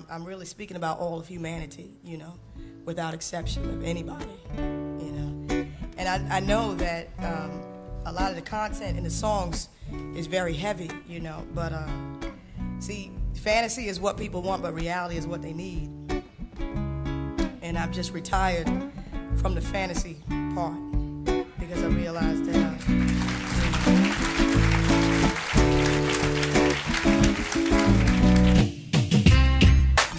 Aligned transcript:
I'm, 0.00 0.06
I'm 0.10 0.24
really 0.24 0.46
speaking 0.46 0.76
about 0.76 0.98
all 0.98 1.18
of 1.18 1.26
humanity, 1.26 1.90
you 2.02 2.16
know, 2.16 2.34
without 2.84 3.12
exception 3.14 3.68
of 3.70 3.84
anybody, 3.84 4.24
you 4.56 5.12
know. 5.12 5.66
And 5.98 6.08
I, 6.08 6.36
I 6.36 6.40
know 6.40 6.74
that 6.76 7.08
um, 7.18 7.62
a 8.06 8.12
lot 8.12 8.30
of 8.30 8.36
the 8.36 8.42
content 8.42 8.96
in 8.96 9.04
the 9.04 9.10
songs 9.10 9.68
is 10.14 10.26
very 10.26 10.54
heavy, 10.54 10.90
you 11.06 11.20
know, 11.20 11.44
but 11.54 11.72
uh, 11.72 11.88
see, 12.78 13.12
fantasy 13.34 13.88
is 13.88 14.00
what 14.00 14.16
people 14.16 14.42
want, 14.42 14.62
but 14.62 14.74
reality 14.74 15.16
is 15.16 15.26
what 15.26 15.42
they 15.42 15.52
need. 15.52 15.90
And 17.62 17.76
I've 17.76 17.92
just 17.92 18.12
retired 18.12 18.68
from 19.36 19.54
the 19.54 19.60
fantasy 19.60 20.16
part 20.54 20.78
because 21.58 21.82
I 21.82 21.88
realized 21.88 22.46
that. 22.46 22.90
Uh, 22.90 22.99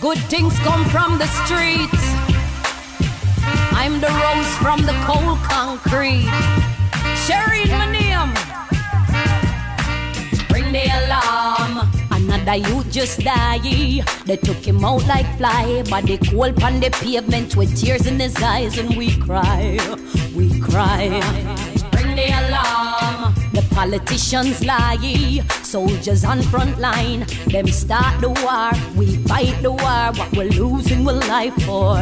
Good 0.01 0.17
things 0.31 0.57
come 0.61 0.83
from 0.89 1.19
the 1.19 1.27
streets. 1.27 2.03
I'm 3.71 4.01
the 4.01 4.09
rose 4.09 4.51
from 4.57 4.81
the 4.81 4.93
cold 5.05 5.37
concrete. 5.43 6.25
Sherry 7.23 7.65
my 7.69 7.85
name. 7.91 8.33
Bring 10.49 10.71
the 10.73 10.89
alarm. 11.05 11.87
Another 12.09 12.55
youth 12.55 12.91
just 12.91 13.19
die. 13.19 13.59
They 14.25 14.37
took 14.37 14.65
him 14.65 14.83
out 14.83 15.05
like 15.05 15.37
fly, 15.37 15.83
but 15.87 16.05
they 16.05 16.17
cold 16.17 16.63
on 16.63 16.79
the 16.79 16.89
pavement 16.89 17.55
with 17.55 17.79
tears 17.79 18.07
in 18.07 18.19
his 18.19 18.35
eyes, 18.41 18.79
and 18.79 18.97
we 18.97 19.15
cry, 19.17 19.77
we 20.35 20.59
cry. 20.59 21.21
Bring 21.91 22.15
the 22.15 22.25
alarm. 22.25 22.70
The 23.61 23.75
politicians 23.75 24.63
lie, 24.65 25.43
soldiers 25.61 26.25
on 26.25 26.41
front 26.41 26.79
line. 26.79 27.25
Them 27.47 27.67
start 27.67 28.21
the 28.21 28.29
war, 28.29 28.71
we 28.95 29.17
fight 29.27 29.61
the 29.61 29.71
war. 29.71 30.11
What 30.15 30.31
we're 30.35 30.49
losing, 30.49 31.03
we'll 31.03 31.21
life 31.27 31.53
for. 31.63 31.97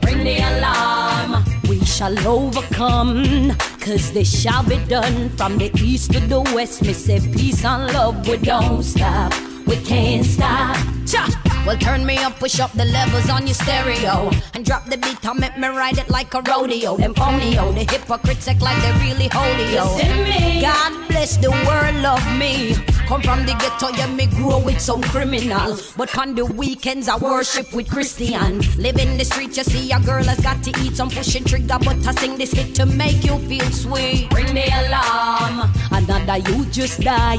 Bring 0.00 0.24
the 0.24 0.38
alarm. 0.38 1.44
We 1.68 1.84
shall 1.84 2.16
overcome, 2.26 3.54
cause 3.80 4.12
this 4.12 4.28
shall 4.42 4.64
be 4.64 4.78
done 4.86 5.30
from 5.30 5.58
the 5.58 5.70
east 5.80 6.12
to 6.12 6.20
the 6.20 6.40
west. 6.40 6.82
Me 6.82 6.92
say 6.92 7.20
peace 7.20 7.64
and 7.64 7.92
love, 7.92 8.26
we 8.28 8.36
don't 8.38 8.82
stop, 8.82 9.32
we 9.66 9.76
can't 9.76 10.24
stop. 10.24 10.76
Cha! 11.06 11.47
Well, 11.68 11.76
turn 11.76 12.06
me 12.06 12.16
up, 12.16 12.38
push 12.38 12.60
up 12.60 12.72
the 12.72 12.86
levels 12.86 13.28
on 13.28 13.46
your 13.46 13.52
stereo. 13.52 14.30
And 14.54 14.64
drop 14.64 14.86
the 14.86 14.96
beat, 14.96 15.22
and 15.22 15.38
make 15.38 15.58
me 15.58 15.68
ride 15.68 15.98
it 15.98 16.08
like 16.08 16.32
a 16.32 16.40
rodeo. 16.40 16.96
Them 16.96 17.12
phony, 17.12 17.58
oh, 17.58 17.72
the 17.72 17.84
hypocrites 17.84 18.48
act 18.48 18.62
like 18.62 18.80
they 18.80 18.92
really 19.04 19.28
holy, 19.30 19.76
oh. 19.76 19.98
yo. 20.00 20.60
God 20.62 21.08
bless 21.08 21.36
the 21.36 21.50
world 21.50 22.06
of 22.06 22.24
me. 22.38 22.97
Come 23.08 23.22
from 23.22 23.46
the 23.46 23.54
ghetto, 23.54 23.88
yeah, 23.96 24.06
me 24.06 24.26
grow 24.26 24.58
with 24.62 24.78
some 24.78 25.00
criminal. 25.00 25.78
But 25.96 26.16
on 26.18 26.34
the 26.34 26.44
weekends, 26.44 27.08
I 27.08 27.16
worship 27.16 27.72
with 27.72 27.88
Christians. 27.88 28.76
Live 28.76 28.98
in 28.98 29.16
the 29.16 29.24
street, 29.24 29.56
you 29.56 29.64
see 29.64 29.90
a 29.90 29.98
girl 29.98 30.22
has 30.24 30.38
got 30.40 30.62
to 30.64 30.70
eat 30.82 30.94
some 30.94 31.08
pushing 31.08 31.42
trigger. 31.44 31.78
But 31.78 32.06
I 32.06 32.12
sing 32.12 32.36
this 32.36 32.52
hit 32.52 32.74
to 32.74 32.84
make 32.84 33.24
you 33.24 33.38
feel 33.48 33.64
sweet. 33.70 34.28
Bring 34.28 34.52
the 34.52 34.68
alarm. 34.68 35.72
Another 35.90 36.36
you 36.50 36.66
just 36.66 37.00
die. 37.00 37.38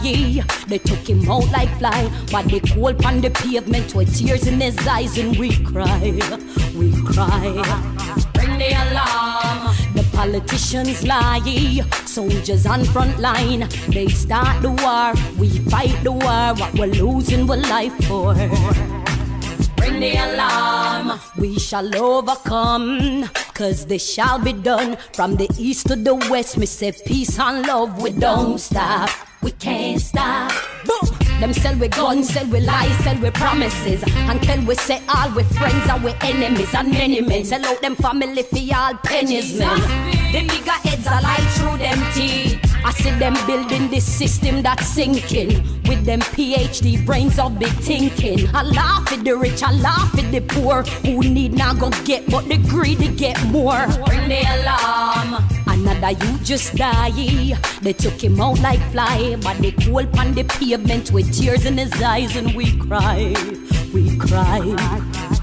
They 0.67 0.79
took 0.79 1.07
him 1.07 1.29
out 1.29 1.47
like 1.51 1.69
fly, 1.77 2.09
but 2.31 2.45
they 2.45 2.61
cold 2.61 3.05
on 3.05 3.21
the 3.21 3.29
pavement 3.29 3.93
with 3.93 4.17
tears 4.17 4.47
in 4.47 4.59
his 4.59 4.75
eyes, 4.87 5.19
and 5.19 5.37
we 5.37 5.55
cry, 5.63 5.99
we 6.75 6.99
cry. 7.03 7.61
Bring 8.33 8.57
the 8.57 8.71
alarm. 8.73 9.28
Politicians 10.19 11.07
lie, 11.07 11.79
soldiers 12.05 12.65
on 12.65 12.83
front 12.83 13.17
line. 13.19 13.69
They 13.87 14.09
start 14.09 14.61
the 14.61 14.69
war, 14.69 15.13
we 15.39 15.47
fight 15.71 15.95
the 16.03 16.11
war. 16.11 16.53
What 16.59 16.73
we're 16.73 16.87
losing, 16.87 17.47
we're 17.47 17.55
life 17.55 17.95
for. 18.03 18.33
Bring 19.77 20.01
the 20.01 20.17
alarm. 20.19 21.21
We 21.37 21.57
shall 21.57 21.95
overcome, 21.95 23.29
cause 23.53 23.85
this 23.85 24.13
shall 24.13 24.39
be 24.39 24.51
done. 24.51 24.97
From 25.13 25.37
the 25.37 25.47
east 25.57 25.87
to 25.87 25.95
the 25.95 26.15
west, 26.29 26.57
me 26.57 26.65
say 26.65 26.91
peace 26.91 27.39
and 27.39 27.65
love. 27.65 28.01
We 28.01 28.11
don't 28.11 28.59
stop, 28.59 29.09
we 29.41 29.51
can't 29.51 30.01
stop. 30.01 30.51
Boom! 30.83 31.18
Them 31.39 31.53
sell 31.53 31.75
we 31.77 31.87
guns, 31.87 32.29
sell 32.33 32.45
we 32.47 32.59
lies, 32.59 32.95
sell 33.03 33.17
we 33.21 33.31
promises. 33.31 34.03
And 34.03 34.39
Until 34.39 34.65
we 34.65 34.75
say 34.75 35.01
all 35.07 35.31
we 35.31 35.43
friends 35.43 35.89
are 35.89 35.99
we 35.99 36.13
enemies 36.21 36.73
and 36.75 36.91
many 36.91 37.21
men. 37.21 37.45
Sell 37.45 37.63
out 37.65 37.81
them 37.81 37.95
family 37.95 38.43
for 38.43 38.75
all 38.75 38.93
pennies, 38.95 39.57
man. 39.57 39.79
The 40.33 40.39
nigga 40.39 40.75
heads 40.87 41.07
are 41.07 41.21
like 41.21 41.47
through 41.55 41.77
them 41.77 41.97
teeth. 42.13 42.59
I 42.83 42.91
see 42.91 43.11
them 43.11 43.35
building 43.47 43.89
this 43.89 44.05
system 44.05 44.61
that's 44.61 44.85
sinking. 44.85 45.63
With 45.87 46.05
them 46.05 46.19
PhD 46.19 47.05
brains 47.05 47.39
of 47.39 47.57
big 47.57 47.73
thinking. 47.83 48.47
I 48.53 48.63
laugh 48.63 49.11
at 49.11 49.23
the 49.23 49.37
rich, 49.37 49.63
I 49.63 49.71
laugh 49.71 50.17
at 50.17 50.31
the 50.31 50.41
poor. 50.41 50.83
Who 51.05 51.21
need 51.21 51.53
not 51.53 51.79
go 51.79 51.89
get, 52.03 52.29
but 52.29 52.49
the 52.49 52.57
greedy 52.57 53.07
get 53.15 53.41
more. 53.45 53.87
Bring 54.05 54.27
the 54.27 54.41
alarm. 54.41 55.58
Another 55.89 56.23
you 56.23 56.37
just 56.39 56.75
die. 56.75 57.57
They 57.81 57.93
took 57.93 58.23
him 58.23 58.39
out 58.39 58.59
like 58.59 58.79
fly, 58.91 59.35
but 59.41 59.57
they 59.57 59.71
cold 59.71 60.15
on 60.19 60.33
the 60.33 60.43
pavement 60.43 61.11
with 61.11 61.33
tears 61.33 61.65
in 61.65 61.77
his 61.77 61.91
eyes, 62.01 62.35
and 62.35 62.53
we 62.53 62.77
cry, 62.77 63.33
we 63.91 64.15
cry. 64.17 64.59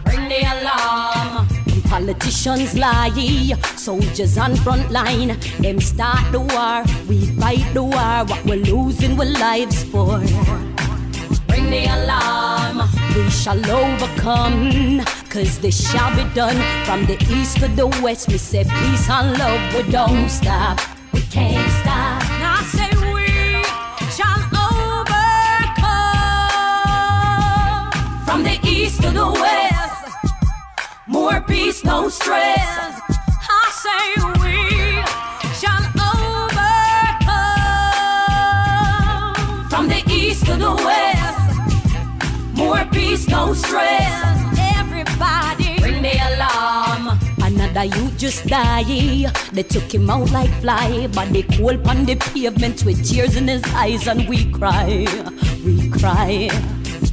Bring 0.05 0.29
the 0.29 0.43
alarm. 0.55 1.49
Politicians 1.89 2.77
lie, 2.79 3.55
soldiers 3.77 4.39
on 4.39 4.55
front 4.57 4.91
line. 4.91 5.37
Them 5.59 5.81
start 5.81 6.31
the 6.31 6.41
war, 6.41 6.85
we 7.09 7.27
fight 7.41 7.67
the 7.75 7.83
war. 7.83 8.25
What 8.27 8.45
we're 8.45 8.65
losing, 8.65 9.17
we're 9.17 9.33
lives 9.39 9.83
for. 9.85 10.21
Bring 11.57 11.71
the 11.71 11.87
alarm, 11.87 12.83
we 13.15 13.31
shall 13.31 13.59
overcome. 13.71 15.01
Cause 15.31 15.59
this 15.59 15.91
shall 15.91 16.15
be 16.15 16.25
done 16.35 16.61
from 16.85 17.07
the 17.07 17.17
east 17.31 17.61
to 17.61 17.69
the 17.69 17.87
west. 18.03 18.29
We 18.29 18.37
say 18.37 18.65
peace 18.65 19.09
and 19.09 19.39
love, 19.39 19.75
we 19.75 19.91
don't 19.91 20.29
stop, 20.29 20.79
we 21.15 21.23
can't 21.23 21.71
stop. 21.81 22.23
Now 22.43 22.57
I 22.59 22.63
say 22.77 22.91
we 23.15 23.65
shall 24.13 24.43
overcome 24.69 25.97
from 28.27 28.43
the 28.43 28.59
east 28.69 29.01
to 29.05 29.11
the 29.11 29.27
west. 29.27 30.13
More 31.07 31.41
peace, 31.41 31.83
no 31.85 32.11
stress. 32.11 33.01
I 33.49 33.71
say 33.85 34.05
we 34.45 34.57
shall 35.59 35.85
no 43.47 43.55
stress. 43.55 44.13
Everybody, 44.77 45.79
bring 45.79 46.03
the 46.03 46.15
alarm. 46.31 47.19
Another 47.43 47.85
you 47.85 48.11
just 48.19 48.47
die. 48.47 49.31
They 49.53 49.63
took 49.63 49.95
him 49.95 50.11
out 50.11 50.31
like 50.31 50.51
fly, 50.61 51.09
but 51.15 51.33
they 51.33 51.43
cold 51.43 51.87
on 51.87 52.05
the 52.05 52.17
pavement 52.17 52.85
with 52.85 52.99
tears 53.09 53.37
in 53.37 53.47
his 53.47 53.63
eyes, 53.75 54.09
and 54.09 54.29
we 54.29 54.51
cry, 54.51 55.07
we 55.65 55.89
cry. 55.91 56.51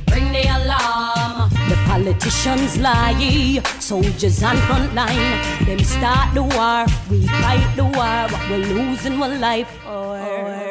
Bring 0.08 0.32
the 0.34 0.46
alarm. 0.58 1.50
The 1.70 1.78
politicians 1.86 2.78
lie, 2.78 3.62
soldiers 3.80 4.44
on 4.44 4.58
front 4.68 4.94
line. 4.96 5.38
Them 5.66 5.80
start 5.80 6.34
the 6.34 6.44
war, 6.44 6.86
we 7.10 7.28
fight 7.28 7.68
the 7.76 7.86
war. 7.86 8.18
What 8.32 8.50
we're 8.50 8.66
losing, 8.74 9.20
we're 9.20 9.38
life 9.38 9.70
for. 9.84 10.63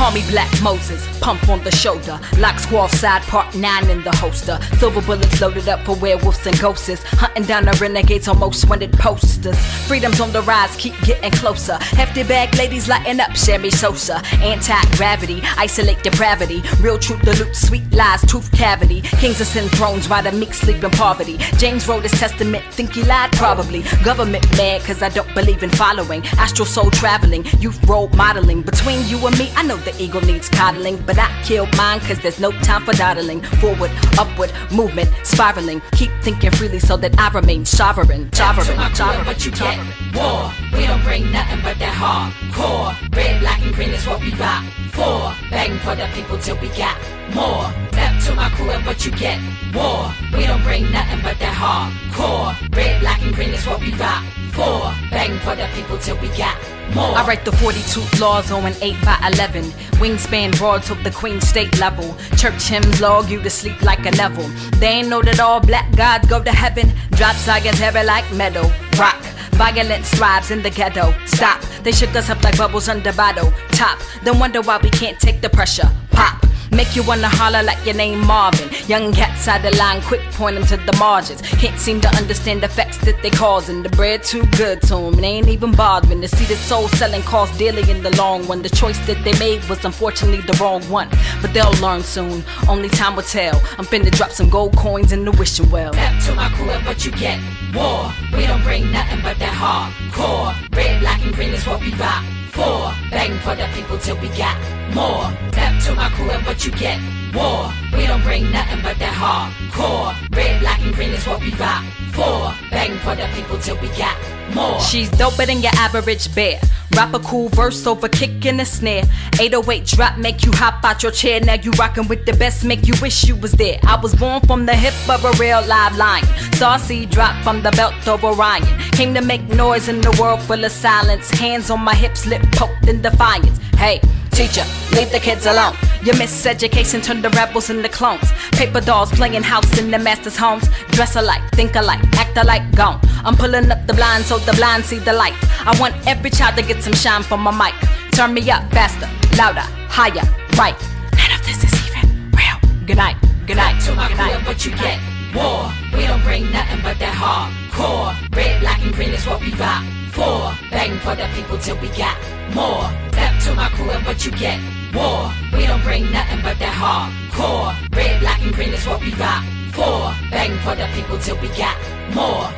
Call 0.00 0.12
me 0.12 0.22
Black 0.30 0.50
Moses, 0.62 1.06
pump 1.18 1.46
on 1.50 1.62
the 1.62 1.70
shoulder. 1.70 2.18
Lock 2.38 2.58
squall 2.58 2.88
side, 2.88 3.20
part 3.24 3.54
9 3.54 3.90
in 3.90 4.02
the 4.02 4.10
holster. 4.16 4.58
Silver 4.78 5.02
bullets 5.02 5.42
loaded 5.42 5.68
up 5.68 5.84
for 5.84 5.94
werewolves 5.94 6.46
and 6.46 6.58
ghosts. 6.58 7.02
Hunting 7.02 7.44
down 7.44 7.66
the 7.66 7.76
renegades 7.78 8.26
on 8.26 8.38
most 8.38 8.66
wanted 8.66 8.94
posters. 8.94 9.58
Freedom's 9.86 10.18
on 10.18 10.32
the 10.32 10.40
rise, 10.40 10.74
keep 10.76 10.98
getting 11.02 11.30
closer. 11.32 11.74
Hefty 11.82 12.22
bag 12.22 12.56
ladies 12.56 12.88
lighting 12.88 13.20
up, 13.20 13.36
Sherry 13.36 13.70
Sosa. 13.70 14.22
Anti 14.40 14.96
gravity, 14.96 15.42
isolate 15.58 16.02
depravity. 16.02 16.62
Real 16.80 16.98
truth, 16.98 17.20
the 17.20 17.34
sweet 17.52 17.92
lies, 17.92 18.22
tooth 18.22 18.50
cavity. 18.52 19.02
Kings 19.02 19.38
ascend 19.42 19.70
thrones 19.72 20.08
while 20.08 20.22
the 20.22 20.32
meek 20.32 20.54
sleep 20.54 20.82
in 20.82 20.90
poverty. 20.92 21.36
James 21.58 21.86
wrote 21.86 22.04
his 22.04 22.12
testament, 22.12 22.64
think 22.72 22.94
he 22.94 23.02
lied 23.02 23.32
probably. 23.32 23.82
Government 24.02 24.50
mad, 24.56 24.80
cause 24.80 25.02
I 25.02 25.10
don't 25.10 25.34
believe 25.34 25.62
in 25.62 25.68
following. 25.68 26.24
Astral 26.38 26.64
soul 26.64 26.90
traveling, 26.90 27.44
youth 27.58 27.78
role 27.86 28.08
modeling. 28.16 28.62
Between 28.62 29.06
you 29.06 29.18
and 29.26 29.38
me, 29.38 29.52
I 29.56 29.62
know 29.62 29.76
the 29.92 30.02
ego 30.02 30.20
needs 30.20 30.48
coddling, 30.48 30.96
but 31.06 31.18
I 31.18 31.28
killed 31.42 31.74
mine 31.76 32.00
cause 32.00 32.18
there's 32.20 32.40
no 32.40 32.50
time 32.62 32.84
for 32.84 32.92
dawdling. 32.92 33.42
Forward, 33.60 33.90
upward, 34.18 34.52
movement, 34.72 35.10
spiraling. 35.22 35.80
Keep 35.92 36.10
thinking 36.22 36.50
freely 36.52 36.78
so 36.78 36.96
that 36.96 37.18
I 37.18 37.30
remain 37.30 37.64
sovereign. 37.64 38.32
Sovereign, 38.32 38.94
sovereign. 38.94 39.26
What 39.26 39.44
you 39.44 39.52
get? 39.52 39.78
War. 40.14 40.52
We 40.72 40.86
don't 40.86 41.02
bring 41.02 41.30
nothing 41.32 41.60
but 41.62 41.78
that 41.78 41.94
hardcore. 41.94 43.16
Red, 43.16 43.40
black, 43.40 43.60
and 43.62 43.74
green 43.74 43.90
is 43.90 44.06
what 44.06 44.20
we 44.20 44.32
rock 44.34 44.64
for. 44.92 45.34
Begging 45.50 45.78
for 45.78 45.94
the 45.94 46.08
people 46.14 46.38
till 46.38 46.56
we 46.58 46.68
got 46.68 46.96
more. 47.34 47.72
Step 47.92 48.22
to 48.24 48.34
my 48.34 48.48
crew 48.50 48.70
and 48.70 48.84
what 48.86 49.04
you 49.04 49.12
get? 49.12 49.38
War. 49.74 50.12
We 50.36 50.46
don't 50.46 50.62
bring 50.62 50.90
nothing 50.90 51.20
but 51.22 51.38
that 51.38 51.54
hardcore. 51.54 52.76
Red, 52.76 53.00
black, 53.00 53.22
and 53.22 53.34
green 53.34 53.50
is 53.50 53.66
what 53.66 53.80
we 53.80 53.92
rock 53.94 54.24
Four, 54.52 54.92
bang 55.10 55.38
for 55.40 55.54
the 55.54 55.68
people 55.74 55.96
till 55.98 56.16
we 56.18 56.28
got 56.36 56.58
more. 56.92 57.16
I 57.16 57.24
write 57.24 57.44
the 57.44 57.52
42 57.52 58.20
laws 58.20 58.50
on 58.50 58.66
an 58.66 58.74
8 58.80 58.96
by 59.04 59.30
11. 59.32 59.62
Wingspan 60.00 60.58
broad 60.58 60.82
to 60.84 60.94
the 60.96 61.10
Queen 61.12 61.40
State 61.40 61.78
level. 61.78 62.16
Church 62.36 62.68
hymns 62.68 63.00
log 63.00 63.30
you 63.30 63.40
to 63.42 63.50
sleep 63.50 63.80
like 63.82 64.04
a 64.06 64.10
Neville. 64.10 64.48
They 64.80 64.88
ain't 64.88 65.08
know 65.08 65.22
that 65.22 65.38
all 65.38 65.60
black 65.60 65.94
gods 65.96 66.26
go 66.26 66.42
to 66.42 66.50
heaven. 66.50 66.92
Drop 67.12 67.36
science 67.36 67.78
heavy 67.78 68.04
like 68.04 68.30
metal. 68.32 68.68
Rock. 68.98 69.24
Violence 69.60 70.08
thrives 70.14 70.50
in 70.50 70.62
the 70.62 70.70
ghetto. 70.70 71.14
Stop. 71.26 71.60
They 71.82 71.92
shook 71.92 72.16
us 72.16 72.30
up 72.30 72.42
like 72.42 72.56
bubbles 72.56 72.88
under 72.88 73.12
bottle. 73.12 73.52
Top. 73.72 73.98
Then 74.24 74.38
wonder 74.38 74.62
why 74.62 74.78
we 74.78 74.88
can't 74.88 75.20
take 75.20 75.42
the 75.42 75.50
pressure. 75.50 75.86
Pop. 76.12 76.46
Make 76.70 76.96
you 76.96 77.02
wanna 77.02 77.28
holler 77.28 77.62
like 77.62 77.84
your 77.84 77.94
name 77.94 78.26
Marvin. 78.26 78.70
Young 78.88 79.12
cats 79.12 79.46
out 79.48 79.60
the 79.60 79.70
line, 79.76 80.00
quick 80.00 80.22
point 80.32 80.56
them 80.56 80.66
to 80.68 80.78
the 80.78 80.96
margins. 80.98 81.42
Can't 81.42 81.78
seem 81.78 82.00
to 82.00 82.08
understand 82.16 82.62
the 82.62 82.68
facts 82.68 82.96
that 83.04 83.22
they 83.22 83.28
causing. 83.28 83.82
The 83.82 83.90
bread 83.90 84.22
too 84.22 84.46
good 84.56 84.80
to 84.88 84.94
them, 84.94 85.16
they 85.16 85.26
ain't 85.26 85.48
even 85.48 85.72
bothering 85.72 86.22
the 86.22 86.28
soul 86.28 86.88
selling 86.88 87.22
cost 87.24 87.58
dearly 87.58 87.88
in 87.90 88.02
the 88.02 88.16
long 88.16 88.46
run. 88.46 88.62
The 88.62 88.70
choice 88.70 88.98
that 89.06 89.22
they 89.24 89.38
made 89.38 89.62
was 89.68 89.84
unfortunately 89.84 90.40
the 90.40 90.56
wrong 90.58 90.82
one, 90.84 91.10
but 91.42 91.52
they'll 91.52 91.78
learn 91.82 92.02
soon. 92.02 92.44
Only 92.66 92.88
time 92.88 93.14
will 93.14 93.24
tell. 93.24 93.60
I'm 93.76 93.84
finna 93.84 94.10
drop 94.10 94.30
some 94.30 94.48
gold 94.48 94.74
coins 94.78 95.12
in 95.12 95.26
the 95.26 95.32
wishing 95.32 95.68
well. 95.70 95.92
Step 95.92 96.22
to 96.24 96.34
my 96.34 96.48
crew 96.48 96.70
and 96.70 96.86
what 96.86 97.04
you 97.04 97.12
get. 97.12 97.38
War. 97.74 98.12
We 98.36 98.46
don't 98.46 98.62
bring 98.62 98.90
nothing 98.90 99.20
but 99.22 99.38
that 99.38 99.54
hardcore. 99.54 100.54
Red, 100.74 101.00
black, 101.00 101.24
and 101.24 101.34
green 101.34 101.50
is 101.50 101.66
what 101.66 101.80
we 101.80 101.92
rock 101.94 102.24
for. 102.50 102.92
Bang 103.10 103.38
for 103.40 103.54
the 103.54 103.68
people 103.74 103.98
till 103.98 104.16
we 104.16 104.28
got 104.36 104.58
more. 104.94 105.30
Step 105.52 105.82
to 105.84 105.94
my 105.94 106.08
crew 106.10 106.30
and 106.30 106.44
what 106.46 106.64
you 106.64 106.72
get. 106.72 107.19
War. 107.34 107.72
We 107.92 108.06
don't 108.06 108.22
bring 108.22 108.50
nothing 108.50 108.82
but 108.82 108.98
that 108.98 109.14
hardcore. 109.14 110.14
Red, 110.36 110.60
black, 110.60 110.80
and 110.80 110.94
green 110.94 111.10
is 111.10 111.26
what 111.26 111.40
we 111.40 111.52
rock 111.54 111.84
for. 112.12 112.52
Bang 112.70 112.98
for 112.98 113.14
the 113.14 113.28
people 113.34 113.58
till 113.58 113.76
we 113.80 113.88
got 113.96 114.16
more. 114.54 114.80
She's 114.80 115.10
doper 115.10 115.46
than 115.46 115.62
your 115.62 115.72
average 115.76 116.34
bear. 116.34 116.60
Rap 116.96 117.14
a 117.14 117.20
cool 117.20 117.48
verse 117.50 117.86
over 117.86 118.08
kick 118.08 118.44
and 118.46 118.60
a 118.60 118.64
snare. 118.64 119.04
808 119.40 119.86
drop 119.86 120.18
make 120.18 120.44
you 120.44 120.50
hop 120.52 120.84
out 120.84 121.02
your 121.02 121.12
chair. 121.12 121.40
Now 121.40 121.54
you 121.54 121.70
rockin' 121.72 122.08
with 122.08 122.26
the 122.26 122.32
best, 122.32 122.64
make 122.64 122.86
you 122.86 122.94
wish 123.00 123.24
you 123.28 123.36
was 123.36 123.52
there. 123.52 123.78
I 123.84 123.98
was 124.00 124.14
born 124.14 124.40
from 124.40 124.66
the 124.66 124.74
hip 124.74 124.94
of 125.08 125.24
a 125.24 125.30
real 125.38 125.64
live 125.66 125.96
lion. 125.96 126.24
Saucy 126.54 127.06
drop 127.06 127.42
from 127.44 127.62
the 127.62 127.70
belt 127.72 127.94
of 128.08 128.24
Orion. 128.24 128.64
Came 128.92 129.14
to 129.14 129.22
make 129.22 129.42
noise 129.42 129.88
in 129.88 130.00
the 130.00 130.16
world 130.20 130.42
full 130.42 130.64
of 130.64 130.72
silence. 130.72 131.30
Hands 131.30 131.70
on 131.70 131.80
my 131.80 131.94
hips, 131.94 132.26
lip 132.26 132.42
poked 132.52 132.88
in 132.88 133.02
defiance. 133.02 133.58
Hey, 133.76 134.00
teacher, 134.40 134.64
leave 134.96 135.12
the 135.12 135.20
kids 135.20 135.44
alone. 135.44 135.76
Your 136.02 136.14
miseducation 136.14 137.02
turned 137.04 137.22
the 137.22 137.28
rebels 137.30 137.68
into 137.68 137.90
clones. 137.90 138.32
Paper 138.52 138.80
dolls 138.80 139.10
playing 139.12 139.42
house 139.42 139.78
in 139.78 139.90
the 139.90 139.98
master's 139.98 140.36
homes. 140.36 140.66
Dress 140.92 141.14
alike, 141.16 141.42
think 141.52 141.76
alike, 141.76 142.00
act 142.16 142.38
alike, 142.38 142.64
gone. 142.74 142.98
I'm 143.22 143.36
pulling 143.36 143.70
up 143.70 143.86
the 143.86 143.92
blind 143.92 144.24
so 144.24 144.38
the 144.38 144.54
blind 144.54 144.86
see 144.86 144.98
the 144.98 145.12
light. 145.12 145.36
I 145.68 145.76
want 145.78 145.94
every 146.06 146.30
child 146.30 146.56
to 146.56 146.62
get 146.62 146.82
some 146.82 146.94
shine 146.94 147.22
from 147.22 147.40
my 147.42 147.52
mic. 147.52 147.74
Turn 148.12 148.32
me 148.32 148.50
up 148.50 148.64
faster, 148.72 149.08
louder, 149.36 149.66
higher, 149.98 150.24
right. 150.56 150.78
None 151.20 151.32
of 151.36 151.44
this 151.44 151.62
is 151.62 151.74
even 151.86 152.32
real. 152.32 152.58
Good 152.86 152.96
night, 152.96 153.16
good 153.46 153.58
night. 153.58 153.78
to 153.82 153.94
my 153.94 154.08
good 154.08 154.16
night. 154.16 154.46
what 154.46 154.64
you 154.64 154.72
get. 154.72 154.98
War. 155.34 155.70
We 155.92 156.06
don't 156.06 156.24
bring 156.24 156.50
nothing 156.50 156.80
but 156.82 156.98
that 156.98 157.14
hardcore. 157.14 158.16
Red, 158.34 158.60
black, 158.62 158.80
and 158.80 158.94
green 158.94 159.10
is 159.10 159.26
what 159.26 159.40
we 159.42 159.52
rock 159.54 159.84
for. 160.10 160.52
Bang 160.70 160.98
for 161.00 161.14
the 161.14 161.28
people 161.34 161.58
till 161.58 161.76
we 161.78 161.88
got 161.88 162.16
more. 162.54 162.84
Step 163.12 163.34
to 163.44 163.54
my 163.54 163.68
crew 163.70 163.90
and 163.90 164.04
what 164.04 164.24
you 164.24 164.32
get. 164.32 164.58
War. 164.94 165.32
We 165.52 165.66
don't 165.66 165.82
bring 165.82 166.10
nothing 166.10 166.42
but 166.42 166.58
that 166.58 166.74
hardcore. 166.74 167.74
Red, 167.96 168.20
black, 168.20 168.40
and 168.42 168.52
green 168.52 168.70
is 168.70 168.86
what 168.86 169.00
we 169.00 169.14
rock 169.14 169.44
for. 169.72 170.12
Bang 170.30 170.58
for 170.64 170.74
the 170.74 170.88
people 170.94 171.18
till 171.18 171.36
we 171.40 171.48
got 171.56 171.76
more. 172.14 172.48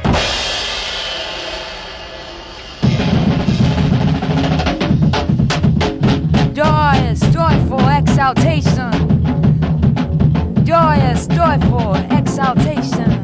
Joyous, 6.55 7.21
joyful 7.33 7.87
exaltation. 7.89 8.93
Joyous, 10.65 11.27
joyful 11.27 11.95
exaltation. 12.17 13.22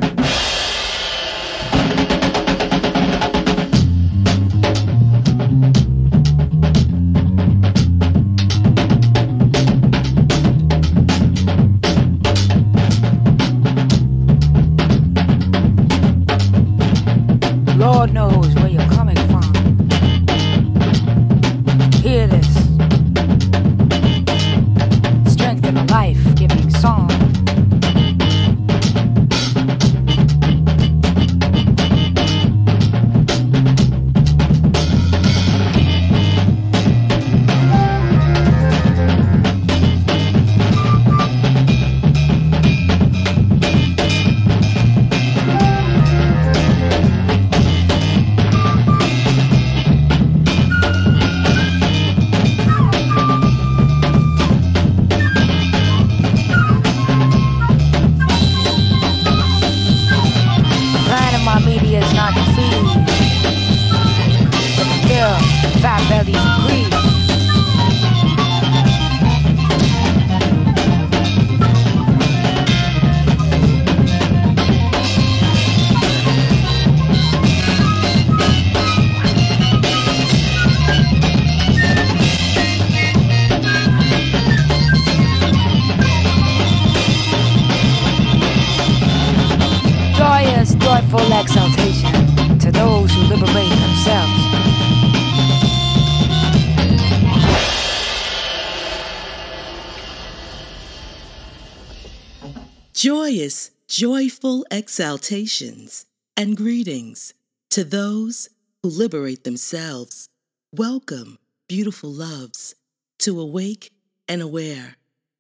Exaltations 104.79 106.06
and 106.37 106.56
greetings 106.56 107.35
to 107.69 107.82
those 107.82 108.49
who 108.81 108.89
liberate 108.89 109.43
themselves. 109.43 110.29
Welcome, 110.73 111.41
beautiful 111.69 112.13
loves, 112.13 112.77
to 113.19 113.41
Awake 113.41 113.91
and 114.29 114.41
Aware. 114.41 114.94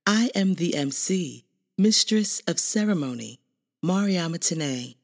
I 0.04 0.32
am 0.34 0.54
the 0.54 0.74
MC, 0.74 1.44
Mistress 1.78 2.40
of 2.48 2.58
Ceremony, 2.58 3.38
Mariama 3.80 4.38
Tené. 4.38 4.96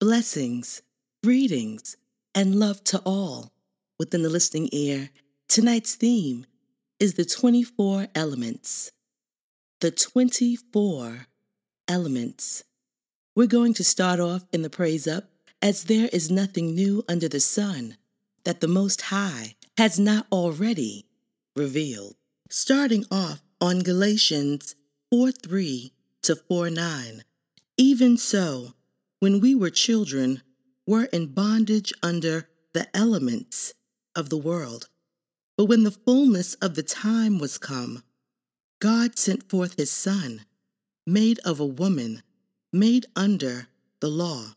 Blessings, 0.00 0.82
greetings, 1.22 1.96
and 2.34 2.56
love 2.56 2.82
to 2.90 3.00
all. 3.06 3.52
Within 4.00 4.24
the 4.24 4.28
listening 4.28 4.68
ear, 4.72 5.10
tonight's 5.46 5.94
theme 5.94 6.44
is 6.98 7.14
the 7.14 7.24
24 7.24 8.08
elements. 8.16 8.90
The 9.80 9.92
24 9.92 11.28
elements. 11.86 12.64
We're 13.36 13.46
going 13.46 13.74
to 13.74 13.84
start 13.84 14.18
off 14.18 14.46
in 14.50 14.62
the 14.62 14.70
praise 14.70 15.06
up 15.06 15.24
as 15.60 15.84
there 15.84 16.08
is 16.10 16.30
nothing 16.30 16.74
new 16.74 17.04
under 17.06 17.28
the 17.28 17.38
sun 17.38 17.98
that 18.44 18.62
the 18.62 18.66
Most 18.66 19.02
High 19.02 19.56
has 19.76 19.98
not 19.98 20.26
already 20.32 21.04
revealed. 21.54 22.16
Starting 22.48 23.04
off 23.10 23.42
on 23.60 23.80
Galatians 23.80 24.74
4 25.10 25.32
3 25.32 25.92
to 26.22 26.36
4 26.36 26.70
9. 26.70 27.24
Even 27.76 28.16
so, 28.16 28.72
when 29.20 29.38
we 29.38 29.54
were 29.54 29.68
children, 29.68 30.40
were 30.86 31.04
in 31.12 31.26
bondage 31.26 31.92
under 32.02 32.48
the 32.72 32.88
elements 32.96 33.74
of 34.14 34.30
the 34.30 34.38
world. 34.38 34.88
But 35.58 35.66
when 35.66 35.82
the 35.82 35.90
fullness 35.90 36.54
of 36.54 36.74
the 36.74 36.82
time 36.82 37.38
was 37.38 37.58
come, 37.58 38.02
God 38.80 39.18
sent 39.18 39.50
forth 39.50 39.76
his 39.76 39.90
Son, 39.90 40.46
made 41.06 41.38
of 41.40 41.60
a 41.60 41.66
woman, 41.66 42.22
made 42.78 43.06
under 43.16 43.68
the 44.00 44.08
law, 44.08 44.54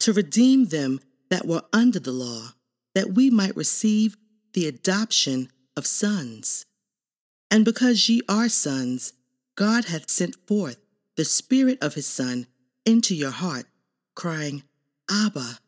to 0.00 0.12
redeem 0.12 0.66
them 0.66 1.00
that 1.30 1.46
were 1.46 1.62
under 1.72 1.98
the 1.98 2.12
law, 2.12 2.50
that 2.94 3.14
we 3.14 3.30
might 3.30 3.56
receive 3.56 4.16
the 4.52 4.66
adoption 4.66 5.50
of 5.76 5.86
sons. 5.86 6.66
And 7.50 7.64
because 7.64 8.08
ye 8.08 8.20
are 8.28 8.48
sons, 8.48 9.12
God 9.56 9.86
hath 9.86 10.10
sent 10.10 10.36
forth 10.46 10.78
the 11.16 11.24
Spirit 11.24 11.78
of 11.80 11.94
his 11.94 12.06
Son 12.06 12.46
into 12.84 13.14
your 13.14 13.30
heart, 13.30 13.66
crying, 14.14 14.62
Abba, 15.10 15.58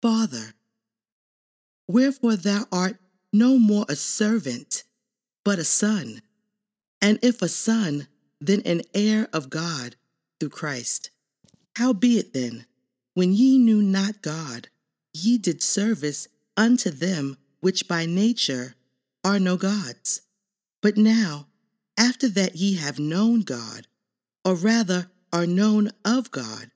Father. 0.00 0.54
Wherefore 1.86 2.36
thou 2.36 2.64
art 2.70 2.98
no 3.32 3.58
more 3.58 3.86
a 3.88 3.96
servant, 3.96 4.84
but 5.44 5.58
a 5.58 5.64
son. 5.64 6.22
And 7.00 7.18
if 7.22 7.42
a 7.42 7.48
son, 7.48 8.08
then 8.40 8.62
an 8.64 8.82
heir 8.94 9.28
of 9.32 9.50
God 9.50 9.96
through 10.38 10.50
Christ. 10.50 11.10
Howbeit 11.76 12.32
then, 12.32 12.66
when 13.14 13.32
ye 13.32 13.58
knew 13.58 13.82
not 13.82 14.22
God, 14.22 14.68
ye 15.12 15.38
did 15.38 15.62
service 15.62 16.28
unto 16.56 16.90
them 16.90 17.36
which 17.60 17.88
by 17.88 18.06
nature 18.06 18.74
are 19.24 19.38
no 19.38 19.56
gods. 19.56 20.22
But 20.80 20.96
now, 20.96 21.46
after 21.96 22.28
that 22.28 22.56
ye 22.56 22.74
have 22.74 22.98
known 22.98 23.40
God, 23.40 23.86
or 24.44 24.54
rather 24.54 25.10
are 25.32 25.46
known 25.46 25.90
of 26.04 26.30
God, 26.30 26.70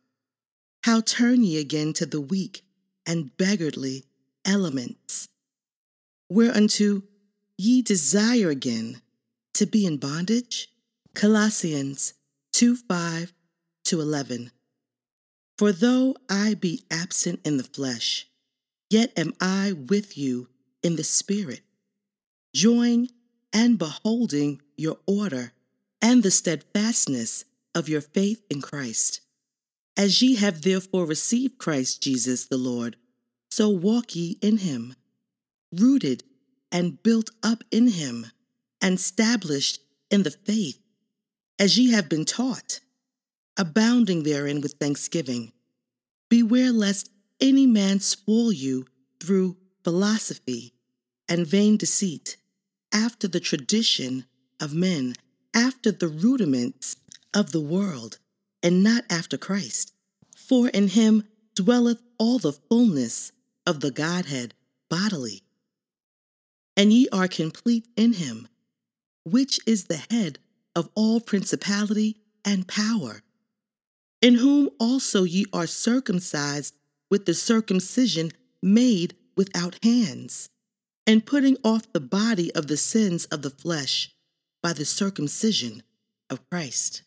how 0.84 1.00
turn 1.00 1.44
ye 1.44 1.58
again 1.58 1.92
to 1.94 2.06
the 2.06 2.20
weak 2.20 2.64
and 3.06 3.36
beggarly 3.36 4.04
elements, 4.44 5.28
whereunto 6.28 7.02
ye 7.56 7.82
desire 7.82 8.50
again 8.50 9.00
to 9.54 9.66
be 9.66 9.86
in 9.86 9.98
bondage? 9.98 10.68
Colossians 11.14 12.14
2 12.52 12.74
5 12.74 13.32
to 13.92 14.00
11. 14.00 14.50
For 15.58 15.70
though 15.70 16.16
I 16.26 16.54
be 16.54 16.82
absent 16.90 17.40
in 17.44 17.58
the 17.58 17.62
flesh, 17.62 18.26
yet 18.88 19.12
am 19.18 19.34
I 19.38 19.72
with 19.72 20.16
you 20.16 20.48
in 20.82 20.96
the 20.96 21.04
Spirit, 21.04 21.60
joying 22.54 23.10
and 23.52 23.76
beholding 23.76 24.62
your 24.78 24.96
order 25.06 25.52
and 26.00 26.22
the 26.22 26.30
steadfastness 26.30 27.44
of 27.74 27.90
your 27.90 28.00
faith 28.00 28.42
in 28.48 28.62
Christ. 28.62 29.20
As 29.94 30.22
ye 30.22 30.36
have 30.36 30.62
therefore 30.62 31.04
received 31.04 31.58
Christ 31.58 32.02
Jesus 32.02 32.46
the 32.46 32.56
Lord, 32.56 32.96
so 33.50 33.68
walk 33.68 34.16
ye 34.16 34.38
in 34.40 34.56
him, 34.56 34.96
rooted 35.70 36.24
and 36.72 37.02
built 37.02 37.28
up 37.42 37.62
in 37.70 37.88
him, 37.88 38.28
and 38.80 38.94
established 38.94 39.80
in 40.10 40.22
the 40.22 40.30
faith, 40.30 40.78
as 41.58 41.76
ye 41.76 41.90
have 41.90 42.08
been 42.08 42.24
taught, 42.24 42.80
abounding 43.56 44.22
therein 44.22 44.60
with 44.60 44.74
thanksgiving. 44.74 45.52
Beware 46.28 46.72
lest 46.72 47.10
any 47.40 47.66
man 47.66 48.00
spoil 48.00 48.52
you 48.52 48.86
through 49.20 49.56
philosophy 49.84 50.72
and 51.28 51.46
vain 51.46 51.76
deceit, 51.76 52.36
after 52.92 53.26
the 53.26 53.40
tradition 53.40 54.26
of 54.60 54.74
men, 54.74 55.14
after 55.54 55.90
the 55.90 56.08
rudiments 56.08 56.96
of 57.34 57.52
the 57.52 57.60
world, 57.60 58.18
and 58.62 58.82
not 58.82 59.04
after 59.10 59.38
Christ. 59.38 59.92
For 60.36 60.68
in 60.68 60.88
him 60.88 61.24
dwelleth 61.54 62.02
all 62.18 62.38
the 62.38 62.52
fullness 62.52 63.32
of 63.66 63.80
the 63.80 63.90
Godhead 63.90 64.54
bodily. 64.88 65.42
And 66.76 66.92
ye 66.92 67.08
are 67.10 67.28
complete 67.28 67.86
in 67.96 68.14
him, 68.14 68.48
which 69.24 69.60
is 69.66 69.84
the 69.84 70.02
head 70.10 70.38
of 70.74 70.88
all 70.94 71.20
principality 71.20 72.16
and 72.44 72.66
power, 72.66 73.22
in 74.22 74.36
whom 74.36 74.70
also 74.78 75.24
ye 75.24 75.44
are 75.52 75.66
circumcised 75.66 76.74
with 77.10 77.26
the 77.26 77.34
circumcision 77.34 78.30
made 78.62 79.14
without 79.36 79.78
hands, 79.82 80.48
and 81.06 81.26
putting 81.26 81.56
off 81.64 81.92
the 81.92 82.00
body 82.00 82.54
of 82.54 82.68
the 82.68 82.76
sins 82.76 83.24
of 83.26 83.42
the 83.42 83.50
flesh 83.50 84.14
by 84.62 84.72
the 84.72 84.84
circumcision 84.84 85.82
of 86.30 86.48
Christ. 86.48 87.02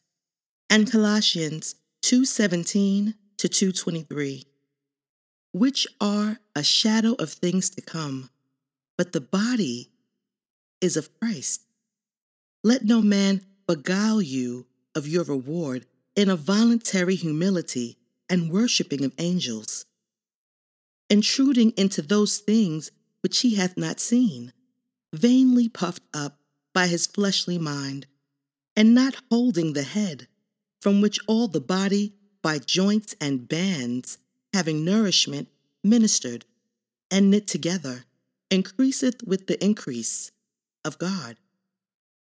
And 0.70 0.92
Colossians 0.92 1.76
2:17 2.02 3.16
to 3.38 3.48
2:23, 3.48 4.46
which 5.54 5.88
are 6.02 6.40
a 6.54 6.64
shadow 6.64 7.14
of 7.14 7.32
things 7.32 7.70
to 7.70 7.82
come, 7.82 8.30
but 8.98 9.14
the 9.14 9.22
body 9.22 9.90
is 10.82 10.98
of 10.98 11.18
Christ. 11.20 11.62
Let 12.64 12.84
no 12.84 13.02
man 13.02 13.46
beguile 13.68 14.22
you 14.22 14.68
of 14.94 15.08
your 15.08 15.24
reward 15.24 15.88
in 16.16 16.30
a 16.30 16.36
voluntary 16.36 17.16
humility 17.16 17.98
and 18.30 18.52
worshiping 18.52 19.04
of 19.04 19.14
angels 19.18 19.86
intruding 21.10 21.72
into 21.78 22.02
those 22.02 22.38
things 22.40 22.92
which 23.22 23.40
he 23.40 23.56
hath 23.56 23.78
not 23.78 24.00
seen, 24.00 24.54
vainly 25.14 25.70
puffed 25.70 26.04
up 26.14 26.40
by 26.74 26.88
his 26.88 27.08
fleshly 27.08 27.58
mind, 27.58 28.06
and 28.76 28.94
not 28.94 29.16
holding 29.32 29.74
the 29.74 29.84
head, 29.84 30.28
from 30.82 31.02
which 31.02 31.20
all 31.28 31.48
the 31.48 31.62
body 31.62 32.14
by 32.42 32.60
joints 32.60 33.16
and 33.22 33.48
bands, 33.48 34.18
having 34.54 34.84
nourishment, 34.84 35.48
ministered 35.84 36.46
and 37.10 37.32
knit 37.32 37.48
together, 37.48 38.04
increaseth 38.52 39.24
with 39.24 39.48
the 39.48 39.64
increase 39.64 40.32
of 40.84 40.98
God. 40.98 41.38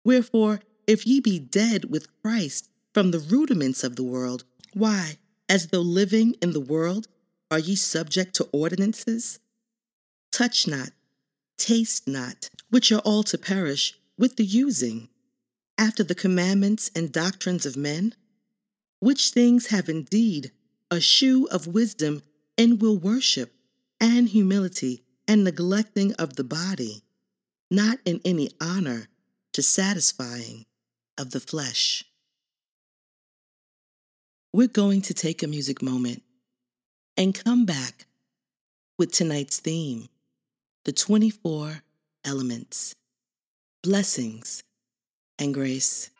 Wherefore, 0.05 0.61
if 0.85 1.05
ye 1.05 1.19
be 1.19 1.39
dead 1.39 1.89
with 1.89 2.07
Christ 2.21 2.69
from 2.97 3.11
the 3.11 3.19
rudiments 3.19 3.83
of 3.83 3.95
the 3.95 4.01
world, 4.01 4.43
why, 4.73 5.19
as 5.47 5.67
though 5.67 5.81
living 5.81 6.33
in 6.41 6.51
the 6.51 6.59
world, 6.59 7.07
are 7.51 7.59
ye 7.59 7.75
subject 7.75 8.33
to 8.33 8.49
ordinances? 8.51 9.37
Touch 10.31 10.65
not, 10.65 10.89
taste 11.59 12.07
not, 12.07 12.49
which 12.71 12.91
are 12.91 13.01
all 13.01 13.21
to 13.21 13.37
perish 13.37 13.93
with 14.17 14.35
the 14.37 14.43
using, 14.43 15.09
after 15.77 16.03
the 16.03 16.15
commandments 16.15 16.89
and 16.95 17.11
doctrines 17.11 17.67
of 17.67 17.77
men? 17.77 18.15
Which 18.99 19.29
things 19.29 19.67
have 19.67 19.89
indeed 19.89 20.51
a 20.89 20.99
shew 20.99 21.47
of 21.51 21.67
wisdom 21.67 22.23
and 22.57 22.81
will 22.81 22.97
worship, 22.97 23.53
and 24.01 24.27
humility, 24.27 25.03
and 25.27 25.43
neglecting 25.43 26.13
of 26.13 26.35
the 26.35 26.43
body, 26.43 27.03
not 27.69 27.99
in 28.05 28.21
any 28.25 28.49
honor 28.59 29.07
to 29.53 29.61
satisfying 29.61 30.65
of 31.15 31.29
the 31.29 31.39
flesh. 31.39 32.03
We're 34.53 34.67
going 34.67 35.01
to 35.03 35.13
take 35.13 35.43
a 35.43 35.47
music 35.47 35.81
moment 35.81 36.23
and 37.17 37.35
come 37.35 37.65
back 37.65 38.07
with 38.97 39.11
tonight's 39.11 39.59
theme 39.59 40.07
the 40.85 40.93
24 40.93 41.81
elements, 42.23 42.95
blessings, 43.83 44.63
and 45.37 45.53
grace. 45.53 46.11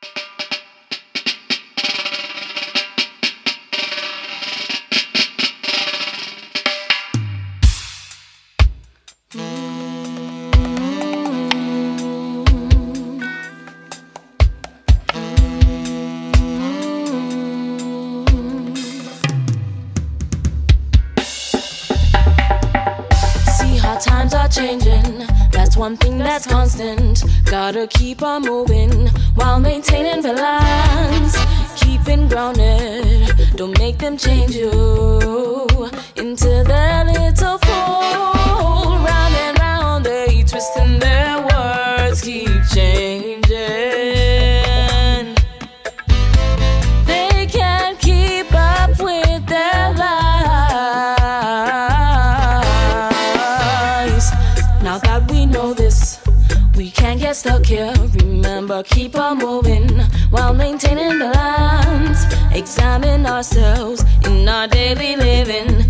One 25.88 25.96
thing 25.96 26.17
that's 26.17 26.46
constant. 26.46 27.24
Gotta 27.46 27.88
keep 27.88 28.22
on 28.22 28.41
moving 28.41 29.08
while 29.36 29.58
maintaining 29.58 30.22
balance. 30.22 31.38
Keeping 31.82 32.27
grounded, 32.27 33.32
don't 33.56 33.77
make 33.79 33.98
them 33.98 34.17
change 34.17 34.53
you 34.53 34.70
into 36.17 36.51
their 36.72 37.06
little 37.06 37.58
fool. 37.60 38.98
Round 39.08 39.34
and 39.46 39.60
round, 39.60 40.06
they 40.06 40.44
twisting 40.44 41.00
their 41.00 41.38
words, 41.39 41.57
keep 58.89 59.15
on 59.15 59.38
moving 59.38 59.88
while 60.29 60.53
maintaining 60.53 61.20
balance. 61.20 62.25
Examine 62.53 63.25
ourselves 63.25 64.03
in 64.25 64.48
our 64.48 64.67
daily 64.67 65.15
living 65.15 65.87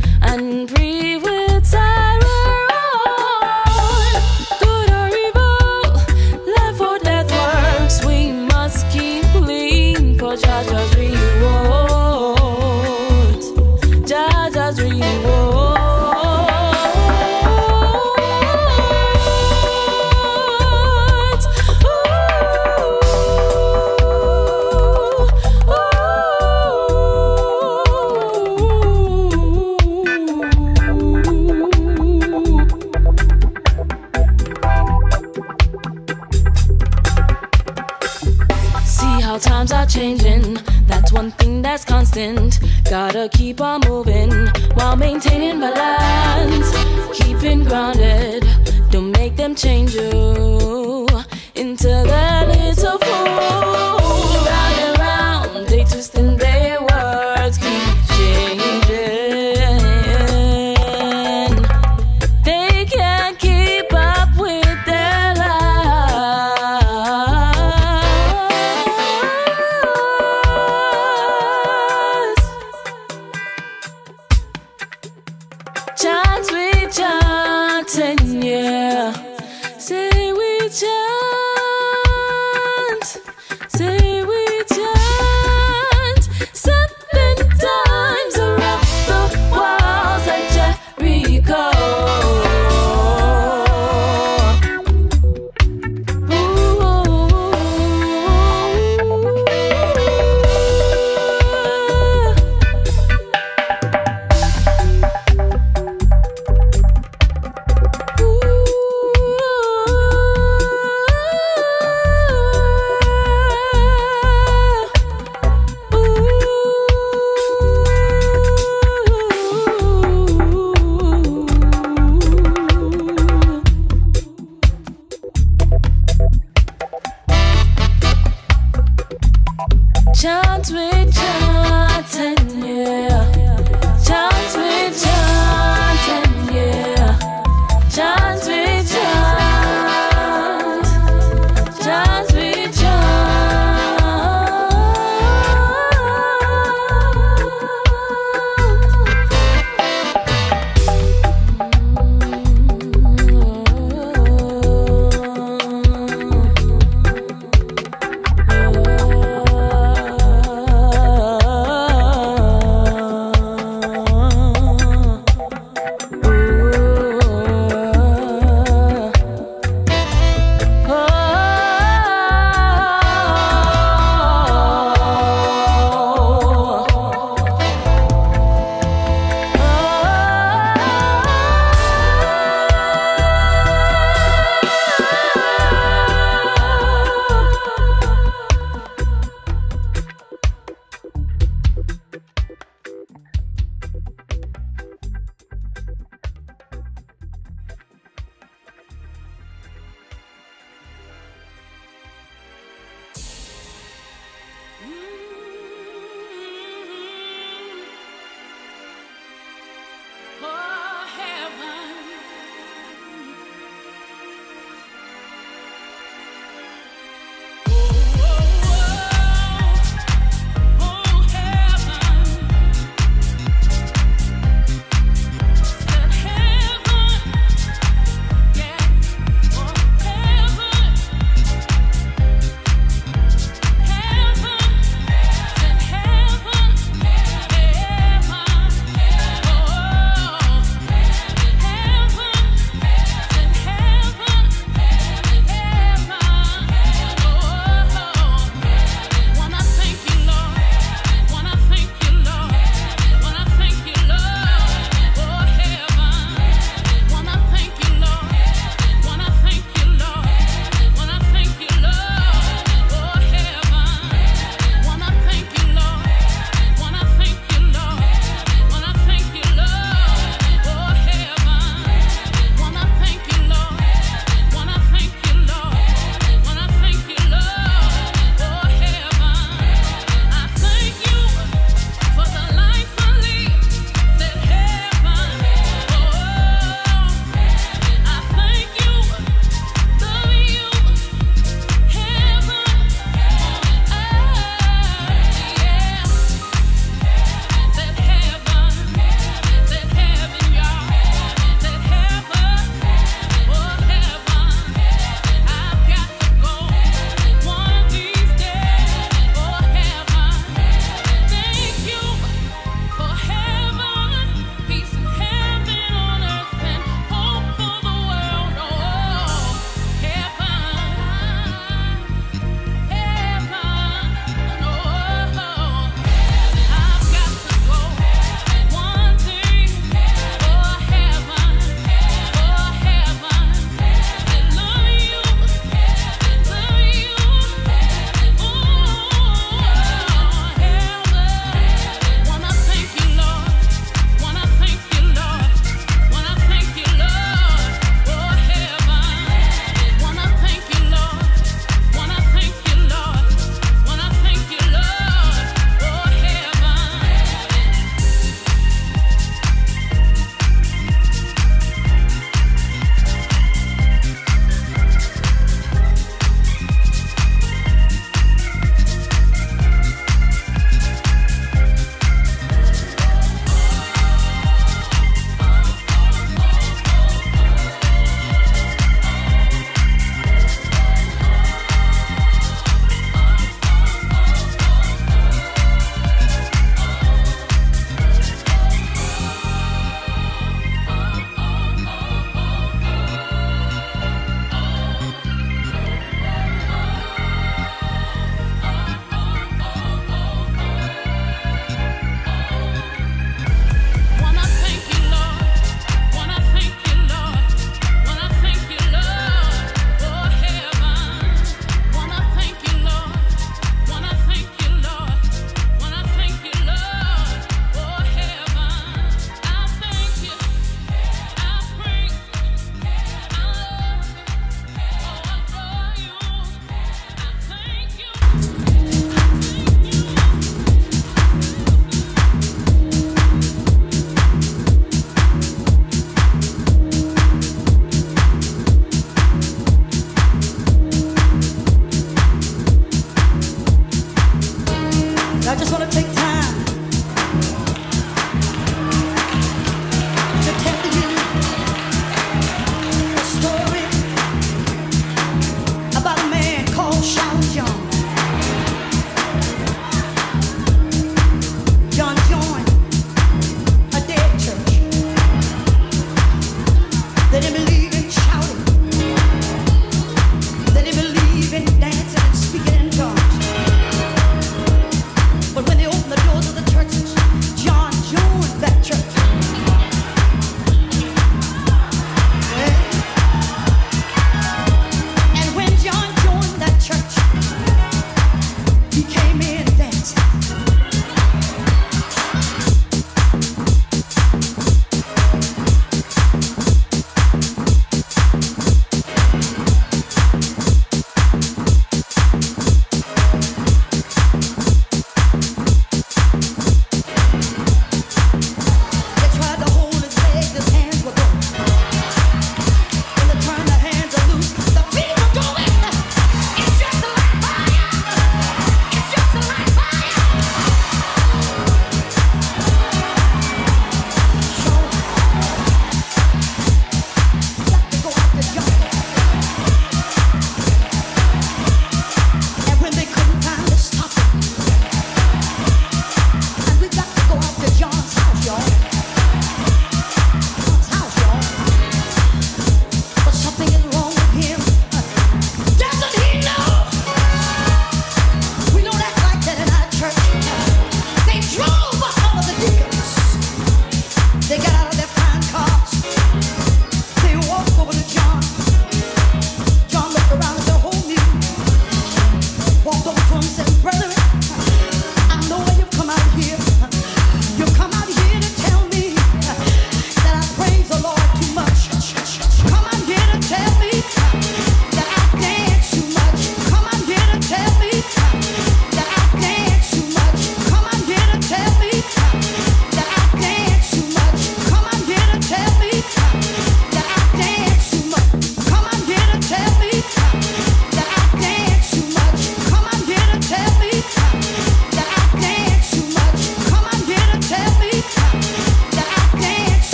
constant. 42.18 42.60
Gotta 42.90 43.30
keep 43.32 43.62
on 43.62 43.82
moving 43.88 44.32
while 44.76 44.96
maintaining 44.96 45.60
balance. 45.60 46.72
Keeping 47.18 47.64
grounded, 47.64 48.46
don't 48.90 49.12
make 49.12 49.36
them 49.36 49.56
change 49.56 49.94
you 49.94 51.08
into 51.56 51.88
that 51.88 52.48
little. 52.48 52.97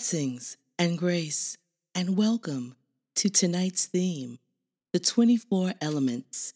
Blessings 0.00 0.56
and 0.78 0.96
grace, 0.96 1.58
and 1.94 2.16
welcome 2.16 2.74
to 3.16 3.28
tonight's 3.28 3.84
theme 3.84 4.38
the 4.94 4.98
24 4.98 5.74
elements. 5.82 6.54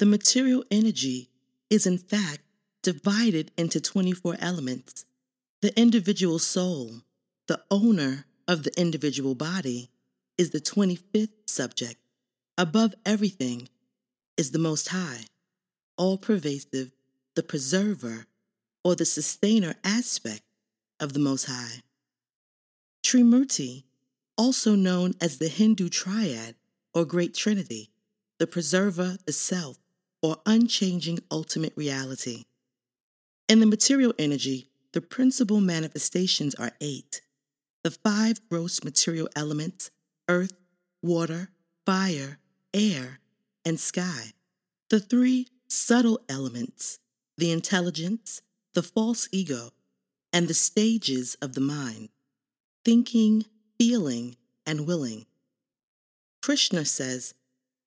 The 0.00 0.06
material 0.06 0.64
energy 0.68 1.30
is, 1.70 1.86
in 1.86 1.96
fact, 1.96 2.40
divided 2.82 3.52
into 3.56 3.80
24 3.80 4.38
elements. 4.40 5.04
The 5.62 5.78
individual 5.78 6.40
soul, 6.40 7.02
the 7.46 7.62
owner 7.70 8.24
of 8.48 8.64
the 8.64 8.76
individual 8.76 9.36
body, 9.36 9.88
is 10.36 10.50
the 10.50 10.60
25th 10.60 11.28
subject. 11.46 12.00
Above 12.58 12.96
everything 13.06 13.68
is 14.36 14.50
the 14.50 14.58
Most 14.58 14.88
High, 14.88 15.26
all 15.96 16.18
pervasive, 16.18 16.90
the 17.36 17.44
preserver, 17.44 18.26
or 18.82 18.96
the 18.96 19.04
sustainer 19.04 19.76
aspect 19.84 20.42
of 20.98 21.12
the 21.12 21.20
Most 21.20 21.44
High. 21.44 21.82
Trimurti, 23.06 23.84
also 24.36 24.74
known 24.74 25.14
as 25.20 25.38
the 25.38 25.46
Hindu 25.46 25.88
triad 25.88 26.56
or 26.92 27.04
Great 27.04 27.34
Trinity, 27.34 27.92
the 28.40 28.48
preserver, 28.48 29.16
the 29.24 29.32
self, 29.32 29.78
or 30.22 30.38
unchanging 30.44 31.20
ultimate 31.30 31.72
reality. 31.76 32.46
In 33.48 33.60
the 33.60 33.66
material 33.66 34.12
energy, 34.18 34.70
the 34.92 35.00
principal 35.00 35.60
manifestations 35.60 36.56
are 36.56 36.72
eight. 36.80 37.20
The 37.84 37.92
five 37.92 38.40
gross 38.48 38.82
material 38.82 39.28
elements 39.36 39.92
earth, 40.28 40.58
water, 41.00 41.50
fire, 41.84 42.40
air, 42.74 43.20
and 43.64 43.78
sky. 43.78 44.32
The 44.90 44.98
three 44.98 45.46
subtle 45.68 46.22
elements 46.28 46.98
the 47.38 47.52
intelligence, 47.52 48.42
the 48.74 48.82
false 48.82 49.28
ego, 49.30 49.70
and 50.32 50.48
the 50.48 50.54
stages 50.54 51.36
of 51.40 51.54
the 51.54 51.60
mind 51.60 52.08
thinking, 52.86 53.44
feeling, 53.80 54.36
and 54.64 54.86
willing. 54.86 55.26
Krishna 56.40 56.84
says, 56.84 57.34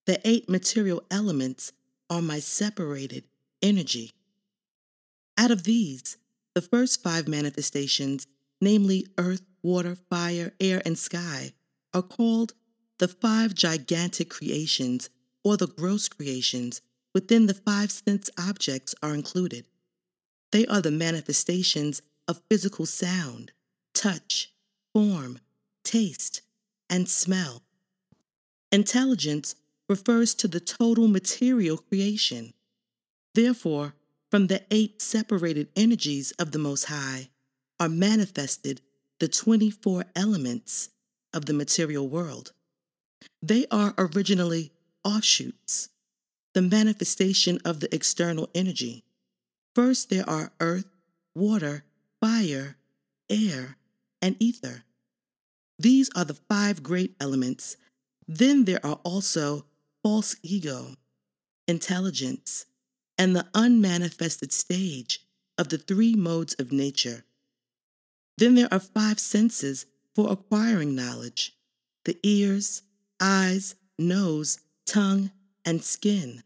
The 0.06 0.20
eight 0.28 0.50
material 0.50 1.02
elements 1.10 1.72
are 2.10 2.22
my 2.22 2.40
separated 2.40 3.24
energy. 3.62 4.12
Out 5.38 5.52
of 5.52 5.64
these, 5.64 6.18
the 6.54 6.62
first 6.62 7.02
five 7.02 7.30
manifestations, 7.30 8.28
namely 8.60 9.08
earth, 9.18 9.44
water, 9.64 9.96
fire, 9.96 10.52
air, 10.60 10.82
and 10.86 11.00
sky, 11.00 11.54
are 11.94 12.02
called 12.02 12.52
the 12.98 13.08
five 13.08 13.56
gigantic 13.56 14.30
creations 14.30 15.10
or 15.46 15.56
the 15.56 15.68
gross 15.68 16.10
creations 16.10 16.82
within 17.14 17.46
the 17.46 17.54
five 17.54 17.90
sense 17.90 18.30
objects 18.38 18.94
are 19.02 19.14
included. 19.14 19.66
They 20.52 20.66
are 20.66 20.82
the 20.82 20.92
manifestations 20.92 22.02
of 22.28 22.42
physical 22.50 22.86
sound, 22.86 23.54
touch, 23.94 24.52
form, 24.94 25.40
taste, 25.84 26.42
and 26.90 27.08
smell. 27.08 27.62
Intelligence 28.72 29.56
refers 29.88 30.36
to 30.36 30.48
the 30.48 30.60
total 30.60 31.08
material 31.08 31.78
creation. 31.78 32.54
Therefore, 33.34 33.96
from 34.30 34.48
the 34.48 34.64
eight 34.70 35.02
separated 35.02 35.70
energies 35.76 36.32
of 36.34 36.52
the 36.52 36.60
Most 36.60 36.86
High 36.86 37.30
are 37.80 37.90
manifested 37.90 38.82
the 39.20 39.28
24 39.28 40.06
elements 40.16 40.90
of 41.34 41.46
the 41.46 41.54
material 41.54 42.08
world. 42.08 42.54
They 43.42 43.66
are 43.72 43.94
originally 43.98 44.72
offshoots, 45.04 45.90
the 46.54 46.62
manifestation 46.62 47.60
of 47.66 47.80
the 47.80 47.94
external 47.94 48.50
energy. 48.54 49.04
First, 49.76 50.10
there 50.10 50.30
are 50.30 50.52
earth, 50.60 50.88
water, 51.36 51.84
fire, 52.22 52.78
air, 53.30 53.78
and 54.22 54.36
ether. 54.40 54.84
These 55.78 56.10
are 56.16 56.26
the 56.26 56.34
five 56.34 56.84
great 56.84 57.16
elements. 57.20 57.78
Then 58.28 58.66
there 58.66 58.86
are 58.86 59.00
also 59.04 59.66
false 60.04 60.36
ego, 60.44 60.96
intelligence, 61.68 62.66
and 63.18 63.36
the 63.36 63.48
unmanifested 63.54 64.52
stage 64.52 65.26
of 65.58 65.70
the 65.70 65.78
three 65.78 66.16
modes 66.16 66.54
of 66.56 66.72
nature. 66.72 67.24
Then 68.38 68.56
there 68.56 68.70
are 68.72 68.80
five 68.80 69.20
senses 69.20 69.86
for 70.16 70.32
acquiring 70.32 70.96
knowledge 70.96 71.54
the 72.06 72.18
ears, 72.24 72.82
eyes, 73.20 73.76
nose, 73.98 74.60
tongue, 74.86 75.32
and 75.66 75.84
skin. 75.84 76.42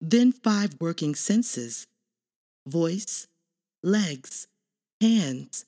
Then 0.00 0.32
five 0.32 0.74
working 0.80 1.14
senses 1.14 1.86
voice, 2.66 3.26
legs, 3.82 4.46
hands, 5.00 5.64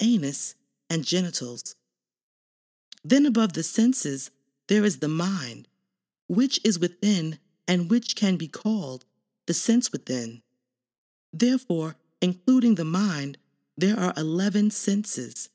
anus, 0.00 0.54
and 0.90 1.04
genitals. 1.04 1.74
Then 3.02 3.26
above 3.26 3.52
the 3.52 3.62
senses, 3.62 4.30
there 4.68 4.84
is 4.84 4.98
the 4.98 5.08
mind, 5.08 5.68
which 6.28 6.60
is 6.64 6.78
within 6.78 7.38
and 7.68 7.90
which 7.90 8.16
can 8.16 8.36
be 8.36 8.48
called 8.48 9.04
the 9.46 9.54
sense 9.54 9.92
within. 9.92 10.42
Therefore, 11.32 11.96
including 12.20 12.76
the 12.76 12.84
mind, 12.84 13.38
there 13.76 13.98
are 13.98 14.14
11 14.16 14.70
senses 14.70 15.50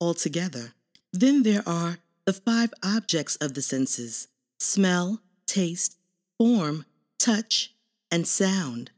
altogether. 0.00 0.72
Then 1.12 1.42
there 1.42 1.62
are 1.66 1.98
the 2.24 2.32
five 2.32 2.72
objects 2.82 3.36
of 3.36 3.54
the 3.54 3.62
senses 3.62 4.28
smell, 4.58 5.20
taste, 5.46 5.98
form, 6.38 6.86
touch, 7.18 7.74
and 8.10 8.26
sound. 8.26 8.90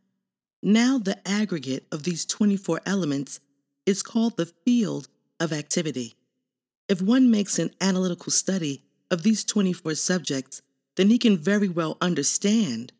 Now, 0.63 0.99
the 0.99 1.27
aggregate 1.27 1.87
of 1.91 2.05
these 2.05 2.25
24 2.25 2.81
elements 2.87 3.41
is 3.87 4.03
called 4.03 4.37
the 4.37 4.46
field 4.46 5.09
of 5.40 5.53
activity. 5.53 6.14
If 6.88 7.01
one 7.01 7.31
makes 7.31 7.59
an 7.59 7.70
analytical 7.81 8.33
study 8.33 8.83
of 9.11 9.22
these 9.22 9.44
24 9.44 9.94
subjects, 9.94 10.62
then 10.96 11.09
he 11.09 11.18
can 11.18 11.38
very 11.38 11.68
well 11.68 11.96
understand 12.01 12.92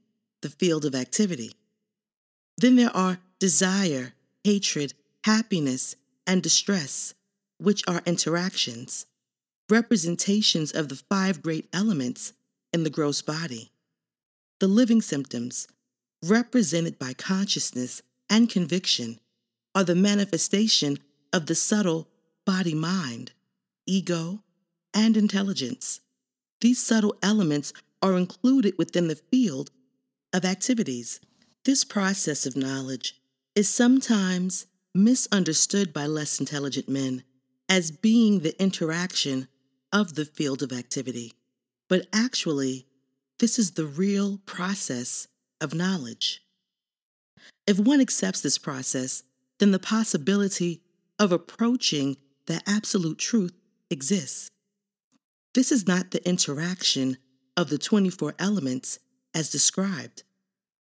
the 0.43 0.49
field 0.49 0.85
of 0.85 0.95
activity. 0.95 1.53
Then 2.59 2.77
there 2.77 2.95
are 2.95 3.19
desire, 3.39 4.15
hatred, 4.45 4.95
happiness, 5.25 5.97
and 6.27 6.43
distress, 6.43 7.15
which 7.59 7.83
are 7.89 8.03
interactions, 8.07 9.07
representations 9.69 10.73
of 10.73 10.89
the 10.89 10.97
five 10.97 11.43
great 11.43 11.69
elements 11.73 12.33
in 12.73 12.85
the 12.85 12.91
gross 12.91 13.23
body. 13.23 13.71
The 14.61 14.69
living 14.69 15.03
symptoms, 15.03 15.69
represented 16.23 16.99
by 16.99 17.13
consciousness 17.15 18.03
and 18.31 18.49
conviction, 18.49 19.21
are 19.77 19.85
the 19.85 19.95
manifestation 19.95 20.99
of 21.35 21.45
the 21.45 21.55
subtle 21.55 22.09
body 22.47 22.75
mind, 22.75 23.33
ego, 23.87 24.43
and 24.95 25.19
intelligence. 25.19 26.01
These 26.63 26.83
subtle 26.83 27.15
elements 27.23 27.75
are 28.01 28.17
included 28.17 28.75
within 28.79 29.09
the 29.09 29.21
field 29.31 29.71
of 30.33 30.47
activities. 30.47 31.21
This 31.67 31.85
process 31.85 32.47
of 32.47 32.57
knowledge 32.57 33.21
is 33.55 33.69
sometimes 33.69 34.65
misunderstood 34.95 35.93
by 35.93 36.07
less 36.07 36.41
intelligent 36.41 36.89
men 36.89 37.23
as 37.69 37.91
being 37.91 38.41
the 38.41 38.59
interaction 38.61 39.47
of 39.93 40.15
the 40.15 40.25
field 40.25 40.63
of 40.63 40.73
activity, 40.73 41.35
but 41.91 42.07
actually, 42.15 42.87
this 43.41 43.59
is 43.59 43.73
the 43.73 43.85
real 43.85 44.39
process 44.47 45.29
of 45.61 45.75
knowledge. 45.75 46.41
If 47.67 47.79
one 47.79 48.01
accepts 48.01 48.41
this 48.41 48.57
process, 48.57 49.23
then 49.59 49.71
the 49.71 49.79
possibility 49.79 50.83
of 51.19 51.33
approaching 51.33 52.17
the 52.47 52.61
absolute 52.67 53.19
truth 53.19 53.53
exists. 53.91 54.51
This 55.55 55.73
is 55.73 55.87
not 55.87 56.11
the 56.11 56.27
interaction 56.29 57.17
of 57.57 57.71
the 57.71 57.79
24 57.79 58.35
elements 58.39 58.99
as 59.35 59.51
described. 59.51 60.23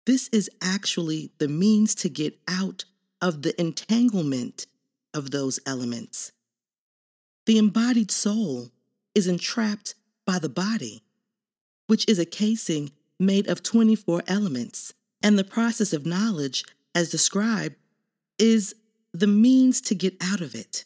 This 0.05 0.29
is 0.29 0.49
actually 0.61 1.31
the 1.39 1.47
means 1.47 1.95
to 1.95 2.09
get 2.09 2.39
out 2.47 2.85
of 3.21 3.41
the 3.41 3.59
entanglement 3.59 4.65
of 5.13 5.31
those 5.31 5.59
elements. 5.65 6.31
The 7.45 7.57
embodied 7.57 8.11
soul 8.11 8.71
is 9.13 9.27
entrapped 9.27 9.95
by 10.25 10.39
the 10.39 10.49
body, 10.49 11.03
which 11.87 12.07
is 12.07 12.19
a 12.19 12.25
casing 12.25 12.91
made 13.19 13.47
of 13.47 13.61
24 13.63 14.23
elements, 14.27 14.93
and 15.21 15.37
the 15.37 15.43
process 15.43 15.93
of 15.93 16.05
knowledge, 16.05 16.63
as 16.95 17.09
described, 17.11 17.75
is 18.41 18.75
the 19.13 19.27
means 19.27 19.79
to 19.81 19.95
get 19.95 20.15
out 20.19 20.41
of 20.41 20.55
it. 20.55 20.83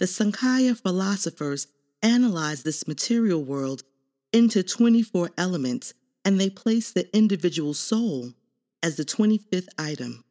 The 0.00 0.06
Sankhya 0.06 0.74
philosophers 0.74 1.68
analyze 2.02 2.64
this 2.64 2.88
material 2.88 3.42
world 3.42 3.84
into 4.32 4.64
24 4.64 5.30
elements 5.38 5.94
and 6.24 6.40
they 6.40 6.50
place 6.50 6.90
the 6.90 7.14
individual 7.16 7.72
soul 7.72 8.32
as 8.82 8.96
the 8.96 9.04
25th 9.04 9.68
item. 9.78 10.24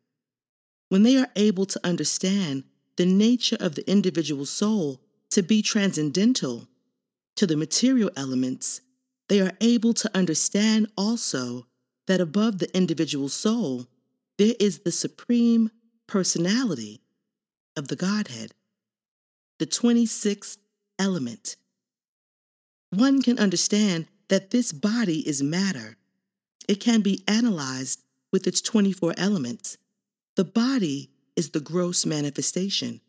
When 0.90 1.04
they 1.04 1.18
are 1.18 1.30
able 1.38 1.66
to 1.68 1.80
understand 1.84 2.66
the 2.98 3.06
nature 3.06 3.58
of 3.60 3.76
the 3.76 3.90
individual 3.90 4.46
soul 4.46 5.00
to 5.32 5.42
be 5.42 5.62
transcendental 5.62 6.68
to 7.38 7.48
the 7.48 7.56
material 7.56 8.12
elements, 8.18 8.82
they 9.30 9.40
are 9.40 9.54
able 9.62 9.94
to 9.94 10.12
understand 10.14 10.92
also 10.98 11.66
that 12.08 12.20
above 12.20 12.60
the 12.60 12.76
individual 12.76 13.30
soul, 13.30 13.88
there 14.38 14.54
is 14.60 14.80
the 14.80 14.92
supreme 14.92 15.72
personality 16.14 17.02
of 17.76 17.88
the 17.88 17.96
Godhead. 17.96 18.52
the 19.58 19.66
26th 19.66 20.58
element. 21.00 21.56
One 22.92 23.24
can 23.24 23.40
understand 23.40 24.06
that 24.28 24.52
this 24.52 24.72
body 24.72 25.28
is 25.28 25.42
matter. 25.42 25.98
It 26.68 26.80
can 26.80 27.02
be 27.02 27.24
analyzed 27.28 28.04
with 28.32 28.46
its 28.46 28.62
24 28.62 29.16
elements. 29.18 29.80
The 30.36 30.44
body 30.44 31.10
is 31.36 31.50
the 31.50 31.60
gross 31.60 32.06
manifestation, 32.06 33.02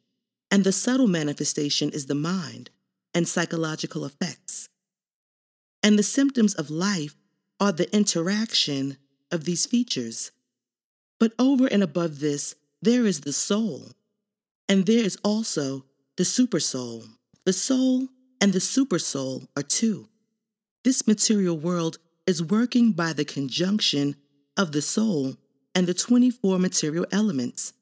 and 0.51 0.65
the 0.65 0.73
subtle 0.73 1.09
manifestation 1.09 1.91
is 1.91 2.07
the 2.07 2.15
mind 2.15 2.71
and 3.13 3.29
psychological 3.29 4.07
effects. 4.07 4.71
And 5.83 5.99
the 5.99 6.03
symptoms 6.03 6.55
of 6.55 6.71
life 6.71 7.17
are 7.61 7.73
the 7.73 7.95
interaction 7.95 8.97
of 9.31 9.45
these 9.45 9.67
features. 9.67 10.31
But 11.21 11.35
over 11.39 11.67
and 11.67 11.83
above 11.83 12.21
this, 12.21 12.55
there 12.85 13.07
is 13.07 13.21
the 13.21 13.33
soul, 13.33 13.89
and 14.69 14.85
there 14.85 15.05
is 15.05 15.17
also 15.25 15.85
the 16.17 16.25
supersoul. 16.25 17.09
The 17.47 17.53
soul 17.53 18.09
and 18.41 18.53
the 18.53 18.59
supersoul 18.59 19.47
are 19.57 19.63
two. 19.63 20.09
This 20.85 21.07
material 21.07 21.57
world 21.57 21.97
is 22.27 22.43
working 22.43 22.93
by 22.93 23.15
the 23.15 23.25
conjunction 23.25 24.17
of 24.57 24.73
the 24.73 24.83
soul 24.83 25.37
and 25.75 25.87
the 25.87 25.95
24 25.95 26.59
material 26.59 27.07
elements. 27.11 27.73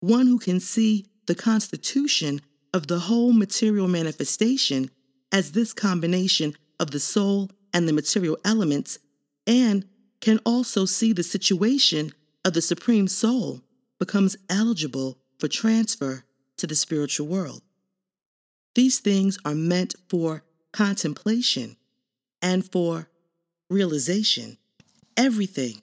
One 0.00 0.28
who 0.28 0.38
can 0.38 0.60
see 0.60 1.06
the 1.26 1.34
constitution 1.34 2.40
of 2.72 2.86
the 2.86 3.00
whole 3.00 3.32
material 3.32 3.88
manifestation 3.88 4.90
as 5.32 5.52
this 5.52 5.72
combination 5.72 6.54
of 6.78 6.92
the 6.92 7.00
soul 7.00 7.50
and 7.72 7.88
the 7.88 7.92
material 7.92 8.38
elements, 8.44 9.00
and 9.46 9.84
can 10.20 10.38
also 10.46 10.84
see 10.84 11.12
the 11.12 11.24
situation 11.24 12.12
of 12.44 12.52
the 12.52 12.62
Supreme 12.62 13.08
Soul 13.08 13.60
becomes 13.98 14.36
eligible 14.48 15.18
for 15.38 15.48
transfer 15.48 16.24
to 16.56 16.66
the 16.66 16.74
spiritual 16.74 17.26
world. 17.26 17.62
These 18.74 18.98
things 18.98 19.38
are 19.44 19.54
meant 19.54 19.94
for 20.08 20.44
contemplation 20.72 21.76
and 22.42 22.70
for 22.70 23.08
realization. 23.70 24.58
Everything 25.16 25.82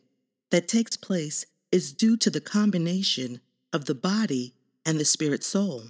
that 0.51 0.67
takes 0.67 0.95
place 0.95 1.45
is 1.71 1.91
due 1.91 2.15
to 2.17 2.29
the 2.29 2.41
combination 2.41 3.41
of 3.71 3.85
the 3.85 3.95
body 3.95 4.53
and 4.85 4.99
the 4.99 5.05
spirit 5.05 5.43
soul. 5.43 5.85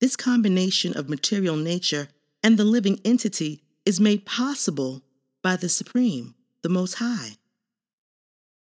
This 0.00 0.16
combination 0.16 0.96
of 0.96 1.08
material 1.08 1.56
nature 1.56 2.08
and 2.42 2.58
the 2.58 2.64
living 2.64 3.00
entity 3.04 3.62
is 3.86 4.00
made 4.00 4.26
possible 4.26 5.02
by 5.42 5.56
the 5.56 5.68
Supreme, 5.68 6.34
the 6.62 6.68
Most 6.68 6.94
High. 6.94 7.36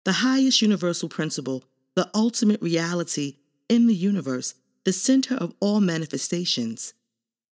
The 0.05 0.13
highest 0.13 0.61
universal 0.61 1.09
principle, 1.09 1.65
the 1.95 2.11
ultimate 2.15 2.61
reality 2.61 3.37
in 3.69 3.87
the 3.87 3.95
universe, 3.95 4.55
the 4.85 4.93
center 4.93 5.35
of 5.37 5.55
all 5.61 5.81
manifestations 5.81 6.95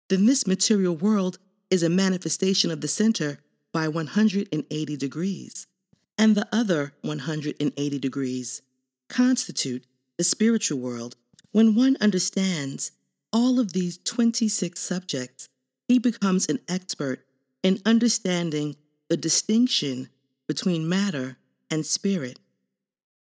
then 0.10 0.26
this 0.26 0.46
material 0.46 0.96
world 0.96 1.40
is 1.70 1.82
a 1.82 1.90
manifestation 1.90 2.70
of 2.70 2.82
the 2.82 2.88
center 2.88 3.40
by 3.74 3.88
180 3.88 4.98
degrees, 4.98 5.68
and 6.18 6.36
the 6.36 6.48
other 6.52 6.94
180 7.02 8.00
degrees 8.00 8.62
constitute 9.10 9.86
the 10.18 10.24
spiritual 10.24 10.80
world. 10.80 11.16
When 11.52 11.76
one 11.76 11.98
understands 12.00 12.92
all 13.34 13.60
of 13.60 13.74
these 13.74 13.98
26 13.98 14.80
subjects, 14.80 15.50
he 15.88 16.00
becomes 16.00 16.48
an 16.48 16.60
expert 16.68 17.26
in 17.64 17.82
understanding 17.86 18.76
the 19.10 19.18
distinction 19.18 20.10
between 20.48 20.88
matter 20.88 21.38
and 21.72 21.86
spirit, 21.86 22.40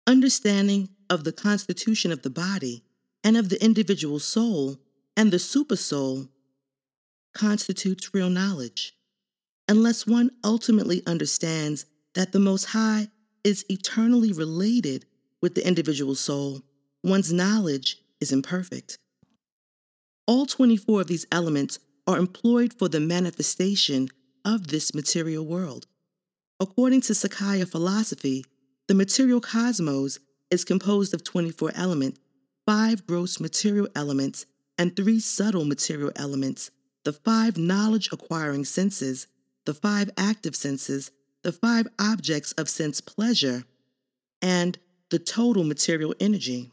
understanding 0.06 0.90
of 1.10 1.24
the 1.24 1.32
constitution 1.32 2.12
of 2.12 2.22
the 2.22 2.30
body 2.30 2.84
and 3.24 3.38
of 3.38 3.50
the 3.50 3.64
individual 3.64 4.20
soul 4.20 4.78
and 5.16 5.32
the 5.32 5.38
supersoul 5.38 6.30
constitutes 7.34 8.14
real 8.14 8.30
knowledge, 8.30 8.94
unless 9.68 10.08
one 10.08 10.32
ultimately 10.44 11.04
understands 11.06 11.86
that 12.16 12.32
the 12.32 12.40
Most 12.40 12.66
High 12.66 13.08
is 13.44 13.66
eternally 13.70 14.32
related 14.32 15.06
with 15.42 15.56
the 15.56 15.66
individual 15.66 16.16
soul, 16.16 16.62
one's 17.04 17.32
knowledge 17.32 17.98
is 18.20 18.32
imperfect. 18.32 18.98
All 20.26 20.46
24 20.46 21.02
of 21.02 21.08
these 21.08 21.28
elements 21.32 21.80
are 22.06 22.18
employed 22.18 22.74
for 22.74 22.90
the 22.90 23.00
manifestation 23.00 24.10
of 24.44 24.68
this 24.68 24.94
material 24.94 25.46
world. 25.46 25.88
According 26.60 27.02
to 27.02 27.14
Sankhya 27.14 27.66
philosophy, 27.66 28.44
the 28.88 28.96
material 28.96 29.42
cosmos 29.42 30.20
is 30.50 30.64
composed 30.64 31.14
of 31.14 31.24
24 31.24 31.72
elements, 31.76 32.20
five 32.66 33.06
gross 33.06 33.40
material 33.40 33.88
elements, 33.96 34.46
and 34.78 34.96
three 34.96 35.20
subtle 35.20 35.66
material 35.66 36.12
elements 36.16 36.72
the 37.04 37.14
five 37.14 37.58
knowledge 37.58 38.10
acquiring 38.12 38.66
senses, 38.66 39.28
the 39.66 39.74
five 39.74 40.10
active 40.18 40.54
senses, 40.54 41.10
the 41.42 41.54
five 41.54 41.88
objects 41.98 42.52
of 42.54 42.68
sense 42.68 43.00
pleasure, 43.00 43.64
and 44.42 44.78
the 45.10 45.18
total 45.18 45.64
material 45.64 46.14
energy. 46.20 46.70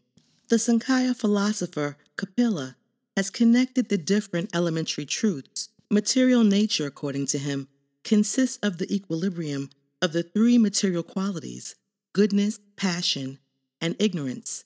The 0.49 0.59
Sankhya 0.59 1.15
philosopher 1.15 1.97
Kapila 2.17 2.75
has 3.17 3.31
connected 3.31 3.89
the 3.89 3.97
different 3.97 4.51
elementary 4.53 5.07
truths. 5.07 5.69
Material 5.89 6.43
nature, 6.43 6.87
according 6.87 7.27
to 7.27 7.39
him, 7.39 7.69
consists 8.03 8.57
of 8.57 8.79
the 8.79 8.93
equilibrium 8.93 9.71
of 10.03 10.13
the 10.13 10.25
three 10.25 10.59
material 10.59 11.05
qualities 11.05 11.77
goodness, 12.13 12.59
passion, 12.77 13.39
and 13.85 13.95
ignorance. 13.99 14.65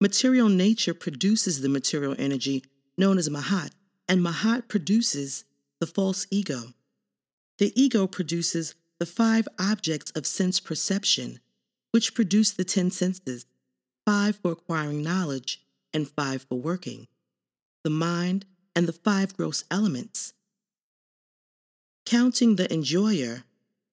Material 0.00 0.48
nature 0.48 0.94
produces 0.94 1.60
the 1.60 1.68
material 1.68 2.16
energy 2.18 2.64
known 2.96 3.18
as 3.18 3.28
Mahat, 3.28 3.72
and 4.08 4.24
Mahat 4.24 4.68
produces 4.68 5.44
the 5.80 5.86
false 5.86 6.26
ego. 6.30 6.72
The 7.58 7.78
ego 7.78 8.06
produces 8.06 8.74
the 8.98 9.04
five 9.04 9.46
objects 9.58 10.10
of 10.12 10.26
sense 10.26 10.60
perception, 10.60 11.40
which 11.90 12.14
produce 12.14 12.50
the 12.50 12.64
ten 12.64 12.90
senses 12.90 13.44
five 14.06 14.36
for 14.36 14.52
acquiring 14.52 15.02
knowledge 15.02 15.60
and 15.92 16.08
five 16.08 16.46
for 16.48 16.58
working, 16.58 17.06
the 17.84 17.90
mind, 17.90 18.46
and 18.74 18.88
the 18.88 18.94
five 18.94 19.36
gross 19.36 19.62
elements. 19.70 20.32
Counting 22.06 22.56
the 22.56 22.72
enjoyer, 22.72 23.44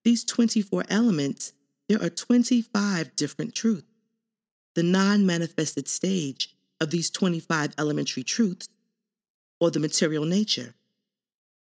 these 0.06 0.24
24 0.24 0.86
elements, 0.88 1.52
there 1.90 2.02
are 2.02 2.10
25 2.10 3.18
different 3.18 3.54
truths. 3.54 3.95
The 4.76 4.84
non 4.84 5.26
manifested 5.26 5.88
stage 5.88 6.56
of 6.80 6.92
these 6.92 7.10
25 7.10 7.74
elementary 7.78 8.24
truths 8.24 8.68
or 9.60 9.72
the 9.72 9.80
material 9.80 10.26
nature. 10.26 10.76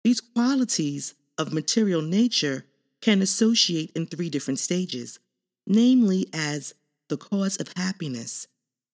These 0.03 0.21
qualities 0.21 1.15
of 1.39 1.53
material 1.53 2.03
nature 2.03 2.67
can 3.01 3.23
associate 3.23 3.93
in 3.95 4.07
three 4.07 4.29
different 4.29 4.59
stages, 4.59 5.19
namely 5.67 6.27
as 6.33 6.75
the 7.09 7.17
cause 7.17 7.57
of 7.57 7.73
happiness, 7.77 8.49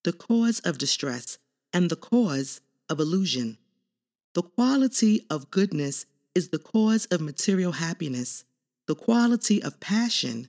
the 0.04 0.12
cause 0.12 0.60
of 0.60 0.78
distress, 0.78 1.38
and 1.72 1.90
the 1.90 1.96
cause 1.96 2.60
of 2.88 3.00
illusion. 3.00 3.56
The 4.34 4.42
quality 4.42 5.26
of 5.30 5.50
goodness 5.50 6.06
is 6.34 6.48
the 6.48 6.58
cause 6.58 7.06
of 7.06 7.20
material 7.20 7.72
happiness. 7.72 8.44
The 8.86 8.94
quality 8.94 9.62
of 9.62 9.80
passion 9.80 10.48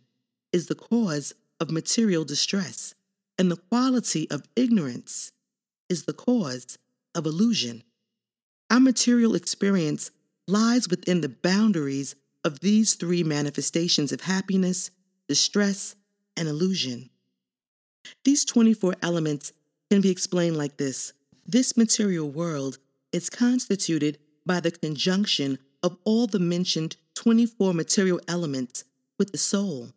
is 0.51 0.67
the 0.67 0.76
cause 0.76 1.34
of 1.59 1.72
material 1.72 2.26
distress. 2.26 2.95
And 3.42 3.50
the 3.50 3.58
quality 3.58 4.30
of 4.30 4.48
ignorance 4.56 5.32
is 5.89 6.04
the 6.04 6.14
cause 6.14 6.78
of 7.16 7.26
illusion. 7.26 7.82
Our 8.70 8.80
material 8.80 9.34
experience 9.34 10.12
lies 10.48 10.88
within 10.88 11.22
the 11.22 11.30
boundaries 11.30 12.14
of 12.46 12.60
these 12.60 12.94
three 12.94 13.24
manifestations 13.24 14.12
of 14.12 14.22
happiness, 14.22 14.92
distress, 15.28 15.96
and 16.38 16.48
illusion. 16.48 17.10
These 18.26 18.46
24 18.46 18.98
elements 19.02 19.54
can 19.89 20.02
be 20.02 20.12
explained 20.12 20.56
like 20.56 20.78
this 20.78 21.12
This 21.44 21.76
material 21.76 22.30
world 22.30 22.78
is 23.12 23.32
constituted 23.32 24.20
by 24.46 24.60
the 24.60 24.70
conjunction 24.70 25.58
of 25.82 25.98
all 26.04 26.28
the 26.28 26.38
mentioned 26.38 26.96
24 27.16 27.74
material 27.74 28.22
elements 28.28 28.84
with 29.18 29.32
the 29.32 29.39
soul. 29.39 29.94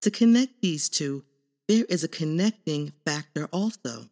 To 0.00 0.10
connect 0.10 0.62
these 0.62 0.88
two, 0.88 1.22
there 1.68 1.84
is 1.88 2.04
a 2.04 2.08
connecting 2.08 2.92
factor 3.04 3.46
also 3.52 4.08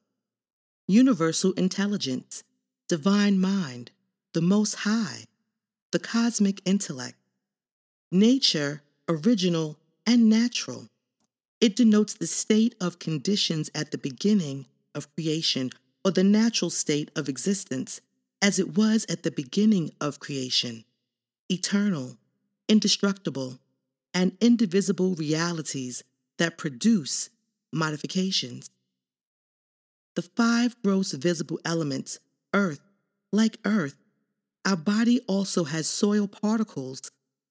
universal 0.86 1.53
intelligence 1.53 2.42
divine 2.88 3.38
mind, 3.38 3.92
the 4.34 4.40
Most 4.40 4.74
High, 4.74 5.26
the 5.92 6.01
cosmic 6.01 6.61
intellect, 6.64 7.16
nature, 8.11 8.82
original, 9.09 9.78
and 10.05 10.28
natural. 10.28 10.88
It 11.61 11.76
denotes 11.76 12.14
the 12.14 12.26
state 12.26 12.74
of 12.80 12.98
conditions 12.98 13.70
at 13.76 13.92
the 13.92 13.98
beginning 13.98 14.66
of 14.92 15.14
creation 15.14 15.70
or 16.05 16.11
the 16.11 16.24
natural 16.24 16.68
state 16.68 17.12
of 17.14 17.28
existence 17.28 18.01
as 18.42 18.59
it 18.59 18.76
was 18.76 19.07
at 19.09 19.22
the 19.22 19.30
beginning 19.30 19.92
of 20.01 20.18
creation, 20.18 20.84
eternal, 21.48 22.16
indestructible, 22.68 23.61
and 24.12 24.36
indivisible 24.40 25.14
realities 25.14 26.03
that 26.38 26.59
produce 26.59 27.30
modifications. 27.73 28.71
The 30.16 30.23
five 30.23 30.77
gross 30.83 31.12
visible 31.12 31.61
elements 31.64 32.18
earth, 32.53 32.81
like 33.33 33.59
earth, 33.64 33.97
our 34.64 34.77
body 34.77 35.21
also 35.27 35.64
has 35.64 35.87
soil 35.87 36.27
particles 36.29 37.11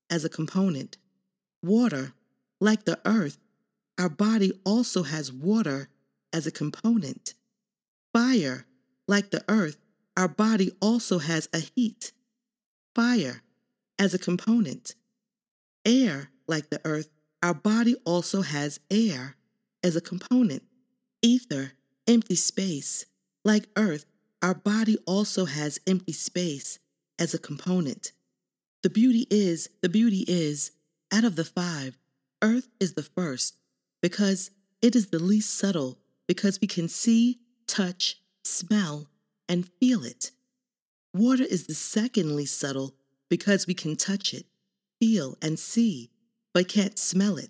as 0.10 0.26
a 0.26 0.30
component. 0.30 0.98
Water, 1.64 2.14
like 2.60 2.86
the 2.86 3.00
earth, 3.06 3.38
our 3.98 4.10
body 4.10 4.52
also 4.66 5.04
has 5.04 5.32
water 5.32 5.90
as 6.32 6.46
a 6.46 6.52
component. 6.52 7.34
Fire, 8.14 8.66
like 9.08 9.32
the 9.32 9.44
earth, 9.48 9.78
our 10.16 10.28
body 10.28 10.72
also 10.82 11.20
has 11.20 11.50
a 11.54 11.60
heat. 11.60 12.12
Fire 12.94 13.42
as 13.98 14.14
a 14.14 14.20
component. 14.20 14.96
Air, 15.86 16.30
like 16.48 16.70
the 16.70 16.82
earth, 16.86 17.10
our 17.42 17.54
body 17.54 17.96
also 18.06 18.42
has 18.42 18.80
air 18.92 19.36
as 19.84 19.96
a 19.96 20.02
component. 20.02 20.64
Ether, 21.22 21.74
empty 22.08 22.36
space, 22.36 23.06
like 23.44 23.68
earth, 23.76 24.06
our 24.42 24.54
body 24.54 24.98
also 25.06 25.46
has 25.46 25.80
empty 25.86 26.14
space 26.14 26.80
as 27.18 27.34
a 27.34 27.40
component. 27.40 28.14
The 28.84 28.90
beauty 28.90 29.28
is, 29.30 29.70
the 29.82 29.90
beauty 29.90 30.24
is, 30.28 30.72
out 31.12 31.24
of 31.24 31.36
the 31.36 31.44
five, 31.44 31.98
earth 32.42 32.70
is 32.80 32.94
the 32.94 33.04
first 33.04 33.58
because 34.02 34.52
it 34.82 34.96
is 34.96 35.08
the 35.08 35.20
least 35.20 35.58
subtle, 35.58 36.00
because 36.28 36.62
we 36.62 36.68
can 36.68 36.88
see, 36.88 37.40
touch, 37.68 38.22
smell, 38.44 39.10
and 39.50 39.68
feel 39.80 40.06
it. 40.06 40.32
Water 41.14 41.44
is 41.44 41.68
the 41.68 41.74
second 41.74 42.36
least 42.36 42.58
subtle 42.58 42.96
because 43.30 43.68
we 43.68 43.74
can 43.74 43.96
touch 43.96 44.34
it, 44.34 44.46
feel, 45.00 45.38
and 45.42 45.60
see, 45.60 46.12
but 46.54 46.70
can't 46.70 46.98
smell 46.98 47.38
it. 47.38 47.50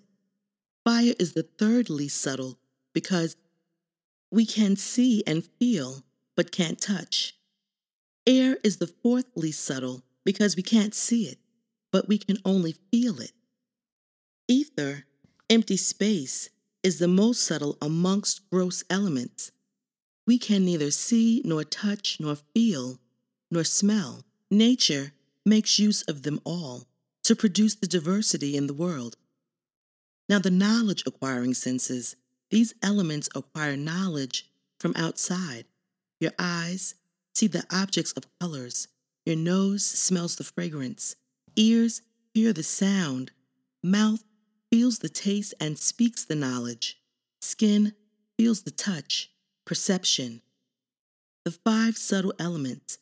Fire 0.84 1.14
is 1.18 1.32
the 1.32 1.42
third 1.42 1.90
least 1.90 2.20
subtle 2.20 2.58
because 2.92 3.36
we 4.30 4.46
can 4.46 4.76
see 4.76 5.22
and 5.26 5.44
feel, 5.58 6.04
but 6.36 6.52
can't 6.52 6.80
touch. 6.80 7.34
Air 8.26 8.58
is 8.62 8.76
the 8.76 8.86
fourth 8.86 9.26
least 9.34 9.64
subtle 9.64 10.02
because 10.24 10.56
we 10.56 10.62
can't 10.62 10.94
see 10.94 11.24
it, 11.24 11.38
but 11.90 12.08
we 12.08 12.18
can 12.18 12.38
only 12.44 12.76
feel 12.90 13.20
it. 13.20 13.32
Ether, 14.48 15.04
empty 15.48 15.76
space, 15.76 16.50
is 16.82 16.98
the 16.98 17.08
most 17.08 17.42
subtle 17.42 17.76
amongst 17.82 18.48
gross 18.50 18.84
elements. 18.88 19.52
We 20.26 20.38
can 20.38 20.64
neither 20.64 20.90
see, 20.90 21.42
nor 21.44 21.64
touch, 21.64 22.18
nor 22.20 22.36
feel, 22.36 23.00
nor 23.50 23.64
smell. 23.64 24.24
Nature 24.50 25.12
makes 25.44 25.78
use 25.78 26.02
of 26.02 26.22
them 26.22 26.40
all 26.44 26.86
to 27.24 27.36
produce 27.36 27.74
the 27.74 27.86
diversity 27.86 28.56
in 28.56 28.66
the 28.66 28.74
world. 28.74 29.16
Now, 30.30 30.38
the 30.38 30.48
knowledge 30.48 31.02
acquiring 31.06 31.54
senses, 31.54 32.14
these 32.50 32.72
elements 32.84 33.28
acquire 33.34 33.76
knowledge 33.76 34.48
from 34.78 34.92
outside. 34.94 35.64
Your 36.20 36.30
eyes 36.38 36.94
see 37.34 37.48
the 37.48 37.64
objects 37.68 38.12
of 38.12 38.28
colors, 38.38 38.86
your 39.26 39.34
nose 39.34 39.84
smells 39.84 40.36
the 40.36 40.44
fragrance, 40.44 41.16
ears 41.56 42.02
hear 42.32 42.52
the 42.52 42.62
sound, 42.62 43.32
mouth 43.82 44.22
feels 44.70 45.00
the 45.00 45.08
taste 45.08 45.52
and 45.58 45.76
speaks 45.76 46.24
the 46.24 46.36
knowledge, 46.36 47.02
skin 47.40 47.92
feels 48.38 48.62
the 48.62 48.70
touch, 48.70 49.32
perception. 49.64 50.42
The 51.44 51.50
five 51.50 51.98
subtle 51.98 52.34
elements, 52.38 52.98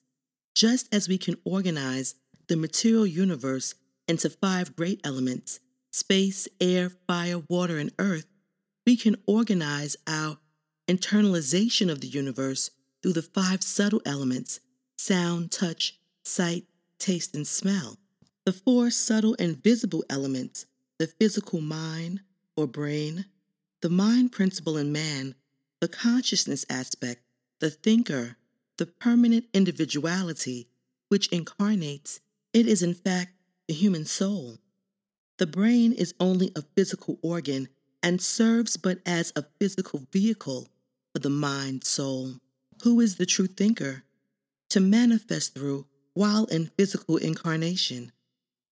just 0.55 0.89
as 0.95 1.11
we 1.11 1.19
can 1.19 1.37
organize 1.45 2.15
the 2.47 2.57
material 2.57 3.07
universe 3.07 3.75
into 4.09 4.31
five 4.31 4.75
great 4.75 5.03
elements 5.05 5.61
space, 5.99 6.47
air, 6.61 6.91
fire, 6.91 7.43
water, 7.49 7.79
and 7.79 7.93
earth, 7.99 8.27
we 8.87 8.97
can 8.97 9.17
organize 9.27 9.97
our 10.07 10.39
internalization 10.89 11.91
of 11.91 12.01
the 12.01 12.07
universe 12.07 12.71
through 13.03 13.13
the 13.13 13.23
five 13.23 13.63
subtle 13.63 14.01
elements 14.07 14.61
sound, 14.97 15.53
touch, 15.53 15.99
sight, 16.25 16.65
taste, 16.99 17.35
and 17.35 17.47
smell. 17.47 17.99
The 18.45 18.53
four 18.53 18.91
subtle 18.91 19.37
and 19.39 19.63
visible 19.63 20.05
elements 20.09 20.67
the 20.99 21.07
physical 21.07 21.61
mind 21.61 22.21
or 22.57 22.67
brain, 22.67 23.25
the 23.83 23.89
mind 23.89 24.33
principle 24.33 24.77
in 24.77 24.91
man, 24.91 25.37
the 25.81 25.87
consciousness 25.87 26.67
aspect, 26.69 27.23
the 27.61 27.71
thinker, 27.71 28.37
the 28.79 28.87
permanent 28.87 29.45
individuality 29.55 30.69
which 31.09 31.29
incarnates, 31.29 32.21
it 32.53 32.67
is 32.67 32.83
in 32.83 32.95
fact 32.95 33.33
the 33.69 33.75
human 33.75 34.05
soul. 34.05 34.59
The 35.39 35.47
brain 35.47 35.93
is 35.93 36.15
only 36.19 36.51
a 36.57 36.63
physical 36.75 37.19
organ 37.23 37.69
and 38.03 38.21
serves 38.21 38.77
but 38.77 38.99
as 39.07 39.33
a 39.37 39.45
physical 39.61 40.03
vehicle 40.13 40.69
for 41.13 41.21
the 41.21 41.31
mind 41.31 41.85
soul. 41.85 42.35
Who 42.83 43.01
is 43.01 43.17
the 43.17 43.27
true 43.27 43.47
thinker? 43.47 44.03
To 44.71 44.81
manifest 44.81 45.55
through 45.55 45.87
while 46.15 46.47
in 46.47 46.73
physical 46.77 47.17
incarnation. 47.17 48.11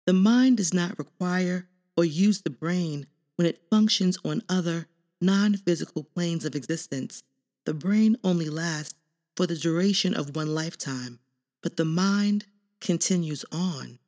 The 0.08 0.14
mind 0.14 0.58
does 0.58 0.74
not 0.74 0.98
require 0.98 1.68
or 1.96 2.04
use 2.04 2.42
the 2.42 2.50
brain 2.50 3.06
when 3.36 3.46
it 3.46 3.68
functions 3.70 4.18
on 4.26 4.42
other 4.50 4.88
non 5.22 5.58
physical 5.58 6.04
planes 6.04 6.46
of 6.46 6.56
existence. 6.56 7.22
The 7.66 7.76
brain 7.76 8.18
only 8.24 8.50
lasts 8.50 8.96
for 9.36 9.46
the 9.46 9.56
duration 9.56 10.16
of 10.16 10.36
one 10.36 10.56
lifetime, 10.56 11.20
but 11.62 11.78
the 11.78 11.86
mind 11.86 12.46
continues 12.80 13.46
on. 13.52 14.00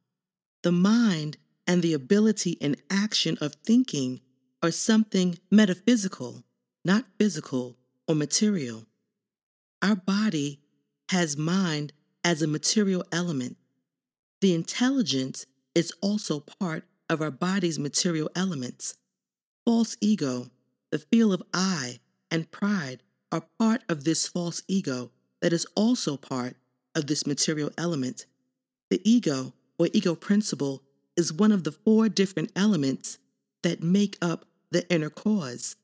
The 0.64 0.72
mind 0.72 1.38
and 1.68 1.84
the 1.84 1.94
ability 1.94 2.58
and 2.62 2.78
action 2.90 3.38
of 3.42 3.56
thinking 3.56 4.22
are 4.64 4.72
something 4.72 5.38
metaphysical, 5.52 6.44
not 6.84 7.06
physical 7.20 7.78
or 8.08 8.16
material. 8.16 8.88
Our 9.82 9.96
body 9.96 10.62
has 11.10 11.38
mind 11.38 11.94
as 12.24 12.42
a 12.42 12.48
material 12.48 13.04
element. 13.12 13.58
The 14.42 14.54
intelligence 14.54 15.46
is 15.76 15.94
also 16.02 16.40
part 16.40 16.86
of 17.10 17.22
our 17.22 17.32
body's 17.32 17.78
material 17.78 18.30
elements. 18.36 18.98
False 19.66 19.98
ego, 20.02 20.50
the 20.92 21.00
feel 21.00 21.34
of 21.34 21.44
I, 21.54 22.00
and 22.32 22.50
pride 22.52 23.04
are 23.32 23.44
part 23.60 23.84
of 23.90 24.04
this 24.04 24.28
false 24.28 24.62
ego 24.68 25.12
that 25.42 25.54
is 25.54 25.66
also 25.76 26.18
part 26.18 26.56
of 26.96 27.08
this 27.08 27.28
material 27.28 27.72
element. 27.78 28.26
The 28.90 29.02
ego, 29.10 29.54
or 29.78 29.90
ego 29.94 30.16
principle, 30.16 30.82
is 31.18 31.34
one 31.34 31.52
of 31.52 31.64
the 31.64 31.72
four 31.72 32.08
different 32.08 32.52
elements 32.56 33.18
that 33.64 33.84
make 33.84 34.18
up 34.22 34.46
the 34.72 34.90
inner 34.90 35.10
cause, 35.10 35.76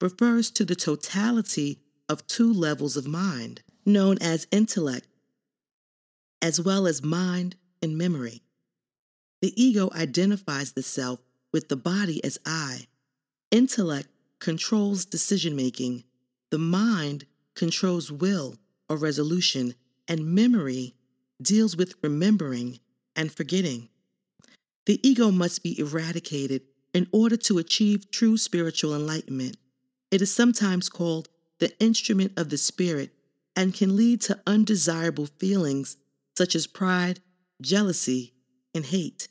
refers 0.00 0.50
to 0.52 0.64
the 0.64 0.76
totality 0.76 1.80
of 2.08 2.26
two 2.26 2.52
levels 2.52 2.96
of 2.96 3.06
mind, 3.06 3.62
known 3.84 4.16
as 4.20 4.46
intellect, 4.50 5.06
as 6.40 6.60
well 6.60 6.86
as 6.86 7.02
mind 7.02 7.56
and 7.82 7.98
memory. 7.98 8.42
The 9.42 9.52
ego 9.62 9.90
identifies 9.94 10.72
the 10.72 10.82
self 10.82 11.20
with 11.52 11.68
the 11.68 11.76
body 11.76 12.22
as 12.24 12.38
I. 12.46 12.86
Intellect 13.50 14.08
controls 14.38 15.04
decision 15.04 15.56
making. 15.56 16.04
The 16.50 16.58
mind 16.58 17.26
controls 17.54 18.10
will 18.10 18.56
or 18.88 18.96
resolution, 18.96 19.74
and 20.08 20.34
memory 20.34 20.94
deals 21.40 21.76
with 21.76 21.94
remembering 22.02 22.80
and 23.14 23.30
forgetting. 23.30 23.89
The 24.86 25.06
ego 25.06 25.30
must 25.30 25.62
be 25.62 25.78
eradicated 25.78 26.62
in 26.92 27.06
order 27.12 27.36
to 27.36 27.58
achieve 27.58 28.10
true 28.10 28.36
spiritual 28.36 28.94
enlightenment. 28.94 29.56
It 30.10 30.22
is 30.22 30.34
sometimes 30.34 30.88
called 30.88 31.28
the 31.58 31.78
instrument 31.78 32.32
of 32.36 32.48
the 32.50 32.58
spirit 32.58 33.14
and 33.54 33.74
can 33.74 33.96
lead 33.96 34.20
to 34.22 34.40
undesirable 34.46 35.26
feelings 35.26 35.96
such 36.36 36.54
as 36.54 36.66
pride, 36.66 37.20
jealousy, 37.60 38.32
and 38.74 38.84
hate. 38.86 39.28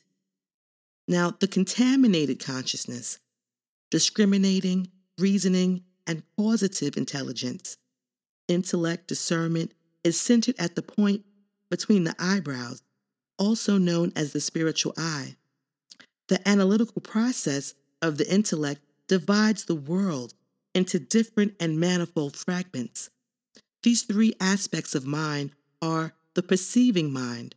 Now, 1.08 1.34
the 1.38 1.48
contaminated 1.48 2.38
consciousness, 2.38 3.18
discriminating, 3.90 4.88
reasoning, 5.18 5.82
and 6.06 6.22
causative 6.36 6.96
intelligence, 6.96 7.76
intellect, 8.46 9.08
discernment, 9.08 9.72
is 10.04 10.20
centered 10.20 10.54
at 10.58 10.76
the 10.76 10.82
point 10.82 11.24
between 11.68 12.04
the 12.04 12.14
eyebrows, 12.18 12.82
also 13.38 13.76
known 13.78 14.12
as 14.14 14.32
the 14.32 14.40
spiritual 14.40 14.94
eye. 14.96 15.36
The 16.30 16.48
analytical 16.48 17.02
process 17.02 17.74
of 18.00 18.16
the 18.16 18.32
intellect 18.32 18.82
divides 19.08 19.64
the 19.64 19.74
world 19.74 20.32
into 20.72 21.00
different 21.00 21.56
and 21.58 21.80
manifold 21.80 22.36
fragments. 22.36 23.10
These 23.82 24.02
three 24.02 24.34
aspects 24.38 24.94
of 24.94 25.04
mind 25.04 25.50
are 25.82 26.14
the 26.34 26.44
perceiving 26.44 27.12
mind, 27.12 27.56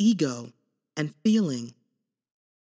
ego, 0.00 0.52
and 0.96 1.14
feeling. 1.22 1.74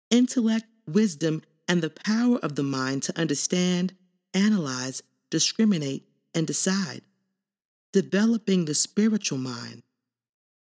Intellect, 0.08 0.64
wisdom, 0.88 1.42
and 1.68 1.82
the 1.82 1.90
power 1.90 2.38
of 2.38 2.54
the 2.54 2.62
mind 2.62 3.02
to 3.02 3.20
understand, 3.20 3.92
analyze, 4.32 5.02
discriminate, 5.28 6.08
and 6.34 6.46
decide. 6.46 7.02
Developing 7.92 8.64
the 8.64 8.74
spiritual 8.74 9.36
mind, 9.36 9.82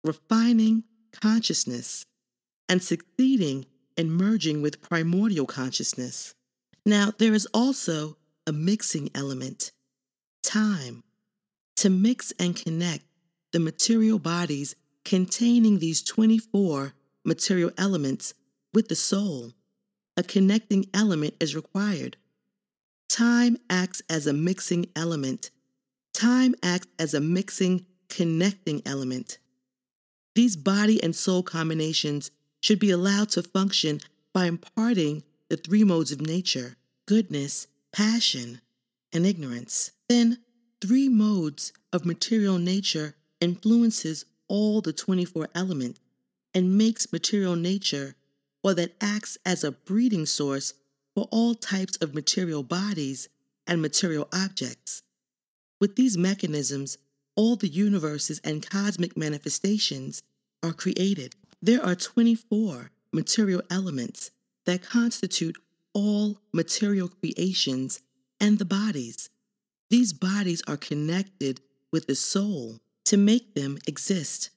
refining 0.03 0.83
consciousness, 1.13 2.05
and 2.67 2.83
succeeding 2.83 3.65
in 3.97 4.11
merging 4.11 4.61
with 4.61 4.81
primordial 4.81 5.45
consciousness. 5.45 6.35
Now, 6.85 7.13
there 7.17 7.33
is 7.33 7.47
also 7.53 8.17
a 8.45 8.51
mixing 8.51 9.09
element 9.15 9.71
time 10.43 11.03
to 11.77 11.89
mix 11.89 12.33
and 12.39 12.55
connect 12.55 13.03
the 13.51 13.59
material 13.59 14.19
bodies 14.19 14.75
containing 15.05 15.79
these 15.79 16.01
24 16.01 16.93
material 17.23 17.71
elements 17.77 18.33
with 18.73 18.87
the 18.87 18.95
soul, 18.95 19.53
a 20.17 20.23
connecting 20.23 20.85
element 20.93 21.35
is 21.39 21.55
required. 21.55 22.17
Time 23.09 23.57
acts 23.69 24.01
as 24.09 24.27
a 24.27 24.33
mixing 24.33 24.87
element. 24.95 25.51
Time 26.13 26.55
acts 26.63 26.87
as 26.97 27.13
a 27.13 27.21
mixing, 27.21 27.85
connecting 28.09 28.81
element. 28.85 29.37
These 30.35 30.55
body 30.55 31.01
and 31.03 31.15
soul 31.15 31.43
combinations 31.43 32.31
should 32.63 32.79
be 32.79 32.91
allowed 32.91 33.29
to 33.29 33.43
function 33.43 33.99
by 34.33 34.45
imparting 34.45 35.21
the 35.49 35.57
three 35.57 35.83
modes 35.83 36.11
of 36.11 36.21
nature 36.21 36.77
goodness, 37.05 37.67
passion, 37.91 38.61
and 39.11 39.25
ignorance. 39.25 39.91
Then, 40.07 40.39
three 40.79 41.09
modes 41.09 41.73
of 41.91 42.05
material 42.05 42.57
nature 42.57 43.15
influences 43.41 44.23
all 44.47 44.79
the 44.79 44.93
24 44.93 45.49
elements 45.53 45.99
and 46.53 46.77
makes 46.77 47.11
material 47.11 47.57
nature 47.57 48.15
or 48.63 48.73
that 48.73 48.95
acts 49.01 49.37
as 49.45 49.65
a 49.65 49.71
breeding 49.73 50.25
source 50.25 50.73
for 51.13 51.27
all 51.31 51.55
types 51.55 51.97
of 51.97 52.15
material 52.15 52.63
bodies 52.63 53.27
and 53.67 53.81
material 53.81 54.29
objects. 54.33 55.03
With 55.81 55.97
these 55.97 56.17
mechanisms, 56.17 56.97
all 57.35 57.57
the 57.57 57.67
universes 57.67 58.39
and 58.45 58.67
cosmic 58.67 59.17
manifestations 59.17 60.23
are 60.63 60.71
created. 60.71 61.35
There 61.63 61.81
are 61.81 61.95
24 61.95 62.91
material 63.13 63.61
elements 63.71 64.31
that 64.65 64.81
constitute 64.83 65.55
all 65.93 66.41
material 66.51 67.07
creations 67.07 68.01
and 68.37 68.59
the 68.59 68.65
bodies. 68.65 69.29
These 69.89 70.11
bodies 70.11 70.61
are 70.67 70.75
connected 70.75 71.61
with 71.89 72.07
the 72.07 72.15
soul 72.15 72.81
to 73.05 73.15
make 73.15 73.55
them 73.55 73.77
exist. 73.87 74.49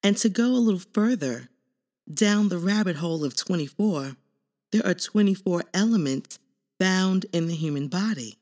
And 0.00 0.16
to 0.18 0.28
go 0.28 0.52
a 0.52 0.62
little 0.62 0.82
further, 0.94 1.48
down 2.08 2.50
the 2.50 2.58
rabbit 2.58 2.94
hole 2.94 3.24
of 3.24 3.34
24, 3.34 4.12
there 4.70 4.86
are 4.86 4.94
24 4.94 5.64
elements 5.74 6.38
found 6.78 7.26
in 7.32 7.48
the 7.48 7.56
human 7.56 7.88
body 7.88 8.36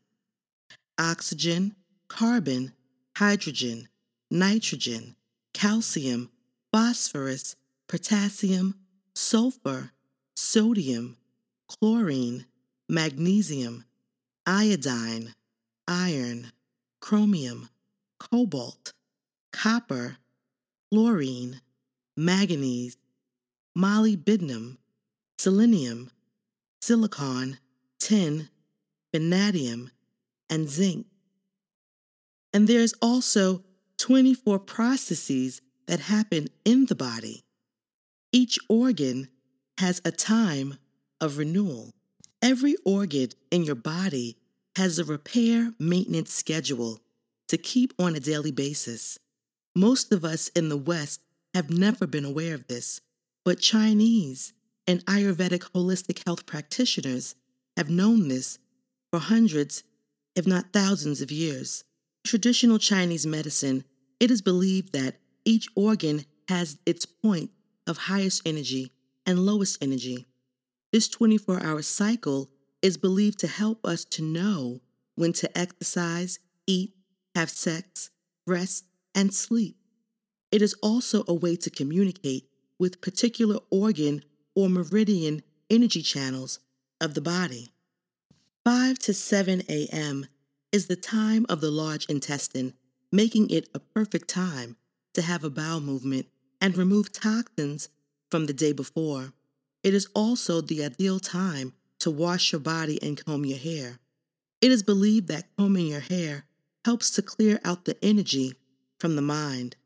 oxygen, 0.98 1.76
carbon, 2.08 2.74
hydrogen, 3.16 3.88
nitrogen, 4.30 5.16
calcium, 5.54 6.30
phosphorus, 6.72 7.56
potassium, 7.88 8.74
sulfur, 9.14 9.92
sodium, 10.36 11.16
chlorine, 11.68 12.46
magnesium, 12.88 13.84
iodine, 14.46 15.34
iron, 15.86 16.52
chromium, 17.00 17.68
cobalt, 18.18 18.92
copper, 19.52 20.16
fluorine, 20.90 21.60
manganese, 22.16 22.96
molybdenum, 23.76 24.76
selenium, 25.38 26.10
silicon, 26.80 27.58
tin, 27.98 28.48
vanadium, 29.12 29.90
and 30.50 30.68
zinc. 30.68 31.06
And 32.52 32.66
there's 32.66 32.94
also 33.02 33.62
24 33.98 34.58
processes 34.60 35.60
that 35.88 36.00
happen 36.00 36.48
in 36.64 36.86
the 36.86 36.94
body. 36.94 37.42
Each 38.32 38.58
organ 38.68 39.28
has 39.78 40.00
a 40.04 40.12
time 40.12 40.78
of 41.20 41.38
renewal. 41.38 41.92
Every 42.40 42.76
organ 42.84 43.30
in 43.50 43.64
your 43.64 43.74
body 43.74 44.36
has 44.76 44.98
a 44.98 45.04
repair 45.04 45.72
maintenance 45.80 46.32
schedule 46.32 47.00
to 47.48 47.58
keep 47.58 47.92
on 47.98 48.14
a 48.14 48.20
daily 48.20 48.52
basis. 48.52 49.18
Most 49.74 50.12
of 50.12 50.24
us 50.24 50.48
in 50.48 50.68
the 50.68 50.76
West 50.76 51.20
have 51.54 51.70
never 51.70 52.06
been 52.06 52.24
aware 52.24 52.54
of 52.54 52.68
this 52.68 53.00
but 53.48 53.60
Chinese 53.60 54.52
and 54.86 55.02
Ayurvedic 55.06 55.70
holistic 55.72 56.22
health 56.26 56.44
practitioners 56.44 57.34
have 57.78 57.88
known 57.88 58.28
this 58.28 58.58
for 59.10 59.20
hundreds, 59.20 59.84
if 60.36 60.46
not 60.46 60.74
thousands, 60.74 61.22
of 61.22 61.30
years. 61.30 61.82
Traditional 62.26 62.78
Chinese 62.78 63.26
medicine, 63.26 63.84
it 64.20 64.30
is 64.30 64.42
believed 64.42 64.92
that 64.92 65.16
each 65.44 65.68
organ 65.74 66.24
has 66.48 66.78
its 66.86 67.06
point 67.06 67.50
of 67.86 67.96
highest 67.96 68.42
energy 68.46 68.92
and 69.26 69.44
lowest 69.44 69.82
energy. 69.82 70.26
This 70.92 71.08
24 71.08 71.62
hour 71.62 71.82
cycle 71.82 72.48
is 72.80 72.96
believed 72.96 73.38
to 73.40 73.46
help 73.46 73.84
us 73.84 74.04
to 74.04 74.22
know 74.22 74.80
when 75.14 75.32
to 75.34 75.58
exercise, 75.58 76.38
eat, 76.66 76.94
have 77.34 77.50
sex, 77.50 78.10
rest, 78.46 78.84
and 79.14 79.34
sleep. 79.34 79.76
It 80.50 80.62
is 80.62 80.74
also 80.82 81.24
a 81.28 81.34
way 81.34 81.56
to 81.56 81.70
communicate 81.70 82.48
with 82.78 83.00
particular 83.00 83.58
organ 83.70 84.22
or 84.54 84.68
meridian 84.68 85.42
energy 85.68 86.02
channels 86.02 86.60
of 87.00 87.14
the 87.14 87.20
body. 87.20 87.68
5 88.64 88.98
to 89.00 89.14
7 89.14 89.62
a.m. 89.68 90.26
is 90.72 90.86
the 90.86 90.96
time 90.96 91.44
of 91.48 91.60
the 91.60 91.70
large 91.70 92.06
intestine, 92.06 92.74
making 93.12 93.50
it 93.50 93.68
a 93.74 93.78
perfect 93.78 94.28
time 94.28 94.76
to 95.14 95.22
have 95.22 95.44
a 95.44 95.50
bowel 95.50 95.80
movement 95.80 96.26
and 96.60 96.76
remove 96.76 97.12
toxins 97.12 97.88
from 98.30 98.46
the 98.46 98.52
day 98.52 98.72
before. 98.72 99.32
It 99.82 99.94
is 99.94 100.08
also 100.14 100.60
the 100.60 100.84
ideal 100.84 101.20
time 101.20 101.72
to 102.00 102.10
wash 102.10 102.52
your 102.52 102.60
body 102.60 103.02
and 103.02 103.22
comb 103.24 103.44
your 103.44 103.58
hair. 103.58 103.98
It 104.60 104.70
is 104.70 104.82
believed 104.82 105.28
that 105.28 105.48
combing 105.56 105.86
your 105.88 106.00
hair 106.00 106.44
helps 106.84 107.10
to 107.12 107.22
clear 107.22 107.60
out 107.64 107.84
the 107.84 108.02
energy 108.04 108.54
from 108.98 109.16
the 109.16 109.22
mind. 109.22 109.76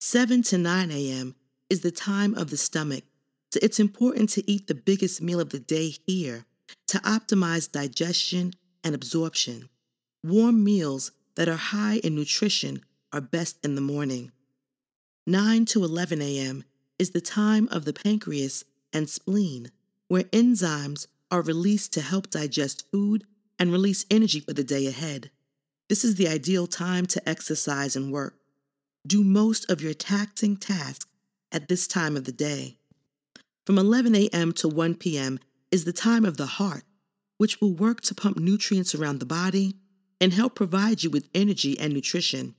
7 0.00 0.42
to 0.44 0.58
9 0.58 0.90
a.m 0.90 1.34
is 1.70 1.80
the 1.80 1.90
time 1.90 2.34
of 2.34 2.50
the 2.50 2.56
stomach, 2.56 3.04
so 3.52 3.60
it's 3.62 3.80
important 3.80 4.30
to 4.30 4.50
eat 4.50 4.66
the 4.66 4.74
biggest 4.74 5.20
meal 5.20 5.40
of 5.40 5.50
the 5.50 5.58
day 5.58 5.94
here 6.06 6.44
to 6.86 6.98
optimize 6.98 7.70
digestion 7.70 8.54
and 8.82 8.94
absorption. 8.94 9.68
Warm 10.24 10.64
meals 10.64 11.12
that 11.36 11.48
are 11.48 11.56
high 11.56 11.96
in 11.96 12.14
nutrition 12.14 12.82
are 13.12 13.20
best 13.20 13.58
in 13.64 13.74
the 13.74 13.80
morning. 13.80 14.32
9 15.28 15.66
to 15.66 15.84
11 15.84 16.22
a.m. 16.22 16.64
is 16.98 17.10
the 17.10 17.20
time 17.20 17.68
of 17.70 17.84
the 17.84 17.92
pancreas 17.92 18.64
and 18.94 19.10
spleen, 19.10 19.70
where 20.06 20.22
enzymes 20.22 21.06
are 21.30 21.42
released 21.42 21.92
to 21.92 22.00
help 22.00 22.30
digest 22.30 22.90
food 22.90 23.24
and 23.58 23.70
release 23.70 24.06
energy 24.10 24.40
for 24.40 24.54
the 24.54 24.64
day 24.64 24.86
ahead. 24.86 25.30
This 25.90 26.02
is 26.02 26.14
the 26.14 26.28
ideal 26.28 26.66
time 26.66 27.04
to 27.08 27.28
exercise 27.28 27.94
and 27.94 28.10
work. 28.10 28.36
Do 29.06 29.22
most 29.22 29.70
of 29.70 29.82
your 29.82 29.92
taxing 29.92 30.56
tasks 30.56 31.04
at 31.52 31.68
this 31.68 31.86
time 31.86 32.16
of 32.16 32.24
the 32.24 32.32
day. 32.32 32.78
From 33.66 33.76
11 33.76 34.14
a.m. 34.14 34.52
to 34.52 34.66
1 34.66 34.94
p.m. 34.94 35.40
is 35.70 35.84
the 35.84 35.92
time 35.92 36.24
of 36.24 36.38
the 36.38 36.46
heart, 36.46 36.84
which 37.36 37.60
will 37.60 37.74
work 37.74 38.00
to 38.00 38.14
pump 38.14 38.38
nutrients 38.38 38.94
around 38.94 39.18
the 39.18 39.26
body 39.26 39.74
and 40.22 40.32
help 40.32 40.54
provide 40.54 41.02
you 41.02 41.10
with 41.10 41.28
energy 41.34 41.78
and 41.78 41.92
nutrition. 41.92 42.54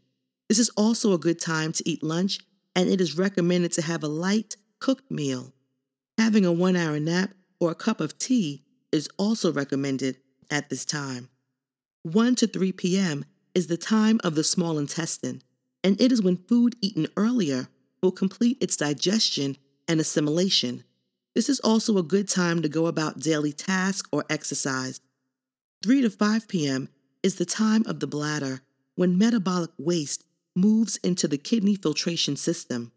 This 0.47 0.59
is 0.59 0.69
also 0.77 1.13
a 1.13 1.17
good 1.17 1.39
time 1.39 1.71
to 1.71 1.89
eat 1.89 2.03
lunch, 2.03 2.39
and 2.79 2.89
it 2.89 3.01
is 3.01 3.17
recommended 3.17 3.73
to 3.73 3.81
have 3.81 4.03
a 4.03 4.07
light, 4.07 4.55
cooked 4.79 5.11
meal. 5.11 5.51
Having 6.17 6.45
a 6.45 6.53
one 6.53 6.77
hour 6.77 6.97
nap 6.97 7.31
or 7.59 7.71
a 7.71 7.75
cup 7.75 7.99
of 7.99 8.17
tea 8.17 8.63
is 8.93 9.09
also 9.17 9.51
recommended 9.51 10.15
at 10.49 10.69
this 10.69 10.85
time. 10.85 11.27
1 12.03 12.35
to 12.35 12.47
3 12.47 12.71
p.m. 12.71 13.25
is 13.53 13.67
the 13.67 13.75
time 13.75 14.17
of 14.23 14.35
the 14.35 14.45
small 14.45 14.77
intestine, 14.77 15.41
and 15.83 15.99
it 15.99 16.09
is 16.09 16.21
when 16.21 16.37
food 16.37 16.77
eaten 16.79 17.07
earlier 17.17 17.67
will 18.01 18.13
complete 18.13 18.57
its 18.61 18.77
digestion 18.77 19.57
and 19.89 19.99
assimilation. 19.99 20.85
This 21.35 21.49
is 21.49 21.59
also 21.59 21.97
a 21.97 22.01
good 22.01 22.29
time 22.29 22.61
to 22.61 22.69
go 22.69 22.85
about 22.85 23.19
daily 23.19 23.51
tasks 23.51 24.07
or 24.13 24.23
exercise. 24.29 25.01
3 25.83 26.03
to 26.03 26.09
5 26.09 26.47
p.m. 26.47 26.87
is 27.23 27.35
the 27.35 27.45
time 27.45 27.83
of 27.85 27.99
the 27.99 28.07
bladder 28.07 28.61
when 28.95 29.17
metabolic 29.17 29.71
waste 29.77 30.23
moves 30.59 30.97
into 30.97 31.27
the 31.27 31.37
kidney 31.37 31.75
filtration 31.75 32.35
system. 32.35 32.91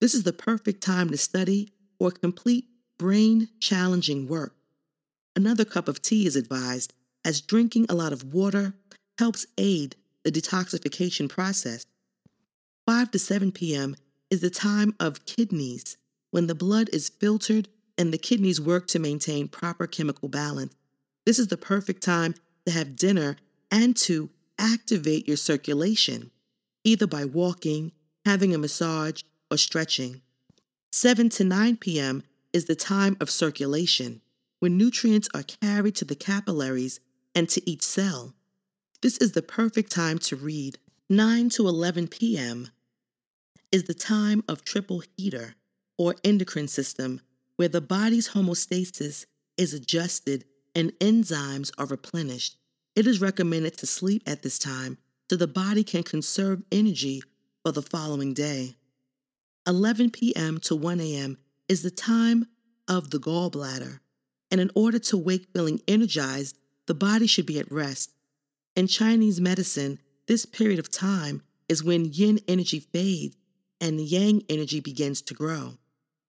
This 0.00 0.14
is 0.14 0.22
the 0.22 0.32
perfect 0.32 0.82
time 0.82 1.10
to 1.10 1.16
study 1.16 1.72
or 1.98 2.10
complete 2.10 2.66
brain 2.98 3.48
challenging 3.60 4.28
work. 4.28 4.54
Another 5.34 5.64
cup 5.64 5.88
of 5.88 6.02
tea 6.02 6.26
is 6.26 6.36
advised, 6.36 6.92
as 7.24 7.40
drinking 7.40 7.86
a 7.88 7.94
lot 7.94 8.12
of 8.12 8.32
water 8.32 8.74
helps 9.18 9.46
aid 9.56 9.96
the 10.24 10.32
detoxification 10.32 11.28
process. 11.28 11.86
5 12.86 13.10
to 13.10 13.18
7 13.18 13.52
p.m 13.52 13.96
is 14.30 14.40
the 14.40 14.50
time 14.50 14.94
of 15.00 15.24
kidneys, 15.24 15.96
when 16.30 16.46
the 16.46 16.54
blood 16.54 16.88
is 16.92 17.08
filtered 17.08 17.68
and 17.96 18.12
the 18.12 18.18
kidneys 18.18 18.60
work 18.60 18.86
to 18.88 18.98
maintain 18.98 19.48
proper 19.48 19.86
chemical 19.86 20.28
balance. 20.28 20.74
This 21.24 21.38
is 21.38 21.48
the 21.48 21.56
perfect 21.56 22.02
time 22.02 22.34
to 22.66 22.72
have 22.72 22.96
dinner 22.96 23.36
and 23.70 23.96
to 23.98 24.30
activate 24.58 25.26
your 25.26 25.36
circulation, 25.36 26.30
either 26.84 27.06
by 27.06 27.24
walking, 27.24 27.92
having 28.24 28.54
a 28.54 28.58
massage, 28.58 29.22
or 29.50 29.56
stretching. 29.56 30.22
7 30.92 31.28
to 31.30 31.44
9 31.44 31.76
p.m. 31.76 32.22
is 32.52 32.64
the 32.64 32.74
time 32.74 33.16
of 33.20 33.30
circulation, 33.30 34.20
when 34.58 34.76
nutrients 34.76 35.28
are 35.34 35.42
carried 35.42 35.94
to 35.96 36.04
the 36.04 36.14
capillaries 36.14 37.00
and 37.34 37.48
to 37.48 37.68
each 37.68 37.82
cell. 37.82 38.34
This 39.02 39.18
is 39.18 39.32
the 39.32 39.42
perfect 39.42 39.92
time 39.92 40.18
to 40.20 40.36
read. 40.36 40.78
9 41.08 41.48
to 41.50 41.68
11 41.68 42.08
p.m 42.08 42.70
is 43.70 43.84
the 43.84 43.94
time 43.94 44.42
of 44.48 44.64
triple 44.64 45.02
heater 45.16 45.54
or 45.96 46.14
endocrine 46.24 46.68
system 46.68 47.20
where 47.56 47.68
the 47.68 47.80
body's 47.80 48.30
homeostasis 48.30 49.26
is 49.56 49.74
adjusted 49.74 50.44
and 50.74 50.92
enzymes 51.00 51.70
are 51.76 51.86
replenished. 51.86 52.56
It 52.94 53.06
is 53.06 53.20
recommended 53.20 53.76
to 53.78 53.86
sleep 53.86 54.22
at 54.26 54.42
this 54.42 54.58
time 54.58 54.98
so 55.30 55.36
the 55.36 55.46
body 55.46 55.84
can 55.84 56.02
conserve 56.02 56.62
energy 56.72 57.22
for 57.62 57.72
the 57.72 57.82
following 57.82 58.34
day. 58.34 58.76
11 59.66 60.10
p.m. 60.10 60.58
to 60.60 60.74
1 60.74 61.00
a.m. 61.00 61.36
is 61.68 61.82
the 61.82 61.90
time 61.90 62.46
of 62.88 63.10
the 63.10 63.18
gallbladder, 63.18 64.00
and 64.50 64.60
in 64.60 64.70
order 64.74 64.98
to 64.98 65.18
wake 65.18 65.48
feeling 65.52 65.80
energized, 65.86 66.56
the 66.86 66.94
body 66.94 67.26
should 67.26 67.44
be 67.44 67.58
at 67.58 67.70
rest. 67.70 68.12
In 68.74 68.86
Chinese 68.86 69.40
medicine, 69.40 69.98
this 70.26 70.46
period 70.46 70.78
of 70.78 70.90
time 70.90 71.42
is 71.68 71.84
when 71.84 72.12
yin 72.12 72.40
energy 72.48 72.80
fades 72.80 73.36
and 73.80 74.00
yang 74.00 74.42
energy 74.48 74.80
begins 74.80 75.20
to 75.22 75.34
grow. 75.34 75.74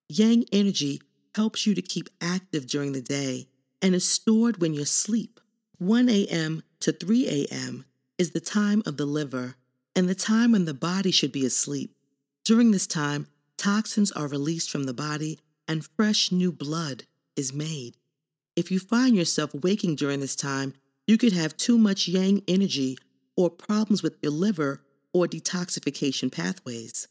Yang 0.09 0.45
energy 0.51 1.01
helps 1.35 1.65
you 1.65 1.73
to 1.75 1.81
keep 1.81 2.09
active 2.19 2.67
during 2.67 2.91
the 2.91 3.01
day 3.01 3.47
and 3.81 3.95
is 3.95 4.09
stored 4.09 4.59
when 4.59 4.73
you 4.73 4.83
sleep. 4.83 5.39
1 5.77 6.09
a.m. 6.09 6.63
to 6.81 6.91
3 6.91 7.27
a.m. 7.27 7.85
is 8.19 8.31
the 8.31 8.39
time 8.39 8.83
of 8.85 8.97
the 8.97 9.05
liver 9.05 9.55
and 9.95 10.07
the 10.07 10.13
time 10.13 10.51
when 10.51 10.65
the 10.65 10.73
body 10.73 11.09
should 11.09 11.31
be 11.31 11.45
asleep. 11.45 11.95
During 12.43 12.69
this 12.69 12.85
time, 12.85 13.27
toxins 13.57 14.11
are 14.11 14.27
released 14.27 14.69
from 14.69 14.83
the 14.83 14.93
body 14.93 15.39
and 15.67 15.87
fresh 15.95 16.31
new 16.31 16.51
blood 16.51 17.05
is 17.35 17.53
made. 17.53 17.95
If 18.55 18.69
you 18.69 18.79
find 18.79 19.15
yourself 19.15 19.53
waking 19.53 19.95
during 19.95 20.19
this 20.19 20.35
time, 20.35 20.73
you 21.07 21.17
could 21.17 21.33
have 21.33 21.57
too 21.57 21.77
much 21.77 22.07
yang 22.07 22.43
energy 22.47 22.97
or 23.35 23.49
problems 23.49 24.03
with 24.03 24.17
your 24.21 24.33
liver 24.33 24.81
or 25.13 25.25
detoxification 25.25 26.31
pathways. 26.31 27.07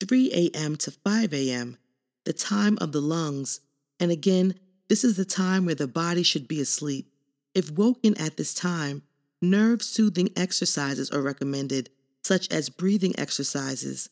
3 0.00 0.30
a.m. 0.32 0.76
to 0.76 0.90
5 0.90 1.34
a.m., 1.34 1.76
the 2.24 2.32
time 2.32 2.76
of 2.80 2.92
the 2.92 3.00
lungs, 3.00 3.60
and 4.00 4.10
again, 4.10 4.54
this 4.88 5.04
is 5.04 5.16
the 5.16 5.24
time 5.24 5.66
where 5.66 5.74
the 5.74 5.86
body 5.86 6.22
should 6.22 6.48
be 6.48 6.60
asleep. 6.60 7.10
If 7.54 7.70
woken 7.70 8.16
at 8.18 8.36
this 8.36 8.54
time, 8.54 9.02
nerve 9.42 9.82
soothing 9.82 10.30
exercises 10.36 11.10
are 11.10 11.22
recommended, 11.22 11.90
such 12.22 12.50
as 12.50 12.68
breathing 12.68 13.18
exercises. 13.18 14.10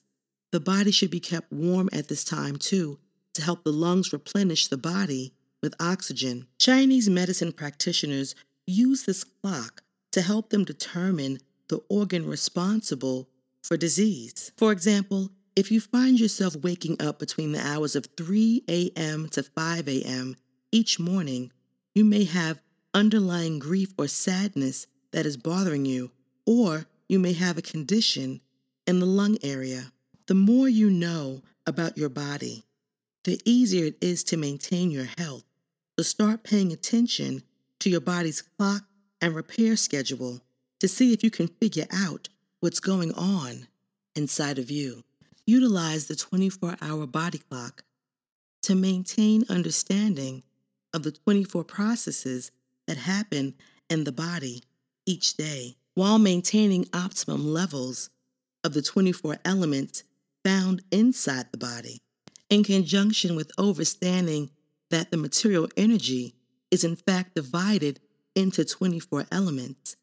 The 0.52 0.60
body 0.60 0.90
should 0.90 1.10
be 1.10 1.20
kept 1.20 1.52
warm 1.52 1.88
at 1.92 2.08
this 2.08 2.24
time, 2.24 2.56
too, 2.56 2.98
to 3.34 3.42
help 3.42 3.64
the 3.64 3.72
lungs 3.72 4.12
replenish 4.12 4.68
the 4.68 4.76
body 4.76 5.34
with 5.62 5.74
oxygen. 5.80 6.46
Chinese 6.58 7.08
medicine 7.08 7.52
practitioners 7.52 8.34
use 8.66 9.04
this 9.04 9.24
clock 9.24 9.82
to 10.12 10.22
help 10.22 10.50
them 10.50 10.64
determine 10.64 11.40
the 11.68 11.80
organ 11.88 12.26
responsible 12.26 13.28
for 13.62 13.76
disease. 13.76 14.52
For 14.56 14.70
example, 14.70 15.30
if 15.56 15.70
you 15.70 15.80
find 15.80 16.20
yourself 16.20 16.56
waking 16.56 17.00
up 17.00 17.18
between 17.18 17.52
the 17.52 17.66
hours 17.66 17.96
of 17.96 18.06
3 18.16 18.62
a.m. 18.68 19.28
to 19.30 19.42
5 19.42 19.88
a.m. 19.88 20.36
each 20.70 21.00
morning, 21.00 21.50
you 21.94 22.04
may 22.04 22.24
have 22.24 22.60
underlying 22.92 23.58
grief 23.58 23.92
or 23.98 24.06
sadness 24.06 24.86
that 25.14 25.26
is 25.26 25.36
bothering 25.36 25.86
you, 25.86 26.10
or 26.44 26.86
you 27.08 27.20
may 27.20 27.32
have 27.32 27.56
a 27.56 27.62
condition 27.62 28.40
in 28.84 28.98
the 28.98 29.06
lung 29.06 29.38
area. 29.44 29.92
The 30.26 30.34
more 30.34 30.68
you 30.68 30.90
know 30.90 31.40
about 31.66 31.96
your 31.96 32.08
body, 32.08 32.64
the 33.22 33.40
easier 33.44 33.86
it 33.86 33.96
is 34.00 34.24
to 34.24 34.36
maintain 34.36 34.90
your 34.90 35.06
health. 35.16 35.44
So 35.96 36.02
start 36.02 36.42
paying 36.42 36.72
attention 36.72 37.44
to 37.78 37.88
your 37.88 38.00
body's 38.00 38.42
clock 38.42 38.82
and 39.20 39.36
repair 39.36 39.76
schedule 39.76 40.40
to 40.80 40.88
see 40.88 41.12
if 41.12 41.22
you 41.22 41.30
can 41.30 41.46
figure 41.46 41.86
out 41.92 42.28
what's 42.58 42.80
going 42.80 43.14
on 43.14 43.68
inside 44.16 44.58
of 44.58 44.68
you. 44.68 45.04
Utilize 45.46 46.06
the 46.06 46.16
24 46.16 46.74
hour 46.82 47.06
body 47.06 47.38
clock 47.38 47.84
to 48.62 48.74
maintain 48.74 49.44
understanding 49.48 50.42
of 50.92 51.04
the 51.04 51.12
24 51.12 51.62
processes 51.62 52.50
that 52.88 52.96
happen 52.96 53.54
in 53.88 54.02
the 54.02 54.12
body 54.12 54.64
each 55.06 55.36
day 55.36 55.76
while 55.94 56.18
maintaining 56.18 56.86
optimum 56.92 57.46
levels 57.46 58.10
of 58.64 58.74
the 58.74 58.82
24 58.82 59.38
elements 59.44 60.04
found 60.44 60.82
inside 60.90 61.46
the 61.52 61.58
body, 61.58 62.00
in 62.50 62.64
conjunction 62.64 63.36
with 63.36 63.50
understanding 63.58 64.50
that 64.90 65.10
the 65.10 65.16
material 65.16 65.68
energy 65.76 66.34
is 66.70 66.84
in 66.84 66.96
fact 66.96 67.34
divided 67.34 68.00
into 68.34 68.64
24 68.64 69.26
elements 69.30 69.96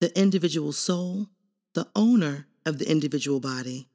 the 0.00 0.18
individual 0.18 0.72
soul, 0.72 1.28
the 1.74 1.88
owner 1.94 2.46
of 2.66 2.78
the 2.78 2.90
individual 2.90 3.40
body, 3.40 3.88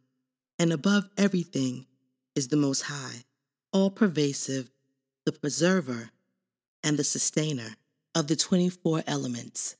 and 0.57 0.73
above 0.73 1.09
everything 1.17 1.85
is 2.35 2.47
the 2.47 2.57
Most 2.57 2.83
High, 2.83 3.23
all 3.71 3.91
pervasive, 3.91 4.71
the 5.25 5.31
preserver, 5.31 6.09
and 6.83 6.97
the 6.97 7.03
sustainer 7.03 7.75
of 8.15 8.27
the 8.27 8.35
24 8.35 9.03
elements. 9.05 9.75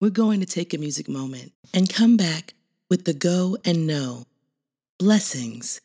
We're 0.00 0.08
going 0.08 0.40
to 0.40 0.46
take 0.46 0.72
a 0.72 0.78
music 0.78 1.10
moment 1.10 1.52
and 1.74 1.92
come 1.92 2.16
back 2.16 2.54
with 2.88 3.04
the 3.04 3.12
go 3.12 3.58
and 3.66 3.86
know, 3.86 4.24
blessings, 4.98 5.78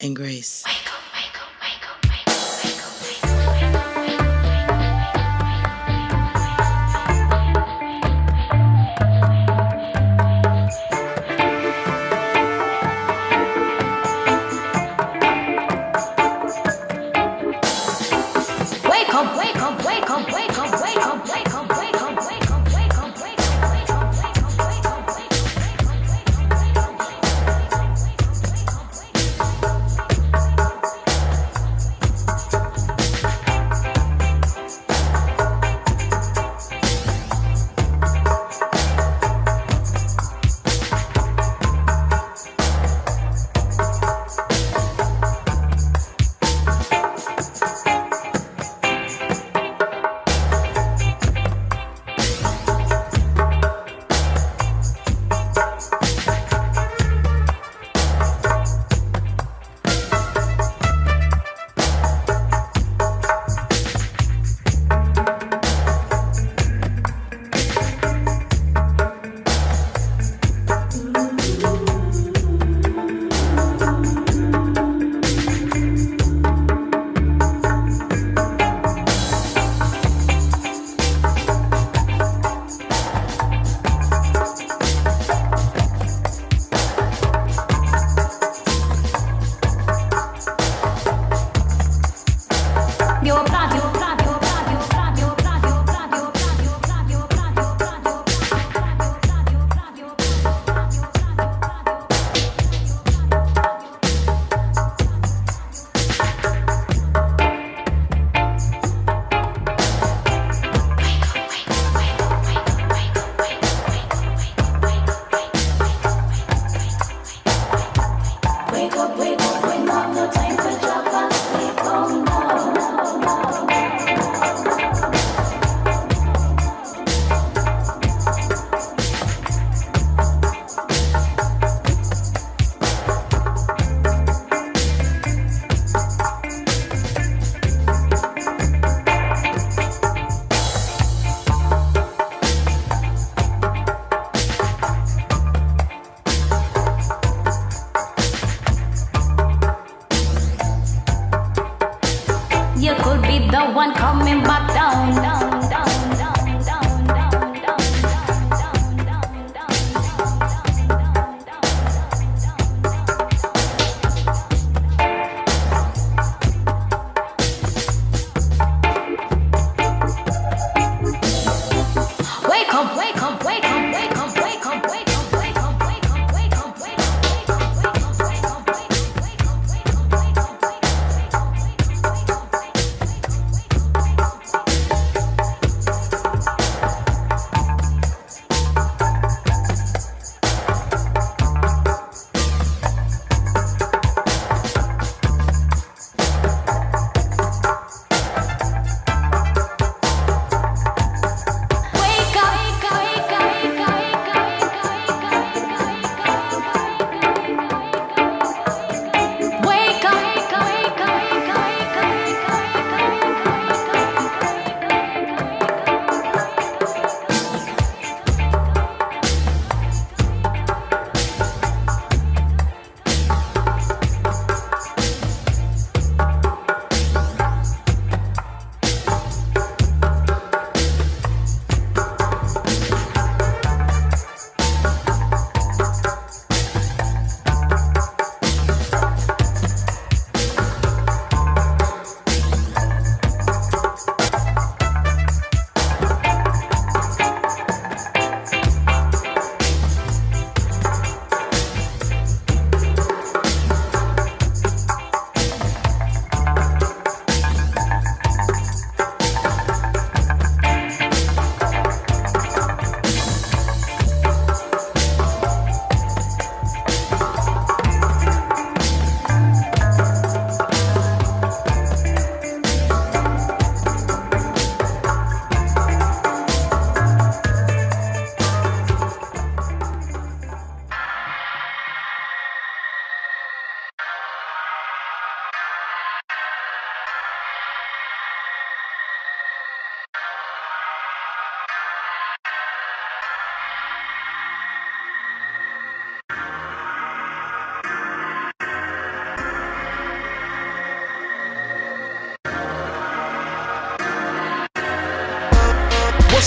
and 0.00 0.16
grace. 0.16 0.64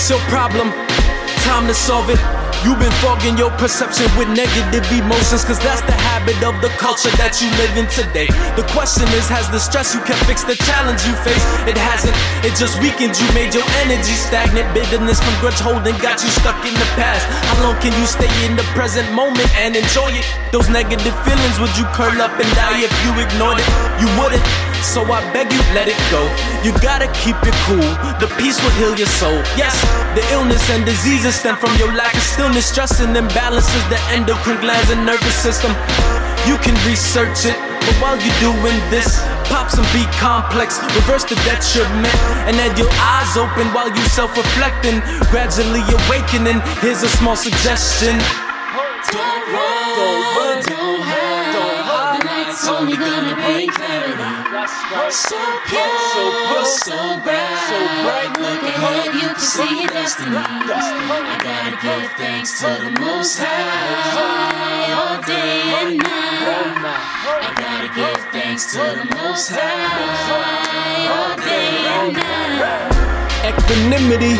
What's 0.06 0.22
your 0.22 0.30
problem? 0.30 0.70
Time 1.42 1.66
to 1.66 1.74
solve 1.74 2.06
it. 2.14 2.22
You've 2.62 2.78
been 2.78 2.94
fogging 3.02 3.34
your 3.34 3.50
perception 3.58 4.06
with 4.14 4.30
negative 4.30 4.86
emotions, 4.94 5.42
cause 5.42 5.58
that's 5.58 5.82
the 5.82 5.98
habit 5.98 6.38
of 6.46 6.54
the 6.62 6.70
culture 6.78 7.10
that 7.18 7.42
you 7.42 7.50
live 7.58 7.74
in 7.74 7.90
today. 7.90 8.30
The 8.54 8.62
question 8.70 9.02
is, 9.18 9.26
has 9.26 9.50
the 9.50 9.58
stress 9.58 9.98
you 9.98 10.02
can 10.06 10.14
fix 10.30 10.46
the 10.46 10.54
challenge 10.62 11.02
you 11.02 11.10
face? 11.26 11.42
It 11.66 11.74
hasn't, 11.74 12.14
it 12.46 12.54
just 12.54 12.78
weakened 12.78 13.18
you, 13.18 13.26
made 13.34 13.50
your 13.50 13.66
energy 13.82 14.14
stagnant. 14.14 14.70
Bitterness 14.70 15.18
from 15.18 15.34
grudge 15.42 15.58
holding 15.58 15.98
got 15.98 16.22
you 16.22 16.30
stuck 16.38 16.62
in 16.62 16.78
the 16.78 16.86
past. 16.94 17.26
How 17.50 17.66
long 17.66 17.74
can 17.82 17.90
you 17.98 18.06
stay 18.06 18.30
in 18.46 18.54
the 18.54 18.66
present 18.78 19.10
moment 19.10 19.50
and 19.58 19.74
enjoy 19.74 20.14
it? 20.14 20.22
Those 20.54 20.70
negative 20.70 21.18
feelings, 21.26 21.58
would 21.58 21.74
you 21.74 21.82
curl 21.98 22.14
up 22.22 22.30
and 22.38 22.46
die 22.54 22.78
if 22.78 22.94
you 23.02 23.10
ignored 23.18 23.58
it? 23.58 23.66
You 23.98 24.06
wouldn't. 24.22 24.75
So 24.86 25.02
I 25.12 25.20
beg 25.34 25.52
you, 25.52 25.60
let 25.76 25.92
it 25.92 25.98
go. 26.08 26.24
You 26.64 26.72
gotta 26.80 27.10
keep 27.20 27.36
it 27.44 27.52
cool. 27.68 27.90
The 28.16 28.32
peace 28.40 28.56
will 28.64 28.72
heal 28.80 28.96
your 28.96 29.10
soul. 29.20 29.36
Yes, 29.52 29.76
the 30.16 30.24
illness 30.32 30.62
and 30.70 30.86
diseases 30.86 31.34
stem 31.34 31.56
from 31.56 31.74
your 31.76 31.92
lack 31.92 32.14
of 32.14 32.22
stillness, 32.22 32.64
stress 32.64 33.00
and 33.04 33.12
imbalances, 33.12 33.84
the 33.92 34.00
endocrine 34.16 34.56
glands 34.64 34.88
and 34.88 35.04
nervous 35.04 35.36
system. 35.36 35.68
You 36.48 36.56
can 36.64 36.72
research 36.88 37.44
it, 37.44 37.58
but 37.84 37.94
while 38.00 38.16
you're 38.16 38.40
doing 38.40 38.78
this, 38.88 39.20
pop 39.52 39.68
some 39.68 39.84
B 39.92 40.06
complex, 40.16 40.80
reverse 40.96 41.28
the 41.28 41.36
detriment, 41.44 42.16
and 42.48 42.56
add 42.56 42.78
your 42.78 42.88
eyes 42.96 43.36
open 43.36 43.68
while 43.76 43.92
you 43.92 44.04
self-reflecting, 44.16 45.04
gradually 45.28 45.84
awakening. 46.06 46.62
Here's 46.80 47.02
a 47.02 47.10
small 47.20 47.36
suggestion. 47.36 48.16
Don't 49.12 49.44
run, 49.52 49.92
don't 49.98 50.64
run, 50.64 50.75
night's 52.56 52.68
only 52.68 52.96
gonna 52.96 53.34
bring 53.34 53.68
clarity. 53.68 54.24
So 55.10 55.36
pure, 55.66 55.98
so 56.12 56.22
pure, 56.48 56.64
so 56.64 57.20
bright. 57.20 57.60
So 57.68 57.78
bright. 58.04 58.32
Look 58.40 58.62
ahead, 58.62 59.14
you 59.14 59.28
can 59.28 59.38
see 59.38 59.80
your 59.80 59.88
destiny. 59.88 60.36
I 60.36 61.38
gotta 61.42 61.76
give 61.82 62.10
thanks 62.12 62.60
to 62.60 62.66
the 62.66 63.00
Most 63.00 63.38
High 63.38 64.92
all 64.94 65.22
day 65.22 65.62
and 65.80 65.98
night. 65.98 66.80
I 67.26 67.52
gotta 67.56 67.88
give 67.94 68.20
thanks 68.32 68.72
to 68.72 68.78
the 68.78 69.04
Most 69.16 69.50
High 69.50 71.08
all 71.12 71.36
day 71.36 71.76
and 71.98 72.12
night. 72.14 72.92
Equanimity. 73.48 74.34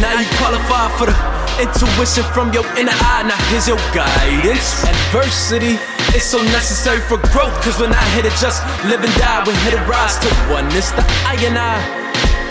Now 0.00 0.20
you 0.20 0.26
qualify 0.36 0.88
for 0.98 1.06
the 1.06 1.35
intuition 1.60 2.24
from 2.32 2.52
your 2.52 2.64
inner 2.76 2.94
eye. 3.00 3.24
Now 3.24 3.40
here's 3.48 3.68
your 3.68 3.80
guidance. 3.96 4.84
Adversity 4.84 5.80
is 6.14 6.24
so 6.24 6.42
necessary 6.52 7.00
for 7.00 7.18
growth. 7.32 7.54
Cause 7.64 7.78
when 7.80 7.92
I 7.92 8.04
hit 8.16 8.24
it, 8.24 8.34
just 8.40 8.64
live 8.84 9.02
and 9.02 9.14
die. 9.16 9.44
We 9.46 9.52
hit 9.64 9.74
it 9.74 9.84
rise 9.88 10.18
to 10.20 10.28
one. 10.52 10.66
It's 10.76 10.92
the 10.92 11.04
I 11.24 11.36
and 11.44 11.58
I. 11.58 11.76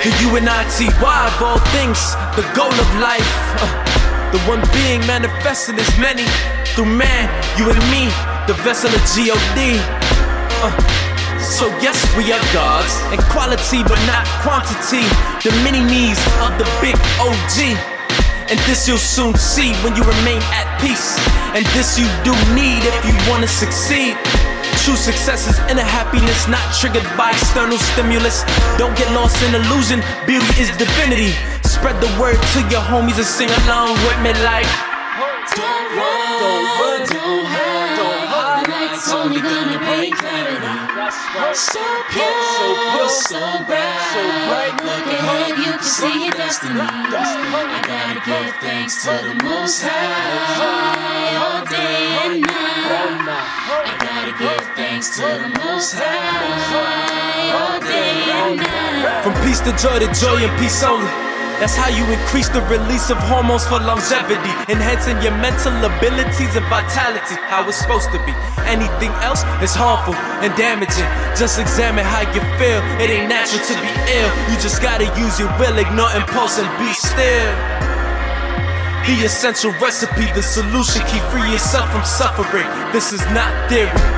The 0.04 0.10
you 0.22 0.38
and 0.38 0.46
U-N-I-T-Y 0.46 1.18
of 1.28 1.42
all 1.42 1.60
things. 1.74 1.98
The 2.38 2.46
goal 2.54 2.74
of 2.74 2.90
life. 3.02 3.34
Uh, 3.58 3.70
the 4.32 4.40
one 4.50 4.62
being 4.74 5.02
manifested 5.08 5.80
as 5.80 5.92
many. 5.98 6.26
Through 6.76 6.92
man, 6.94 7.30
you 7.58 7.70
and 7.70 7.82
me. 7.90 8.10
The 8.46 8.54
vessel 8.62 8.94
of 8.94 9.02
G-O-D. 9.14 9.60
Uh, 10.62 11.06
so 11.40 11.68
yes, 11.80 11.98
we 12.18 12.32
are 12.34 12.42
gods 12.54 12.94
in 13.14 13.20
quality, 13.30 13.82
but 13.84 14.00
not 14.06 14.26
quantity. 14.42 15.06
The 15.42 15.54
mini 15.64 15.82
me's 15.82 16.20
of 16.42 16.58
the 16.58 16.66
big 16.82 16.96
OG. 17.22 17.95
And 18.48 18.60
this 18.70 18.88
you'll 18.88 19.02
soon 19.02 19.34
see 19.34 19.74
when 19.82 19.96
you 19.96 20.04
remain 20.04 20.38
at 20.54 20.70
peace. 20.78 21.18
And 21.58 21.66
this 21.74 21.98
you 21.98 22.06
do 22.22 22.34
need 22.54 22.86
if 22.86 23.02
you 23.02 23.16
wanna 23.30 23.48
succeed. 23.48 24.14
True 24.86 24.96
success 24.96 25.50
is 25.50 25.58
inner 25.66 25.82
happiness, 25.82 26.48
not 26.48 26.62
triggered 26.78 27.08
by 27.18 27.32
external 27.32 27.80
stimulus. 27.80 28.46
Don't 28.78 28.96
get 28.98 29.10
lost 29.18 29.42
in 29.42 29.56
illusion, 29.56 30.04
beauty 30.28 30.46
is 30.62 30.70
divinity. 30.78 31.34
Spread 31.64 31.98
the 32.02 32.12
word 32.22 32.38
to 32.54 32.60
your 32.70 32.86
homies 32.86 33.18
and 33.18 33.26
sing 33.26 33.50
along 33.66 33.98
with 34.06 34.20
me 34.22 34.30
like. 34.46 34.70
Don't 35.56 35.90
run, 35.98 36.40
don't 36.40 36.70
run, 36.82 36.95
So 41.36 41.84
pure, 42.12 42.32
so 42.56 42.68
pure, 42.92 43.10
so 43.10 43.44
bright. 43.68 44.00
So 44.16 44.24
bright. 44.48 44.72
Look 44.84 45.08
ahead, 45.08 45.58
you 45.58 45.72
can 45.76 45.84
see 45.84 46.24
your 46.24 46.32
destiny. 46.32 46.80
I 46.80 47.82
gotta 47.84 48.24
give 48.24 48.56
thanks 48.64 49.04
to 49.04 49.12
the 49.20 49.36
Most 49.44 49.84
High 49.84 51.36
all 51.36 51.66
day 51.66 52.08
and 52.24 52.42
night. 52.42 53.28
I 53.28 53.96
gotta 54.00 54.32
give 54.40 54.64
thanks 54.76 55.16
to 55.18 55.24
the 55.24 55.52
Most 55.60 55.96
High 55.96 57.52
all 57.52 57.80
day 57.84 58.32
and 58.32 58.56
night. 58.58 59.24
From 59.24 59.34
peace 59.44 59.60
to 59.60 59.72
joy 59.76 60.00
to 60.00 60.08
joy 60.20 60.40
and 60.40 60.60
peace 60.60 60.84
only. 60.84 61.35
That's 61.60 61.76
how 61.76 61.88
you 61.88 62.04
increase 62.12 62.50
the 62.50 62.62
release 62.68 63.10
of 63.10 63.18
hormones 63.18 63.66
for 63.66 63.80
longevity, 63.80 64.52
enhancing 64.68 65.16
your 65.24 65.32
mental 65.40 65.72
abilities 65.72 66.52
and 66.52 66.68
vitality, 66.68 67.36
how 67.48 67.64
it's 67.68 67.78
supposed 67.80 68.12
to 68.12 68.20
be. 68.28 68.36
Anything 68.68 69.12
else 69.24 69.40
is 69.64 69.72
harmful 69.72 70.16
and 70.44 70.52
damaging. 70.60 71.08
Just 71.40 71.60
examine 71.60 72.04
how 72.04 72.28
you 72.36 72.42
feel. 72.60 72.84
It 73.00 73.08
ain't 73.08 73.30
natural 73.30 73.64
to 73.64 73.74
be 73.80 73.90
ill. 74.20 74.32
You 74.52 74.60
just 74.60 74.82
gotta 74.82 75.08
use 75.16 75.40
your 75.40 75.50
will, 75.58 75.78
ignore 75.80 76.12
impulse, 76.12 76.60
and 76.60 76.68
be 76.78 76.92
still. 76.92 77.52
The 79.08 79.24
essential 79.24 79.72
recipe, 79.80 80.28
the 80.34 80.44
solution. 80.44 81.02
Keep 81.08 81.24
free 81.32 81.48
yourself 81.52 81.90
from 81.92 82.04
suffering. 82.04 82.68
This 82.92 83.14
is 83.14 83.22
not 83.32 83.54
theory. 83.70 84.15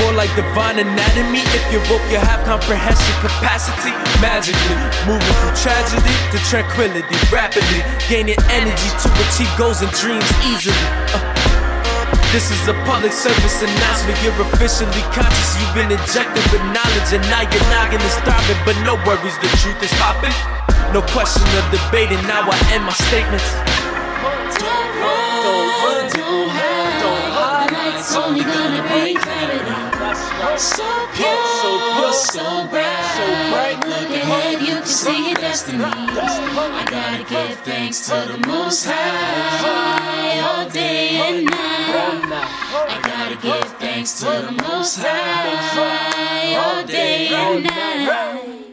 More 0.00 0.12
like 0.12 0.30
divine 0.34 0.78
anatomy. 0.78 1.42
If 1.54 1.64
you're 1.70 1.84
woke, 1.90 2.04
you 2.10 2.18
have 2.18 2.42
comprehension 2.44 3.14
capacity. 3.22 3.92
Magically, 4.20 4.76
moving 5.06 5.36
from 5.42 5.52
tragedy 5.54 6.14
to 6.32 6.38
tranquility 6.50 7.16
rapidly. 7.30 7.80
Gaining 8.08 8.38
energy 8.50 8.90
to 9.02 9.08
achieve 9.28 9.50
goals 9.56 9.82
and 9.82 9.90
dreams 9.92 10.26
easily. 10.46 10.76
Uh. 11.14 11.54
This 12.34 12.50
is 12.50 12.66
a 12.66 12.74
public 12.82 13.12
service 13.12 13.62
announcement. 13.62 14.18
You're 14.26 14.34
officially 14.50 15.04
conscious. 15.14 15.54
You've 15.54 15.70
been 15.74 15.92
injected 15.94 16.42
with 16.50 16.66
knowledge, 16.74 17.14
and 17.14 17.22
now 17.30 17.46
your 17.46 17.62
noggin 17.70 18.02
is 18.02 18.14
starving. 18.18 18.58
But 18.66 18.74
no 18.82 18.98
worries, 19.06 19.38
the 19.38 19.46
truth 19.62 19.78
is 19.78 19.94
popping. 20.02 20.34
No 20.92 21.00
question 21.14 21.46
of 21.54 21.66
debating. 21.70 22.18
Now 22.26 22.42
I 22.50 22.58
end 22.74 22.82
my 22.82 22.92
statements. 22.92 23.46
Don't 24.58 25.70
run, 25.78 26.10
don't 26.10 26.50
hide. 26.50 26.98
The 27.02 27.74
light's 27.74 28.16
only 28.16 28.42
gonna 28.42 28.52
bring 28.52 28.63
clarity. 28.63 28.63
So 30.56 30.84
pure, 31.14 32.12
so 32.12 32.66
bright. 32.68 33.76
Look 33.86 34.10
ahead, 34.10 34.60
you 34.60 34.74
can 34.76 34.86
see 34.86 35.30
your 35.30 35.34
destiny. 35.36 35.82
I 35.82 36.84
gotta 36.88 37.24
give 37.24 37.58
thanks 37.60 38.06
to 38.06 38.14
the 38.30 38.46
Most 38.46 38.86
High. 38.86 40.40
All 40.40 40.70
day 40.70 41.16
and 41.16 41.46
night. 41.46 42.30
I 42.88 43.00
gotta 43.02 43.36
give 43.42 43.72
thanks 43.78 44.20
to 44.20 44.26
the 44.26 44.52
Most 44.62 44.98
High. 45.00 46.54
All 46.54 46.86
day 46.86 47.28
and 47.28 47.64
night. 47.64 48.63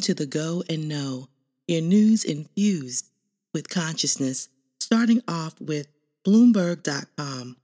To 0.00 0.14
the 0.14 0.26
Go 0.26 0.62
and 0.68 0.88
Know, 0.88 1.28
your 1.66 1.80
news 1.80 2.24
infused 2.24 3.10
with 3.52 3.68
consciousness, 3.68 4.48
starting 4.80 5.22
off 5.28 5.60
with 5.60 5.88
Bloomberg.com. 6.26 7.56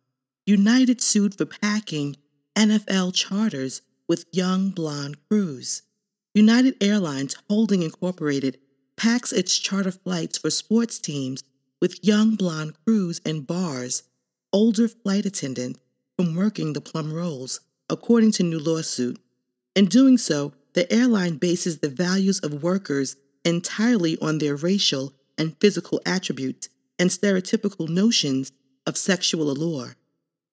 United 0.46 1.00
sued 1.00 1.34
for 1.34 1.46
packing 1.46 2.16
NFL 2.56 3.14
charters 3.14 3.82
with 4.08 4.26
young 4.32 4.70
blonde 4.70 5.16
crews. 5.28 5.82
United 6.34 6.76
Airlines 6.80 7.36
Holding 7.48 7.82
Incorporated 7.82 8.58
packs 8.96 9.32
its 9.32 9.58
charter 9.58 9.92
flights 9.92 10.38
for 10.38 10.50
sports 10.50 10.98
teams 10.98 11.42
with 11.80 12.04
young 12.04 12.36
blonde 12.36 12.74
crews 12.84 13.20
and 13.24 13.46
bars 13.46 14.02
older 14.52 14.88
flight 14.88 15.26
attendants 15.26 15.80
from 16.16 16.34
working 16.34 16.72
the 16.72 16.80
plum 16.80 17.12
roles, 17.12 17.60
according 17.90 18.32
to 18.32 18.42
new 18.42 18.58
lawsuit. 18.58 19.18
In 19.74 19.84
doing 19.84 20.16
so, 20.16 20.54
the 20.76 20.92
airline 20.92 21.38
bases 21.38 21.78
the 21.78 21.88
values 21.88 22.38
of 22.40 22.62
workers 22.62 23.16
entirely 23.46 24.18
on 24.20 24.36
their 24.36 24.54
racial 24.54 25.14
and 25.38 25.56
physical 25.58 26.02
attributes 26.04 26.68
and 26.98 27.08
stereotypical 27.08 27.88
notions 27.88 28.52
of 28.86 28.98
sexual 28.98 29.50
allure. 29.50 29.96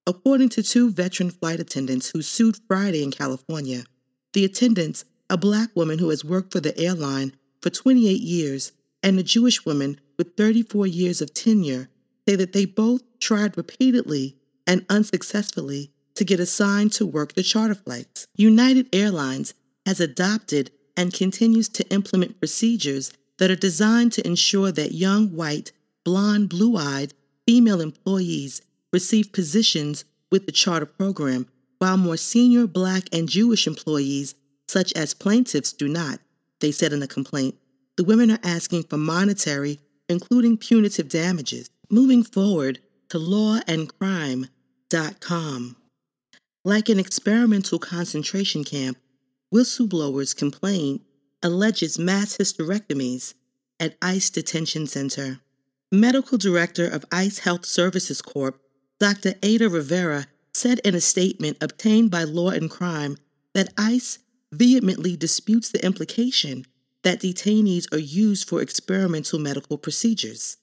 According 0.08 0.48
to 0.50 0.64
two 0.64 0.92
veteran 0.92 1.30
flight 1.30 1.60
attendants 1.60 2.12
who 2.12 2.22
sued 2.22 2.58
Friday 2.70 3.04
in 3.04 3.12
California, 3.12 3.84
the 4.32 4.46
attendants, 4.46 5.04
a 5.30 5.38
black 5.38 5.76
woman 5.76 6.00
who 6.00 6.10
has 6.10 6.24
worked 6.24 6.54
for 6.54 6.62
the 6.62 6.78
airline 6.80 7.36
for 7.62 7.70
28 7.70 8.22
years 8.22 8.72
and 9.04 9.20
a 9.20 9.24
Jewish 9.24 9.66
woman 9.66 10.00
with 10.18 10.38
34 10.38 10.88
years 10.88 11.22
of 11.22 11.34
tenure, 11.34 11.90
say 12.26 12.38
that 12.38 12.54
they 12.54 12.64
both 12.64 13.02
tried 13.20 13.58
repeatedly 13.58 14.38
and 14.66 14.86
unsuccessfully 14.90 15.92
to 16.16 16.24
get 16.24 16.40
assigned 16.40 16.94
to 16.94 17.06
work 17.06 17.34
the 17.34 17.44
charter 17.44 17.76
flights. 17.76 18.28
United 18.36 18.88
Airlines 18.94 19.54
has 19.86 20.00
adopted 20.00 20.72
and 20.96 21.14
continues 21.14 21.68
to 21.70 21.88
implement 21.90 22.40
procedures 22.40 23.12
that 23.38 23.52
are 23.52 23.56
designed 23.56 24.12
to 24.14 24.26
ensure 24.26 24.72
that 24.72 24.94
young, 24.94 25.36
white, 25.36 25.72
blonde, 26.04 26.50
blue 26.50 26.78
eyed 26.78 27.14
female 27.48 27.82
employees 27.82 28.62
receive 28.92 29.34
positions 29.34 30.06
with 30.32 30.46
the 30.46 30.52
charter 30.52 30.86
program, 30.86 31.48
while 31.80 31.98
more 31.98 32.18
senior 32.18 32.68
black 32.68 33.04
and 33.12 33.28
Jewish 33.28 33.66
employees, 33.68 34.36
such 34.68 34.94
as 34.94 35.14
plaintiffs, 35.14 35.74
do 35.74 35.88
not, 35.88 36.20
they 36.62 36.72
said 36.72 36.94
in 36.94 37.04
a 37.04 37.08
complaint. 37.08 37.56
The 37.98 38.04
women 38.04 38.32
are 38.32 38.40
asking 38.44 38.84
for 38.84 38.98
monetary, 38.98 39.80
including 40.10 40.58
punitive 40.58 41.10
damages. 41.10 41.70
Moving 41.90 42.24
forward 42.24 42.80
to 43.10 43.20
lawandcrime.com. 43.20 45.76
Like 46.66 46.88
an 46.90 46.98
experimental 46.98 47.78
concentration 47.78 48.64
camp, 48.64 48.98
whistleblowers' 49.54 50.36
complaint 50.36 51.04
alleges 51.44 52.00
mass 52.00 52.38
hysterectomies 52.38 53.36
at 53.80 53.96
ICE 54.02 54.30
Detention 54.32 54.88
Center. 54.88 55.42
Medical 55.92 56.40
Director 56.40 56.88
of 56.88 57.06
ICE 57.12 57.38
Health 57.40 57.66
Services 57.66 58.22
Corp., 58.22 58.60
Dr. 59.00 59.36
Ada 59.44 59.70
Rivera, 59.70 60.26
said 60.56 60.80
in 60.80 60.96
a 60.96 61.02
statement 61.02 61.58
obtained 61.62 62.10
by 62.10 62.24
Law 62.24 62.50
and 62.50 62.70
Crime 62.70 63.18
that 63.54 63.74
ICE 63.78 64.18
vehemently 64.52 65.16
disputes 65.16 65.70
the 65.70 65.86
implication 65.86 66.66
that 67.04 67.20
detainees 67.20 67.92
are 67.94 68.00
used 68.00 68.48
for 68.50 68.62
experimental 68.62 69.38
medical 69.38 69.78
procedures. 69.78 70.58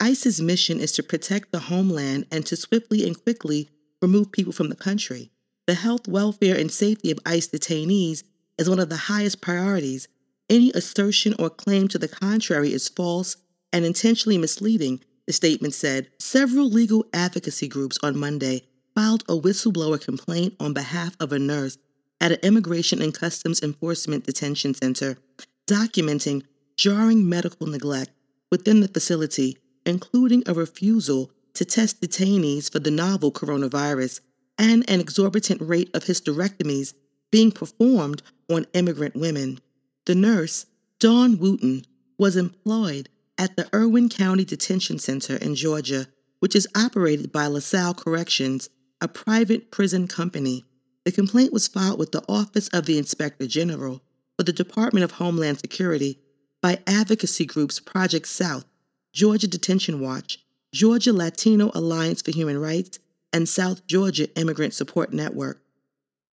ICE's 0.00 0.40
mission 0.40 0.78
is 0.78 0.92
to 0.92 1.02
protect 1.02 1.52
the 1.52 1.58
homeland 1.60 2.26
and 2.30 2.44
to 2.46 2.56
swiftly 2.56 3.06
and 3.06 3.22
quickly 3.22 3.70
remove 4.02 4.30
people 4.30 4.52
from 4.52 4.68
the 4.68 4.76
country. 4.76 5.30
The 5.68 5.74
health, 5.74 6.08
welfare, 6.08 6.56
and 6.56 6.72
safety 6.72 7.10
of 7.10 7.18
ICE 7.26 7.46
detainees 7.46 8.22
is 8.56 8.70
one 8.70 8.80
of 8.80 8.88
the 8.88 8.96
highest 8.96 9.42
priorities. 9.42 10.08
Any 10.48 10.72
assertion 10.72 11.34
or 11.38 11.50
claim 11.50 11.88
to 11.88 11.98
the 11.98 12.08
contrary 12.08 12.72
is 12.72 12.88
false 12.88 13.36
and 13.70 13.84
intentionally 13.84 14.38
misleading, 14.38 15.04
the 15.26 15.34
statement 15.34 15.74
said. 15.74 16.08
Several 16.18 16.70
legal 16.70 17.04
advocacy 17.12 17.68
groups 17.68 17.98
on 18.02 18.16
Monday 18.16 18.62
filed 18.94 19.24
a 19.28 19.38
whistleblower 19.38 20.00
complaint 20.00 20.54
on 20.58 20.72
behalf 20.72 21.14
of 21.20 21.32
a 21.32 21.38
nurse 21.38 21.76
at 22.18 22.32
an 22.32 22.38
Immigration 22.42 23.02
and 23.02 23.12
Customs 23.12 23.62
Enforcement 23.62 24.24
Detention 24.24 24.72
Center, 24.72 25.18
documenting 25.66 26.44
jarring 26.78 27.28
medical 27.28 27.66
neglect 27.66 28.12
within 28.50 28.80
the 28.80 28.88
facility, 28.88 29.58
including 29.84 30.42
a 30.46 30.54
refusal 30.54 31.30
to 31.52 31.66
test 31.66 32.00
detainees 32.00 32.72
for 32.72 32.78
the 32.78 32.90
novel 32.90 33.30
coronavirus 33.30 34.20
and 34.58 34.88
an 34.90 35.00
exorbitant 35.00 35.62
rate 35.62 35.90
of 35.94 36.04
hysterectomies 36.04 36.94
being 37.30 37.52
performed 37.52 38.22
on 38.50 38.66
immigrant 38.74 39.14
women. 39.14 39.60
The 40.06 40.14
nurse, 40.14 40.66
Dawn 40.98 41.38
Wooten, 41.38 41.84
was 42.18 42.36
employed 42.36 43.08
at 43.38 43.56
the 43.56 43.68
Irwin 43.74 44.08
County 44.08 44.44
Detention 44.44 44.98
Center 44.98 45.36
in 45.36 45.54
Georgia, 45.54 46.08
which 46.40 46.56
is 46.56 46.66
operated 46.76 47.30
by 47.30 47.46
LaSalle 47.46 47.94
Corrections, 47.94 48.68
a 49.00 49.06
private 49.06 49.70
prison 49.70 50.08
company. 50.08 50.64
The 51.04 51.12
complaint 51.12 51.52
was 51.52 51.68
filed 51.68 51.98
with 51.98 52.12
the 52.12 52.24
Office 52.28 52.68
of 52.68 52.86
the 52.86 52.98
Inspector 52.98 53.46
General 53.46 54.02
for 54.36 54.42
the 54.42 54.52
Department 54.52 55.04
of 55.04 55.12
Homeland 55.12 55.60
Security 55.60 56.18
by 56.60 56.80
advocacy 56.86 57.46
groups 57.46 57.78
Project 57.78 58.26
South, 58.26 58.64
Georgia 59.12 59.46
Detention 59.46 60.00
Watch, 60.00 60.44
Georgia 60.72 61.12
Latino 61.12 61.70
Alliance 61.74 62.22
for 62.22 62.32
Human 62.32 62.58
Rights, 62.58 62.98
and 63.32 63.48
South 63.48 63.86
Georgia 63.86 64.28
Immigrant 64.38 64.74
Support 64.74 65.12
Network. 65.12 65.62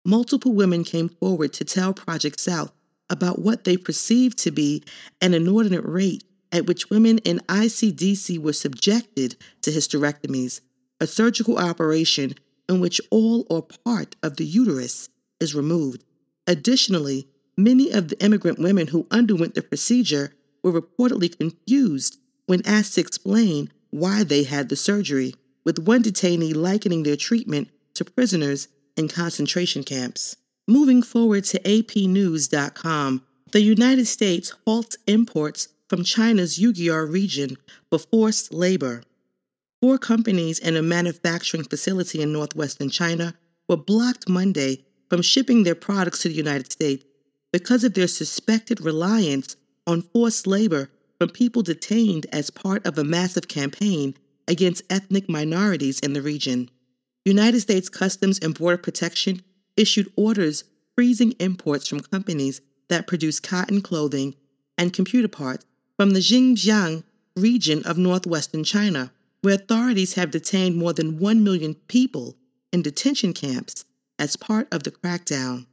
Multiple 0.05 0.53
women 0.53 0.85
came 0.85 1.09
forward 1.09 1.53
to 1.55 1.65
tell 1.65 1.95
Project 1.95 2.39
South 2.39 2.73
about 3.09 3.39
what 3.39 3.65
they 3.65 3.77
perceived 3.77 4.39
to 4.39 4.51
be 4.51 4.83
an 5.21 5.35
inordinate 5.35 5.85
rate 5.85 6.25
at 6.53 6.67
which 6.67 6.91
women 6.91 7.19
in 7.19 7.41
ICDC 7.49 8.39
were 8.39 8.53
subjected 8.53 9.37
to 9.63 9.71
hysterectomies, 9.71 10.61
a 11.01 11.07
surgical 11.07 11.59
operation 11.59 12.35
in 12.69 12.81
which 12.81 13.01
all 13.11 13.47
or 13.51 13.63
part 13.63 14.15
of 14.23 14.37
the 14.37 14.45
uterus 14.45 15.09
is 15.41 15.55
removed. 15.55 16.05
Additionally, 16.47 17.29
many 17.57 17.91
of 17.91 18.09
the 18.09 18.25
immigrant 18.25 18.59
women 18.59 18.87
who 18.89 19.07
underwent 19.11 19.55
the 19.55 19.63
procedure 19.63 20.33
were 20.63 20.81
reportedly 20.81 21.37
confused 21.37 22.19
when 22.47 22.67
asked 22.67 22.95
to 22.95 23.01
explain 23.01 23.71
why 23.91 24.23
they 24.23 24.43
had 24.43 24.69
the 24.69 24.77
surgery, 24.77 25.35
with 25.65 25.79
one 25.79 26.03
detainee 26.03 26.55
likening 26.55 27.03
their 27.03 27.17
treatment 27.17 27.69
to 27.95 28.05
prisoners 28.05 28.69
in 28.97 29.09
concentration 29.09 29.83
camps. 29.83 30.37
Moving 30.67 31.03
forward 31.03 31.45
to 31.45 31.61
APNews.com, 31.61 33.23
the 33.53 33.61
United 33.61 34.07
States 34.07 34.53
halts 34.65 34.97
imports 35.07 35.69
from 35.89 36.03
China's 36.03 36.59
Uighur 36.59 37.11
region 37.11 37.57
for 37.91 37.99
forced 37.99 38.53
labor. 38.53 39.03
Four 39.81 39.99
companies 39.99 40.59
and 40.59 40.77
a 40.77 40.83
manufacturing 40.83 41.65
facility 41.65 42.23
in 42.23 42.33
northwestern 42.33 42.89
China 42.89 43.35
were 43.69 43.77
blocked 43.77 44.29
Monday 44.29 44.85
from 45.11 45.23
shipping 45.23 45.63
their 45.63 45.75
products 45.75 46.23
to 46.23 46.29
the 46.29 46.35
United 46.35 46.73
States 46.73 47.05
because 47.53 47.85
of 47.85 47.95
their 47.95 48.09
suspected 48.09 48.81
reliance 48.81 49.57
on 49.87 50.03
forced 50.03 50.47
labor 50.47 50.91
from 51.19 51.29
people 51.29 51.63
detained 51.63 52.27
as 52.33 52.51
part 52.51 52.85
of 52.87 52.99
a 52.99 53.05
massive 53.05 53.47
campaign 53.47 54.15
against 54.49 54.83
ethnic 54.91 55.29
minorities 55.29 56.01
in 56.01 56.13
the 56.13 56.23
region. 56.23 56.71
United 57.25 57.61
States 57.61 57.89
Customs 57.89 58.39
and 58.41 58.57
Border 58.57 58.77
Protection 58.77 59.43
issued 59.77 60.13
orders 60.17 60.65
freezing 60.95 61.33
imports 61.41 61.89
from 61.89 62.01
companies 62.01 62.61
that 62.89 63.07
produce 63.07 63.41
cotton 63.41 63.81
clothing 63.81 64.35
and 64.77 64.93
computer 64.93 65.29
parts 65.29 65.65
from 65.97 66.11
the 66.11 66.21
Xinjiang 66.21 67.05
region 67.37 67.83
of 67.85 67.99
northwestern 67.99 68.65
China, 68.65 69.13
where 69.41 69.55
authorities 69.55 70.15
have 70.15 70.31
detained 70.31 70.77
more 70.77 70.93
than 70.93 71.19
1 71.19 71.43
million 71.43 71.75
people 71.89 72.37
in 72.73 72.83
detention 72.83 73.33
camps 73.33 73.85
as 74.19 74.37
part 74.37 74.69
of 74.73 74.83
the 74.83 74.91
crackdown. 74.91 75.67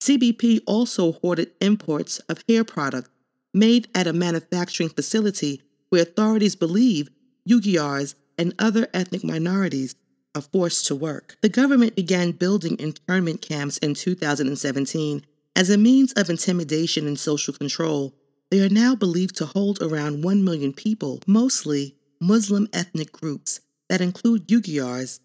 CBP 0.00 0.60
also 0.66 1.12
hoarded 1.12 1.50
imports 1.60 2.18
of 2.28 2.42
hair 2.48 2.64
products 2.64 3.10
made 3.54 3.88
at 3.94 4.06
a 4.06 4.12
manufacturing 4.12 4.88
facility 4.88 5.62
where 5.88 6.02
authorities 6.02 6.54
believe 6.56 7.08
Uyghurs 7.46 8.14
and 8.38 8.54
other 8.58 8.88
ethnic 8.92 9.24
minorities 9.24 9.94
are 10.34 10.42
forced 10.42 10.86
to 10.86 10.94
work. 10.94 11.36
The 11.40 11.48
government 11.48 11.96
began 11.96 12.32
building 12.32 12.78
internment 12.78 13.40
camps 13.40 13.78
in 13.78 13.94
2017 13.94 15.24
as 15.54 15.70
a 15.70 15.78
means 15.78 16.12
of 16.12 16.28
intimidation 16.28 17.06
and 17.06 17.18
social 17.18 17.54
control. 17.54 18.14
They 18.50 18.60
are 18.60 18.68
now 18.68 18.94
believed 18.94 19.36
to 19.36 19.46
hold 19.46 19.80
around 19.80 20.22
1 20.22 20.44
million 20.44 20.72
people, 20.72 21.20
mostly 21.26 21.96
Muslim 22.20 22.68
ethnic 22.72 23.12
groups 23.12 23.60
that 23.88 24.00
include 24.00 24.48
Uyghurs, 24.48 25.20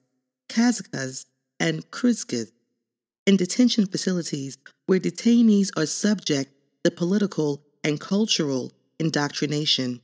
Kazakhs, 0.47 1.25
and 1.59 1.89
Kyrgyz, 1.91 2.51
in 3.25 3.37
detention 3.37 3.85
facilities 3.85 4.57
where 4.85 4.99
detainees 4.99 5.69
are 5.77 5.85
subject 5.85 6.51
to 6.83 6.91
political 6.91 7.61
and 7.83 7.99
cultural 7.99 8.71
indoctrination. 8.99 10.01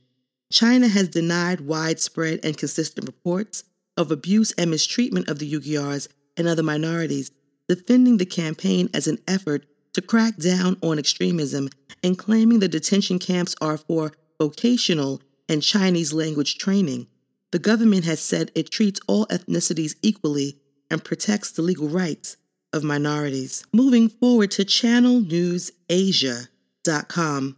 China 0.50 0.88
has 0.88 1.08
denied 1.08 1.60
widespread 1.60 2.40
and 2.42 2.56
consistent 2.56 3.06
reports 3.06 3.64
of 3.96 4.10
abuse 4.10 4.50
and 4.52 4.70
mistreatment 4.70 5.28
of 5.28 5.38
the 5.38 5.52
Uyghurs 5.52 6.08
and 6.36 6.48
other 6.48 6.62
minorities, 6.62 7.30
defending 7.68 8.16
the 8.16 8.24
campaign 8.24 8.88
as 8.94 9.06
an 9.06 9.18
effort 9.26 9.66
to 9.92 10.00
crack 10.00 10.36
down 10.36 10.78
on 10.82 10.98
extremism 10.98 11.68
and 12.02 12.18
claiming 12.18 12.60
the 12.60 12.68
detention 12.68 13.18
camps 13.18 13.54
are 13.60 13.76
for 13.76 14.12
vocational 14.40 15.20
and 15.48 15.62
Chinese 15.62 16.12
language 16.12 16.58
training. 16.58 17.06
The 17.50 17.58
government 17.58 18.04
has 18.04 18.20
said 18.20 18.52
it 18.54 18.70
treats 18.70 19.00
all 19.08 19.26
ethnicities 19.26 19.96
equally 20.02 20.60
and 20.90 21.04
protects 21.04 21.50
the 21.50 21.62
legal 21.62 21.88
rights 21.88 22.36
of 22.72 22.84
minorities. 22.84 23.66
Moving 23.72 24.08
forward 24.08 24.52
to 24.52 24.64
channelnewsasia.com. 24.64 27.56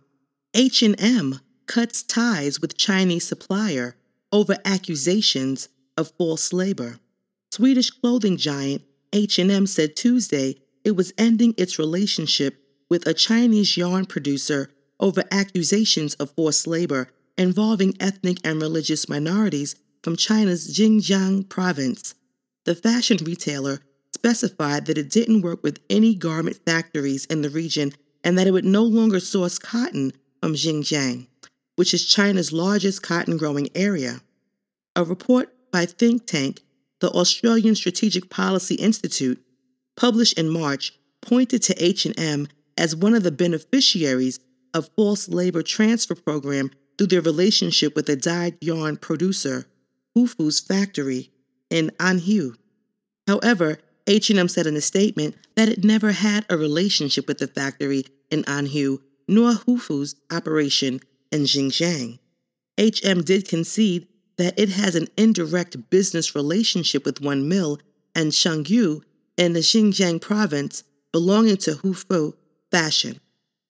H&M 0.53 1.41
cuts 1.71 2.03
ties 2.03 2.61
with 2.61 2.77
Chinese 2.77 3.29
supplier 3.29 3.95
over 4.33 4.59
accusations 4.65 5.69
of 5.97 6.11
false 6.19 6.53
labor. 6.53 6.99
Swedish 7.53 7.91
clothing 7.91 8.37
giant 8.37 8.83
H&M 9.13 9.69
said 9.69 9.95
Tuesday 9.95 10.57
it 10.83 10.97
was 10.97 11.13
ending 11.17 11.55
its 11.57 11.79
relationship 11.79 12.61
with 12.89 13.07
a 13.07 13.15
Chinese 13.15 13.77
yarn 13.77 14.05
producer 14.05 14.69
over 14.99 15.23
accusations 15.31 16.15
of 16.15 16.33
forced 16.33 16.67
labor 16.67 17.07
involving 17.39 17.97
ethnic 18.01 18.39
and 18.43 18.61
religious 18.61 19.09
minorities 19.09 19.77
from 20.03 20.17
China's 20.17 20.77
Xinjiang 20.77 21.49
province. 21.49 22.15
The 22.65 22.75
fashion 22.75 23.19
retailer 23.25 23.79
specified 24.13 24.87
that 24.87 24.99
it 24.99 25.09
didn't 25.09 25.43
work 25.43 25.63
with 25.63 25.79
any 25.89 26.17
garment 26.17 26.59
factories 26.67 27.27
in 27.27 27.43
the 27.43 27.49
region 27.49 27.93
and 28.25 28.37
that 28.37 28.49
it 28.49 28.51
would 28.51 28.65
no 28.65 28.83
longer 28.83 29.21
source 29.21 29.57
cotton 29.57 30.13
from 30.41 30.55
Xinjiang, 30.55 31.29
which 31.81 31.94
is 31.94 32.05
China's 32.05 32.52
largest 32.52 33.02
cotton 33.02 33.39
growing 33.39 33.66
area. 33.74 34.20
A 34.94 35.02
report 35.02 35.48
by 35.73 35.86
think 35.86 36.27
tank, 36.27 36.61
the 37.01 37.09
Australian 37.09 37.74
Strategic 37.74 38.28
Policy 38.28 38.74
Institute, 38.74 39.43
published 39.97 40.39
in 40.39 40.51
March, 40.51 40.93
pointed 41.23 41.62
to 41.62 41.82
H&M 41.82 42.48
as 42.77 42.94
one 42.94 43.15
of 43.15 43.23
the 43.23 43.32
beneficiaries 43.32 44.40
of 44.74 44.90
false 44.94 45.27
labor 45.31 45.62
transfer 45.62 46.15
program 46.15 46.70
through 46.98 47.07
their 47.07 47.23
relationship 47.23 47.97
with 47.97 48.07
a 48.11 48.15
dyed 48.15 48.59
yarn 48.61 48.98
producer, 48.98 49.65
Huafu's 50.15 50.61
factory 50.61 51.31
in 51.70 51.93
Anhui. 51.98 52.57
However, 53.27 53.78
H&M 54.07 54.48
said 54.48 54.66
in 54.66 54.77
a 54.77 54.82
statement 54.82 55.35
that 55.57 55.70
it 55.70 55.82
never 55.82 56.12
had 56.12 56.44
a 56.51 56.59
relationship 56.59 57.27
with 57.27 57.39
the 57.39 57.47
factory 57.47 58.05
in 58.31 58.43
Anhui 58.43 58.98
nor 59.27 59.52
Huafu's 59.52 60.16
operation 60.31 61.01
in 61.32 61.43
Xinjiang. 61.43 62.19
HM 62.78 63.23
did 63.23 63.48
concede 63.48 64.09
that 64.36 64.59
it 64.59 64.70
has 64.70 64.94
an 64.94 65.09
indirect 65.16 65.90
business 65.90 66.35
relationship 66.35 67.05
with 67.05 67.20
one 67.20 67.48
mill 67.48 67.78
and 68.15 68.32
Shangyu 68.32 69.02
in 69.36 69.52
the 69.52 69.61
Xinjiang 69.61 70.20
province 70.20 70.82
belonging 71.12 71.59
to 71.59 71.73
Huafu 71.73 72.35
Fashion. 72.70 73.20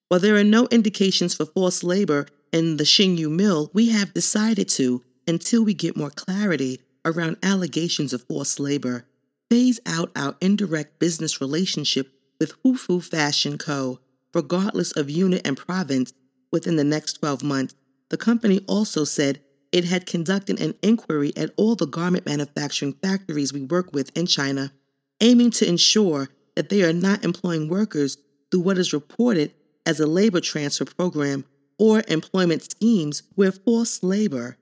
While 0.09 0.21
there 0.21 0.37
are 0.37 0.45
no 0.45 0.67
indications 0.71 1.35
for 1.35 1.47
forced 1.47 1.85
labor 1.85 2.27
in 2.53 2.77
the 2.77 2.85
Xinyu 2.85 3.31
mill, 3.31 3.71
we 3.73 3.91
have 3.91 4.15
decided 4.15 4.69
to, 4.71 5.03
until 5.27 5.65
we 5.65 5.75
get 5.75 5.97
more 5.97 6.11
clarity 6.11 6.81
around 7.05 7.37
allegations 7.43 8.13
of 8.13 8.23
forced 8.25 8.61
labor, 8.61 9.07
phase 9.49 9.81
out 9.87 10.11
our 10.15 10.37
indirect 10.41 10.99
business 10.99 11.41
relationship 11.41 12.13
with 12.39 12.61
Huafu 12.63 13.03
Fashion 13.03 13.59
Co., 13.59 14.01
regardless 14.35 14.93
of 14.93 15.11
unit 15.11 15.43
and 15.45 15.57
province, 15.57 16.13
within 16.53 16.77
the 16.77 16.85
next 16.85 17.15
12 17.15 17.43
months. 17.43 17.75
The 18.09 18.17
company 18.17 18.65
also 18.67 19.05
said 19.05 19.41
it 19.73 19.85
had 19.85 20.07
conducted 20.07 20.61
an 20.61 20.75
inquiry 20.83 21.33
at 21.37 21.53
all 21.57 21.77
the 21.77 21.87
garment 21.87 22.27
manufacturing 22.27 22.95
factories 22.95 23.53
we 23.53 23.63
work 23.63 23.93
with 23.93 24.17
in 24.17 24.27
China, 24.27 24.73
aiming 25.21 25.51
to 25.53 25.69
ensure 25.69 26.29
that 26.57 26.69
they 26.69 26.83
are 26.83 26.93
not 26.93 27.25
employing 27.25 27.69
workers 27.69 28.19
through 28.51 28.61
what 28.61 28.79
is 28.79 28.93
reported 28.93 29.53
as 29.87 30.01
a 30.01 30.07
labor 30.07 30.41
transfer 30.41 30.85
program 30.85 31.45
or 31.79 32.03
employment 32.09 32.63
schemes 32.63 33.23
where 33.37 33.53
forced 33.53 34.03
labor 34.03 34.57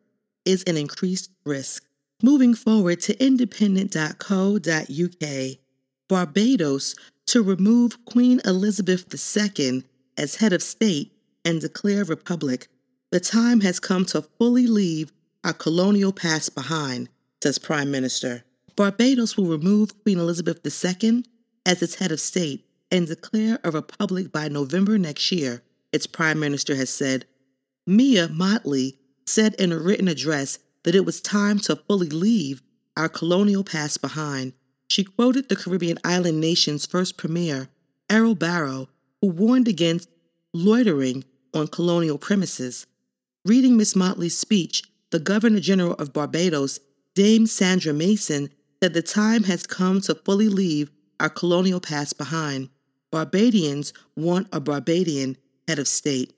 is 0.45 0.63
an 0.65 0.77
increased 0.77 1.31
risk. 1.45 1.85
Moving 2.23 2.55
forward 2.55 3.01
to 3.03 3.25
independent.co.uk, 3.25 5.59
Barbados 6.09 6.95
to 7.27 7.43
remove 7.43 8.05
Queen 8.07 8.41
Elizabeth 8.45 9.15
II 9.15 9.85
as 10.17 10.37
head 10.37 10.53
of 10.53 10.63
state 10.63 11.13
and 11.49 11.63
declare 11.63 12.05
republic. 12.05 12.69
The 13.11 13.21
time 13.21 13.63
has 13.63 13.81
come 13.81 14.05
to 14.07 14.21
fully 14.21 14.67
leave 14.67 15.11
our 15.43 15.55
colonial 15.55 16.13
past 16.13 16.55
behind, 16.55 17.09
says 17.43 17.59
Prime 17.59 17.91
Minister. 17.91 18.45
Barbados 18.77 19.35
will 19.35 19.47
remove 19.47 19.99
Queen 20.03 20.19
Elizabeth 20.19 20.61
II 20.63 21.25
as 21.65 21.83
its 21.83 21.95
head 21.95 22.13
of 22.13 22.21
state 22.21 22.67
and 22.91 23.07
declare 23.07 23.59
a 23.65 23.71
republic 23.71 24.31
by 24.31 24.49
November 24.49 24.99
next 24.99 25.33
year, 25.33 25.63
its 25.91 26.07
Prime 26.07 26.39
Minister 26.39 26.75
has 26.75 26.91
said. 26.91 27.25
Mia 27.87 28.29
Mottley 28.29 28.99
said 29.25 29.55
in 29.55 29.73
a 29.73 29.79
written 29.79 30.07
address 30.07 30.59
that 30.83 30.95
it 30.95 31.07
was 31.07 31.23
time 31.23 31.59
to 31.61 31.77
fully 31.77 32.11
leave 32.11 32.61
our 32.95 33.09
colonial 33.09 33.65
past 33.65 34.03
behind. 34.03 34.53
She 34.89 35.03
quoted 35.03 35.49
the 35.49 35.57
Caribbean 35.57 35.99
island 36.05 36.43
nation's 36.43 36.85
first 36.85 37.17
premier, 37.17 37.71
Errol 38.11 38.35
Barrow, 38.35 38.91
who 39.23 39.29
warned 39.29 39.67
against 39.67 40.11
loitering 40.53 41.25
on 41.55 41.69
colonial 41.69 42.19
premises. 42.19 42.87
Reading 43.45 43.77
Miss 43.77 43.95
Mottley's 43.95 44.37
speech, 44.37 44.83
the 45.11 45.19
Governor 45.19 45.61
General 45.61 45.95
of 45.95 46.13
Barbados, 46.13 46.81
Dame 47.15 47.47
Sandra 47.47 47.93
Mason, 47.93 48.51
said 48.83 48.95
the 48.95 49.03
time 49.03 49.45
has 49.45 49.67
come 49.67 50.01
to 50.03 50.15
fully 50.15 50.49
leave 50.49 50.91
our 51.19 51.29
colonial 51.29 51.81
past 51.81 52.19
behind. 52.19 52.69
Barbadians 53.11 53.93
want 54.17 54.49
a 54.53 54.61
Barbadian 54.61 55.37
head 55.67 55.79
of 55.79 55.89
state. 55.89 56.33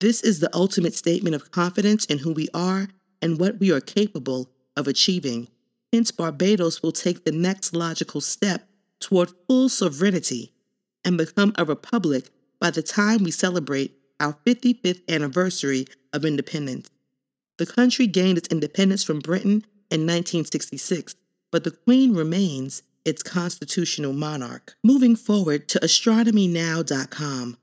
This 0.00 0.22
is 0.22 0.40
the 0.40 0.54
ultimate 0.54 0.94
statement 0.94 1.34
of 1.34 1.50
confidence 1.50 2.04
in 2.04 2.18
who 2.18 2.32
we 2.32 2.48
are 2.52 2.88
and 3.22 3.38
what 3.38 3.60
we 3.60 3.70
are 3.70 3.80
capable 3.80 4.50
of 4.76 4.88
achieving. 4.88 5.48
Hence, 5.92 6.10
Barbados 6.10 6.82
will 6.82 6.92
take 6.92 7.24
the 7.24 7.32
next 7.32 7.74
logical 7.74 8.20
step 8.20 8.68
toward 9.00 9.30
full 9.46 9.68
sovereignty 9.68 10.52
and 11.04 11.16
become 11.16 11.54
a 11.56 11.64
republic 11.64 12.30
by 12.60 12.70
the 12.70 12.82
time 12.82 13.22
we 13.22 13.30
celebrate 13.30 13.96
our 14.20 14.36
55th 14.46 15.02
anniversary 15.08 15.86
of 16.12 16.24
independence. 16.24 16.90
The 17.58 17.66
country 17.66 18.06
gained 18.06 18.38
its 18.38 18.48
independence 18.48 19.04
from 19.04 19.20
Britain 19.20 19.64
in 19.90 20.00
1966, 20.06 21.14
but 21.50 21.64
the 21.64 21.70
Queen 21.70 22.14
remains 22.14 22.82
its 23.04 23.22
constitutional 23.22 24.12
monarch. 24.12 24.74
Moving 24.82 25.14
forward 25.14 25.68
to 25.68 25.78
astronomynow.com, 25.80 27.56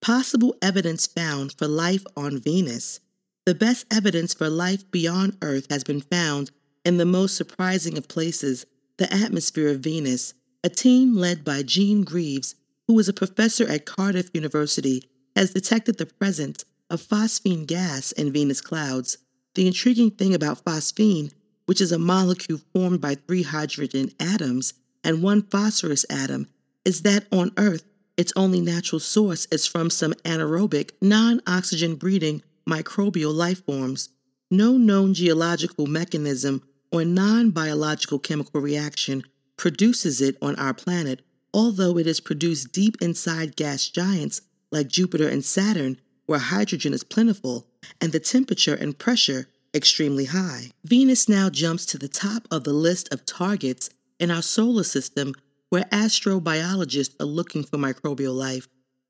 possible 0.00 0.56
evidence 0.62 1.06
found 1.06 1.52
for 1.52 1.68
life 1.68 2.04
on 2.16 2.40
Venus. 2.40 3.00
The 3.44 3.54
best 3.54 3.86
evidence 3.90 4.34
for 4.34 4.48
life 4.48 4.90
beyond 4.90 5.36
Earth 5.42 5.66
has 5.70 5.84
been 5.84 6.00
found 6.00 6.50
in 6.84 6.96
the 6.96 7.04
most 7.04 7.36
surprising 7.36 7.96
of 7.98 8.08
places, 8.08 8.66
the 8.96 9.12
atmosphere 9.12 9.68
of 9.68 9.80
Venus. 9.80 10.34
A 10.64 10.68
team 10.68 11.14
led 11.14 11.44
by 11.44 11.62
Jane 11.62 12.02
Greaves, 12.02 12.54
who 12.88 12.98
is 12.98 13.08
a 13.08 13.12
professor 13.12 13.68
at 13.68 13.86
Cardiff 13.86 14.30
University, 14.32 15.08
has 15.36 15.52
detected 15.52 15.98
the 15.98 16.06
presence 16.06 16.64
of 16.88 17.02
phosphine 17.02 17.66
gas 17.66 18.10
in 18.12 18.32
Venus 18.32 18.62
clouds. 18.62 19.18
The 19.54 19.66
intriguing 19.66 20.10
thing 20.10 20.34
about 20.34 20.64
phosphine, 20.64 21.30
which 21.66 21.80
is 21.80 21.92
a 21.92 21.98
molecule 21.98 22.60
formed 22.72 23.02
by 23.02 23.16
three 23.16 23.42
hydrogen 23.42 24.12
atoms 24.18 24.72
and 25.04 25.22
one 25.22 25.42
phosphorus 25.42 26.06
atom, 26.08 26.48
is 26.86 27.02
that 27.02 27.26
on 27.30 27.52
Earth, 27.58 27.84
its 28.16 28.32
only 28.34 28.62
natural 28.62 28.98
source 28.98 29.46
is 29.52 29.66
from 29.66 29.90
some 29.90 30.14
anaerobic, 30.24 30.92
non 31.02 31.42
oxygen 31.46 31.96
breathing 31.96 32.42
microbial 32.68 33.34
life 33.34 33.62
forms. 33.66 34.08
No 34.50 34.78
known 34.78 35.12
geological 35.12 35.86
mechanism 35.86 36.62
or 36.90 37.04
non 37.04 37.50
biological 37.50 38.18
chemical 38.18 38.62
reaction 38.62 39.22
produces 39.58 40.22
it 40.22 40.38
on 40.40 40.56
our 40.56 40.72
planet, 40.72 41.20
although 41.52 41.98
it 41.98 42.06
is 42.06 42.20
produced 42.20 42.72
deep 42.72 42.96
inside 43.02 43.56
gas 43.56 43.88
giants 43.88 44.40
like 44.76 44.88
Jupiter 44.88 45.28
and 45.28 45.44
Saturn, 45.44 45.98
where 46.26 46.38
hydrogen 46.38 46.92
is 46.92 47.02
plentiful 47.02 47.66
and 48.00 48.12
the 48.12 48.20
temperature 48.20 48.74
and 48.74 48.98
pressure 48.98 49.48
extremely 49.74 50.26
high. 50.26 50.70
Venus 50.84 51.28
now 51.28 51.48
jumps 51.50 51.86
to 51.86 51.98
the 51.98 52.08
top 52.08 52.46
of 52.50 52.64
the 52.64 52.72
list 52.72 53.12
of 53.12 53.24
targets 53.24 53.90
in 54.18 54.30
our 54.30 54.42
solar 54.42 54.84
system 54.84 55.32
where 55.70 55.84
astrobiologists 55.84 57.14
are 57.20 57.26
looking 57.26 57.64
for 57.64 57.76
microbial 57.76 58.34
life. 58.34 58.68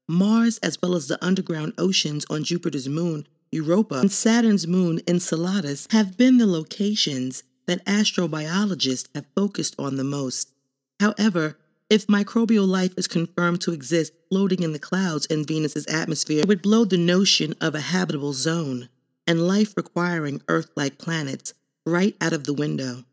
Mars, 0.08 0.58
as 0.58 0.80
well 0.80 0.94
as 0.94 1.08
the 1.08 1.22
underground 1.24 1.72
oceans 1.78 2.24
on 2.30 2.44
Jupiter's 2.44 2.88
moon, 2.88 3.26
Europa, 3.50 3.96
and 3.96 4.10
Saturn's 4.10 4.66
moon, 4.66 5.00
Enceladus, 5.06 5.86
have 5.90 6.16
been 6.16 6.38
the 6.38 6.46
locations 6.46 7.42
that 7.66 7.84
astrobiologists 7.86 9.08
have 9.14 9.26
focused 9.34 9.74
on 9.78 9.96
the 9.96 10.04
most. 10.04 10.52
However, 11.00 11.58
if 11.88 12.08
microbial 12.08 12.66
life 12.66 12.92
is 12.96 13.06
confirmed 13.06 13.60
to 13.60 13.72
exist 13.72 14.12
floating 14.28 14.62
in 14.62 14.72
the 14.72 14.78
clouds 14.78 15.26
in 15.26 15.44
Venus's 15.44 15.86
atmosphere, 15.86 16.40
it 16.40 16.48
would 16.48 16.62
blow 16.62 16.84
the 16.84 16.96
notion 16.96 17.54
of 17.60 17.74
a 17.74 17.80
habitable 17.80 18.32
zone 18.32 18.88
and 19.26 19.46
life 19.46 19.76
requiring 19.76 20.42
Earth 20.48 20.70
like 20.74 20.98
planets 20.98 21.54
right 21.84 22.16
out 22.20 22.32
of 22.32 22.44
the 22.44 22.52
window. 22.52 23.04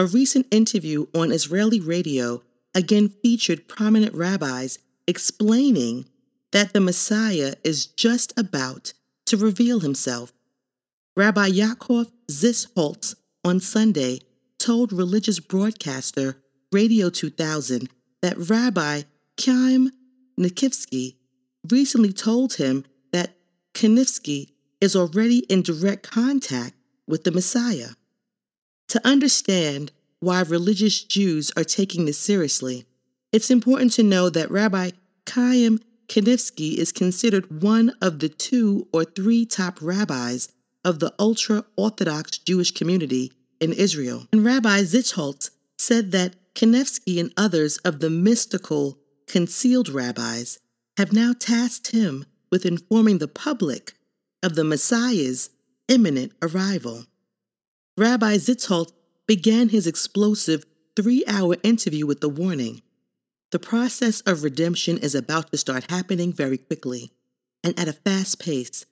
A 0.00 0.06
recent 0.06 0.46
interview 0.50 1.08
on 1.14 1.30
Israeli 1.30 1.78
radio 1.78 2.42
again 2.74 3.10
featured 3.22 3.68
prominent 3.68 4.14
rabbis 4.14 4.78
explaining 5.06 6.06
that 6.52 6.72
the 6.72 6.80
Messiah 6.80 7.52
is 7.64 7.84
just 7.84 8.32
about 8.38 8.94
to 9.26 9.36
reveal 9.36 9.80
himself. 9.80 10.32
Rabbi 11.18 11.50
Yaakov 11.50 12.10
Zisholtz 12.30 13.14
on 13.44 13.60
Sunday 13.60 14.20
told 14.58 14.90
religious 14.90 15.38
broadcaster 15.38 16.38
Radio 16.72 17.10
2000 17.10 17.90
that 18.22 18.38
Rabbi 18.38 19.02
Chaim 19.38 19.90
Kanievsky 20.38 21.16
recently 21.68 22.14
told 22.14 22.54
him 22.54 22.86
that 23.12 23.36
Kanievsky 23.74 24.52
is 24.80 24.96
already 24.96 25.40
in 25.50 25.60
direct 25.60 26.10
contact 26.10 26.72
with 27.06 27.24
the 27.24 27.32
Messiah. 27.32 27.90
To 28.90 29.06
understand 29.06 29.92
why 30.18 30.42
religious 30.42 31.04
Jews 31.04 31.52
are 31.56 31.62
taking 31.62 32.06
this 32.06 32.18
seriously, 32.18 32.86
it's 33.30 33.48
important 33.48 33.92
to 33.92 34.02
know 34.02 34.28
that 34.30 34.50
Rabbi 34.50 34.90
Chaim 35.28 35.78
Kanievsky 36.08 36.74
is 36.74 36.90
considered 36.90 37.62
one 37.62 37.92
of 38.02 38.18
the 38.18 38.28
two 38.28 38.88
or 38.92 39.04
three 39.04 39.46
top 39.46 39.78
rabbis 39.80 40.48
of 40.84 40.98
the 40.98 41.14
ultra 41.20 41.64
Orthodox 41.76 42.38
Jewish 42.38 42.72
community 42.72 43.30
in 43.60 43.72
Israel. 43.72 44.26
And 44.32 44.44
Rabbi 44.44 44.80
Zisholtz 44.80 45.50
said 45.78 46.10
that 46.10 46.34
Kanievsky 46.54 47.20
and 47.20 47.32
others 47.36 47.76
of 47.78 48.00
the 48.00 48.10
mystical, 48.10 48.98
concealed 49.28 49.88
rabbis 49.88 50.58
have 50.96 51.12
now 51.12 51.32
tasked 51.38 51.92
him 51.92 52.26
with 52.50 52.66
informing 52.66 53.18
the 53.18 53.28
public 53.28 53.92
of 54.42 54.56
the 54.56 54.64
Messiah's 54.64 55.50
imminent 55.86 56.32
arrival. 56.42 57.06
Rabbi 58.00 58.38
Zisholtz 58.38 58.92
began 59.26 59.68
his 59.68 59.86
explosive 59.86 60.64
three 60.96 61.22
hour 61.28 61.56
interview 61.62 62.06
with 62.06 62.22
the 62.22 62.30
warning 62.30 62.80
the 63.50 63.58
process 63.58 64.22
of 64.22 64.42
redemption 64.42 64.96
is 64.96 65.14
about 65.14 65.50
to 65.50 65.58
start 65.58 65.90
happening 65.90 66.32
very 66.32 66.56
quickly 66.56 67.10
and 67.62 67.78
at 67.78 67.88
a 67.88 67.92
fast 67.92 68.38
pace. 68.38 68.86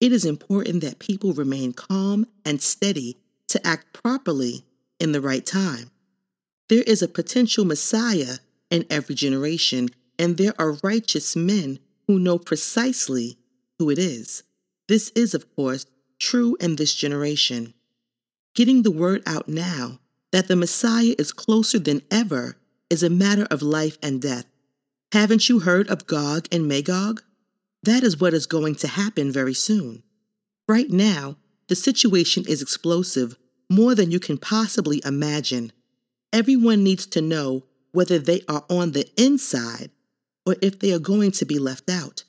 It 0.00 0.12
is 0.12 0.24
important 0.24 0.82
that 0.82 1.00
people 1.00 1.32
remain 1.32 1.72
calm 1.72 2.26
and 2.44 2.62
steady 2.62 3.16
to 3.48 3.66
act 3.66 3.92
properly 3.92 4.62
in 5.00 5.12
the 5.12 5.20
right 5.20 5.44
time. 5.44 5.90
There 6.68 6.82
is 6.82 7.02
a 7.02 7.08
potential 7.08 7.64
Messiah 7.64 8.36
in 8.70 8.84
every 8.90 9.14
generation, 9.14 9.88
and 10.18 10.36
there 10.36 10.54
are 10.58 10.78
righteous 10.84 11.34
men 11.34 11.78
who 12.06 12.20
know 12.20 12.38
precisely 12.38 13.36
who 13.78 13.90
it 13.90 13.98
is. 13.98 14.42
This 14.86 15.10
is, 15.16 15.34
of 15.34 15.54
course, 15.56 15.86
true 16.18 16.56
in 16.60 16.76
this 16.76 16.94
generation. 16.94 17.74
Getting 18.54 18.82
the 18.82 18.90
word 18.90 19.22
out 19.26 19.48
now 19.48 19.98
that 20.30 20.46
the 20.46 20.54
Messiah 20.54 21.14
is 21.18 21.32
closer 21.32 21.78
than 21.78 22.02
ever 22.10 22.56
is 22.88 23.02
a 23.02 23.10
matter 23.10 23.46
of 23.50 23.62
life 23.62 23.98
and 24.00 24.22
death. 24.22 24.46
Haven't 25.12 25.48
you 25.48 25.60
heard 25.60 25.88
of 25.88 26.06
Gog 26.06 26.46
and 26.52 26.68
Magog? 26.68 27.22
That 27.82 28.04
is 28.04 28.20
what 28.20 28.32
is 28.32 28.46
going 28.46 28.76
to 28.76 28.88
happen 28.88 29.32
very 29.32 29.54
soon. 29.54 30.04
Right 30.68 30.88
now, 30.88 31.36
the 31.68 31.74
situation 31.74 32.44
is 32.46 32.62
explosive, 32.62 33.36
more 33.68 33.94
than 33.94 34.12
you 34.12 34.20
can 34.20 34.38
possibly 34.38 35.02
imagine. 35.04 35.72
Everyone 36.32 36.84
needs 36.84 37.06
to 37.06 37.20
know 37.20 37.64
whether 37.90 38.18
they 38.20 38.42
are 38.48 38.64
on 38.70 38.92
the 38.92 39.08
inside 39.20 39.90
or 40.46 40.56
if 40.62 40.78
they 40.78 40.92
are 40.92 40.98
going 41.00 41.32
to 41.32 41.44
be 41.44 41.58
left 41.58 41.90
out. 41.90 42.22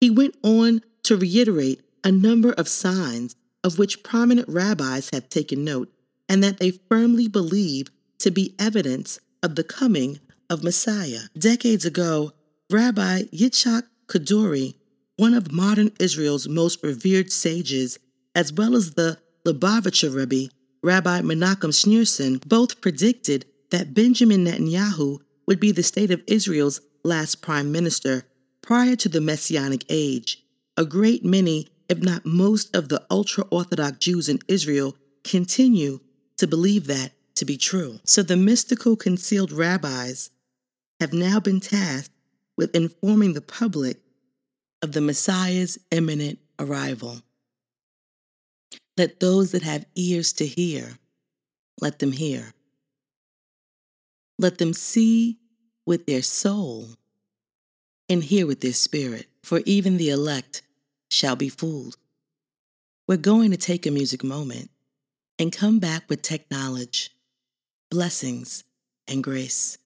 He 0.00 0.10
went 0.10 0.36
on 0.42 0.82
to 1.04 1.16
reiterate 1.16 1.82
a 2.02 2.10
number 2.10 2.52
of 2.52 2.68
signs 2.68 3.36
of 3.66 3.80
which 3.80 4.04
prominent 4.04 4.48
rabbis 4.48 5.10
have 5.10 5.28
taken 5.28 5.64
note 5.64 5.92
and 6.28 6.42
that 6.42 6.58
they 6.58 6.70
firmly 6.70 7.26
believe 7.26 7.88
to 8.20 8.30
be 8.30 8.54
evidence 8.60 9.18
of 9.42 9.56
the 9.56 9.64
coming 9.64 10.20
of 10.48 10.62
Messiah. 10.62 11.22
Decades 11.36 11.84
ago, 11.84 12.32
Rabbi 12.70 13.22
Yitzhak 13.24 13.82
Kaduri, 14.06 14.76
one 15.16 15.34
of 15.34 15.50
modern 15.50 15.90
Israel's 15.98 16.46
most 16.48 16.80
revered 16.84 17.32
sages, 17.32 17.98
as 18.36 18.52
well 18.52 18.76
as 18.76 18.92
the 18.92 19.18
Lubavitcher 19.44 20.14
Rebbe, 20.14 20.52
Rabbi 20.84 21.22
Menachem 21.22 21.72
Schneerson, 21.72 22.46
both 22.48 22.80
predicted 22.80 23.46
that 23.70 23.94
Benjamin 23.94 24.44
Netanyahu 24.44 25.18
would 25.48 25.58
be 25.58 25.72
the 25.72 25.82
state 25.82 26.12
of 26.12 26.22
Israel's 26.28 26.80
last 27.02 27.42
prime 27.42 27.72
minister 27.72 28.22
prior 28.62 28.94
to 28.94 29.08
the 29.08 29.20
Messianic 29.20 29.84
age. 29.88 30.44
A 30.76 30.84
great 30.84 31.24
many, 31.24 31.66
if 31.88 31.98
not 31.98 32.26
most, 32.26 32.74
of 32.74 32.88
the 32.88 33.04
ultra 33.10 33.44
Orthodox 33.50 33.98
Jews 33.98 34.28
in 34.28 34.38
Israel 34.48 34.96
continue 35.24 36.00
to 36.36 36.46
believe 36.46 36.86
that 36.86 37.12
to 37.36 37.44
be 37.44 37.56
true. 37.56 38.00
So 38.04 38.22
the 38.22 38.36
mystical 38.36 38.96
concealed 38.96 39.52
rabbis 39.52 40.30
have 41.00 41.12
now 41.12 41.40
been 41.40 41.60
tasked 41.60 42.12
with 42.56 42.74
informing 42.74 43.34
the 43.34 43.40
public 43.40 44.00
of 44.82 44.92
the 44.92 45.00
Messiah's 45.00 45.78
imminent 45.90 46.38
arrival. 46.58 47.20
Let 48.96 49.20
those 49.20 49.52
that 49.52 49.62
have 49.62 49.84
ears 49.94 50.32
to 50.34 50.46
hear, 50.46 50.98
let 51.80 51.98
them 51.98 52.12
hear. 52.12 52.54
Let 54.38 54.58
them 54.58 54.72
see 54.72 55.38
with 55.86 56.06
their 56.06 56.22
soul 56.22 56.88
and 58.08 58.24
hear 58.24 58.46
with 58.46 58.60
their 58.60 58.72
spirit, 58.72 59.26
for 59.42 59.60
even 59.66 59.96
the 59.96 60.10
elect 60.10 60.62
shall 61.10 61.36
be 61.36 61.48
fooled. 61.48 61.96
We're 63.08 63.16
going 63.16 63.50
to 63.50 63.56
take 63.56 63.86
a 63.86 63.90
music 63.90 64.24
moment 64.24 64.70
and 65.38 65.52
come 65.52 65.78
back 65.78 66.04
with 66.08 66.22
tech 66.22 66.50
knowledge 66.50 67.10
blessings, 67.90 68.64
and 69.08 69.22
grace. 69.22 69.78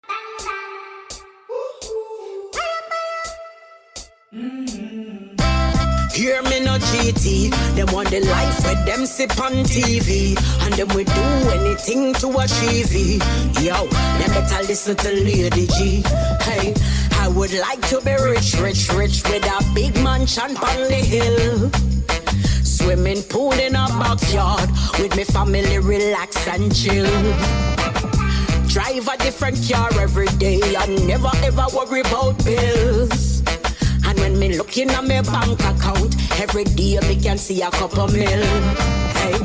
Hear 6.12 6.42
me 6.42 6.60
no 6.60 6.76
GT, 6.76 7.50
them 7.76 7.94
want 7.94 8.10
the 8.10 8.20
life 8.20 8.64
where 8.64 8.84
them 8.84 9.06
sip 9.06 9.38
on 9.40 9.52
TV, 9.64 10.36
and 10.64 10.74
them 10.74 10.88
we 10.88 11.04
do 11.04 11.22
anything 11.50 12.12
to 12.14 12.28
achieve 12.38 12.90
it. 12.90 13.62
Yo, 13.62 13.86
them 13.86 14.30
better 14.30 14.66
listen 14.66 14.96
to 14.96 15.08
Lady 15.12 15.66
G. 15.68 16.02
Hey, 16.40 16.74
I 17.12 17.28
would 17.28 17.52
like 17.52 17.80
to 17.88 18.00
be 18.00 18.12
rich, 18.22 18.54
rich, 18.60 18.92
rich 18.92 19.22
with 19.28 19.44
a 19.46 19.74
big 19.74 19.94
mansion 20.02 20.56
on 20.56 20.88
the 20.88 21.00
hill. 21.12 21.70
Swimming 22.64 23.22
pool 23.22 23.52
in 23.52 23.76
a 23.76 23.86
backyard 23.88 24.68
with 24.98 25.14
me 25.16 25.24
family, 25.24 25.78
relax 25.78 26.48
and 26.48 26.74
chill. 26.74 27.06
Drive 28.66 29.08
a 29.08 29.16
different 29.18 29.58
car 29.70 29.90
every 30.00 30.28
day 30.38 30.60
and 30.76 31.06
never 31.06 31.30
ever 31.44 31.66
worry 31.74 32.00
about 32.00 32.44
bills. 32.44 33.39
When 34.20 34.38
me 34.38 34.56
looking 34.56 34.90
at 34.90 35.02
my 35.04 35.22
bank 35.22 35.60
account, 35.60 36.14
every 36.40 36.64
day 36.64 36.98
me 37.08 37.16
can 37.16 37.38
see 37.38 37.62
a 37.62 37.70
couple 37.70 38.06
mil. 38.08 38.42
Hey, 39.16 39.38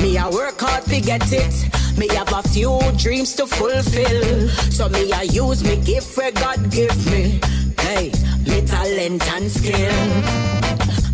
me 0.00 0.16
I 0.16 0.28
work 0.30 0.60
hard 0.60 0.84
to 0.84 1.00
get 1.00 1.32
it. 1.32 1.54
Me 1.98 2.06
have 2.14 2.32
a 2.32 2.42
few 2.48 2.78
dreams 2.96 3.34
to 3.34 3.46
fulfill. 3.46 4.48
So 4.70 4.88
me 4.88 5.12
I 5.12 5.22
use 5.22 5.64
me 5.64 5.76
gift 5.76 6.16
where 6.16 6.30
God 6.32 6.70
give 6.70 6.96
me. 7.10 7.40
Hey, 7.80 8.12
me 8.46 8.64
talent 8.64 9.22
and 9.34 9.50
skill. 9.50 10.60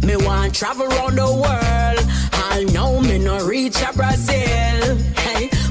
Me 0.06 0.16
want 0.16 0.54
travel 0.54 0.86
around 0.86 1.16
the 1.16 1.26
world. 1.26 2.00
I'll 2.32 2.64
know 2.74 3.00
me 3.00 3.18
no 3.18 3.44
reach 3.46 3.80
a 3.82 3.92
Brazil. 3.92 4.96
Hey, 5.16 5.48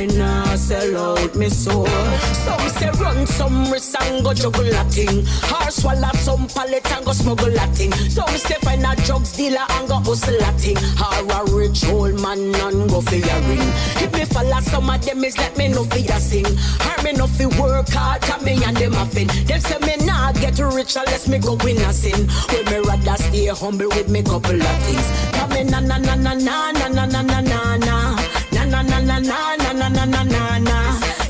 out 0.00 1.34
me 1.36 1.48
soul. 1.48 1.86
Some 1.86 2.68
say 2.70 2.90
run 3.00 3.26
some 3.26 3.70
risk 3.70 4.00
and 4.02 4.24
go 4.24 4.34
juggle 4.34 4.66
a 4.66 4.84
thing. 4.84 5.20
Or 5.52 5.70
swallow 5.70 6.10
some 6.14 6.46
pallet 6.48 6.90
and 6.92 7.04
go 7.04 7.12
smuggle 7.12 7.54
a 7.54 7.66
thing. 7.68 7.92
Some 8.10 8.28
say 8.36 8.56
find 8.62 8.84
a 8.84 8.94
drugs 9.04 9.36
dealer 9.36 9.64
and 9.70 9.88
go 9.88 9.96
hustle 9.96 10.36
a 10.36 10.52
thing. 10.58 10.76
Or 10.98 11.32
a 11.32 11.56
rich 11.56 11.84
old 11.86 12.20
man 12.20 12.54
and 12.54 12.90
go 12.90 13.00
for 13.00 13.14
your 13.14 13.40
ring. 13.48 13.68
If 14.02 14.12
me 14.12 14.24
follow 14.24 14.60
some 14.60 14.90
of 14.90 15.04
them 15.04 15.24
is 15.24 15.38
let 15.38 15.56
me 15.56 15.68
know 15.68 15.84
for 15.84 15.98
your 15.98 16.18
sing. 16.20 16.46
Or 16.46 17.02
me 17.02 17.12
know 17.12 17.26
fi 17.26 17.46
work 17.46 17.88
hard, 17.90 18.22
come 18.22 18.44
me 18.44 18.62
and 18.64 18.76
them 18.76 18.94
a 18.94 19.06
fin. 19.06 19.28
Them 19.46 19.60
say 19.60 19.78
me 19.78 20.04
nah 20.04 20.32
get 20.32 20.58
rich 20.58 20.96
unless 20.96 21.28
me 21.28 21.38
go 21.38 21.54
win 21.62 21.76
a 21.78 21.92
sin. 21.92 22.26
Well 22.48 22.64
me 22.64 22.88
rather 22.88 23.16
stay 23.22 23.46
humble 23.46 23.88
with 23.88 24.08
me 24.08 24.22
couple 24.22 24.60
of 24.60 24.78
things. 24.84 25.06
Come 25.32 25.50
me 25.50 25.64
na 25.64 25.80
na 25.80 25.98
na 25.98 26.14
na 26.16 26.34
na 26.34 26.72
na 26.72 26.88
na 26.88 27.06
na 27.06 27.22
na 27.22 27.22
na 27.22 27.76
na 27.76 28.16
na 28.64 28.82
na 28.82 29.00
na 29.00 29.18
na 29.20 29.53
na 29.94 30.04
na 30.04 30.22
na 30.24 30.58
na 30.58 30.78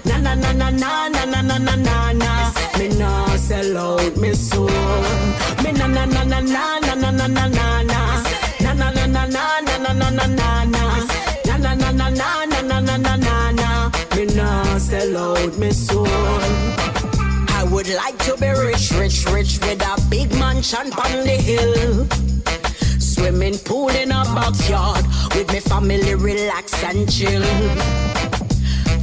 na 0.04 0.16
na 0.18 0.34
na 0.34 0.52
na 0.52 0.68
na 0.68 1.24
na 1.24 1.42
na 1.42 1.58
na 1.58 1.74
na 1.76 2.12
na 2.12 2.52
Me 2.78 2.88
nah 2.98 3.36
sell 3.36 3.76
out 3.76 4.16
me 4.16 4.32
soul 4.34 4.68
Me 5.62 5.72
na 5.72 5.86
na 5.86 6.04
na 6.04 6.22
na 6.24 6.40
na 6.40 6.78
na 6.80 6.94
na 6.94 7.10
na 7.10 7.26
na 7.28 7.46
Na 8.60 8.72
na 8.72 8.90
na 8.90 9.06
na 9.06 9.26
na 9.26 9.60
na 9.60 9.76
na 9.78 9.92
na 9.92 10.10
na 10.10 10.26
na 10.26 10.64
na 10.64 10.84
Na 11.46 11.56
na 11.56 11.74
na 11.74 11.90
na 11.92 12.08
na 12.10 12.44
na 12.46 12.60
na 12.62 12.80
na 12.80 12.96
na 12.96 13.16
na 13.16 13.50
na 13.52 13.90
Me 14.16 14.24
nah 14.34 14.78
sell 14.78 15.16
out 15.16 15.58
me 15.58 15.70
soul 15.72 16.08
I 17.56 17.66
would 17.70 17.88
like 17.88 18.18
to 18.26 18.36
be 18.36 18.48
rich, 18.48 18.90
rich, 18.92 19.24
rich 19.32 19.58
with 19.60 19.80
a 19.82 19.96
big 20.10 20.30
mansion 20.38 20.92
on 20.92 21.12
the 21.24 21.36
hill. 21.48 22.06
Swimming 23.00 23.56
pool 23.58 23.88
in 23.88 24.10
a 24.12 24.22
backyard 24.34 25.04
with 25.34 25.50
me 25.50 25.60
family 25.60 26.14
relax 26.14 26.74
and 26.84 27.10
chill. 27.10 27.42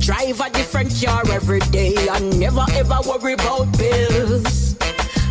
Drive 0.01 0.41
a 0.41 0.49
different 0.49 0.91
car 0.99 1.21
every 1.31 1.59
day 1.71 1.95
and 2.09 2.39
never 2.39 2.65
ever 2.73 2.97
worry 3.07 3.33
about 3.33 3.77
bills. 3.77 4.75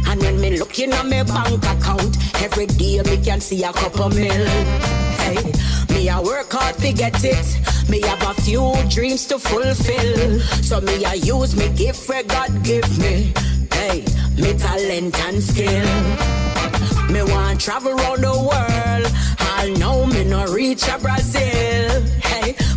And 0.07 0.21
when 0.23 0.41
me 0.41 0.59
looking 0.59 0.93
at 0.93 1.07
my 1.07 1.25
bank 1.25 1.65
account, 1.65 2.17
every 2.41 2.67
day 2.67 3.03
me 3.03 3.17
can 3.19 3.41
see 3.41 3.65
a 3.65 3.73
couple 3.73 4.09
mil. 4.11 4.47
Hey, 5.19 5.53
me 5.93 6.09
I 6.09 6.21
work 6.21 6.53
hard 6.53 6.77
to 6.77 6.93
get 6.93 7.19
it. 7.25 7.47
Me 7.91 8.01
have 8.03 8.23
a 8.23 8.41
few 8.43 8.73
dreams 8.89 9.27
to 9.27 9.41
fulfill. 9.41 10.39
So 10.63 10.81
me 10.81 11.05
I 11.05 11.15
use 11.15 11.57
me 11.57 11.69
gift 11.71 12.09
where 12.09 12.23
God 12.23 12.63
give 12.63 12.89
me. 12.99 13.33
Hey, 13.73 14.05
me 14.37 14.55
talent 14.57 15.19
and 15.27 15.43
skill. 15.43 15.91
Me 17.11 17.23
want 17.25 17.61
travel 17.61 17.93
around 17.99 18.23
the 18.23 18.33
world. 18.33 19.13
I 19.41 19.75
know 19.79 20.07
me 20.07 20.23
no 20.25 20.47
reach 20.47 20.87
a 20.87 20.97
Brazil. 20.99 22.03
Hey, 22.23 22.55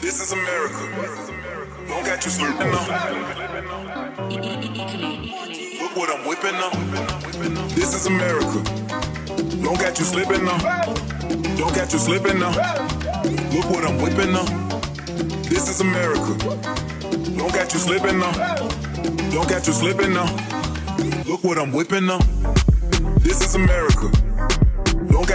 This 0.00 0.20
is 0.20 0.32
America. 0.32 0.82
Don't 1.86 2.04
get 2.04 2.24
you 2.24 2.30
slipping 2.32 2.72
now. 2.72 2.86
Look 5.78 5.96
what 5.96 6.10
I'm 6.10 6.26
whipping 6.26 6.54
now. 6.54 6.70
This 7.68 7.94
is 7.94 8.06
America. 8.06 8.60
Don't 9.62 9.78
get 9.78 10.00
you 10.00 10.04
slipping 10.04 10.44
now. 10.44 10.58
Don't 11.56 11.74
get 11.76 11.92
you 11.92 11.98
slipping 12.00 12.40
now. 12.40 12.50
Look 13.54 13.70
what 13.70 13.84
I'm 13.84 14.02
whipping 14.02 14.32
now. 14.32 14.44
This 15.48 15.68
is 15.68 15.80
America. 15.80 16.34
Don't 17.38 17.52
get 17.54 17.72
you 17.72 17.78
slipping 17.78 18.18
now. 18.18 18.32
Don't 19.30 19.48
get 19.48 19.64
you 19.68 19.72
slipping 19.74 20.12
now. 20.12 20.26
Look 21.24 21.44
what 21.44 21.56
I'm 21.58 21.70
whipping 21.70 22.06
now. 22.06 22.18
This 23.20 23.40
is 23.42 23.54
America. 23.54 24.31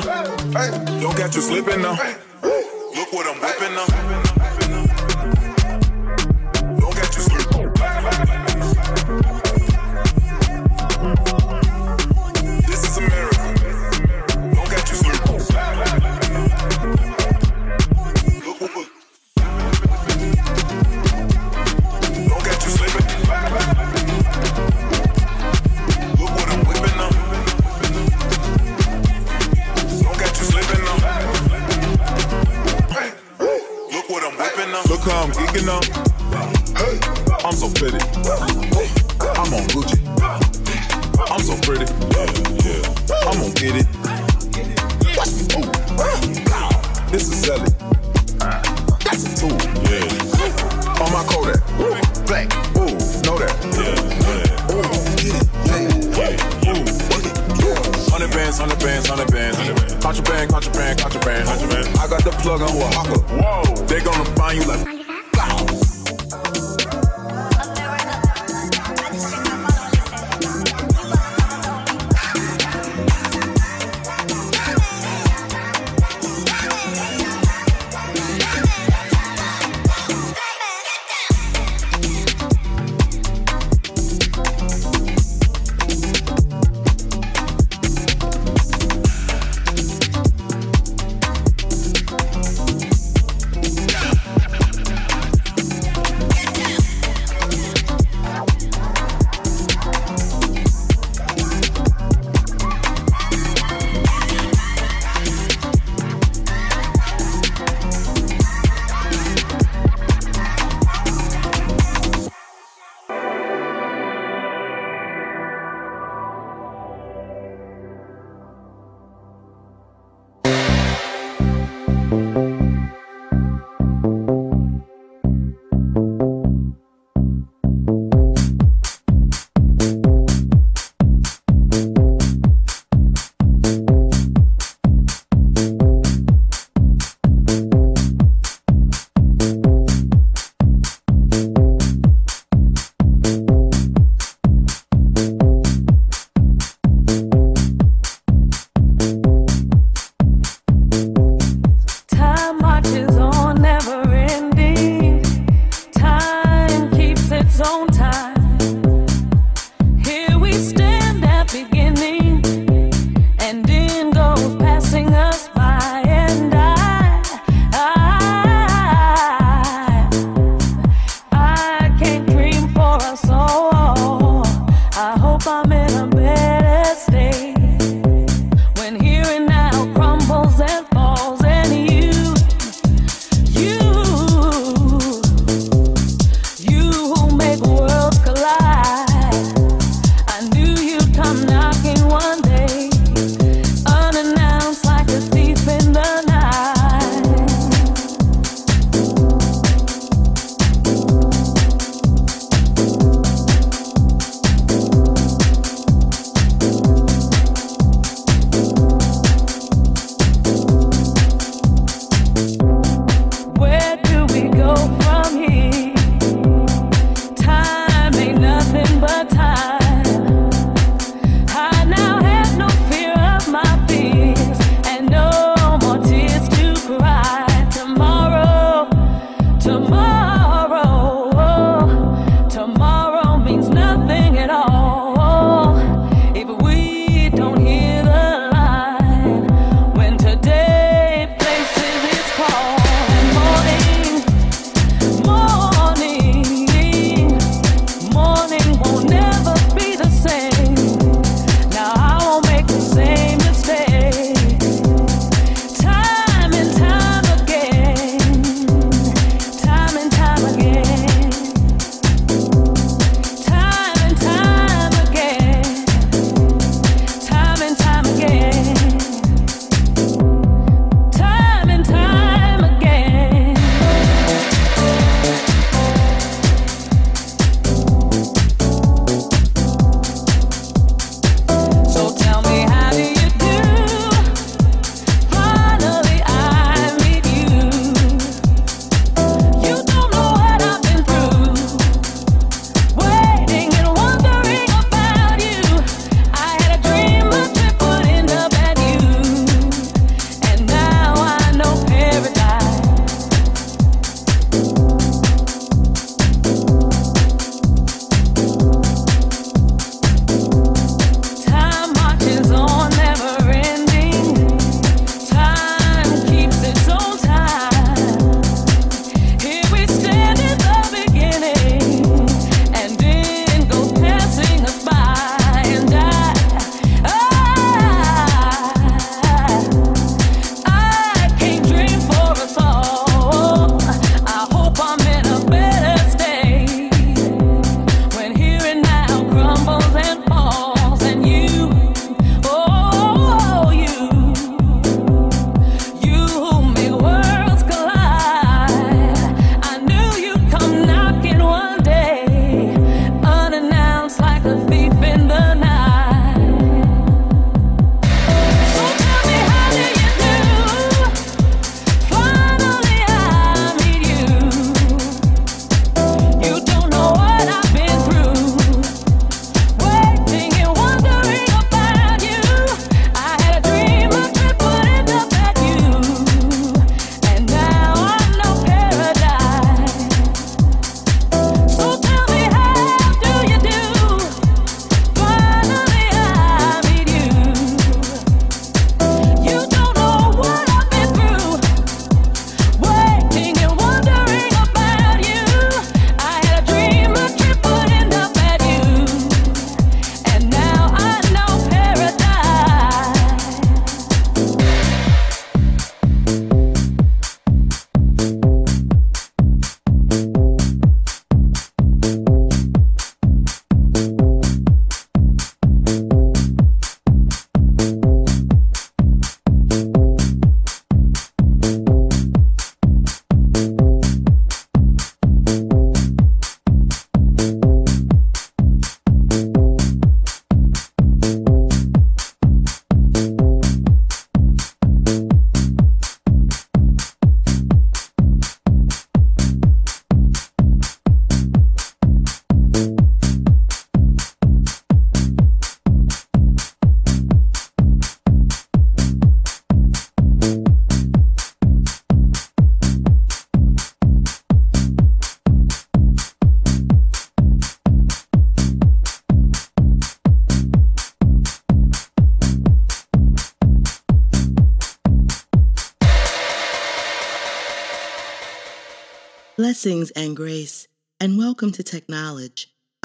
Don't 0.00 1.16
get 1.16 1.34
you 1.34 1.42
slipping 1.42 1.82
now. 1.82 2.19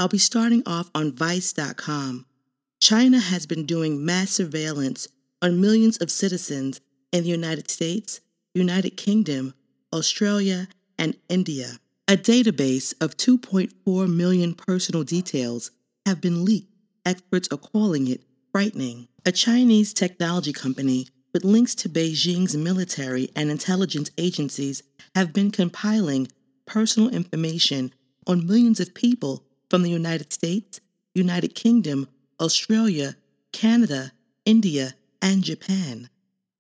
I'll 0.05 0.09
be 0.09 0.19
starting 0.19 0.61
off 0.67 0.91
on 0.93 1.13
Vice.com. 1.13 2.27
China 2.79 3.19
has 3.19 3.47
been 3.47 3.65
doing 3.65 4.05
mass 4.05 4.29
surveillance 4.29 5.07
on 5.41 5.59
millions 5.59 5.97
of 5.97 6.11
citizens 6.11 6.79
in 7.11 7.23
the 7.23 7.29
United 7.31 7.71
States, 7.71 8.19
United 8.53 8.97
Kingdom, 8.97 9.55
Australia, 9.91 10.67
and 10.99 11.17
India. 11.27 11.79
A 12.07 12.17
database 12.17 12.93
of 13.01 13.17
2.4 13.17 14.07
million 14.15 14.53
personal 14.53 15.03
details 15.03 15.71
have 16.05 16.21
been 16.21 16.45
leaked. 16.45 16.71
Experts 17.03 17.47
are 17.51 17.57
calling 17.57 18.07
it 18.07 18.21
frightening. 18.51 19.07
A 19.25 19.31
Chinese 19.31 19.91
technology 19.91 20.53
company 20.53 21.07
with 21.33 21.43
links 21.43 21.73
to 21.73 21.89
Beijing's 21.89 22.55
military 22.55 23.31
and 23.35 23.49
intelligence 23.49 24.11
agencies 24.19 24.83
have 25.15 25.33
been 25.33 25.49
compiling 25.49 26.27
personal 26.67 27.09
information 27.09 27.91
on 28.27 28.45
millions 28.45 28.79
of 28.79 28.93
people 28.93 29.44
from 29.69 29.83
the 29.83 29.89
United 29.89 30.31
States, 30.31 30.79
United 31.13 31.55
Kingdom, 31.55 32.07
Australia, 32.39 33.15
Canada, 33.51 34.11
India, 34.45 34.93
and 35.21 35.43
Japan. 35.43 36.09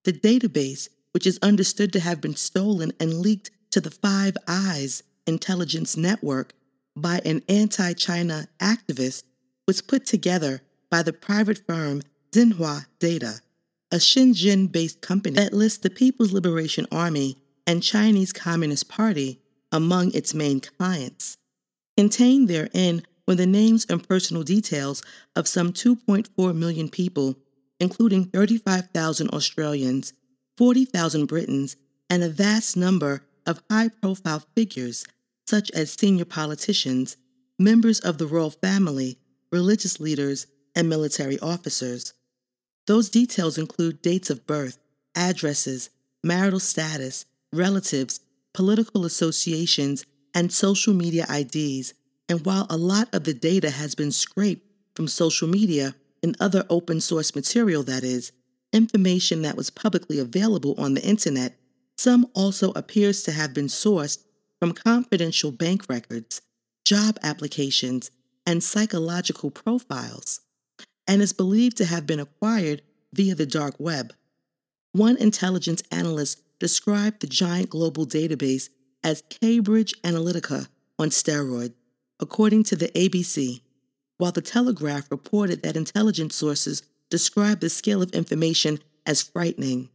The 0.03 0.13
database, 0.13 0.89
which 1.11 1.27
is 1.27 1.39
understood 1.41 1.91
to 1.93 1.99
have 1.99 2.21
been 2.21 2.35
stolen 2.35 2.91
and 2.99 3.19
leaked 3.19 3.51
to 3.71 3.81
the 3.81 3.91
Five 3.91 4.37
Eyes 4.47 5.03
intelligence 5.27 5.97
network 5.97 6.53
by 6.95 7.21
an 7.25 7.41
anti 7.49 7.93
China 7.93 8.47
activist, 8.59 9.23
was 9.67 9.81
put 9.81 10.05
together 10.05 10.61
by 10.89 11.03
the 11.03 11.13
private 11.13 11.65
firm 11.67 12.01
Zhenhua 12.31 12.85
Data, 12.99 13.41
a 13.91 13.97
Shenzhen 13.97 14.71
based 14.71 15.01
company 15.01 15.35
that 15.35 15.53
lists 15.53 15.79
the 15.79 15.89
People's 15.89 16.31
Liberation 16.31 16.85
Army 16.91 17.37
and 17.67 17.81
Chinese 17.81 18.31
Communist 18.31 18.87
Party 18.87 19.39
among 19.71 20.13
its 20.13 20.33
main 20.33 20.59
clients. 20.59 21.37
Contained 21.97 22.47
therein 22.47 23.03
were 23.27 23.35
the 23.35 23.45
names 23.45 23.85
and 23.89 24.07
personal 24.07 24.43
details 24.43 25.01
of 25.35 25.47
some 25.47 25.71
2.4 25.71 26.55
million 26.55 26.89
people, 26.89 27.37
including 27.79 28.25
35,000 28.25 29.29
Australians, 29.29 30.13
40,000 30.57 31.25
Britons, 31.25 31.75
and 32.09 32.23
a 32.23 32.29
vast 32.29 32.75
number 32.77 33.23
of 33.45 33.61
high 33.69 33.89
profile 33.89 34.43
figures, 34.55 35.05
such 35.47 35.71
as 35.71 35.93
senior 35.93 36.25
politicians, 36.25 37.17
members 37.57 37.99
of 37.99 38.17
the 38.17 38.27
royal 38.27 38.51
family, 38.51 39.17
religious 39.51 39.99
leaders, 39.99 40.47
and 40.75 40.89
military 40.89 41.39
officers. 41.39 42.13
Those 42.87 43.09
details 43.09 43.57
include 43.57 44.01
dates 44.01 44.29
of 44.29 44.45
birth, 44.45 44.77
addresses, 45.15 45.89
marital 46.23 46.59
status, 46.59 47.25
relatives, 47.53 48.19
political 48.53 49.05
associations, 49.05 50.05
and 50.35 50.53
social 50.53 50.93
media 50.93 51.25
IDs. 51.33 51.93
And 52.27 52.45
while 52.45 52.67
a 52.69 52.77
lot 52.77 53.07
of 53.13 53.23
the 53.23 53.33
data 53.33 53.71
has 53.71 53.95
been 53.95 54.11
scraped 54.11 54.67
from 54.93 55.07
social 55.07 55.47
media 55.47 55.95
and 56.21 56.35
other 56.39 56.65
open 56.69 57.01
source 57.01 57.33
material, 57.33 57.81
that 57.83 58.03
is, 58.03 58.31
information 58.73 59.41
that 59.43 59.55
was 59.55 59.69
publicly 59.69 60.19
available 60.19 60.75
on 60.77 60.93
the 60.93 61.03
internet, 61.03 61.57
some 61.97 62.27
also 62.33 62.71
appears 62.73 63.23
to 63.23 63.31
have 63.31 63.53
been 63.53 63.67
sourced 63.67 64.17
from 64.59 64.73
confidential 64.73 65.51
bank 65.51 65.85
records, 65.87 66.41
job 66.83 67.17
applications, 67.23 68.11
and 68.45 68.63
psychological 68.63 69.49
profiles, 69.49 70.41
and 71.07 71.21
is 71.21 71.33
believed 71.33 71.77
to 71.77 71.85
have 71.85 72.05
been 72.05 72.19
acquired 72.19 72.81
via 73.13 73.33
the 73.35 73.45
dark 73.45 73.75
web. 73.79 74.13
One 74.91 75.17
intelligence 75.17 75.83
analyst 75.91 76.41
described 76.59 77.21
the 77.21 77.27
giant 77.27 77.69
global 77.69 78.05
database 78.05 78.69
as 79.05 79.21
Cambridge 79.29 79.93
Analytica 80.01 80.67
on 80.97 81.09
steroids, 81.09 81.75
according 82.19 82.63
to 82.63 82.75
the 82.75 82.87
ABC, 82.89 83.61
while 84.17 84.31
the 84.31 84.41
Telegraph 84.41 85.11
reported 85.11 85.61
that 85.61 85.77
intelligence 85.77 86.35
sources 86.35 86.81
described 87.11 87.61
the 87.61 87.69
scale 87.69 88.01
of 88.01 88.09
information 88.13 88.79
as 89.05 89.21
frightening. 89.21 89.89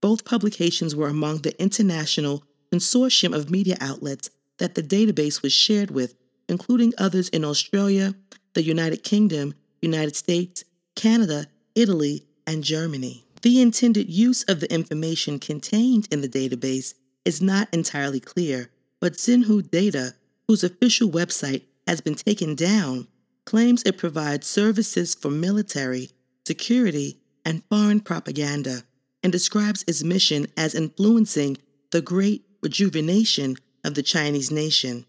Both 0.00 0.24
publications 0.24 0.94
were 0.94 1.08
among 1.08 1.38
the 1.38 1.60
international 1.60 2.44
consortium 2.72 3.34
of 3.34 3.50
media 3.50 3.76
outlets 3.80 4.30
that 4.58 4.76
the 4.76 4.82
database 4.82 5.42
was 5.42 5.52
shared 5.52 5.90
with, 5.90 6.14
including 6.48 6.94
others 6.96 7.28
in 7.30 7.44
Australia, 7.44 8.14
the 8.54 8.62
United 8.62 9.02
Kingdom, 9.02 9.54
United 9.80 10.14
States, 10.14 10.62
Canada, 10.94 11.46
Italy, 11.74 12.26
and 12.46 12.62
Germany. 12.62 13.24
The 13.42 13.60
intended 13.60 14.08
use 14.08 14.44
of 14.44 14.60
the 14.60 14.72
information 14.72 15.40
contained 15.40 16.06
in 16.12 16.20
the 16.20 16.28
database 16.28 16.94
is 17.24 17.42
not 17.42 17.68
entirely 17.72 18.20
clear, 18.20 18.70
but 19.00 19.14
Zhenhua 19.14 19.70
Data, 19.70 20.14
whose 20.48 20.64
official 20.64 21.08
website 21.08 21.62
has 21.86 22.00
been 22.00 22.14
taken 22.14 22.54
down, 22.54 23.08
claims 23.44 23.82
it 23.82 23.98
provides 23.98 24.46
services 24.46 25.14
for 25.14 25.30
military, 25.30 26.10
security, 26.46 27.18
and 27.44 27.64
foreign 27.64 28.00
propaganda, 28.00 28.82
and 29.22 29.32
describes 29.32 29.84
its 29.86 30.02
mission 30.02 30.46
as 30.56 30.74
influencing 30.74 31.56
the 31.90 32.00
great 32.00 32.44
rejuvenation 32.62 33.56
of 33.84 33.94
the 33.94 34.02
Chinese 34.02 34.50
nation. 34.50 35.04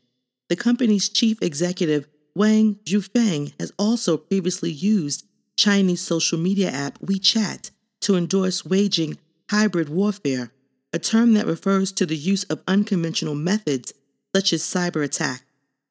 The 0.50 0.56
company's 0.56 1.10
chief 1.10 1.42
executive, 1.42 2.08
Wang 2.36 2.76
Xuefeng, 2.86 3.54
has 3.60 3.72
also 3.78 4.18
previously 4.18 4.72
used 4.72 5.26
Chinese 5.56 6.02
social 6.02 6.38
media 6.38 6.70
app 6.70 7.00
WeChat 7.00 7.72
to 8.02 8.16
endorse 8.16 8.66
waging 8.66 9.18
hybrid 9.50 9.90
warfare, 9.90 10.52
a 10.94 11.00
term 11.00 11.34
that 11.34 11.48
refers 11.48 11.92
to 11.92 12.06
the 12.06 12.16
use 12.16 12.44
of 12.46 12.62
unconventional 12.68 13.36
methods 13.36 13.94
such 14.36 14.54
as 14.54 14.62
cyber 14.62 15.04
attack, 15.04 15.44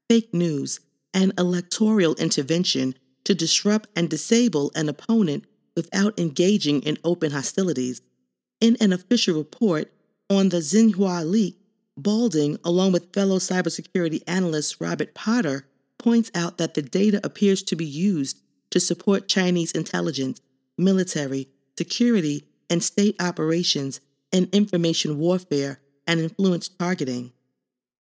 fake 0.09 0.33
news, 0.33 0.81
and 1.13 1.33
electoral 1.37 2.15
intervention 2.15 2.95
to 3.25 3.35
disrupt 3.35 3.89
and 3.95 4.09
disable 4.09 4.71
an 4.75 4.89
opponent 4.89 5.45
without 5.77 6.19
engaging 6.19 6.81
in 6.83 6.99
open 7.05 7.33
hostilities. 7.33 8.01
In 8.61 8.77
an 8.81 8.93
official 8.93 9.37
report 9.37 9.93
on 10.31 10.49
the 10.49 10.59
Zhenhua 10.59 11.29
leak, 11.29 11.59
Balding, 11.97 12.59
along 12.65 12.93
with 12.93 13.13
fellow 13.13 13.39
cybersecurity 13.39 14.23
analyst 14.27 14.81
Robert 14.81 15.15
Potter, 15.15 15.67
points 15.99 16.31
out 16.35 16.57
that 16.59 16.75
the 16.75 16.83
data 16.83 17.21
appears 17.23 17.63
to 17.65 17.77
be 17.77 17.85
used 17.85 18.41
to 18.71 18.81
support 18.81 19.29
Chinese 19.29 19.73
intelligence, 19.73 20.41
military, 20.79 21.49
security, 21.77 22.45
and 22.71 22.83
state 22.83 23.15
operations 23.21 24.01
in 24.33 24.49
information 24.53 25.19
warfare 25.19 25.81
and 26.07 26.21
influence 26.21 26.69
targeting. 26.69 27.33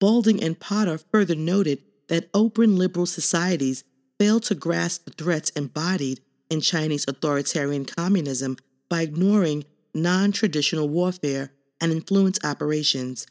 Balding 0.00 0.42
and 0.42 0.58
Potter 0.58 0.98
further 0.98 1.36
noted 1.36 1.82
that 2.08 2.28
open 2.34 2.76
liberal 2.76 3.06
societies 3.06 3.84
fail 4.18 4.40
to 4.40 4.54
grasp 4.54 5.04
the 5.04 5.12
threats 5.12 5.50
embodied 5.50 6.20
in 6.50 6.60
Chinese 6.60 7.04
authoritarian 7.06 7.84
communism 7.84 8.56
by 8.88 9.02
ignoring 9.02 9.64
non 9.94 10.32
traditional 10.32 10.88
warfare 10.88 11.52
and 11.80 11.92
influence 11.92 12.38
operations. 12.44 13.26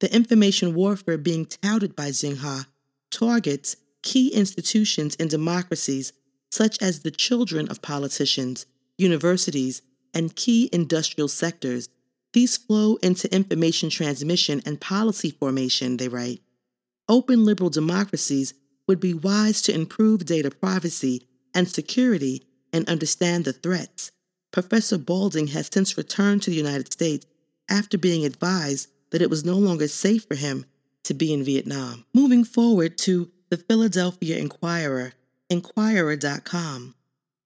The 0.00 0.14
information 0.14 0.74
warfare 0.74 1.18
being 1.18 1.46
touted 1.46 1.94
by 1.94 2.08
Zhenhua 2.08 2.66
targets 3.10 3.76
key 4.02 4.28
institutions 4.28 5.14
in 5.14 5.28
democracies 5.28 6.12
such 6.50 6.80
as 6.80 7.00
the 7.00 7.10
children 7.10 7.68
of 7.68 7.82
politicians, 7.82 8.66
universities, 8.98 9.82
and 10.12 10.36
key 10.36 10.68
industrial 10.72 11.28
sectors. 11.28 11.88
These 12.34 12.56
flow 12.56 12.96
into 12.96 13.32
information 13.32 13.90
transmission 13.90 14.60
and 14.66 14.80
policy 14.80 15.30
formation, 15.30 15.98
they 15.98 16.08
write. 16.08 16.42
Open 17.08 17.44
liberal 17.44 17.70
democracies 17.70 18.54
would 18.88 18.98
be 18.98 19.14
wise 19.14 19.62
to 19.62 19.74
improve 19.74 20.26
data 20.26 20.50
privacy 20.50 21.28
and 21.54 21.68
security 21.68 22.44
and 22.72 22.88
understand 22.88 23.44
the 23.44 23.52
threats. 23.52 24.10
Professor 24.50 24.98
Balding 24.98 25.48
has 25.48 25.70
since 25.72 25.96
returned 25.96 26.42
to 26.42 26.50
the 26.50 26.56
United 26.56 26.92
States 26.92 27.24
after 27.70 27.96
being 27.96 28.24
advised 28.24 28.88
that 29.10 29.22
it 29.22 29.30
was 29.30 29.44
no 29.44 29.56
longer 29.56 29.86
safe 29.86 30.24
for 30.26 30.34
him 30.34 30.66
to 31.04 31.14
be 31.14 31.32
in 31.32 31.44
Vietnam. 31.44 32.04
Moving 32.12 32.42
forward 32.42 32.98
to 32.98 33.30
the 33.50 33.58
Philadelphia 33.58 34.38
Inquirer, 34.38 35.12
inquirer.com. 35.48 36.96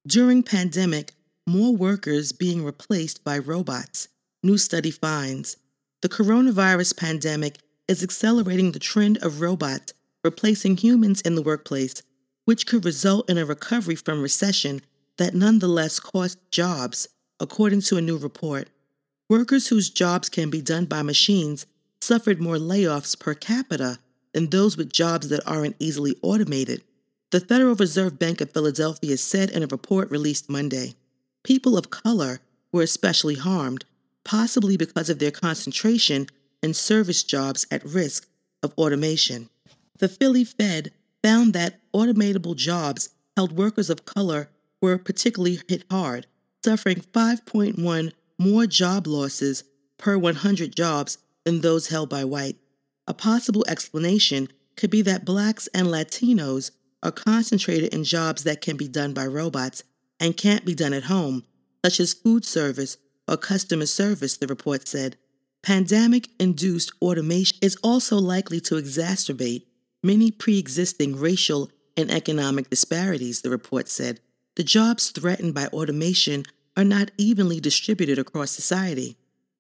During 0.07 0.43
pandemic, 0.43 1.13
more 1.47 1.77
workers 1.77 2.33
being 2.33 2.65
replaced 2.65 3.23
by 3.23 3.37
robots. 3.37 4.09
New 4.43 4.57
study 4.57 4.91
finds 4.91 5.57
the 6.01 6.09
coronavirus 6.09 6.97
pandemic 6.97 7.59
is 7.89 8.05
accelerating 8.05 8.71
the 8.71 8.79
trend 8.79 9.19
of 9.19 9.41
robots 9.41 9.93
replacing 10.23 10.77
humans 10.77 11.21
in 11.23 11.35
the 11.35 11.43
workplace, 11.43 12.03
which 12.45 12.67
could 12.67 12.85
result 12.85 13.29
in 13.29 13.39
a 13.39 13.45
recovery 13.45 13.95
from 13.95 14.23
recession 14.23 14.81
that 15.17 15.35
nonetheless 15.35 15.99
costs 15.99 16.41
jobs, 16.51 17.09
according 17.41 17.81
to 17.81 17.97
a 17.97 18.01
new 18.01 18.17
report. 18.17 18.69
Workers 19.29 19.69
whose 19.69 19.91
jobs 19.91 20.29
can 20.29 20.51
be 20.51 20.61
done 20.61 20.85
by 20.85 21.03
machines 21.03 21.67
suffered 22.01 22.41
more 22.41 22.57
layoffs 22.57 23.19
per 23.19 23.35
capita 23.35 23.99
than 24.33 24.51
those 24.51 24.77
with 24.77 24.93
jobs 24.93 25.29
that 25.29 25.47
aren't 25.47 25.77
easily 25.79 26.17
automated. 26.23 26.83
The 27.31 27.41
Federal 27.41 27.75
Reserve 27.75 28.19
Bank 28.19 28.41
of 28.41 28.53
Philadelphia 28.53 29.17
said 29.17 29.51
in 29.51 29.63
a 29.63 29.67
report 29.67 30.11
released 30.11 30.49
Monday 30.49 30.95
people 31.43 31.79
of 31.79 31.91
color 31.91 32.41
were 32.73 32.83
especially 32.83 33.37
harmed, 33.37 33.85
possibly 34.29 34.77
because 34.77 35.09
of 35.09 35.19
their 35.19 35.31
concentration 35.31 36.27
in 36.63 36.75
service 36.75 37.23
jobs 37.23 37.67
at 37.71 37.83
risk 37.83 38.29
of 38.63 38.75
automation. 38.77 39.49
The 40.01 40.09
Philly 40.09 40.45
Fed 40.45 40.93
found 41.23 41.55
that 41.55 41.81
automatable 41.95 42.55
jobs 42.55 43.09
held 43.39 43.53
workers 43.53 43.89
of 43.89 44.05
color 44.05 44.51
were 44.83 44.99
particularly 44.99 45.61
hit 45.67 45.85
hard, 45.91 46.27
suffering 46.63 47.01
5.1 47.01 48.13
more 48.39 48.67
job 48.67 49.07
losses 49.07 49.65
per 49.97 50.19
100 50.19 50.77
jobs 50.77 51.17
than 51.45 51.63
those 51.63 51.89
held 51.89 52.11
by 52.11 52.23
white. 52.23 52.59
A 53.07 53.15
possible 53.15 53.65
explanation 53.67 54.49
could 54.77 54.91
be 54.91 55.01
that 55.03 55.25
blacks 55.25 55.69
and 55.69 55.87
Latinos 55.87 56.71
are 57.03 57.13
concentrated 57.13 57.95
in 57.95 58.05
jobs 58.05 58.45
that 58.45 58.61
can 58.61 58.77
be 58.77 58.89
done 58.89 59.15
by 59.15 59.27
robots 59.27 59.85
and 60.21 60.37
can't 60.37 60.67
be 60.67 60.75
done 60.75 60.93
at 60.93 61.05
home, 61.05 61.45
such 61.83 61.99
as 61.99 62.13
food 62.13 62.45
service 62.45 62.99
or 63.29 63.37
customer 63.37 63.87
service, 63.87 64.37
the 64.37 64.47
report 64.47 64.89
said. 64.89 65.17
Pandemic 65.63 66.29
induced 66.39 66.93
automation 67.03 67.59
is 67.61 67.77
also 67.83 68.17
likely 68.17 68.61
to 68.61 68.77
exacerbate 68.77 69.65
many 70.03 70.31
pre 70.31 70.59
existing 70.59 71.17
racial 71.17 71.71
and 71.97 72.11
economic 72.11 72.71
disparities, 72.71 73.43
the 73.43 73.51
report 73.51 73.89
said. 73.89 74.21
The 74.57 74.65
jobs 74.65 75.11
threatened 75.11 75.55
by 75.55 75.67
automation 75.67 76.45
are 76.77 76.85
not 76.85 77.11
evenly 77.19 77.61
distributed 77.61 78.19
across 78.19 78.51
society. 78.53 79.17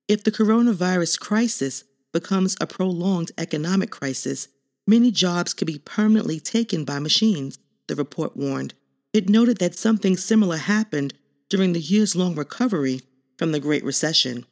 If 0.06 0.24
the 0.24 0.30
coronavirus 0.30 1.18
crisis 1.20 1.84
becomes 2.12 2.56
a 2.60 2.66
prolonged 2.66 3.32
economic 3.36 3.90
crisis, 3.90 4.48
many 4.86 5.10
jobs 5.10 5.52
could 5.52 5.66
be 5.66 5.80
permanently 5.80 6.40
taken 6.40 6.84
by 6.84 6.98
machines, 6.98 7.58
the 7.88 7.96
report 7.96 8.36
warned. 8.36 8.74
It 9.12 9.28
noted 9.28 9.58
that 9.58 9.74
something 9.74 10.16
similar 10.16 10.56
happened 10.56 11.14
during 11.48 11.72
the 11.72 11.80
years 11.80 12.14
long 12.14 12.34
recovery 12.34 13.02
from 13.38 13.52
the 13.52 13.60
Great 13.60 13.84
Recession. 13.84 14.44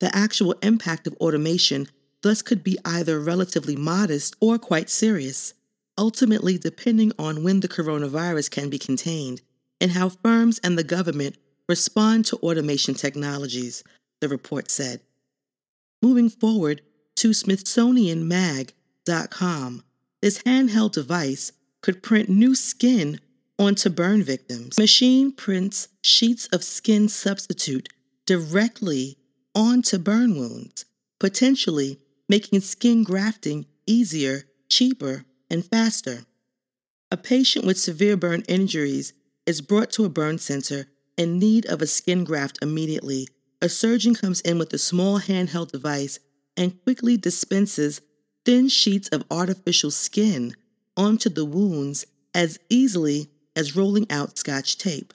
The 0.00 0.14
actual 0.16 0.54
impact 0.62 1.06
of 1.06 1.12
automation 1.14 1.88
thus 2.22 2.40
could 2.40 2.64
be 2.64 2.78
either 2.84 3.20
relatively 3.20 3.76
modest 3.76 4.36
or 4.40 4.58
quite 4.58 4.88
serious, 4.88 5.52
ultimately 5.98 6.56
depending 6.56 7.12
on 7.18 7.42
when 7.42 7.60
the 7.60 7.68
coronavirus 7.68 8.50
can 8.50 8.70
be 8.70 8.78
contained 8.78 9.42
and 9.80 9.92
how 9.92 10.08
firms 10.08 10.58
and 10.60 10.78
the 10.78 10.84
government 10.84 11.36
respond 11.68 12.24
to 12.26 12.36
automation 12.36 12.94
technologies, 12.94 13.82
the 14.20 14.28
report 14.28 14.70
said. 14.70 15.00
Moving 16.02 16.30
forward 16.30 16.82
to 17.16 17.30
SmithsonianMag.com, 17.30 19.82
this 20.22 20.42
handheld 20.42 20.92
device 20.92 21.50
could 21.80 22.02
print 22.02 22.28
new 22.28 22.54
skin 22.54 23.18
onto 23.58 23.88
burn 23.90 24.22
victims. 24.22 24.78
Machine 24.78 25.32
prints 25.32 25.88
sheets 26.02 26.46
of 26.48 26.62
skin 26.62 27.08
substitute 27.08 27.88
directly 28.28 29.16
onto 29.54 29.96
burn 29.96 30.36
wounds, 30.36 30.84
potentially 31.18 31.98
making 32.28 32.60
skin 32.60 33.02
grafting 33.02 33.64
easier, 33.86 34.42
cheaper, 34.68 35.24
and 35.48 35.64
faster. 35.64 36.26
A 37.10 37.16
patient 37.16 37.64
with 37.64 37.78
severe 37.78 38.18
burn 38.18 38.42
injuries 38.46 39.14
is 39.46 39.62
brought 39.62 39.90
to 39.92 40.04
a 40.04 40.10
burn 40.10 40.36
center 40.36 40.88
in 41.16 41.38
need 41.38 41.64
of 41.64 41.80
a 41.80 41.86
skin 41.86 42.22
graft 42.22 42.58
immediately. 42.60 43.26
A 43.62 43.68
surgeon 43.70 44.14
comes 44.14 44.42
in 44.42 44.58
with 44.58 44.74
a 44.74 44.78
small 44.78 45.20
handheld 45.20 45.72
device 45.72 46.18
and 46.54 46.78
quickly 46.82 47.16
dispenses 47.16 48.02
thin 48.44 48.68
sheets 48.68 49.08
of 49.08 49.24
artificial 49.30 49.90
skin 49.90 50.54
onto 50.98 51.30
the 51.30 51.46
wounds 51.46 52.04
as 52.34 52.58
easily 52.68 53.30
as 53.56 53.74
rolling 53.74 54.06
out 54.10 54.36
scotch 54.36 54.76
tape. 54.76 55.14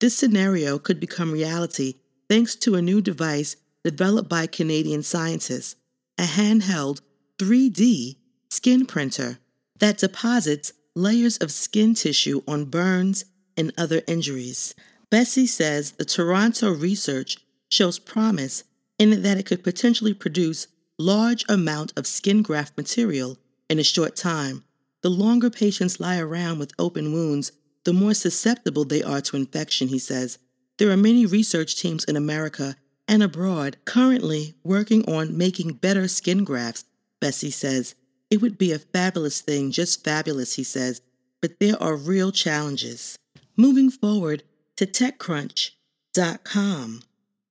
This 0.00 0.16
scenario 0.16 0.80
could 0.80 0.98
become 0.98 1.30
reality 1.30 1.94
thanks 2.30 2.54
to 2.54 2.76
a 2.76 2.82
new 2.82 3.00
device 3.00 3.56
developed 3.82 4.28
by 4.28 4.46
Canadian 4.46 5.02
scientists, 5.02 5.74
a 6.16 6.22
handheld 6.22 7.00
3D 7.38 8.16
skin 8.48 8.86
printer 8.86 9.38
that 9.80 9.98
deposits 9.98 10.72
layers 10.94 11.38
of 11.38 11.50
skin 11.50 11.92
tissue 11.92 12.40
on 12.46 12.66
burns 12.66 13.24
and 13.56 13.72
other 13.76 14.02
injuries. 14.06 14.76
Bessie 15.10 15.46
says 15.46 15.92
the 15.92 16.04
Toronto 16.04 16.70
research 16.70 17.36
shows 17.68 17.98
promise 17.98 18.62
in 18.96 19.22
that 19.22 19.38
it 19.38 19.46
could 19.46 19.64
potentially 19.64 20.14
produce 20.14 20.68
large 21.00 21.44
amount 21.48 21.92
of 21.96 22.06
skin 22.06 22.42
graft 22.42 22.76
material 22.76 23.38
in 23.68 23.80
a 23.80 23.84
short 23.84 24.14
time. 24.14 24.62
The 25.02 25.10
longer 25.10 25.50
patients 25.50 25.98
lie 25.98 26.20
around 26.20 26.60
with 26.60 26.74
open 26.78 27.12
wounds, 27.12 27.50
the 27.84 27.92
more 27.92 28.14
susceptible 28.14 28.84
they 28.84 29.02
are 29.02 29.22
to 29.22 29.36
infection, 29.36 29.88
he 29.88 29.98
says. 29.98 30.38
There 30.80 30.90
are 30.90 30.96
many 30.96 31.26
research 31.26 31.76
teams 31.76 32.04
in 32.04 32.16
America 32.16 32.74
and 33.06 33.22
abroad 33.22 33.76
currently 33.84 34.54
working 34.64 35.06
on 35.06 35.36
making 35.36 35.74
better 35.74 36.08
skin 36.08 36.42
grafts, 36.42 36.86
Bessie 37.20 37.50
says. 37.50 37.94
It 38.30 38.40
would 38.40 38.56
be 38.56 38.72
a 38.72 38.78
fabulous 38.78 39.42
thing, 39.42 39.72
just 39.72 40.02
fabulous, 40.02 40.54
he 40.54 40.62
says, 40.62 41.02
but 41.42 41.60
there 41.60 41.76
are 41.82 41.96
real 41.96 42.32
challenges. 42.32 43.18
Moving 43.58 43.90
forward 43.90 44.42
to 44.76 44.86
TechCrunch.com, 44.86 47.02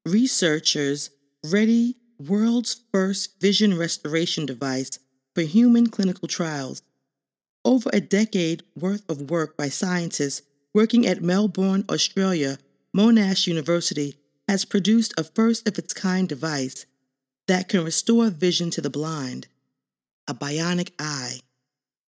researchers 0.07 1.11
ready 1.45 1.97
world's 2.17 2.81
first 2.91 3.39
vision 3.39 3.77
restoration 3.77 4.47
device 4.47 4.97
for 5.35 5.41
human 5.41 5.91
clinical 5.91 6.27
trials. 6.27 6.81
Over 7.63 7.91
a 7.93 8.01
decade 8.01 8.63
worth 8.75 9.07
of 9.07 9.29
work 9.29 9.55
by 9.55 9.69
scientists 9.69 10.41
working 10.73 11.05
at 11.05 11.21
Melbourne, 11.21 11.85
Australia, 11.89 12.57
Monash 12.95 13.45
University 13.45 14.15
has 14.47 14.65
produced 14.65 15.13
a 15.15 15.23
first 15.23 15.67
of 15.67 15.77
its 15.77 15.93
kind 15.93 16.27
device 16.27 16.87
that 17.47 17.69
can 17.69 17.83
restore 17.83 18.29
vision 18.29 18.71
to 18.71 18.81
the 18.81 18.89
blind, 18.89 19.47
a 20.27 20.33
bionic 20.33 20.91
eye, 20.97 21.39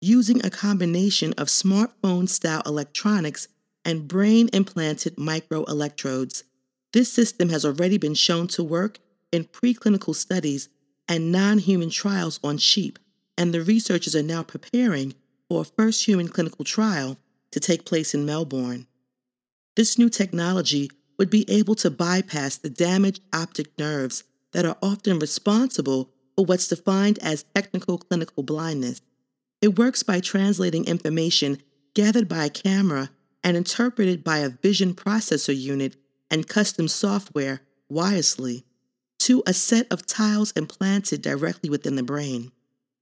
using 0.02 0.46
a 0.46 0.50
combination 0.50 1.34
of 1.34 1.48
smartphone 1.48 2.28
style 2.28 2.62
electronics 2.66 3.48
and 3.86 4.08
brain 4.08 4.50
implanted 4.52 5.16
microelectrodes. 5.16 6.44
This 6.92 7.12
system 7.12 7.50
has 7.50 7.64
already 7.64 7.98
been 7.98 8.14
shown 8.14 8.48
to 8.50 8.64
work 8.64 9.00
in 9.32 9.46
preclinical 9.46 10.16
studies 10.16 10.68
and 11.08 11.32
non 11.32 11.60
human 11.60 11.90
trials 11.90 12.40
on 12.44 12.58
sheep, 12.58 13.00
and 13.38 13.54
the 13.54 13.62
researchers 13.62 14.16
are 14.16 14.24
now 14.24 14.44
preparing 14.44 15.14
for 15.48 15.62
a 15.62 15.66
first 15.66 16.06
human 16.06 16.28
clinical 16.28 16.66
trial 16.66 17.18
to 17.52 17.60
take 17.62 17.86
place 17.86 18.14
in 18.14 18.26
Melbourne. 18.26 18.88
This 19.76 19.98
new 19.98 20.10
technology 20.10 20.90
would 21.18 21.30
be 21.30 21.50
able 21.50 21.76
to 21.76 21.90
bypass 21.90 22.58
the 22.58 22.70
damaged 22.70 23.22
optic 23.34 23.78
nerves 23.78 24.24
that 24.52 24.66
are 24.66 24.78
often 24.82 25.20
responsible 25.20 26.12
for 26.36 26.46
what's 26.46 26.68
defined 26.68 27.20
as 27.20 27.46
technical 27.54 27.98
clinical 27.98 28.44
blindness. 28.44 29.02
It 29.62 29.78
works 29.78 30.04
by 30.04 30.20
translating 30.20 30.86
information 30.86 31.62
gathered 31.94 32.28
by 32.28 32.46
a 32.46 32.50
camera 32.50 33.10
and 33.44 33.56
interpreted 33.56 34.24
by 34.24 34.40
a 34.40 34.50
vision 34.50 34.94
processor 34.94 35.58
unit 35.58 35.96
and 36.32 36.48
custom 36.48 36.88
software 36.88 37.62
wirelessly 37.92 38.64
to 39.20 39.44
a 39.46 39.54
set 39.54 39.88
of 39.92 40.06
tiles 40.06 40.52
implanted 40.52 41.22
directly 41.22 41.70
within 41.70 41.96
the 41.96 42.04
brain. 42.04 42.52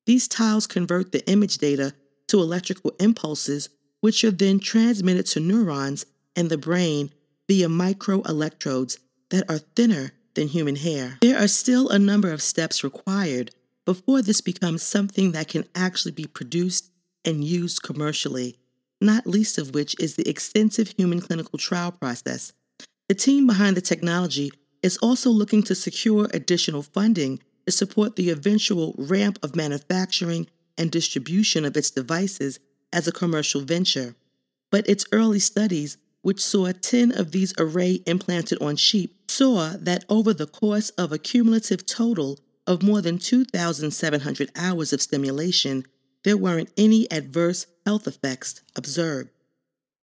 These 0.05 0.27
tiles 0.27 0.67
convert 0.67 1.11
the 1.11 1.27
image 1.29 1.57
data 1.57 1.93
to 2.27 2.39
electrical 2.39 2.93
impulses, 2.99 3.69
which 4.01 4.23
are 4.23 4.31
then 4.31 4.59
transmitted 4.59 5.25
to 5.27 5.39
neurons 5.39 6.05
in 6.35 6.47
the 6.47 6.57
brain 6.57 7.11
via 7.47 7.67
microelectrodes 7.67 8.97
that 9.29 9.49
are 9.49 9.59
thinner 9.59 10.11
than 10.35 10.47
human 10.47 10.75
hair. 10.75 11.17
There 11.21 11.37
are 11.37 11.47
still 11.47 11.89
a 11.89 11.99
number 11.99 12.31
of 12.31 12.41
steps 12.41 12.83
required 12.83 13.51
before 13.85 14.21
this 14.21 14.41
becomes 14.41 14.81
something 14.81 15.33
that 15.33 15.49
can 15.49 15.65
actually 15.75 16.13
be 16.13 16.25
produced 16.25 16.91
and 17.25 17.43
used 17.43 17.83
commercially, 17.83 18.57
not 19.01 19.27
least 19.27 19.57
of 19.57 19.73
which 19.73 19.95
is 19.99 20.15
the 20.15 20.27
extensive 20.27 20.93
human 20.97 21.21
clinical 21.21 21.59
trial 21.59 21.91
process. 21.91 22.53
The 23.09 23.15
team 23.15 23.47
behind 23.47 23.77
the 23.77 23.81
technology 23.81 24.51
is 24.81 24.97
also 24.97 25.29
looking 25.29 25.63
to 25.63 25.75
secure 25.75 26.27
additional 26.33 26.83
funding 26.83 27.41
to 27.65 27.71
support 27.71 28.15
the 28.15 28.29
eventual 28.29 28.95
ramp 28.97 29.39
of 29.43 29.55
manufacturing 29.55 30.47
and 30.77 30.91
distribution 30.91 31.65
of 31.65 31.77
its 31.77 31.91
devices 31.91 32.59
as 32.91 33.07
a 33.07 33.11
commercial 33.11 33.61
venture. 33.61 34.15
But 34.71 34.89
its 34.89 35.05
early 35.11 35.39
studies, 35.39 35.97
which 36.23 36.43
saw 36.43 36.71
10 36.71 37.11
of 37.11 37.31
these 37.31 37.53
array 37.59 38.01
implanted 38.07 38.59
on 38.59 38.75
sheep, 38.75 39.15
saw 39.29 39.75
that 39.79 40.03
over 40.09 40.33
the 40.33 40.47
course 40.47 40.89
of 40.91 41.11
a 41.11 41.19
cumulative 41.19 41.85
total 41.85 42.39
of 42.65 42.81
more 42.81 43.01
than 43.01 43.19
2,700 43.19 44.49
hours 44.55 44.91
of 44.91 45.01
stimulation, 45.01 45.85
there 46.23 46.37
weren't 46.37 46.71
any 46.75 47.09
adverse 47.11 47.67
health 47.85 48.07
effects 48.07 48.61
observed. 48.75 49.29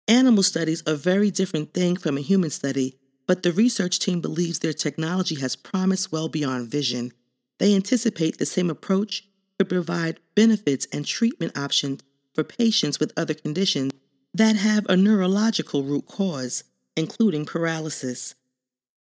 Animal 0.06 0.44
studies 0.44 0.82
are 0.86 0.94
a 0.94 0.96
very 0.96 1.32
different 1.32 1.74
thing 1.74 1.96
from 1.96 2.16
a 2.16 2.20
human 2.20 2.50
study 2.50 3.00
but 3.26 3.42
the 3.42 3.52
research 3.52 3.98
team 3.98 4.20
believes 4.20 4.58
their 4.58 4.72
technology 4.72 5.36
has 5.36 5.56
promise 5.56 6.10
well 6.10 6.28
beyond 6.28 6.70
vision. 6.70 7.12
They 7.58 7.74
anticipate 7.74 8.38
the 8.38 8.46
same 8.46 8.70
approach 8.70 9.26
could 9.58 9.68
provide 9.68 10.20
benefits 10.34 10.86
and 10.92 11.06
treatment 11.06 11.56
options 11.56 12.02
for 12.34 12.44
patients 12.44 12.98
with 12.98 13.12
other 13.16 13.34
conditions 13.34 13.92
that 14.34 14.56
have 14.56 14.86
a 14.88 14.96
neurological 14.96 15.82
root 15.82 16.06
cause, 16.06 16.64
including 16.96 17.44
paralysis. 17.44 18.34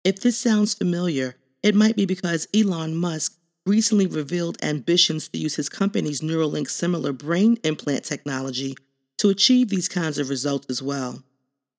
If 0.05 0.20
this 0.20 0.38
sounds 0.38 0.74
familiar, 0.74 1.36
it 1.62 1.74
might 1.74 1.96
be 1.96 2.06
because 2.06 2.48
Elon 2.55 2.96
Musk 2.96 3.36
recently 3.66 4.06
revealed 4.06 4.56
ambitions 4.62 5.28
to 5.28 5.38
use 5.38 5.56
his 5.56 5.68
company's 5.68 6.22
Neuralink 6.22 6.70
similar 6.70 7.12
brain 7.12 7.59
implant 7.64 8.05
technology 8.05 8.76
to 9.18 9.28
achieve 9.28 9.68
these 9.68 9.88
kinds 9.88 10.18
of 10.18 10.30
results 10.30 10.66
as 10.70 10.82
well. 10.82 11.22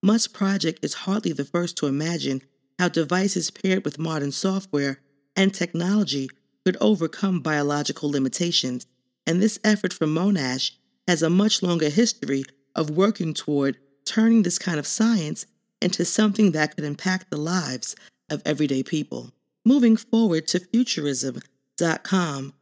Musk's 0.04 0.32
project 0.32 0.84
is 0.84 0.94
hardly 0.94 1.32
the 1.32 1.46
first 1.46 1.76
to 1.78 1.88
imagine 1.88 2.42
how 2.78 2.88
devices 2.88 3.50
paired 3.50 3.84
with 3.84 3.98
modern 3.98 4.32
software 4.32 5.00
and 5.36 5.54
technology 5.54 6.30
could 6.66 6.78
overcome 6.80 7.40
biological 7.40 8.12
limitations, 8.12 8.86
and 9.26 9.42
this 9.42 9.60
effort 9.64 9.94
from 9.94 10.14
Monash 10.14 10.72
has 11.08 11.24
a 11.24 11.30
much 11.30 11.64
longer 11.64 11.90
history 11.90 12.44
of 12.80 12.90
working 12.90 13.34
toward 13.34 13.78
turning 14.06 14.42
this 14.44 14.58
kind 14.58 14.80
of 14.80 14.88
science 14.88 15.46
into 15.82 16.06
something 16.06 16.54
that 16.54 16.76
could 16.76 16.86
impact 16.86 17.30
the 17.30 17.38
lives 17.38 17.94
of 18.30 18.42
everyday 18.46 18.82
people. 18.82 19.34
Moving 19.66 19.98
forward 19.98 20.48
to 20.48 20.62
futurism.com, 20.62 22.54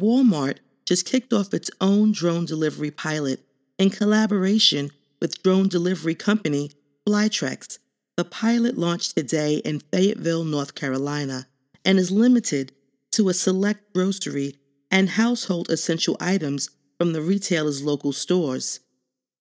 Walmart 0.00 0.58
just 0.86 1.04
kicked 1.04 1.32
off 1.34 1.52
its 1.52 1.70
own 1.80 2.12
drone 2.12 2.46
delivery 2.46 2.90
pilot 2.90 3.40
in 3.78 3.90
collaboration 3.90 4.90
with 5.20 5.42
drone 5.42 5.68
delivery 5.68 6.14
company 6.14 6.70
Flytrex. 7.06 7.78
The 8.16 8.24
pilot 8.24 8.78
launched 8.78 9.14
today 9.14 9.56
in 9.56 9.80
Fayetteville, 9.92 10.44
North 10.44 10.74
Carolina, 10.74 11.46
and 11.84 11.98
is 11.98 12.10
limited 12.10 12.72
to 13.12 13.28
a 13.28 13.34
select 13.34 13.92
grocery 13.92 14.56
and 14.90 15.10
household 15.10 15.68
essential 15.70 16.16
items 16.18 16.70
from 16.96 17.12
the 17.12 17.20
retailer's 17.20 17.82
local 17.82 18.14
stores. 18.14 18.80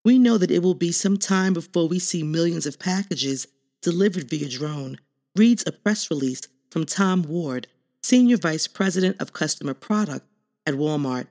We 0.06 0.20
know 0.20 0.38
that 0.38 0.52
it 0.52 0.62
will 0.62 0.76
be 0.76 0.92
some 0.92 1.18
time 1.18 1.54
before 1.54 1.88
we 1.88 1.98
see 1.98 2.22
millions 2.22 2.68
of 2.68 2.78
packages 2.78 3.48
delivered 3.82 4.30
via 4.30 4.48
drone, 4.48 5.00
reads 5.36 5.64
a 5.66 5.72
press 5.72 6.12
release 6.12 6.42
from 6.70 6.86
Tom 6.86 7.24
Ward, 7.24 7.66
Senior 8.04 8.38
Vice 8.38 8.68
President 8.68 9.20
of 9.20 9.34
Customer 9.34 9.74
Product 9.74 10.24
at 10.68 10.76
Walmart. 10.76 11.26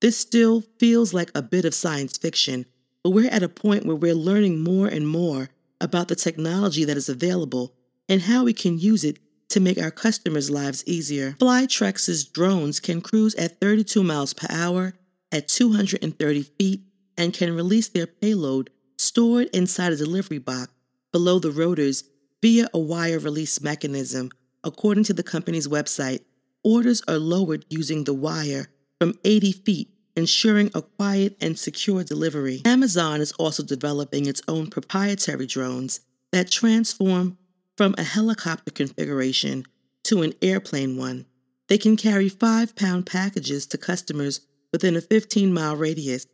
This 0.00 0.16
still 0.16 0.64
feels 0.80 1.14
like 1.14 1.30
a 1.32 1.42
bit 1.42 1.64
of 1.64 1.74
science 1.74 2.18
fiction, 2.18 2.66
but 3.04 3.10
we're 3.10 3.30
at 3.30 3.44
a 3.44 3.48
point 3.48 3.86
where 3.86 3.94
we're 3.94 4.14
learning 4.14 4.64
more 4.64 4.88
and 4.88 5.06
more 5.06 5.50
about 5.80 6.08
the 6.08 6.16
technology 6.16 6.84
that 6.84 6.96
is 6.96 7.08
available 7.08 7.72
and 8.08 8.22
how 8.22 8.42
we 8.42 8.52
can 8.52 8.80
use 8.80 9.04
it 9.04 9.20
to 9.50 9.60
make 9.60 9.78
our 9.80 9.92
customers' 9.92 10.50
lives 10.50 10.82
easier. 10.88 11.36
Flytrex's 11.38 12.24
drones 12.24 12.80
can 12.80 13.00
cruise 13.00 13.36
at 13.36 13.60
32 13.60 14.02
miles 14.02 14.34
per 14.34 14.48
hour 14.50 14.94
at 15.30 15.46
230 15.46 16.42
feet 16.42 16.82
and 17.18 17.34
can 17.34 17.54
release 17.54 17.88
their 17.88 18.06
payload 18.06 18.70
stored 18.96 19.48
inside 19.52 19.92
a 19.92 19.96
delivery 19.96 20.38
box 20.38 20.72
below 21.12 21.38
the 21.38 21.50
rotors 21.50 22.04
via 22.40 22.68
a 22.72 22.78
wire 22.78 23.18
release 23.18 23.60
mechanism. 23.60 24.30
According 24.64 25.04
to 25.04 25.12
the 25.12 25.22
company's 25.22 25.68
website, 25.68 26.20
orders 26.62 27.02
are 27.08 27.18
lowered 27.18 27.64
using 27.68 28.04
the 28.04 28.14
wire 28.14 28.68
from 29.00 29.14
80 29.24 29.52
feet, 29.52 29.88
ensuring 30.16 30.70
a 30.74 30.82
quiet 30.82 31.36
and 31.40 31.58
secure 31.58 32.04
delivery. 32.04 32.62
Amazon 32.64 33.20
is 33.20 33.32
also 33.32 33.62
developing 33.62 34.26
its 34.26 34.42
own 34.48 34.68
proprietary 34.68 35.46
drones 35.46 36.00
that 36.32 36.50
transform 36.50 37.38
from 37.76 37.94
a 37.96 38.02
helicopter 38.02 38.70
configuration 38.70 39.64
to 40.04 40.22
an 40.22 40.34
airplane 40.42 40.96
one. 40.96 41.26
They 41.68 41.78
can 41.78 41.96
carry 41.96 42.28
five 42.28 42.74
pound 42.74 43.06
packages 43.06 43.66
to 43.68 43.78
customers 43.78 44.40
within 44.72 44.96
a 44.96 45.00
15 45.00 45.52
mile 45.52 45.76
radius. 45.76 46.26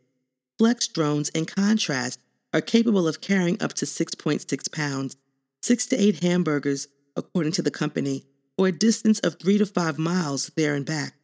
Flytrex 0.59 0.93
drones, 0.93 1.29
in 1.29 1.45
contrast, 1.45 2.19
are 2.53 2.61
capable 2.61 3.07
of 3.07 3.21
carrying 3.21 3.61
up 3.61 3.73
to 3.73 3.85
6.6 3.85 4.71
pounds, 4.71 5.17
six 5.61 5.85
to 5.87 6.01
eight 6.01 6.23
hamburgers, 6.23 6.87
according 7.15 7.51
to 7.53 7.61
the 7.61 7.71
company, 7.71 8.23
or 8.57 8.67
a 8.67 8.71
distance 8.71 9.19
of 9.19 9.37
three 9.39 9.57
to 9.57 9.65
five 9.65 9.97
miles 9.99 10.51
there 10.55 10.75
and 10.75 10.85
back. 10.85 11.15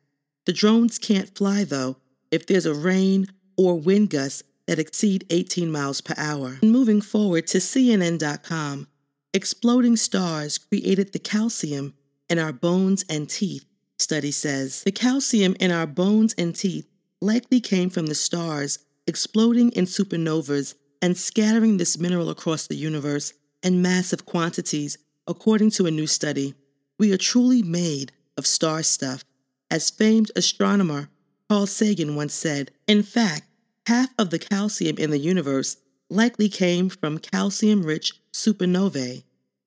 The 0.45 0.53
drones 0.53 0.97
can't 0.97 1.33
fly, 1.35 1.63
though, 1.63 1.97
if 2.31 2.45
there's 2.45 2.65
a 2.65 2.73
rain 2.73 3.27
or 3.57 3.79
wind 3.79 4.09
gusts 4.09 4.43
that 4.67 4.79
exceed 4.79 5.25
18 5.29 5.71
miles 5.71 6.01
per 6.01 6.13
hour. 6.17 6.57
moving 6.61 7.01
forward 7.01 7.47
to 7.47 7.59
CNN.com, 7.59 8.87
exploding 9.33 9.95
stars 9.95 10.57
created 10.57 11.13
the 11.13 11.19
calcium 11.19 11.93
in 12.29 12.39
our 12.39 12.53
bones 12.53 13.05
and 13.09 13.29
teeth, 13.29 13.65
study 13.97 14.31
says. 14.31 14.83
The 14.83 14.91
calcium 14.91 15.55
in 15.59 15.71
our 15.71 15.87
bones 15.87 16.33
and 16.37 16.55
teeth 16.55 16.87
likely 17.21 17.59
came 17.59 17.89
from 17.89 18.07
the 18.07 18.15
stars 18.15 18.79
exploding 19.07 19.71
in 19.71 19.85
supernovas 19.85 20.75
and 21.01 21.17
scattering 21.17 21.77
this 21.77 21.97
mineral 21.97 22.29
across 22.29 22.67
the 22.67 22.75
universe 22.75 23.33
in 23.63 23.81
massive 23.81 24.25
quantities, 24.25 24.97
according 25.27 25.71
to 25.71 25.85
a 25.85 25.91
new 25.91 26.07
study. 26.07 26.53
We 26.99 27.11
are 27.11 27.17
truly 27.17 27.63
made 27.63 28.11
of 28.37 28.47
star 28.47 28.83
stuff. 28.83 29.23
As 29.69 29.89
famed 29.89 30.31
astronomer 30.35 31.09
Carl 31.49 31.67
Sagan 31.67 32.15
once 32.15 32.33
said, 32.33 32.71
in 32.87 33.03
fact, 33.03 33.43
half 33.87 34.09
of 34.17 34.29
the 34.29 34.39
calcium 34.39 34.97
in 34.97 35.11
the 35.11 35.17
universe 35.17 35.77
likely 36.09 36.49
came 36.49 36.89
from 36.89 37.17
calcium 37.17 37.83
rich 37.83 38.13
supernovae. 38.33 39.23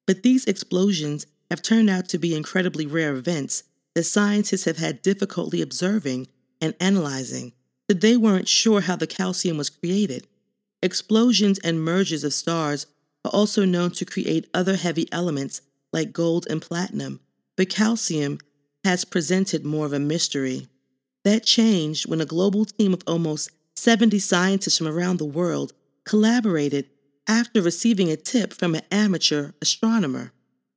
But 0.06 0.23
these 0.23 0.44
explosions 0.44 1.27
have 1.51 1.62
turned 1.62 1.90
out 1.90 2.09
to 2.11 2.19
be 2.19 2.35
incredibly 2.35 2.86
rare 2.86 3.15
events 3.15 3.65
that 3.94 4.05
scientists 4.05 4.65
have 4.65 4.77
had 4.77 5.02
difficulty 5.02 5.62
observing 5.62 6.28
and 6.61 6.74
analyzing, 6.81 7.52
that 7.89 8.01
they 8.01 8.16
weren't 8.16 8.48
sure 8.48 8.82
how 8.82 8.97
the 8.97 9.06
calcium 9.06 9.56
was 9.56 9.70
created. 9.70 10.27
Explosions 10.82 11.59
and 11.61 11.85
mergers 11.85 12.24
of 12.24 12.32
stars 12.35 12.86
are 13.24 13.31
also 13.31 13.65
known 13.65 13.90
to 13.93 14.05
create 14.05 14.48
other 14.52 14.77
heavy 14.77 15.06
elements 15.12 15.62
like 15.93 16.12
gold 16.12 16.47
and 16.51 16.61
platinum, 16.61 17.20
but 17.56 17.69
calcium 17.69 18.39
has 18.85 19.05
presented 19.05 19.65
more 19.65 19.86
of 19.86 19.93
a 19.93 19.98
mystery. 19.98 20.69
That 21.24 21.44
changed 21.44 22.06
when 22.06 22.20
a 22.20 22.27
global 22.27 22.66
team 22.66 22.93
of 22.93 23.02
almost 23.06 23.51
70 23.77 24.19
scientists 24.19 24.78
from 24.78 24.89
around 24.89 25.19
the 25.19 25.24
world 25.24 25.73
collaborated 26.05 26.86
after 27.27 27.62
receiving 27.62 28.11
a 28.11 28.16
tip 28.16 28.52
from 28.52 28.74
an 28.74 28.82
amateur 28.90 29.52
astronomer. 29.62 30.32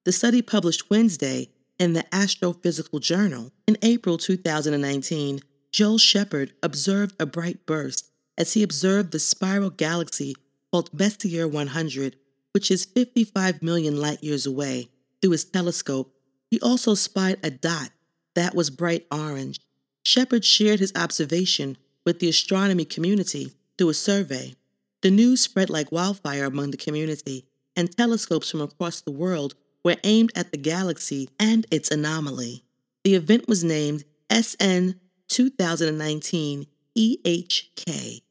The 0.06 0.14
study 0.14 0.42
published 0.42 0.90
Wednesday 0.90 1.50
in 1.78 1.94
the 1.94 2.04
Astrophysical 2.12 3.02
Journal. 3.02 3.52
In 3.68 3.78
April 3.82 4.18
2019, 4.18 5.42
Joel 5.72 5.98
Shepherd 5.98 6.54
observed 6.64 7.16
a 7.20 7.26
bright 7.26 7.66
burst 7.66 8.10
as 8.38 8.54
he 8.54 8.64
observed 8.64 9.12
the 9.12 9.20
spiral 9.20 9.70
galaxy 9.70 10.36
called 10.72 10.94
Messier 10.94 11.48
100, 11.48 12.16
which 12.52 12.72
is 12.72 12.86
55 12.86 13.62
million 13.62 14.00
light 14.00 14.24
years 14.24 14.46
away, 14.46 14.90
through 15.22 15.32
his 15.32 15.46
telescope. 15.46 16.14
He 16.50 16.60
also 16.60 16.94
spied 16.94 17.40
a 17.44 17.50
dot 17.50 17.92
that 18.36 18.56
was 18.56 18.70
bright 18.70 19.06
orange. 19.12 19.60
Shepherd 20.04 20.46
shared 20.46 20.80
his 20.80 20.94
observation 20.96 21.78
with 22.06 22.20
the 22.20 22.30
astronomy 22.30 22.86
community 22.86 23.52
through 23.78 23.90
a 23.90 23.94
survey. 23.94 24.56
The 25.02 25.12
news 25.12 25.42
spread 25.42 25.70
like 25.70 25.92
wildfire 25.92 26.46
among 26.46 26.72
the 26.72 26.78
community, 26.78 27.46
and 27.76 27.96
telescopes 27.96 28.50
from 28.50 28.62
across 28.62 29.02
the 29.02 29.12
world 29.12 29.56
were 29.84 29.98
aimed 30.04 30.32
at 30.36 30.52
the 30.52 30.58
galaxy 30.58 31.30
and 31.40 31.66
its 31.72 31.92
anomaly. 31.92 32.64
The 33.04 33.16
event 33.16 33.48
was 33.48 33.64
named 33.64 34.04
SN 34.32 35.00
2019 35.28 36.68
EHK. 36.98 38.22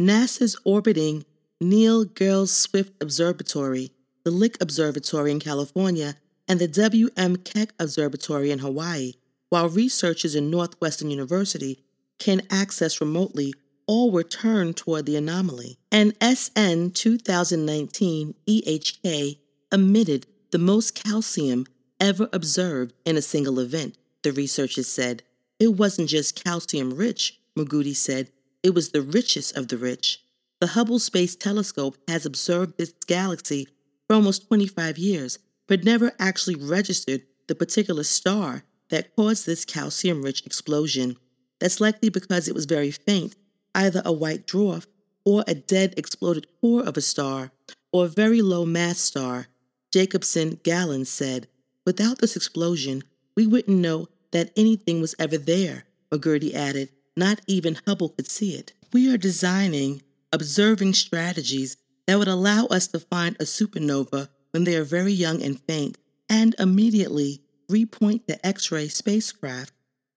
NASA's 0.00 0.56
orbiting 0.64 1.24
Neil 1.60 2.04
Gehrels 2.04 2.52
Swift 2.52 2.92
Observatory, 3.02 3.90
the 4.24 4.30
Lick 4.30 4.56
Observatory 4.60 5.32
in 5.32 5.40
California, 5.40 6.14
and 6.46 6.60
the 6.60 6.68
W.M. 6.68 7.36
Keck 7.36 7.72
Observatory 7.78 8.50
in 8.50 8.60
Hawaii, 8.60 9.14
while 9.48 9.68
researchers 9.68 10.34
in 10.34 10.50
Northwestern 10.50 11.10
University 11.10 11.84
can 12.18 12.42
access 12.50 13.00
remotely 13.00 13.54
all 13.86 14.10
were 14.10 14.22
turned 14.22 14.76
toward 14.76 15.06
the 15.06 15.16
anomaly. 15.16 15.78
And 15.90 16.14
SN 16.22 16.90
2019 16.90 18.34
EHK 18.46 19.38
emitted 19.72 20.26
the 20.50 20.58
most 20.58 20.94
calcium 20.94 21.66
ever 21.98 22.28
observed 22.32 22.92
in 23.04 23.16
a 23.16 23.22
single 23.22 23.58
event, 23.58 23.96
the 24.22 24.32
researchers 24.32 24.86
said. 24.86 25.22
It 25.58 25.74
wasn't 25.74 26.08
just 26.08 26.42
calcium 26.44 26.94
rich, 26.94 27.40
Margutti 27.56 27.94
said, 27.94 28.30
it 28.62 28.74
was 28.74 28.90
the 28.90 29.02
richest 29.02 29.56
of 29.56 29.68
the 29.68 29.76
rich. 29.76 30.22
The 30.60 30.68
Hubble 30.68 30.98
Space 30.98 31.36
Telescope 31.36 31.96
has 32.08 32.26
observed 32.26 32.76
this 32.76 32.92
galaxy 33.06 33.68
for 34.06 34.14
almost 34.14 34.48
25 34.48 34.98
years, 34.98 35.38
but 35.66 35.84
never 35.84 36.12
actually 36.18 36.56
registered 36.56 37.22
the 37.46 37.54
particular 37.54 38.04
star 38.04 38.64
that 38.90 39.14
caused 39.14 39.46
this 39.46 39.64
calcium 39.64 40.22
rich 40.22 40.44
explosion. 40.46 41.16
That's 41.60 41.80
likely 41.80 42.08
because 42.08 42.48
it 42.48 42.54
was 42.54 42.64
very 42.64 42.90
faint 42.90 43.36
either 43.74 44.02
a 44.04 44.12
white 44.12 44.46
dwarf 44.46 44.86
or 45.24 45.44
a 45.46 45.54
dead 45.54 45.94
exploded 45.96 46.46
core 46.60 46.82
of 46.82 46.96
a 46.96 47.00
star 47.00 47.52
or 47.92 48.06
a 48.06 48.08
very 48.08 48.42
low 48.42 48.64
mass 48.64 48.98
star, 48.98 49.46
Jacobson-Galán 49.92 51.06
said. 51.06 51.46
Without 51.84 52.18
this 52.18 52.34
explosion, 52.34 53.02
we 53.36 53.46
wouldn't 53.46 53.78
know 53.78 54.08
that 54.32 54.50
anything 54.56 55.00
was 55.00 55.14
ever 55.18 55.38
there, 55.38 55.84
Margutti 56.10 56.54
added. 56.54 56.90
Not 57.16 57.40
even 57.46 57.78
Hubble 57.86 58.10
could 58.10 58.28
see 58.28 58.54
it. 58.54 58.72
We 58.92 59.12
are 59.12 59.18
designing 59.18 60.02
observing 60.32 60.94
strategies 60.94 61.76
that 62.06 62.18
would 62.18 62.28
allow 62.28 62.66
us 62.66 62.86
to 62.88 63.00
find 63.00 63.36
a 63.36 63.44
supernova 63.44 64.28
when 64.50 64.64
they 64.64 64.76
are 64.76 64.84
very 64.84 65.12
young 65.12 65.42
and 65.42 65.60
faint 65.60 65.98
and 66.28 66.54
immediately 66.58 67.42
repoint 67.70 68.26
the 68.26 68.44
X 68.46 68.70
ray 68.70 68.88
spacecraft 68.88 69.72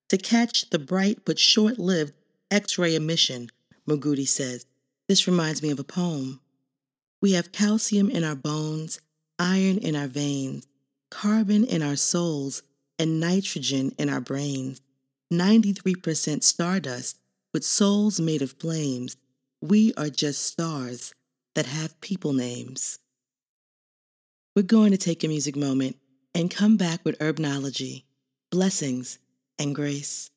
to 0.09 0.17
catch 0.17 0.69
the 0.69 0.79
bright 0.79 1.19
but 1.25 1.39
short 1.39 1.79
lived 1.79 2.13
X 2.49 2.77
ray 2.77 2.95
emission, 2.95 3.49
Margutti 3.87 4.27
says. 4.27 4.65
This 5.07 5.27
reminds 5.27 5.61
me 5.61 5.71
of 5.71 5.79
a 5.79 5.83
poem. 5.83 6.39
We 7.21 7.33
have 7.33 7.51
calcium 7.51 8.09
in 8.09 8.23
our 8.23 8.35
bones, 8.35 8.99
iron 9.37 9.77
in 9.77 9.95
our 9.95 10.07
veins, 10.07 10.67
carbon 11.09 11.65
in 11.65 11.81
our 11.81 11.95
souls, 11.95 12.63
and 13.01 13.19
nitrogen 13.19 13.91
in 13.97 14.09
our 14.09 14.21
brains. 14.21 14.79
93% 15.33 16.43
stardust 16.43 17.17
with 17.53 17.65
souls 17.65 18.19
made 18.19 18.43
of 18.43 18.51
flames. 18.51 19.17
We 19.61 19.93
are 19.97 20.09
just 20.09 20.45
stars 20.45 21.13
that 21.55 21.65
have 21.65 21.99
people 21.99 22.33
names. 22.33 22.99
We're 24.55 24.61
going 24.63 24.91
to 24.91 24.97
take 24.97 25.23
a 25.23 25.27
music 25.27 25.55
moment 25.55 25.97
and 26.35 26.51
come 26.51 26.77
back 26.77 27.03
with 27.03 27.17
herbnology, 27.19 28.03
blessings, 28.51 29.17
and 29.57 29.73
grace. 29.73 30.29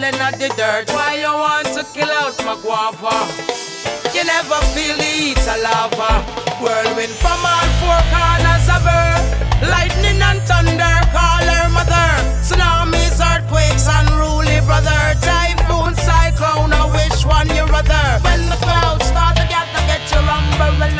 Chemical 0.00 0.26
in 0.26 0.38
the 0.38 0.54
dirt. 0.56 0.90
Why 0.90 1.16
you 1.20 1.32
want 1.32 1.68
to 1.74 1.84
kill 1.94 2.10
out 2.10 2.36
my 2.44 2.56
guava? 2.60 3.14
You 4.14 4.24
never 4.24 4.60
feel 4.72 4.96
the 4.96 5.02
heat 5.02 5.38
of 5.38 5.60
lava. 5.62 6.24
Whirlwind 6.60 7.12
from 7.12 7.40
all 7.44 7.68
four 7.80 8.00
corners 8.12 8.68
of 8.68 8.84
earth. 8.84 9.26
Lightning 9.70 10.20
and 10.20 10.40
thunder 10.48 10.96
call 11.12 11.44
her 11.44 11.68
mother. 11.68 12.08
Tsunamis, 12.40 13.20
earthquakes, 13.20 13.86
unruly 13.88 14.60
brother. 14.64 15.16
Typhoon, 15.20 15.94
cyclone, 15.94 16.72
I 16.72 16.84
wish 16.92 17.24
one 17.24 17.48
you 17.48 17.64
rather. 17.66 18.20
When 18.24 18.48
the 18.48 18.56
clouds 18.56 19.06
start 19.06 19.36
to 19.36 19.44
get 19.48 19.66
to 19.74 19.80
get 19.88 20.02
you 20.12 20.20
rumbling. 20.24 20.96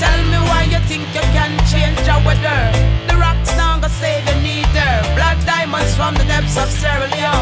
Tell 0.00 0.20
me 0.32 0.38
why 0.48 0.68
you 0.68 0.80
think 0.88 1.04
you 1.14 1.24
can 1.36 1.52
change 1.68 1.98
the 2.04 2.16
weather. 2.24 2.60
The 3.08 3.16
rocks 3.16 3.52
now 3.56 3.78
go 3.80 3.88
say 3.88 4.22
they 4.24 4.38
need 4.42 4.68
there. 4.72 5.02
Black 5.16 5.38
diamonds 5.44 5.94
from 5.96 6.14
the 6.14 6.24
depths 6.24 6.56
of 6.56 6.68
Sierra 6.68 7.08
Leone. 7.08 7.35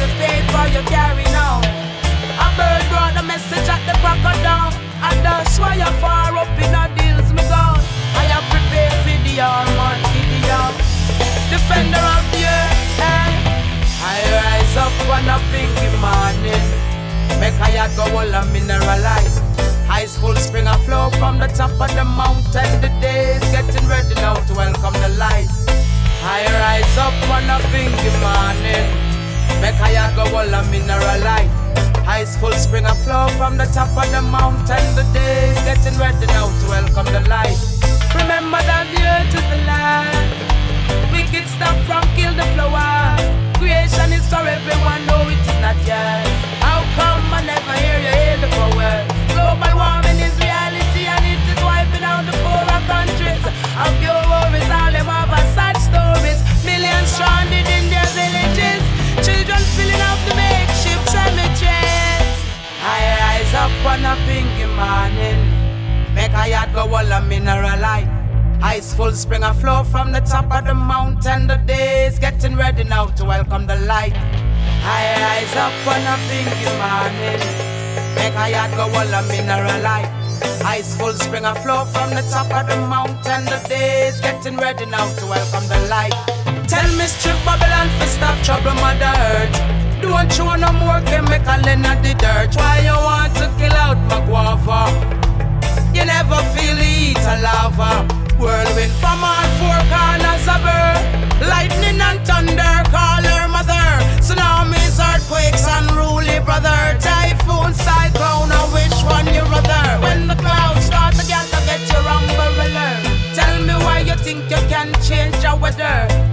Gonna 0.00 0.16
pay 0.16 0.40
for 0.48 0.64
your 0.72 0.86
carry 0.88 1.28
now. 1.28 1.60
A 1.60 2.48
bird 2.56 2.88
brought 2.88 3.20
a 3.20 3.22
message 3.22 3.68
at 3.68 3.84
the 3.84 3.92
crocodile. 4.00 4.72
And 5.04 5.20
that's 5.20 5.60
why 5.60 5.76
you're 5.76 5.96
far 6.00 6.32
up 6.40 6.48
in 6.56 6.72
the 6.72 6.84
deals, 6.96 7.28
me 7.36 7.44
gone. 7.52 7.84
I 8.16 8.24
am 8.32 8.40
prepared 8.48 8.96
for 9.04 9.20
the 9.28 9.44
armor, 9.44 9.92
Gideon. 10.08 10.72
Defender 11.52 12.00
of 12.00 12.24
the 12.32 12.48
earth, 12.48 12.96
eh? 12.96 13.28
I 14.00 14.16
rise 14.40 14.76
up 14.80 14.96
on 15.12 15.28
a 15.28 15.36
pinky 15.52 15.92
morning. 16.00 16.64
Make 17.36 17.60
I 17.60 17.92
go 17.92 18.08
all 18.16 18.24
a 18.24 18.40
mineralize. 18.56 19.36
Ice 19.90 20.16
full 20.16 20.36
spring 20.36 20.66
a 20.66 20.78
flow 20.88 21.10
from 21.20 21.38
the 21.38 21.48
top 21.48 21.76
of 21.76 21.92
the 21.92 22.06
mountain. 22.08 22.70
The 22.80 22.88
day 23.04 23.36
is 23.36 23.44
getting 23.52 23.86
ready 23.86 24.14
now 24.14 24.40
to 24.48 24.54
welcome 24.54 24.96
the 25.04 25.12
light. 25.20 25.52
I 26.24 26.48
rise 26.56 26.96
up 26.96 27.12
on 27.28 27.44
a 27.52 27.60
pinky 27.68 28.08
morning. 28.24 29.09
Make 29.60 29.80
I 29.80 30.12
go 30.16 30.24
all 30.36 30.54
a 30.54 30.60
mineral 30.70 31.20
light. 31.20 31.50
Ice 32.08 32.36
full 32.36 32.52
spring 32.52 32.86
a 32.86 32.94
flow 33.04 33.28
from 33.36 33.56
the 33.56 33.66
top 33.66 33.92
of 33.96 34.10
the 34.10 34.22
mountain. 34.22 34.84
The 34.96 35.04
day 35.12 35.50
is 35.52 35.60
getting 35.68 35.96
ready 36.00 36.26
now 36.26 36.48
to 36.48 36.66
welcome 36.68 37.12
the 37.12 37.20
light. 37.28 37.60
Remember 38.16 38.58
that 38.64 38.88
the 38.88 39.00
earth 39.04 39.36
is 39.36 39.46
the 39.52 39.60
land. 39.68 40.32
Wicked 41.12 41.46
stuff 41.46 41.76
from 41.86 42.02
kill 42.16 42.32
the 42.34 42.46
flower. 42.56 43.14
Creation 43.60 44.16
is 44.16 44.24
for 44.32 44.40
everyone, 44.40 45.04
no 45.06 45.28
it 45.28 45.36
is 45.36 45.58
not 45.60 45.76
yet. 45.84 46.24
How 46.64 46.80
come 46.96 47.28
I 47.28 47.44
never 47.44 47.74
hear 47.84 48.00
you 48.00 48.12
hear 48.16 48.38
the 48.40 48.48
power? 48.56 49.04
Global 49.36 49.74
warming 49.76 50.18
is 50.24 50.34
reality 50.40 51.04
and 51.04 51.24
it 51.28 51.42
is 51.52 51.60
wiping 51.60 52.02
out 52.02 52.24
the 52.24 52.32
poorer 52.40 52.80
countries. 52.88 53.44
Of 53.76 53.92
your 54.00 54.16
worries, 54.24 54.70
all 54.72 54.90
them 54.90 55.06
have 55.12 55.36
sad 55.52 55.76
stories. 55.76 56.40
Millions 56.64 57.12
stranded 57.12 57.68
in 57.68 57.92
their 57.92 57.99
I 62.82 63.00
rise 63.20 63.54
up 63.54 63.86
on 63.92 64.04
a 64.06 64.16
pinky 64.24 64.64
morning. 64.64 66.14
Make 66.14 66.32
a 66.32 66.48
yard 66.48 66.72
go 66.72 66.88
all 66.88 67.12
a 67.12 67.20
mineral 67.20 67.78
light. 67.78 68.08
Ice 68.62 68.94
full 68.94 69.12
spring 69.12 69.42
a 69.42 69.52
flow 69.52 69.84
from 69.84 70.12
the 70.12 70.20
top 70.20 70.50
of 70.50 70.64
the 70.64 70.72
mountain. 70.72 71.46
The 71.46 71.56
day 71.56 72.06
is 72.06 72.18
getting 72.18 72.56
ready 72.56 72.84
now 72.84 73.06
to 73.06 73.24
welcome 73.26 73.66
the 73.66 73.76
light. 73.76 74.16
I 74.16 75.12
rise 75.20 75.56
up 75.56 75.76
on 75.92 76.00
a 76.08 76.16
pinky 76.28 76.72
morning. 76.80 77.40
Make 78.16 78.34
a 78.34 78.48
yard 78.48 78.70
go 78.72 78.84
all 78.88 79.12
a 79.12 79.22
mineral 79.28 79.82
light. 79.82 80.08
Ice 80.64 80.96
full 80.96 81.12
spring 81.12 81.44
a 81.44 81.54
flow 81.56 81.84
from 81.84 82.10
the 82.10 82.22
top 82.32 82.50
of 82.50 82.66
the 82.66 82.76
mountain. 82.88 83.44
The 83.44 83.60
day 83.68 84.08
is 84.08 84.20
getting 84.20 84.56
ready 84.56 84.86
now 84.86 85.06
to 85.16 85.26
welcome 85.26 85.68
the 85.68 85.86
light. 85.88 86.16
Tell 86.66 86.88
strip 87.08 87.36
Babylon 87.44 87.90
for 87.98 88.06
stop 88.06 88.42
trouble 88.42 88.74
mother 88.80 89.12
earth. 89.16 89.79
Don't 90.00 90.12
want 90.12 90.60
no 90.60 90.72
more 90.72 91.00
chemical 91.04 91.68
in 91.68 91.82
the 91.82 92.14
dirt? 92.18 92.56
Why 92.56 92.80
you 92.80 92.96
want 92.96 93.36
to 93.36 93.52
kill 93.58 93.72
out 93.72 93.98
my 94.08 94.24
guava? 94.24 94.88
You 95.92 96.04
never 96.06 96.40
feel 96.54 96.76
the 96.76 97.12
a 97.28 97.42
lava. 97.42 98.08
Whirlwind 98.40 98.92
from 99.02 99.20
all 99.22 99.48
four 99.60 99.80
corners 99.92 100.46
of 100.48 100.64
earth. 100.64 101.04
Lightning 101.46 102.00
and 102.00 102.20
thunder 102.26 102.80
call 102.88 103.22
her 103.22 103.48
mother. 103.48 103.88
Tsunamis, 104.24 104.96
earthquakes, 104.96 105.66
unruly 105.68 106.40
brother. 106.40 106.96
Typhoon, 106.98 107.74
cyclone, 107.74 108.50
which 108.72 108.96
one 109.04 109.26
you 109.34 109.44
rather? 109.52 110.00
When 110.00 110.28
the 110.28 110.36
clouds 110.36 110.86
start 110.86 111.14
again 111.14 111.44
to 111.52 111.60
gather, 111.60 111.66
get 111.66 111.82
your 111.92 112.06
umbrella. 112.08 113.02
Tell 113.34 113.60
me 113.60 113.74
why 113.84 114.00
you 114.00 114.16
think 114.24 114.50
you 114.50 114.62
can 114.72 114.94
change 115.02 115.36
the 115.42 115.54
weather. 115.60 116.29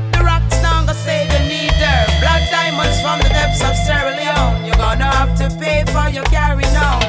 For 5.97 6.09
your 6.13 6.25
carry 6.25 6.67
now. 6.77 7.01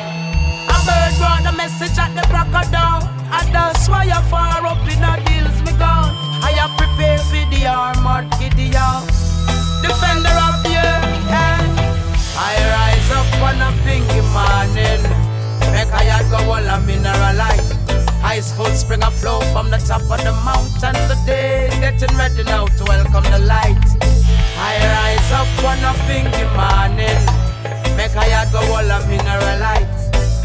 A 0.73 0.77
bird 0.89 1.13
brought 1.21 1.45
a 1.45 1.53
message 1.53 1.97
at 1.99 2.13
the 2.17 2.25
crocodile. 2.33 3.05
And 3.29 3.49
that's 3.53 3.89
why 3.89 4.05
you're 4.05 4.27
far 4.33 4.65
up 4.65 4.81
in 4.89 5.01
the 5.05 5.13
deals, 5.29 5.61
me 5.67 5.73
gone. 5.77 6.17
I 6.41 6.57
am 6.57 6.73
prepared 6.81 7.21
for 7.29 7.45
the 7.53 7.61
armored 7.69 8.33
Gideon. 8.41 9.05
Defender 9.85 10.37
of 10.49 10.57
the 10.65 10.73
earth, 10.81 11.29
eh? 11.29 11.61
I 12.41 12.55
rise 12.73 13.11
up 13.13 13.31
on 13.47 13.61
a 13.61 13.71
pinky 13.85 14.23
morning. 14.33 15.05
Make 15.73 15.93
I 15.93 16.25
go 16.33 16.39
all 16.49 16.69
a 16.75 16.81
mineral 16.89 17.37
light. 17.37 17.69
Ice 18.25 18.53
full 18.57 18.73
spring 18.73 19.03
a 19.03 19.11
flow 19.11 19.41
from 19.53 19.71
the 19.71 19.79
top 19.79 20.03
of 20.03 20.21
the 20.25 20.33
mountain. 20.49 20.97
The 21.09 21.17
day 21.27 21.69
getting 21.81 22.17
ready 22.17 22.43
now 22.45 22.65
to 22.67 22.85
welcome 22.85 23.27
the 23.31 23.41
light. 23.41 23.87
I 24.57 24.73
rise 24.97 25.31
up 25.41 25.65
on 25.69 25.79
a 25.85 25.93
pinky 26.09 26.45
morning. 26.57 26.88
Mineral. 29.41 29.87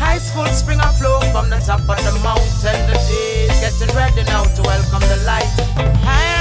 Ice 0.02 0.32
full 0.34 0.46
spring 0.48 0.80
a 0.80 0.92
flow 0.94 1.20
from 1.32 1.50
the 1.50 1.58
top 1.58 1.82
of 1.82 1.98
the 2.04 2.20
mountain. 2.24 2.80
The 2.88 2.98
is 3.50 3.60
getting 3.60 3.96
ready 3.96 4.24
now 4.24 4.44
to 4.44 4.62
welcome 4.62 5.02
the 5.02 5.24
light. 5.26 6.33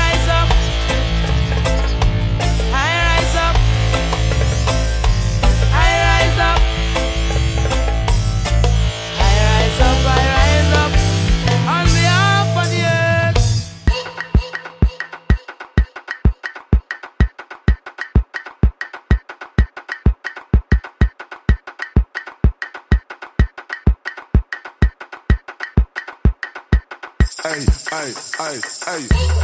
Hey, 28.53 28.61
hey, 28.85 29.42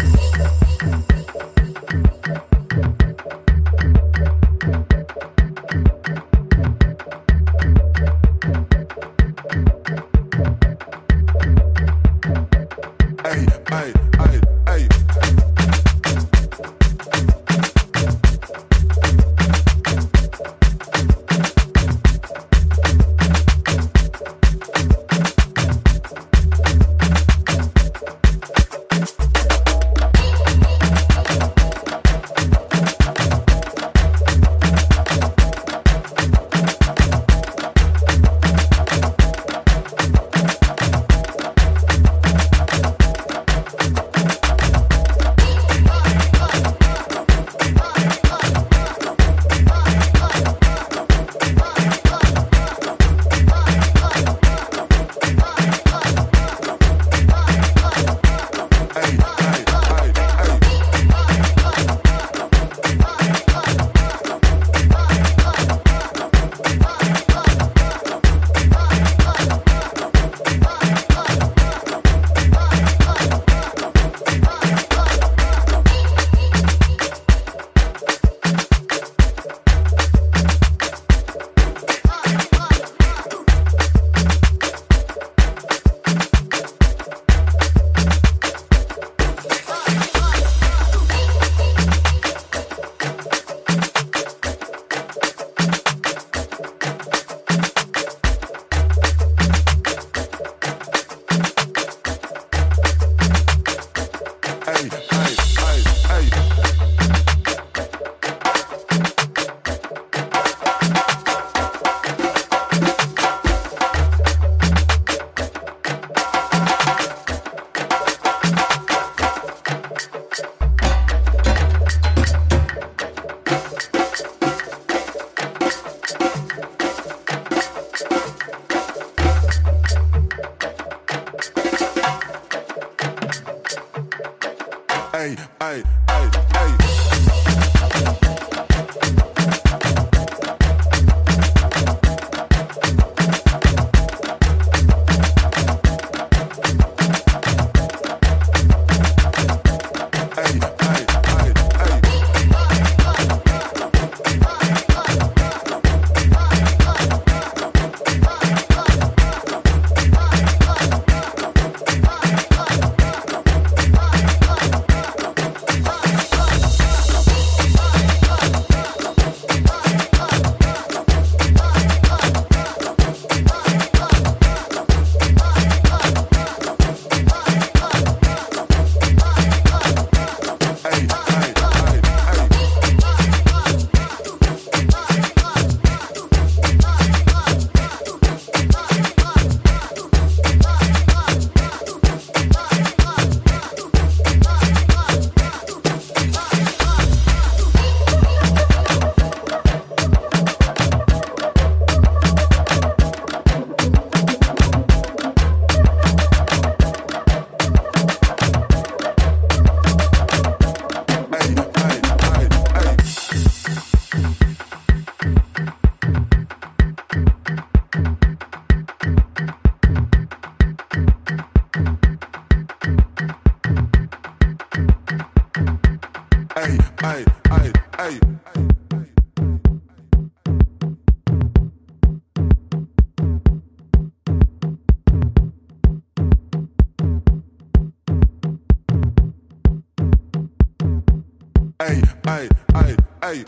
ay. 243.29 243.45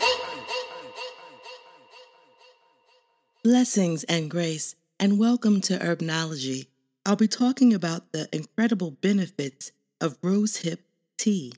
Blessings 3.43 4.03
and 4.03 4.29
grace, 4.29 4.75
and 4.99 5.17
welcome 5.17 5.59
to 5.61 5.79
Herbnology. 5.79 6.67
I'll 7.03 7.15
be 7.15 7.27
talking 7.27 7.73
about 7.73 8.11
the 8.11 8.29
incredible 8.31 8.91
benefits 8.91 9.71
of 9.99 10.21
rosehip 10.21 10.77
tea. 11.17 11.53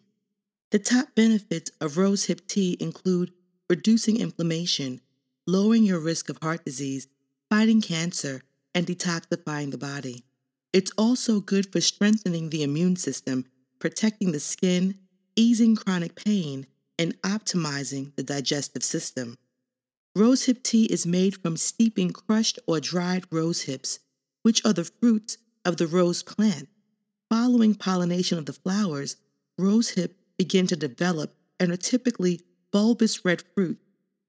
The 0.72 0.80
top 0.80 1.10
benefits 1.16 1.72
of 1.82 1.94
rosehip 1.94 2.48
tea 2.48 2.78
include 2.80 3.34
reducing 3.70 4.18
inflammation, 4.18 5.02
lowering 5.46 5.84
your 5.84 6.00
risk 6.00 6.30
of 6.30 6.38
heart 6.42 6.64
disease, 6.64 7.08
fighting 7.50 7.82
cancer, 7.82 8.42
and 8.74 8.88
detoxifying 8.88 9.72
the 9.72 9.78
body. 9.78 10.24
It's 10.72 10.92
also 10.98 11.42
good 11.42 11.72
for 11.72 11.82
strengthening 11.82 12.50
the 12.50 12.64
immune 12.64 12.96
system, 12.96 13.46
protecting 13.80 14.32
the 14.32 14.40
skin, 14.40 14.98
easing 15.36 15.76
chronic 15.76 16.16
pain, 16.16 16.68
and 17.04 17.22
optimizing 17.22 18.16
the 18.16 18.24
digestive 18.24 18.84
system. 18.84 19.38
Rosehip 20.18 20.64
tea 20.64 20.86
is 20.86 21.06
made 21.06 21.42
from 21.42 21.58
steeping 21.58 22.12
crushed 22.12 22.60
or 22.66 22.80
dried 22.80 23.26
rose 23.32 23.64
hips, 23.64 24.00
which 24.42 24.64
are 24.66 24.74
the 24.74 24.86
fruits 24.86 25.38
of 25.66 25.78
the 25.78 25.88
rose 25.88 26.24
plant. 26.24 26.70
Following 27.30 27.76
pollination 27.76 28.38
of 28.38 28.46
the 28.46 28.54
flowers, 28.54 29.18
rose 29.58 29.90
hips 29.90 30.16
begin 30.38 30.68
to 30.68 30.76
develop 30.76 31.36
and 31.60 31.72
are 31.72 31.78
typically 31.78 32.42
bulbous 32.72 33.26
red 33.26 33.44
fruit, 33.54 33.80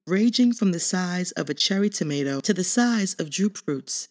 ranging 0.07 0.53
from 0.53 0.73
the 0.73 0.81
size 0.81 1.33
of 1.33 1.49
a 1.49 1.55
cherry 1.55 1.91
tomato 1.91 2.41
to 2.41 2.55
the 2.55 2.65
size 2.65 3.15
of 3.15 3.31
drupe 3.31 3.59
fruits. 3.59 4.09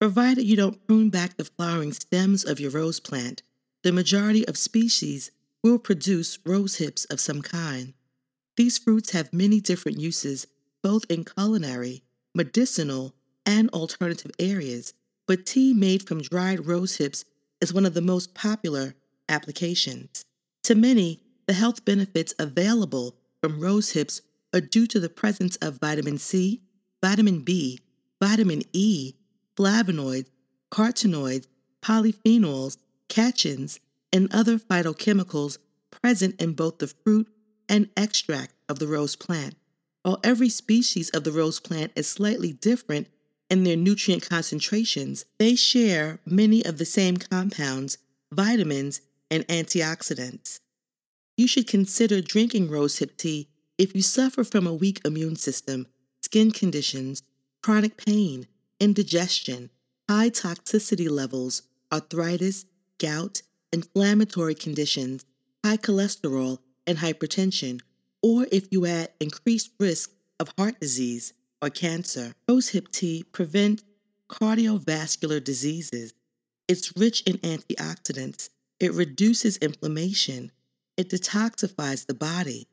Provided 0.00 0.44
you 0.44 0.56
don't 0.56 0.86
prune 0.86 1.10
back 1.10 1.36
the 1.36 1.44
flowering 1.44 1.92
stems 1.92 2.44
of 2.44 2.60
your 2.60 2.70
rose 2.70 3.00
plant, 3.00 3.42
the 3.82 3.92
majority 3.92 4.46
of 4.46 4.56
species 4.56 5.30
will 5.62 5.78
produce 5.78 6.38
rose 6.44 6.76
hips 6.76 7.04
of 7.06 7.20
some 7.20 7.42
kind. 7.42 7.94
These 8.58 8.78
fruits 8.78 9.10
have 9.10 9.32
many 9.32 9.60
different 9.60 10.00
uses, 10.00 10.48
both 10.82 11.04
in 11.08 11.24
culinary, 11.24 12.02
medicinal, 12.34 13.14
and 13.46 13.70
alternative 13.70 14.32
areas, 14.40 14.94
but 15.28 15.46
tea 15.46 15.72
made 15.72 16.08
from 16.08 16.22
dried 16.22 16.66
rose 16.66 16.96
hips 16.96 17.24
is 17.60 17.72
one 17.72 17.86
of 17.86 17.94
the 17.94 18.02
most 18.02 18.34
popular 18.34 18.96
applications. 19.28 20.24
To 20.64 20.74
many, 20.74 21.22
the 21.46 21.52
health 21.52 21.84
benefits 21.84 22.34
available 22.36 23.14
from 23.40 23.60
rose 23.60 23.90
hips 23.90 24.22
are 24.52 24.60
due 24.60 24.88
to 24.88 24.98
the 24.98 25.08
presence 25.08 25.54
of 25.58 25.78
vitamin 25.78 26.18
C, 26.18 26.60
vitamin 27.00 27.42
B, 27.42 27.78
vitamin 28.20 28.62
E, 28.72 29.14
flavonoids, 29.56 30.26
carotenoids, 30.72 31.46
polyphenols, 31.80 32.76
catechins, 33.08 33.78
and 34.12 34.34
other 34.34 34.58
phytochemicals 34.58 35.58
present 35.92 36.42
in 36.42 36.54
both 36.54 36.78
the 36.78 36.88
fruit 36.88 37.28
and 37.68 37.88
extract 37.96 38.54
of 38.68 38.78
the 38.78 38.86
rose 38.86 39.16
plant. 39.16 39.54
While 40.02 40.20
every 40.24 40.48
species 40.48 41.10
of 41.10 41.24
the 41.24 41.32
rose 41.32 41.60
plant 41.60 41.92
is 41.94 42.06
slightly 42.08 42.52
different 42.52 43.08
in 43.50 43.64
their 43.64 43.76
nutrient 43.76 44.28
concentrations, 44.28 45.24
they 45.38 45.54
share 45.54 46.20
many 46.24 46.64
of 46.64 46.78
the 46.78 46.84
same 46.84 47.16
compounds, 47.16 47.98
vitamins, 48.32 49.00
and 49.30 49.46
antioxidants. 49.48 50.60
You 51.36 51.46
should 51.46 51.66
consider 51.66 52.20
drinking 52.20 52.68
rosehip 52.68 53.16
tea 53.16 53.48
if 53.76 53.94
you 53.94 54.02
suffer 54.02 54.44
from 54.44 54.66
a 54.66 54.74
weak 54.74 55.00
immune 55.04 55.36
system, 55.36 55.86
skin 56.22 56.50
conditions, 56.50 57.22
chronic 57.62 57.96
pain, 57.96 58.46
indigestion, 58.80 59.70
high 60.08 60.30
toxicity 60.30 61.08
levels, 61.08 61.62
arthritis, 61.92 62.64
gout, 62.98 63.42
inflammatory 63.72 64.54
conditions, 64.54 65.24
high 65.64 65.76
cholesterol, 65.76 66.58
and 66.88 66.98
hypertension, 66.98 67.80
or 68.22 68.46
if 68.50 68.66
you 68.72 68.86
at 68.86 69.14
increased 69.20 69.70
risk 69.78 70.10
of 70.40 70.50
heart 70.58 70.80
disease 70.80 71.32
or 71.62 71.70
cancer. 71.70 72.34
Rosehip 72.48 72.90
tea 72.90 73.24
prevents 73.30 73.84
cardiovascular 74.28 75.42
diseases. 75.42 76.14
It's 76.66 76.96
rich 76.96 77.22
in 77.22 77.38
antioxidants. 77.38 78.50
It 78.80 78.92
reduces 78.92 79.56
inflammation. 79.58 80.52
It 80.96 81.10
detoxifies 81.10 82.06
the 82.06 82.14
body, 82.14 82.66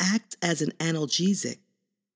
acts 0.00 0.36
as 0.42 0.62
an 0.62 0.72
analgesic. 0.78 1.58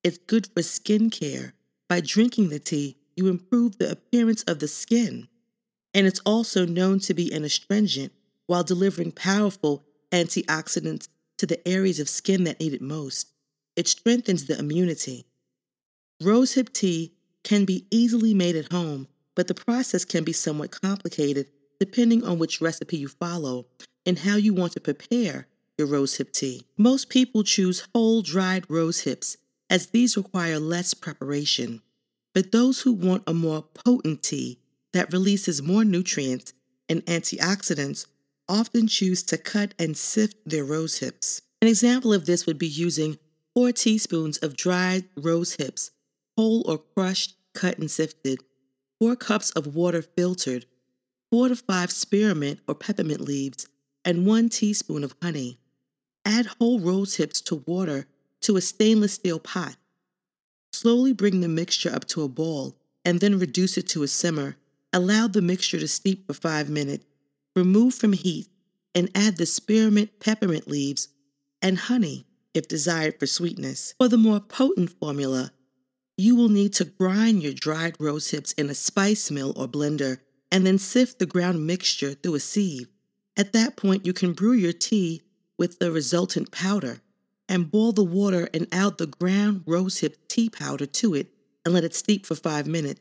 It's 0.03 0.19
good 0.19 0.49
for 0.55 0.62
skin 0.62 1.11
care. 1.11 1.55
By 1.89 2.01
drinking 2.01 2.51
the 2.51 2.59
tea, 2.59 2.97
you 3.17 3.29
improve 3.29 3.79
the 3.79 3.91
appearance 3.91 4.43
of 4.45 4.61
the 4.61 4.69
skin. 4.69 5.29
And 5.93 6.07
it's 6.07 6.21
also 6.21 6.65
known 6.65 7.01
to 7.01 7.15
be 7.15 7.33
an 7.33 7.45
astringent 7.45 8.12
while 8.47 8.62
delivering 8.62 9.12
powerful 9.12 9.85
antioxidants 10.12 11.09
to 11.41 11.47
the 11.47 11.67
areas 11.67 11.99
of 11.99 12.09
skin 12.09 12.45
that 12.45 12.61
need 12.61 12.75
it 12.75 12.83
most. 12.83 13.33
It 13.75 13.89
strengthens 13.89 14.45
the 14.45 14.59
immunity. 14.59 15.25
Rosehip 16.23 16.71
tea 16.75 17.15
can 17.45 17.65
be 17.65 17.87
easily 17.91 18.35
made 18.35 18.57
at 18.57 18.71
home, 18.71 19.09
but 19.35 19.49
the 19.49 19.55
process 19.55 20.05
can 20.05 20.23
be 20.23 20.35
somewhat 20.35 20.71
complicated 20.83 21.47
depending 21.79 22.23
on 22.25 22.39
which 22.39 22.61
recipe 22.61 22.99
you 22.99 23.09
follow 23.09 23.65
and 24.05 24.19
how 24.19 24.37
you 24.37 24.53
want 24.53 24.73
to 24.73 24.81
prepare 24.81 25.47
your 25.79 25.89
rosehip 25.89 26.31
tea. 26.31 26.67
Most 26.77 27.09
people 27.09 27.43
choose 27.43 27.89
whole 27.95 28.21
dried 28.21 28.67
rose 28.69 29.01
hips 29.01 29.39
as 29.71 29.87
these 29.87 30.19
require 30.19 30.59
less 30.59 30.93
preparation. 30.93 31.81
But 32.35 32.53
those 32.53 32.83
who 32.83 32.93
want 32.93 33.23
a 33.27 33.33
more 33.33 33.62
potent 33.62 34.23
tea 34.23 34.59
that 34.93 35.11
releases 35.11 35.62
more 35.62 35.87
nutrients 35.87 36.53
and 36.87 37.03
antioxidants 37.07 38.05
often 38.51 38.89
choose 38.89 39.22
to 39.22 39.39
cut 39.39 39.72
and 39.78 39.97
sift 39.97 40.36
their 40.44 40.64
rose 40.64 40.98
hips. 40.98 41.40
An 41.62 41.68
example 41.68 42.12
of 42.12 42.27
this 42.27 42.47
would 42.47 42.59
be 42.59 42.66
using 42.66 43.18
4 43.55 43.72
teaspoons 43.72 44.39
of 44.39 44.56
dried 44.56 45.05
rose 45.16 45.55
hips, 45.55 45.93
whole 46.36 46.68
or 46.68 46.78
crushed, 46.78 47.36
cut 47.55 47.78
and 47.78 47.90
sifted, 47.90 48.40
4 48.98 49.14
cups 49.14 49.51
of 49.52 49.74
water 49.74 50.02
filtered, 50.02 50.66
4 51.31 51.48
to 51.48 51.56
5 51.56 51.93
spearmint 51.93 52.60
or 52.66 52.74
peppermint 52.74 53.20
leaves, 53.20 53.68
and 54.05 54.27
1 54.27 54.48
teaspoon 54.48 55.05
of 55.05 55.14
honey. 55.22 55.60
Add 56.24 56.47
whole 56.59 56.81
rose 56.81 57.16
hips 57.16 57.40
to 57.43 57.62
water 57.66 58.06
to 58.40 58.56
a 58.56 58.60
stainless 58.60 59.14
steel 59.14 59.39
pot. 59.39 59.77
Slowly 60.72 61.12
bring 61.12 61.40
the 61.40 61.48
mixture 61.48 61.93
up 61.93 62.06
to 62.09 62.22
a 62.22 62.28
boil 62.28 62.77
and 63.05 63.20
then 63.20 63.39
reduce 63.39 63.78
it 63.78 63.89
to 63.90 64.02
a 64.02 64.09
simmer. 64.09 64.56
Allow 64.93 65.28
the 65.28 65.43
mixture 65.43 65.78
to 65.78 65.89
steep 65.89 66.27
for 66.27 66.35
five 66.35 66.68
minutes. 66.68 67.05
Remove 67.56 67.94
from 67.94 68.12
heat 68.12 68.48
and 68.94 69.10
add 69.14 69.36
the 69.36 69.47
spearmint 69.47 70.20
peppermint 70.20 70.68
leaves 70.68 71.09
and 71.60 71.78
honey 71.78 72.27
if 72.55 72.68
desired 72.68 73.18
for 73.18 73.27
sweetness. 73.27 73.94
For 73.98 74.09
the 74.09 74.16
more 74.16 74.40
potent 74.40 74.90
formula, 74.90 75.52
you 76.16 76.36
will 76.36 76.48
need 76.48 76.74
to 76.74 76.85
grind 76.85 77.43
your 77.43 77.52
dried 77.52 77.97
rose 77.98 78.31
hips 78.31 78.52
in 78.52 78.68
a 78.70 78.74
spice 78.74 79.31
mill 79.31 79.52
or 79.56 79.66
blender 79.66 80.18
and 80.52 80.66
then 80.66 80.78
sift 80.78 81.18
the 81.18 81.27
ground 81.27 81.66
mixture 81.66 82.14
through 82.14 82.35
a 82.35 82.40
sieve. 82.40 82.89
At 83.36 83.52
that 83.52 83.77
point, 83.77 84.05
you 84.05 84.12
can 84.12 84.32
brew 84.32 84.52
your 84.52 84.72
tea 84.72 85.22
with 85.59 85.78
the 85.78 85.93
resultant 85.93 86.51
powder 86.51 87.01
and 87.48 87.70
boil 87.70 87.93
the 87.93 88.05
water 88.05 88.48
and 88.52 88.66
add 88.72 88.98
the 88.98 89.06
ground 89.06 89.64
rosehip 89.66 90.14
tea 90.28 90.51
powder 90.51 90.86
to 90.86 91.14
it 91.14 91.28
and 91.64 91.74
let 91.74 91.85
it 91.85 91.94
steep 91.94 92.27
for 92.27 92.35
five 92.35 92.66
minutes. 92.66 93.01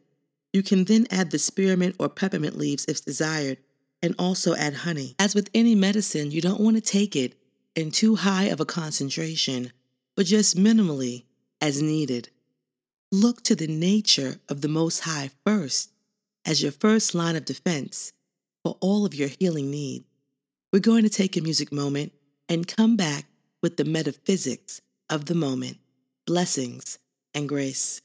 You 0.53 0.63
can 0.63 0.85
then 0.85 1.05
add 1.11 1.31
the 1.31 1.39
spearmint 1.39 1.95
or 1.99 2.09
peppermint 2.09 2.57
leaves 2.57 2.85
if 2.85 3.03
desired 3.05 3.57
and 4.01 4.15
also 4.17 4.55
add 4.55 4.73
honey. 4.73 5.15
As 5.19 5.35
with 5.35 5.49
any 5.53 5.75
medicine, 5.75 6.31
you 6.31 6.41
don't 6.41 6.61
want 6.61 6.77
to 6.77 6.81
take 6.81 7.15
it 7.15 7.35
in 7.75 7.91
too 7.91 8.15
high 8.15 8.45
of 8.45 8.59
a 8.59 8.65
concentration, 8.65 9.71
but 10.15 10.25
just 10.25 10.57
minimally 10.57 11.23
as 11.61 11.81
needed. 11.81 12.29
Look 13.11 13.43
to 13.43 13.55
the 13.55 13.67
nature 13.67 14.35
of 14.47 14.61
the 14.61 14.67
Most 14.67 15.01
High 15.01 15.31
first 15.45 15.91
as 16.45 16.61
your 16.61 16.71
first 16.71 17.15
line 17.15 17.35
of 17.35 17.45
defense 17.45 18.13
for 18.63 18.77
all 18.81 19.05
of 19.05 19.15
your 19.15 19.29
healing 19.29 19.71
needs. 19.71 20.05
We're 20.71 20.79
going 20.79 21.03
to 21.03 21.09
take 21.09 21.35
a 21.35 21.41
music 21.41 21.71
moment 21.71 22.13
and 22.47 22.67
come 22.67 22.95
back 22.95 23.25
with 23.61 23.77
the 23.77 23.85
metaphysics 23.85 24.81
of 25.09 25.25
the 25.25 25.35
moment. 25.35 25.77
Blessings 26.25 26.99
and 27.33 27.49
grace. 27.49 28.01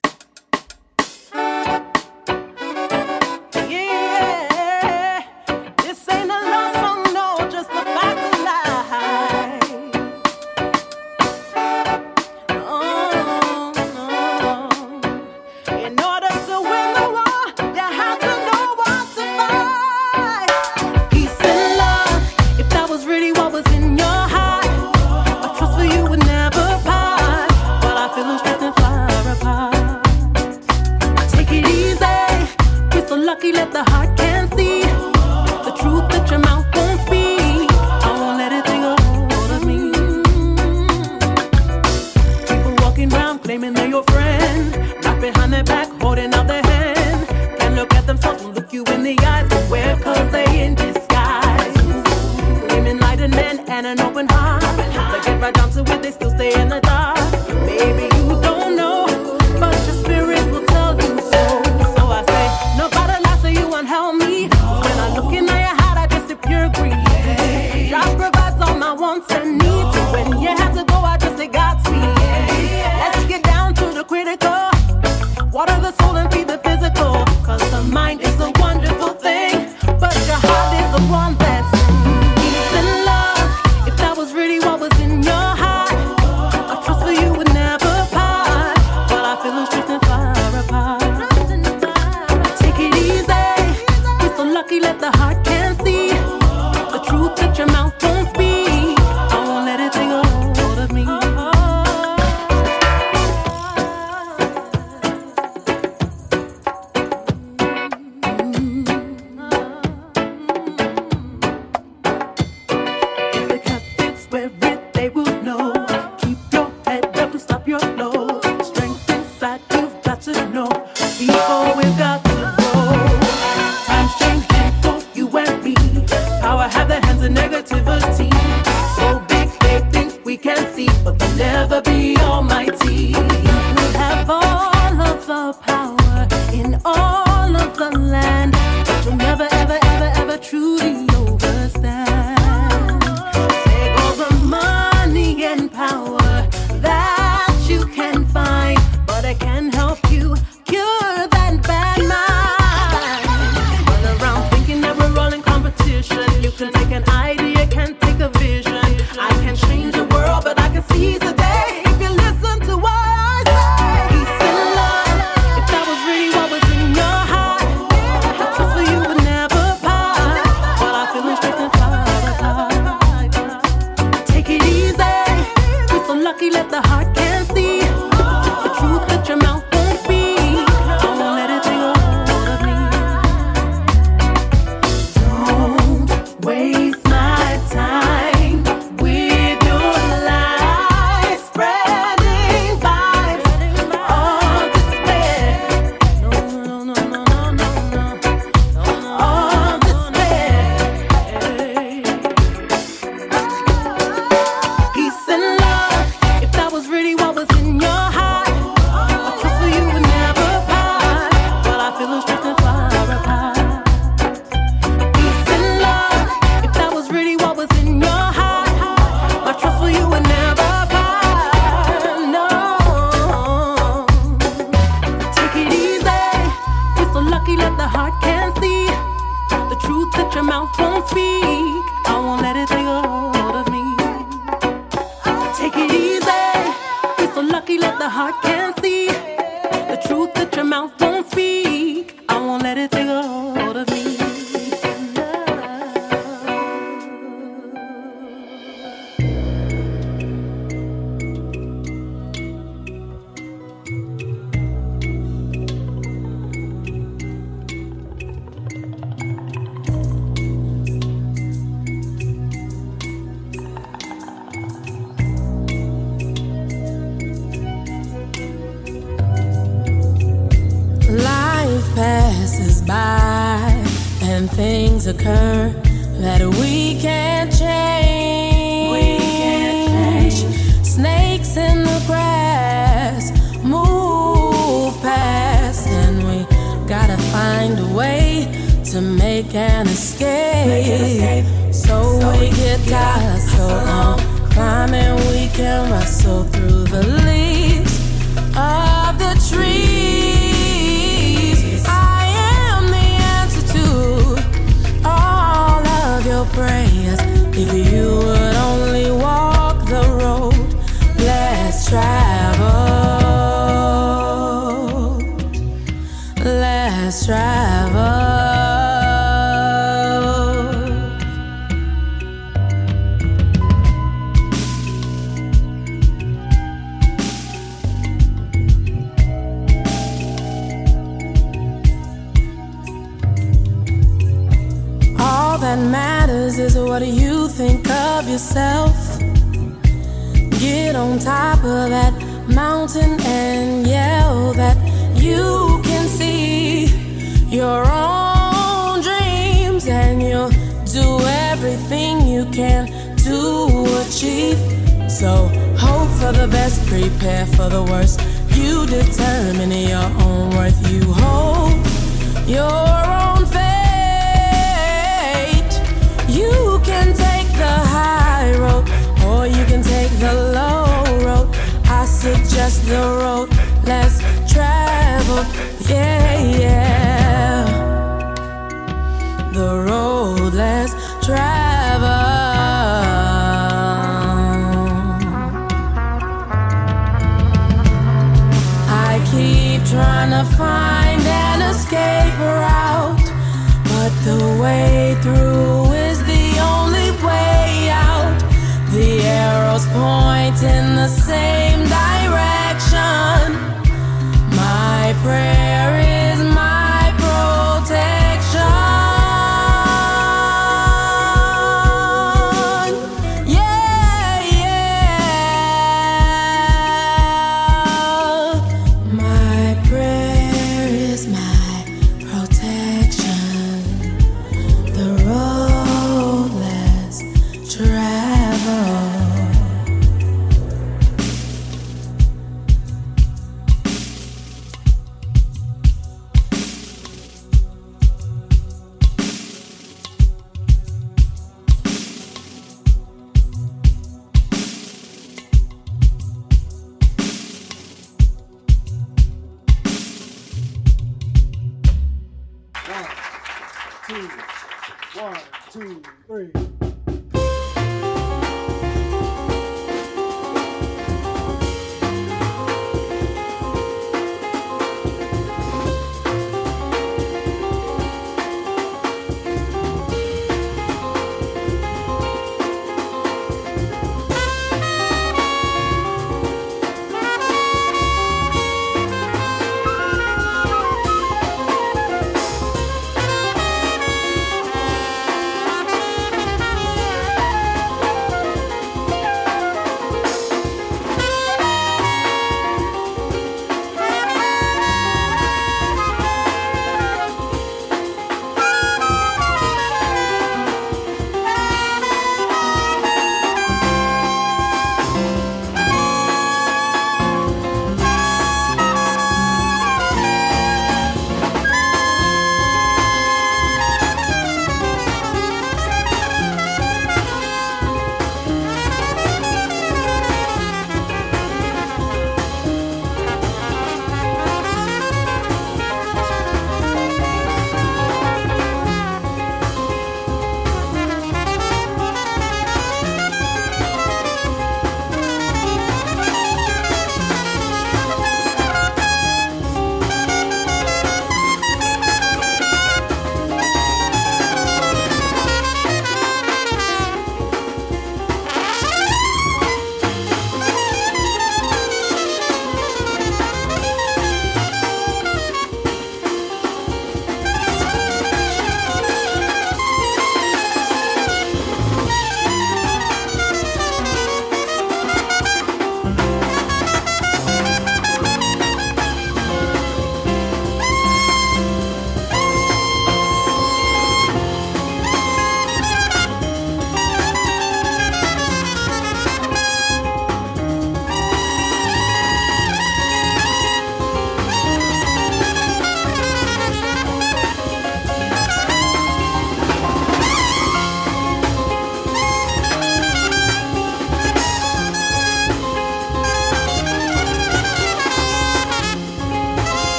Three. 456.35 456.74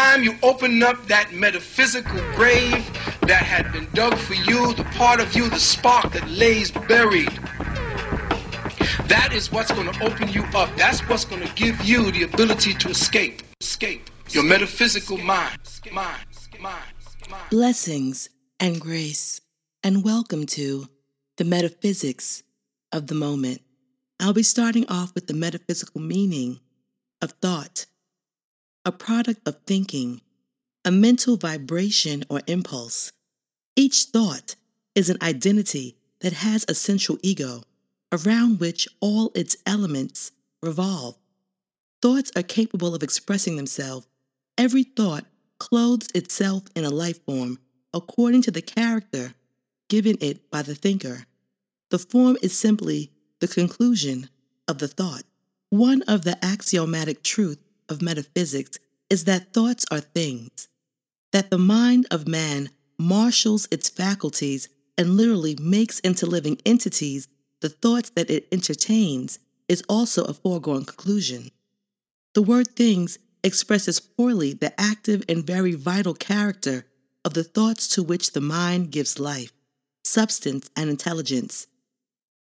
Time 0.00 0.22
you 0.22 0.34
open 0.42 0.82
up 0.82 0.96
that 1.08 1.30
metaphysical 1.34 2.20
grave 2.32 2.84
that 3.22 3.42
had 3.42 3.70
been 3.70 3.86
dug 3.92 4.16
for 4.16 4.32
you, 4.34 4.72
the 4.74 4.84
part 4.96 5.20
of 5.20 5.36
you, 5.36 5.48
the 5.50 5.60
spark 5.60 6.10
that 6.12 6.26
lays 6.28 6.70
buried. 6.70 7.28
That 9.08 9.30
is 9.34 9.52
what's 9.52 9.70
going 9.70 9.92
to 9.92 10.04
open 10.04 10.28
you 10.28 10.42
up. 10.54 10.74
That's 10.76 11.00
what's 11.08 11.26
going 11.26 11.46
to 11.46 11.54
give 11.54 11.82
you 11.82 12.10
the 12.12 12.22
ability 12.22 12.72
to 12.74 12.88
escape. 12.88 13.42
Escape 13.60 14.08
your 14.30 14.42
metaphysical 14.42 15.18
mind. 15.18 15.58
Mind. 15.92 16.26
Mind. 16.58 16.94
mind. 17.30 17.50
Blessings 17.50 18.30
and 18.58 18.80
grace, 18.80 19.42
and 19.82 20.02
welcome 20.02 20.46
to 20.46 20.88
the 21.36 21.44
metaphysics 21.44 22.42
of 22.90 23.08
the 23.08 23.14
moment. 23.14 23.60
I'll 24.18 24.32
be 24.32 24.42
starting 24.42 24.86
off 24.88 25.14
with 25.14 25.26
the 25.26 25.34
metaphysical 25.34 26.00
meaning 26.00 26.60
of 27.20 27.32
thought, 27.42 27.84
a 28.84 28.92
product 28.92 29.46
of 29.46 29.56
thinking, 29.66 30.20
a 30.84 30.90
mental 30.90 31.36
vibration 31.36 32.24
or 32.30 32.40
impulse. 32.46 33.12
Each 33.76 34.04
thought 34.04 34.56
is 34.94 35.10
an 35.10 35.18
identity 35.22 35.96
that 36.20 36.32
has 36.32 36.64
a 36.68 36.74
central 36.74 37.18
ego 37.22 37.62
around 38.12 38.58
which 38.58 38.88
all 39.00 39.30
its 39.34 39.56
elements 39.66 40.32
revolve. 40.62 41.16
Thoughts 42.02 42.32
are 42.34 42.42
capable 42.42 42.94
of 42.94 43.02
expressing 43.02 43.56
themselves. 43.56 44.06
Every 44.56 44.84
thought 44.84 45.26
clothes 45.58 46.08
itself 46.14 46.64
in 46.74 46.84
a 46.84 46.90
life 46.90 47.22
form 47.24 47.58
according 47.92 48.42
to 48.42 48.50
the 48.50 48.62
character 48.62 49.34
given 49.88 50.16
it 50.20 50.50
by 50.50 50.62
the 50.62 50.74
thinker. 50.74 51.26
The 51.90 51.98
form 51.98 52.38
is 52.42 52.56
simply 52.56 53.10
the 53.40 53.48
conclusion 53.48 54.30
of 54.68 54.78
the 54.78 54.88
thought. 54.88 55.24
One 55.68 56.02
of 56.02 56.22
the 56.22 56.42
axiomatic 56.44 57.22
truths 57.22 57.62
of 57.90 58.00
metaphysics 58.00 58.78
is 59.10 59.24
that 59.24 59.52
thoughts 59.52 59.84
are 59.90 60.00
things, 60.00 60.68
that 61.32 61.50
the 61.50 61.58
mind 61.58 62.06
of 62.10 62.28
man 62.28 62.70
marshals 62.98 63.66
its 63.70 63.88
faculties 63.88 64.68
and 64.96 65.16
literally 65.16 65.56
makes 65.60 65.98
into 66.00 66.26
living 66.26 66.58
entities 66.64 67.28
the 67.60 67.68
thoughts 67.68 68.10
that 68.10 68.30
it 68.30 68.46
entertains 68.52 69.38
is 69.68 69.82
also 69.88 70.24
a 70.24 70.34
foregone 70.34 70.84
conclusion. 70.84 71.50
The 72.34 72.42
word 72.42 72.68
things 72.76 73.18
expresses 73.42 74.00
poorly 74.00 74.52
the 74.52 74.78
active 74.80 75.24
and 75.28 75.46
very 75.46 75.74
vital 75.74 76.14
character 76.14 76.86
of 77.24 77.34
the 77.34 77.44
thoughts 77.44 77.88
to 77.88 78.02
which 78.02 78.32
the 78.32 78.40
mind 78.40 78.90
gives 78.90 79.18
life, 79.18 79.52
substance, 80.04 80.70
and 80.76 80.88
intelligence. 80.88 81.66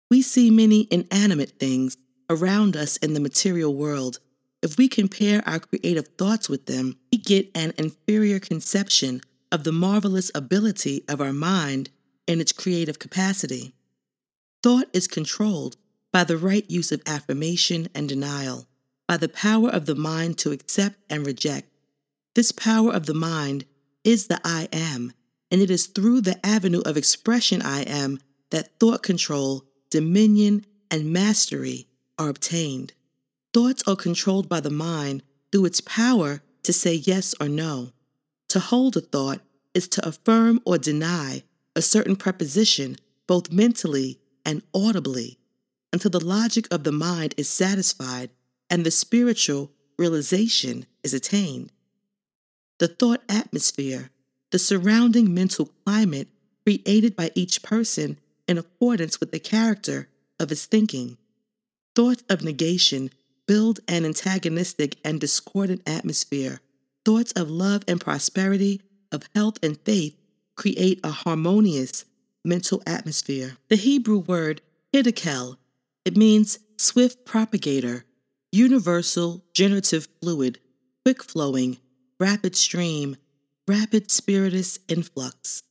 We 0.09 0.21
see 0.21 0.49
many 0.51 0.87
inanimate 0.91 1.59
things 1.59 1.97
around 2.29 2.75
us 2.75 2.97
in 2.97 3.13
the 3.13 3.19
material 3.19 3.73
world. 3.73 4.19
If 4.63 4.77
we 4.77 4.87
compare 4.87 5.43
our 5.45 5.59
creative 5.59 6.07
thoughts 6.17 6.47
with 6.47 6.67
them, 6.67 6.95
we 7.11 7.17
get 7.17 7.51
an 7.53 7.73
inferior 7.77 8.39
conception 8.39 9.19
of 9.51 9.65
the 9.65 9.73
marvelous 9.73 10.31
ability 10.33 11.03
of 11.09 11.19
our 11.19 11.33
mind 11.33 11.89
and 12.29 12.39
its 12.39 12.53
creative 12.53 12.97
capacity. 12.97 13.73
Thought 14.63 14.87
is 14.93 15.05
controlled 15.09 15.75
by 16.13 16.23
the 16.23 16.37
right 16.37 16.63
use 16.71 16.93
of 16.93 17.01
affirmation 17.05 17.89
and 17.93 18.07
denial, 18.07 18.65
by 19.05 19.17
the 19.17 19.27
power 19.27 19.69
of 19.69 19.85
the 19.85 19.95
mind 19.95 20.37
to 20.37 20.53
accept 20.53 20.95
and 21.09 21.27
reject. 21.27 21.69
This 22.33 22.53
power 22.53 22.93
of 22.93 23.05
the 23.05 23.13
mind 23.13 23.65
is 24.05 24.27
the 24.27 24.39
I 24.45 24.69
am, 24.71 25.11
and 25.51 25.61
it 25.61 25.69
is 25.69 25.87
through 25.87 26.21
the 26.21 26.43
avenue 26.45 26.81
of 26.85 26.95
expression 26.95 27.61
I 27.61 27.81
am 27.81 28.17
that 28.51 28.79
thought 28.79 29.03
control, 29.03 29.65
dominion, 29.89 30.65
and 30.89 31.11
mastery 31.11 31.89
are 32.17 32.29
obtained. 32.29 32.93
Thoughts 33.53 33.83
are 33.85 33.95
controlled 33.95 34.49
by 34.49 34.59
the 34.59 34.71
mind 34.71 35.21
through 35.51 35.65
its 35.65 35.81
power 35.81 36.41
to 36.63 36.73
say 36.73 36.95
yes 36.95 37.35
or 37.39 37.47
no. 37.47 37.93
To 38.49 38.59
hold 38.59 38.97
a 38.97 39.01
thought 39.01 39.41
is 39.73 39.87
to 39.89 40.07
affirm 40.07 40.59
or 40.65 40.77
deny 40.77 41.43
a 41.75 41.81
certain 41.81 42.15
preposition 42.15 42.97
both 43.27 43.51
mentally 43.51 44.19
and 44.45 44.63
audibly 44.73 45.37
until 45.91 46.09
the 46.09 46.23
logic 46.23 46.67
of 46.71 46.83
the 46.83 46.91
mind 46.91 47.35
is 47.37 47.47
satisfied 47.47 48.31
and 48.69 48.83
the 48.83 48.91
spiritual 48.91 49.71
realization 49.97 50.87
is 51.03 51.13
attained. 51.13 51.71
The 52.79 52.87
thought 52.87 53.21
atmosphere, 53.29 54.09
the 54.51 54.59
surrounding 54.59 55.33
mental 55.33 55.69
climate 55.85 56.27
created 56.65 57.15
by 57.15 57.31
each 57.35 57.61
person 57.61 58.19
in 58.47 58.57
accordance 58.57 59.19
with 59.19 59.31
the 59.31 59.39
character 59.39 60.09
of 60.39 60.49
his 60.49 60.65
thinking. 60.65 61.17
Thoughts 61.95 62.23
of 62.29 62.43
negation 62.43 63.11
build 63.47 63.79
an 63.87 64.05
antagonistic 64.05 64.97
and 65.03 65.19
discordant 65.19 65.81
atmosphere. 65.87 66.61
Thoughts 67.05 67.31
of 67.33 67.49
love 67.49 67.83
and 67.87 67.99
prosperity, 67.99 68.81
of 69.11 69.29
health 69.35 69.59
and 69.61 69.79
faith 69.81 70.17
create 70.55 70.99
a 71.03 71.11
harmonious 71.11 72.05
mental 72.43 72.81
atmosphere. 72.85 73.57
The 73.69 73.75
Hebrew 73.75 74.19
word 74.19 74.61
hiddekel, 74.93 75.57
it 76.05 76.17
means 76.17 76.59
swift 76.77 77.25
propagator, 77.25 78.05
universal 78.51 79.43
generative 79.53 80.07
fluid, 80.21 80.59
quick 81.03 81.23
flowing, 81.23 81.77
rapid 82.19 82.55
stream, 82.55 83.17
rapid 83.67 84.11
spiritus 84.11 84.79
influx. 84.87 85.63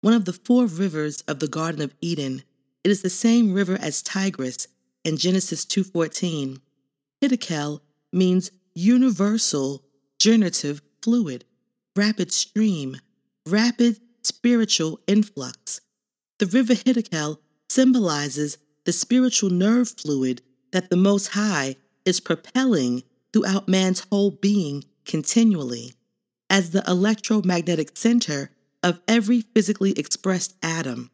One 0.00 0.14
of 0.14 0.24
the 0.24 0.32
four 0.32 0.66
rivers 0.66 1.22
of 1.22 1.40
the 1.40 1.48
Garden 1.48 1.82
of 1.82 1.94
Eden, 2.00 2.42
it 2.84 2.90
is 2.90 3.02
the 3.02 3.10
same 3.10 3.52
river 3.52 3.76
as 3.80 4.02
Tigris 4.02 4.68
in 5.04 5.16
Genesis 5.16 5.64
2:14. 5.64 6.60
Hiddekel 7.22 7.80
means 8.12 8.50
universal 8.74 9.84
generative 10.18 10.82
fluid, 11.02 11.44
rapid 11.94 12.32
stream, 12.32 12.96
rapid 13.46 13.98
spiritual 14.22 15.00
influx. 15.06 15.80
The 16.38 16.46
river 16.46 16.74
Hiddekel 16.74 17.38
symbolizes 17.68 18.58
the 18.84 18.92
spiritual 18.92 19.50
nerve 19.50 19.88
fluid 19.88 20.42
that 20.72 20.90
the 20.90 20.96
Most 20.96 21.28
High 21.28 21.76
is 22.04 22.20
propelling 22.20 23.02
throughout 23.32 23.68
man's 23.68 24.06
whole 24.10 24.30
being 24.30 24.84
continually 25.04 25.94
as 26.48 26.70
the 26.70 26.84
electromagnetic 26.86 27.96
center 27.96 28.50
of 28.82 29.00
every 29.08 29.40
physically 29.40 29.92
expressed 29.92 30.54
atom. 30.62 31.10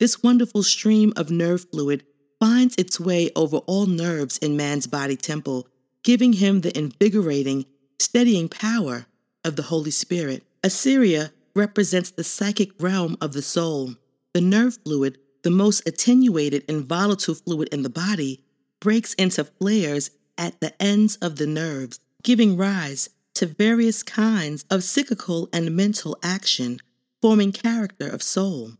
This 0.00 0.22
wonderful 0.22 0.62
stream 0.62 1.12
of 1.16 1.30
nerve 1.30 1.66
fluid 1.70 2.04
finds 2.44 2.74
its 2.76 3.00
way 3.00 3.30
over 3.34 3.56
all 3.66 3.86
nerves 3.86 4.36
in 4.36 4.54
man's 4.54 4.86
body 4.86 5.16
temple, 5.16 5.66
giving 6.02 6.34
him 6.34 6.60
the 6.60 6.76
invigorating, 6.76 7.64
steadying 7.98 8.50
power 8.50 9.06
of 9.46 9.56
the 9.56 9.62
Holy 9.62 9.90
Spirit. 9.90 10.42
Assyria 10.62 11.32
represents 11.54 12.10
the 12.10 12.22
psychic 12.22 12.70
realm 12.78 13.16
of 13.18 13.32
the 13.32 13.40
soul. 13.40 13.94
The 14.34 14.42
nerve 14.42 14.76
fluid, 14.84 15.16
the 15.42 15.50
most 15.50 15.88
attenuated 15.88 16.64
and 16.68 16.84
volatile 16.84 17.34
fluid 17.34 17.68
in 17.72 17.82
the 17.82 17.88
body, 17.88 18.44
breaks 18.78 19.14
into 19.14 19.44
flares 19.44 20.10
at 20.36 20.60
the 20.60 20.74
ends 20.82 21.16
of 21.22 21.36
the 21.36 21.46
nerves, 21.46 21.98
giving 22.22 22.58
rise 22.58 23.08
to 23.36 23.46
various 23.46 24.02
kinds 24.02 24.66
of 24.68 24.84
psychical 24.84 25.48
and 25.50 25.74
mental 25.74 26.18
action, 26.22 26.78
forming 27.22 27.52
character 27.52 28.06
of 28.06 28.22
soul. 28.22 28.72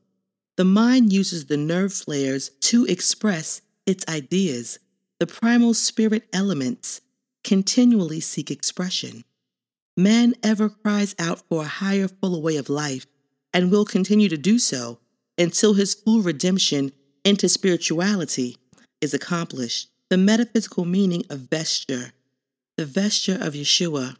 The 0.56 0.64
mind 0.64 1.12
uses 1.12 1.46
the 1.46 1.56
nerve 1.56 1.92
flares 1.92 2.50
to 2.60 2.84
express 2.84 3.60
its 3.86 4.04
ideas. 4.06 4.78
The 5.18 5.26
primal 5.26 5.74
spirit 5.74 6.28
elements 6.32 7.00
continually 7.42 8.20
seek 8.20 8.50
expression. 8.50 9.24
Man 9.96 10.34
ever 10.42 10.68
cries 10.68 11.14
out 11.18 11.42
for 11.48 11.62
a 11.62 11.66
higher, 11.66 12.06
fuller 12.08 12.38
way 12.38 12.56
of 12.56 12.68
life 12.68 13.06
and 13.52 13.70
will 13.70 13.84
continue 13.84 14.28
to 14.28 14.36
do 14.36 14.58
so 14.58 15.00
until 15.36 15.74
his 15.74 15.94
full 15.94 16.22
redemption 16.22 16.92
into 17.24 17.48
spirituality 17.48 18.56
is 19.00 19.12
accomplished. 19.12 19.88
The 20.08 20.18
metaphysical 20.18 20.84
meaning 20.84 21.24
of 21.30 21.50
vesture, 21.50 22.12
the 22.76 22.86
vesture 22.86 23.38
of 23.40 23.54
Yeshua, 23.54 24.16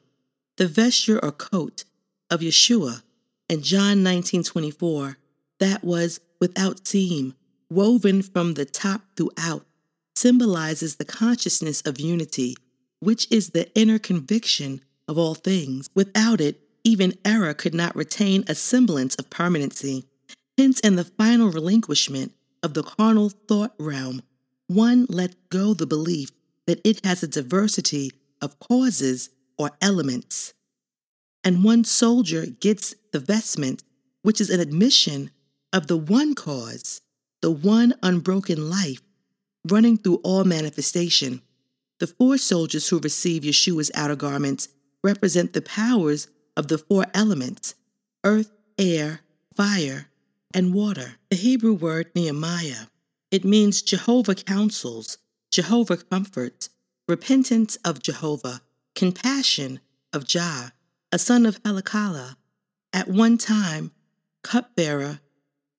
the 0.57 0.67
vesture 0.67 1.25
or 1.25 1.31
coat 1.31 1.85
of 2.31 2.41
Yeshua 2.41 3.03
in 3.49 3.63
John 3.63 4.03
19:24 4.03 5.17
that 5.61 5.85
was 5.85 6.21
without 6.41 6.87
seam, 6.87 7.35
woven 7.71 8.23
from 8.23 8.55
the 8.55 8.65
top 8.65 9.03
throughout, 9.17 9.65
symbolizes 10.15 10.97
the 10.97 11.05
consciousness 11.05 11.81
of 11.83 12.01
unity, 12.01 12.57
which 13.01 13.27
is 13.31 13.51
the 13.51 13.73
inner 13.75 13.99
conviction 13.99 14.81
of 15.09 15.19
all 15.19 15.35
things. 15.35 15.89
Without 15.95 16.41
it, 16.41 16.61
even 16.85 17.15
error 17.25 17.55
could 17.55 17.75
not 17.75 17.97
retain 17.97 18.45
a 18.47 18.55
semblance 18.55 19.15
of 19.17 19.31
permanency. 19.31 20.05
Hence, 20.57 20.81
in 20.81 20.97
the 20.97 21.05
final 21.05 21.51
relinquishment 21.51 22.33
of 22.63 22.75
the 22.75 22.83
carnal 22.83 23.31
thought 23.31 23.75
realm, 23.79 24.23
one 24.67 25.07
lets 25.09 25.37
go 25.51 25.75
the 25.75 25.87
belief 25.87 26.31
that 26.67 26.81
it 26.85 27.05
has 27.05 27.23
a 27.23 27.29
diversity 27.29 28.13
of 28.41 28.59
causes 28.59 29.31
or 29.59 29.71
elements. 29.81 30.55
And 31.43 31.65
one 31.65 31.85
soldier 31.85 32.47
gets 32.47 32.95
the 33.13 33.19
vestment, 33.19 33.83
which 34.23 34.41
is 34.41 34.49
an 34.49 34.61
admission 34.61 35.31
of 35.75 35.89
the 35.89 35.97
one 35.97 36.35
cause, 36.35 37.03
the 37.43 37.51
one 37.51 37.93
unbroken 38.03 38.71
life 38.71 39.03
running 39.69 39.99
through 39.99 40.21
all 40.23 40.45
manifestation. 40.45 41.43
The 41.99 42.07
four 42.07 42.39
soldiers 42.39 42.89
who 42.89 43.01
receive 43.01 43.43
Yeshua's 43.43 43.91
outer 43.95 44.17
garments 44.17 44.69
represent 45.03 45.53
the 45.53 45.63
powers 45.63 46.29
of 46.57 46.69
the 46.69 46.79
four 46.79 47.07
elements 47.13 47.75
earth, 48.23 48.51
air, 48.79 49.21
fire, 49.55 50.07
and 50.55 50.73
water. 50.73 51.17
The 51.29 51.37
Hebrew 51.37 51.75
word 51.75 52.11
Nehemiah, 52.15 52.87
it 53.31 53.45
means 53.45 53.83
Jehovah 53.83 54.37
counsels, 54.37 55.19
Jehovah 55.51 55.97
comforts, 55.97 56.71
repentance 57.09 57.77
of 57.85 58.03
Jehovah, 58.03 58.63
compassion 58.95 59.81
of 60.13 60.25
Jah, 60.25 60.73
a 61.11 61.19
son 61.19 61.45
of 61.45 61.59
Helikala, 61.65 62.37
at 62.93 63.09
one 63.09 63.37
time 63.39 63.91
cupbearer 64.43 65.21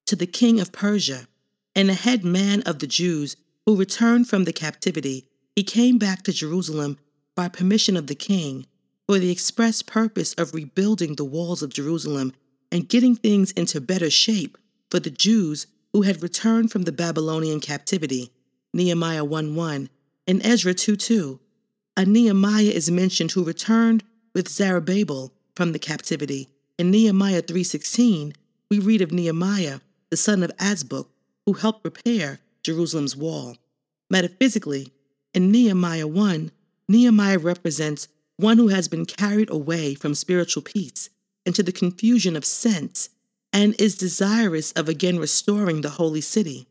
to 0.06 0.16
the 0.16 0.28
king 0.28 0.60
of 0.60 0.72
Persia, 0.72 1.28
and 1.76 1.90
a 1.90 1.94
head 1.94 2.24
man 2.24 2.62
of 2.62 2.80
the 2.80 2.88
Jews 2.88 3.36
who 3.66 3.76
returned 3.76 4.28
from 4.28 4.44
the 4.44 4.54
captivity. 4.54 5.28
He 5.56 5.64
came 5.64 5.98
back 5.98 6.24
to 6.24 6.34
Jerusalem 6.34 6.98
by 7.36 7.50
permission 7.50 7.98
of 7.98 8.08
the 8.08 8.16
king 8.16 8.66
for 9.08 9.20
the 9.20 9.32
express 9.32 9.82
purpose 9.82 10.34
of 10.34 10.54
rebuilding 10.54 11.16
the 11.16 11.26
walls 11.26 11.62
of 11.62 11.74
Jerusalem 11.74 12.34
and 12.72 12.90
getting 12.90 13.16
things 13.16 13.52
into 13.52 13.82
better 13.82 14.10
shape 14.10 14.58
for 14.90 15.00
the 15.00 15.10
Jews 15.10 15.68
who 15.94 16.04
had 16.04 16.22
returned 16.22 16.72
from 16.72 16.84
the 16.84 16.92
Babylonian 16.92 17.60
captivity. 17.60 18.32
Nehemiah 18.74 19.24
1 19.24 19.56
1 19.56 19.90
and 20.28 20.46
Ezra 20.46 20.74
2 20.74 20.96
2. 20.96 21.40
A 21.98 22.06
Nehemiah 22.06 22.64
is 22.64 22.92
mentioned 22.92 23.32
who 23.32 23.44
returned 23.44 24.04
with 24.34 24.50
Zerubbabel 24.50 25.32
from 25.56 25.72
the 25.72 25.80
captivity. 25.80 26.50
In 26.78 26.92
Nehemiah 26.92 27.42
3:16, 27.42 28.34
we 28.70 28.80
read 28.80 29.02
of 29.02 29.14
Nehemiah, 29.14 29.80
the 30.10 30.18
son 30.18 30.44
of 30.44 30.56
Azbuk, 30.58 31.08
who 31.46 31.54
helped 31.54 31.86
repair 31.86 32.40
Jerusalem's 32.64 33.16
wall. 33.16 33.58
Metaphysically, 34.10 34.92
in 35.34 35.52
Nehemiah 35.52 36.08
1, 36.08 36.52
Nehemiah 36.88 37.40
represents 37.40 38.08
one 38.38 38.58
who 38.58 38.68
has 38.68 38.88
been 38.88 39.06
carried 39.06 39.50
away 39.50 39.96
from 39.96 40.16
spiritual 40.16 40.64
peace 40.64 41.10
into 41.46 41.64
the 41.64 41.72
confusion 41.72 42.36
of 42.36 42.46
sense 42.46 43.10
and 43.54 43.80
is 43.80 43.98
desirous 43.98 44.72
of 44.74 44.90
again 44.90 45.18
restoring 45.18 45.82
the 45.82 45.92
holy 45.92 46.22
city. 46.22 46.68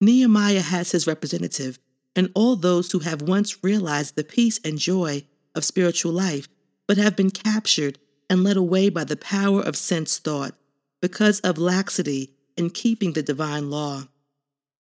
Nehemiah 0.00 0.60
has 0.60 0.92
his 0.92 1.06
representative 1.06 1.78
and 2.14 2.30
all 2.34 2.56
those 2.56 2.92
who 2.92 3.00
have 3.00 3.22
once 3.22 3.64
realized 3.64 4.16
the 4.16 4.24
peace 4.24 4.60
and 4.64 4.78
joy 4.78 5.24
of 5.54 5.64
spiritual 5.64 6.12
life, 6.12 6.48
but 6.86 6.98
have 6.98 7.16
been 7.16 7.30
captured 7.30 7.98
and 8.28 8.44
led 8.44 8.56
away 8.56 8.88
by 8.88 9.04
the 9.04 9.16
power 9.16 9.62
of 9.62 9.76
sense 9.76 10.18
thought 10.18 10.54
because 11.00 11.40
of 11.40 11.58
laxity 11.58 12.34
in 12.56 12.70
keeping 12.70 13.12
the 13.12 13.22
divine 13.22 13.70
law. 13.70 14.08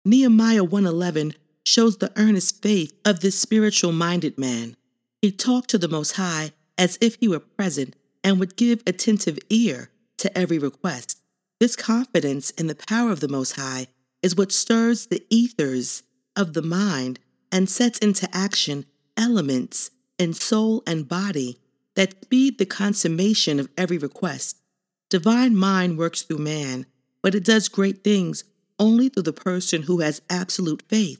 Nehemiah 0.04 0.64
1:11 0.64 1.34
shows 1.66 1.98
the 1.98 2.12
earnest 2.16 2.62
faith 2.62 2.94
of 3.04 3.20
this 3.22 3.38
spiritual 3.40 3.92
minded 3.92 4.38
man. 4.38 4.78
He 5.22 5.32
talked 5.32 5.70
to 5.72 5.78
the 5.78 5.88
Most 5.88 6.12
High 6.12 6.52
as 6.78 6.98
if 7.02 7.16
he 7.20 7.28
were 7.28 7.40
present 7.40 7.96
and 8.24 8.40
would 8.40 8.56
give 8.56 8.84
attentive 8.86 9.40
ear 9.50 9.90
to 10.18 10.38
every 10.38 10.60
request. 10.60 11.20
This 11.60 11.76
confidence 11.76 12.52
in 12.52 12.68
the 12.68 12.76
power 12.76 13.12
of 13.12 13.20
the 13.20 13.28
Most 13.28 13.54
High 13.54 13.88
is 14.22 14.36
what 14.36 14.52
stirs 14.52 15.08
the 15.08 15.24
ethers 15.30 16.04
of 16.36 16.54
the 16.54 16.62
mind 16.62 17.20
and 17.52 17.70
sets 17.70 17.98
into 18.00 18.34
action 18.36 18.86
elements 19.18 19.92
in 20.20 20.34
soul 20.34 20.84
and 20.86 21.08
body 21.08 21.60
that 21.96 22.26
speed 22.26 22.58
the 22.58 22.66
consummation 22.66 23.60
of 23.60 23.70
every 23.78 23.98
request. 23.98 24.58
Divine 25.10 25.56
mind 25.56 25.98
works 25.98 26.24
through 26.24 26.40
man, 26.40 26.86
but 27.26 27.34
it 27.34 27.44
does 27.44 27.70
great 27.70 28.04
things 28.04 28.44
only 28.78 29.10
through 29.10 29.24
the 29.24 29.34
person 29.34 29.82
who 29.82 30.02
has 30.02 30.22
absolute 30.30 30.84
faith. 30.88 31.20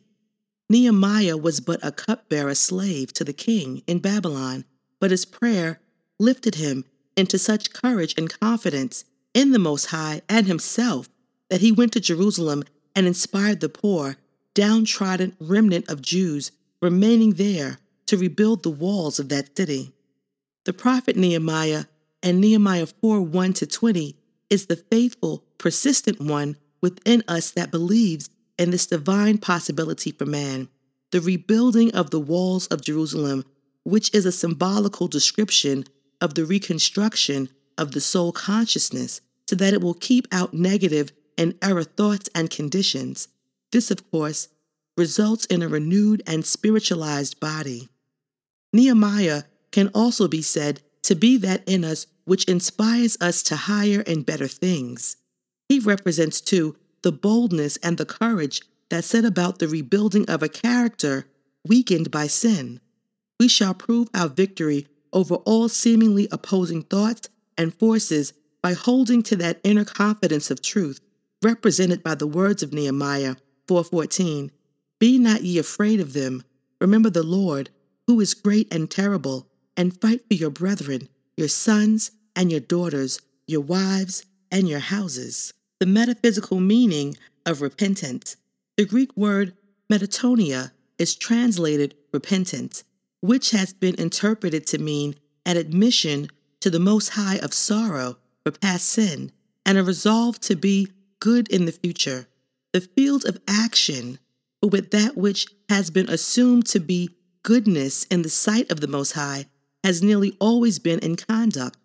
Nehemiah 0.70 1.36
was 1.36 1.60
but 1.60 1.80
a 1.82 1.92
cupbearer 1.92 2.54
slave 2.54 3.12
to 3.14 3.24
the 3.24 3.34
king 3.34 3.82
in 3.88 3.98
Babylon, 3.98 4.66
but 5.00 5.10
his 5.10 5.26
prayer 5.26 5.80
lifted 6.20 6.54
him 6.54 6.86
into 7.18 7.40
such 7.40 7.74
courage 7.74 8.14
and 8.20 8.30
confidence 8.40 9.04
in 9.34 9.52
the 9.52 9.58
Most 9.58 9.88
High 9.88 10.22
and 10.30 10.46
himself 10.46 11.10
that 11.50 11.62
he 11.62 11.72
went 11.72 11.92
to 11.94 12.00
Jerusalem 12.00 12.64
and 12.96 13.08
inspired 13.08 13.60
the 13.60 13.68
poor, 13.68 14.18
downtrodden 14.54 15.36
remnant 15.40 15.90
of 15.90 16.04
Jews 16.04 16.52
remaining 16.84 17.32
there 17.32 17.80
to 18.06 18.16
rebuild 18.16 18.62
the 18.62 18.70
walls 18.70 19.18
of 19.18 19.30
that 19.30 19.58
city. 19.58 19.92
The 20.66 20.74
prophet 20.74 21.16
Nehemiah 21.18 21.86
and 22.22 22.40
Nehemiah 22.40 22.86
4 22.86 23.22
1 23.22 23.54
to 23.54 23.66
20 23.66 24.16
is 24.52 24.68
the 24.68 24.76
faithful, 24.76 25.45
persistent 25.58 26.20
one 26.20 26.58
within 26.82 27.24
us 27.28 27.52
that 27.52 27.72
believes 27.72 28.30
in 28.58 28.72
this 28.72 28.88
divine 28.88 29.38
possibility 29.38 30.12
for 30.12 30.26
man, 30.26 30.70
the 31.12 31.22
rebuilding 31.22 31.94
of 31.94 32.10
the 32.10 32.20
walls 32.20 32.68
of 32.68 32.82
Jerusalem, 32.82 33.46
which 33.84 34.14
is 34.14 34.26
a 34.26 34.32
symbolical 34.32 35.08
description 35.08 35.86
of 36.22 36.34
the 36.34 36.46
reconstruction 36.46 37.50
of 37.78 37.92
the 37.92 38.02
soul 38.02 38.32
consciousness 38.32 39.22
so 39.48 39.56
that 39.56 39.74
it 39.74 39.82
will 39.82 39.94
keep 39.94 40.28
out 40.32 40.54
negative 40.54 41.12
and 41.38 41.56
error 41.62 41.84
thoughts 41.84 42.30
and 42.34 42.50
conditions. 42.50 43.28
This, 43.72 43.92
of 43.92 44.10
course, 44.10 44.48
results 44.98 45.46
in 45.46 45.62
a 45.62 45.68
renewed 45.68 46.24
and 46.26 46.46
spiritualized 46.46 47.40
body. 47.40 47.90
Nehemiah 48.72 49.44
can 49.72 49.90
also 49.90 50.28
be 50.28 50.42
said 50.42 50.82
to 51.04 51.16
be 51.16 51.38
that 51.38 51.64
in 51.68 51.84
us 51.84 52.08
which 52.24 52.46
inspires 52.46 53.18
us 53.22 53.44
to 53.44 53.56
higher 53.56 54.04
and 54.08 54.26
better 54.26 54.48
things. 54.48 55.18
He 55.68 55.80
represents, 55.80 56.42
too, 56.42 56.76
the 57.02 57.12
boldness 57.12 57.78
and 57.78 57.98
the 57.98 58.06
courage 58.06 58.62
that 58.90 59.04
set 59.04 59.26
about 59.26 59.60
the 59.60 59.68
rebuilding 59.68 60.30
of 60.30 60.44
a 60.44 60.50
character 60.50 61.26
weakened 61.66 62.12
by 62.12 62.28
sin. 62.28 62.80
We 63.40 63.48
shall 63.48 63.74
prove 63.74 64.08
our 64.14 64.30
victory 64.30 64.88
over 65.12 65.36
all 65.36 65.70
seemingly 65.70 66.28
opposing 66.32 66.84
thoughts 66.84 67.30
and 67.58 67.74
forces 67.74 68.34
by 68.62 68.74
holding 68.74 69.24
to 69.24 69.36
that 69.38 69.60
inner 69.64 69.86
confidence 69.86 70.52
of 70.52 70.62
truth 70.62 71.00
represented 71.42 72.04
by 72.04 72.16
the 72.16 72.28
words 72.28 72.64
of 72.64 72.74
Nehemiah 72.74 73.36
4:14 73.68 74.52
Be 75.00 75.18
not 75.18 75.44
ye 75.44 75.58
afraid 75.58 76.00
of 76.00 76.14
them 76.14 76.44
remember 76.82 77.10
the 77.10 77.24
Lord 77.24 77.70
who 78.08 78.20
is 78.20 78.34
great 78.34 78.68
and 78.74 78.90
terrible 78.90 79.48
and 79.78 80.00
fight 80.00 80.22
for 80.28 80.34
your 80.34 80.50
brethren 80.50 81.08
your 81.38 81.48
sons 81.48 82.12
and 82.36 82.52
your 82.52 82.60
daughters 82.60 83.20
your 83.48 83.62
wives 83.62 84.26
and 84.52 84.68
your 84.68 84.80
houses 84.80 85.54
the 85.80 85.86
metaphysical 85.86 86.60
meaning 86.60 87.18
of 87.46 87.62
repentance. 87.62 88.38
The 88.78 88.86
Greek 88.86 89.16
word 89.16 89.54
metatonia 89.92 90.72
is 90.98 91.16
translated 91.16 91.96
repentance, 92.14 92.84
which 93.22 93.52
has 93.52 93.74
been 93.74 93.96
interpreted 93.96 94.66
to 94.68 94.78
mean 94.78 95.16
an 95.46 95.58
admission 95.58 96.30
to 96.62 96.70
the 96.70 96.80
Most 96.80 97.10
High 97.10 97.38
of 97.38 97.54
sorrow 97.54 98.18
for 98.44 98.52
past 98.52 98.88
sin 98.88 99.32
and 99.66 99.78
a 99.78 99.84
resolve 99.84 100.40
to 100.42 100.56
be 100.56 100.88
good 101.20 101.48
in 101.50 101.66
the 101.66 101.72
future. 101.72 102.28
The 102.74 102.82
field 102.82 103.26
of 103.26 103.40
action 103.48 104.20
with 104.62 104.92
that 104.92 105.16
which 105.16 105.48
has 105.70 105.90
been 105.90 106.10
assumed 106.10 106.66
to 106.68 106.80
be 106.80 107.10
goodness 107.44 108.06
in 108.06 108.22
the 108.22 108.30
sight 108.30 108.72
of 108.72 108.82
the 108.82 108.88
Most 108.88 109.12
High 109.12 109.46
has 109.84 110.02
nearly 110.02 110.36
always 110.40 110.80
been 110.80 111.00
in 111.00 111.16
conduct. 111.16 111.78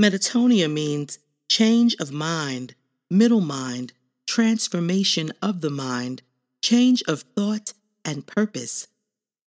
Metatonia 0.00 0.72
means 0.72 1.18
change 1.50 1.94
of 2.00 2.10
mind, 2.10 2.74
middle 3.12 3.40
mind, 3.40 3.92
transformation 4.26 5.30
of 5.42 5.60
the 5.60 5.70
mind, 5.70 6.22
change 6.62 7.02
of 7.06 7.22
thought 7.36 7.74
and 8.04 8.26
purpose. 8.26 8.88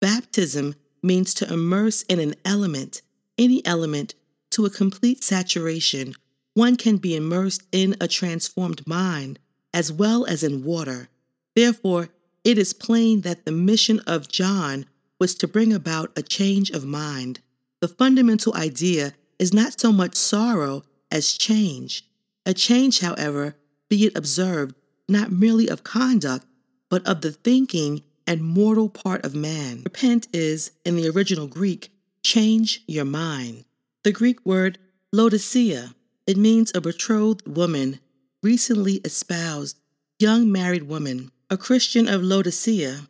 Baptism 0.00 0.74
means 1.02 1.34
to 1.34 1.52
immerse 1.52 2.02
in 2.02 2.18
an 2.18 2.34
element, 2.44 3.02
any 3.36 3.64
element, 3.66 4.14
to 4.50 4.64
a 4.64 4.70
complete 4.70 5.22
saturation. 5.22 6.14
One 6.54 6.76
can 6.76 6.96
be 6.96 7.14
immersed 7.14 7.62
in 7.70 7.96
a 8.00 8.08
transformed 8.08 8.86
mind 8.86 9.38
as 9.72 9.92
well 9.92 10.24
as 10.24 10.42
in 10.42 10.64
water. 10.64 11.08
Therefore, 11.54 12.08
it 12.42 12.58
is 12.58 12.72
plain 12.72 13.20
that 13.20 13.44
the 13.44 13.52
mission 13.52 14.00
of 14.00 14.28
John 14.28 14.86
was 15.18 15.34
to 15.36 15.46
bring 15.46 15.72
about 15.72 16.16
a 16.16 16.22
change 16.22 16.70
of 16.70 16.84
mind. 16.84 17.40
The 17.80 17.88
fundamental 17.88 18.54
idea 18.54 19.12
is 19.38 19.52
not 19.52 19.78
so 19.78 19.92
much 19.92 20.16
sorrow 20.16 20.82
as 21.10 21.36
change. 21.36 22.04
A 22.46 22.54
change, 22.54 23.00
however, 23.00 23.56
be 23.88 24.06
it 24.06 24.16
observed, 24.16 24.74
not 25.08 25.32
merely 25.32 25.68
of 25.68 25.84
conduct, 25.84 26.46
but 26.88 27.06
of 27.06 27.20
the 27.20 27.32
thinking 27.32 28.02
and 28.26 28.42
mortal 28.42 28.88
part 28.88 29.24
of 29.24 29.34
man. 29.34 29.82
Repent 29.84 30.28
is, 30.32 30.70
in 30.84 30.96
the 30.96 31.08
original 31.08 31.46
Greek, 31.46 31.90
change 32.22 32.82
your 32.86 33.04
mind. 33.04 33.64
The 34.04 34.12
Greek 34.12 34.44
word 34.46 34.78
Laodicea, 35.12 35.94
it 36.26 36.36
means 36.36 36.70
a 36.74 36.80
betrothed 36.80 37.46
woman, 37.46 37.98
recently 38.42 38.94
espoused, 39.04 39.76
young 40.18 40.50
married 40.50 40.84
woman, 40.84 41.32
a 41.50 41.56
Christian 41.56 42.08
of 42.08 42.22
Laodicea, 42.22 43.08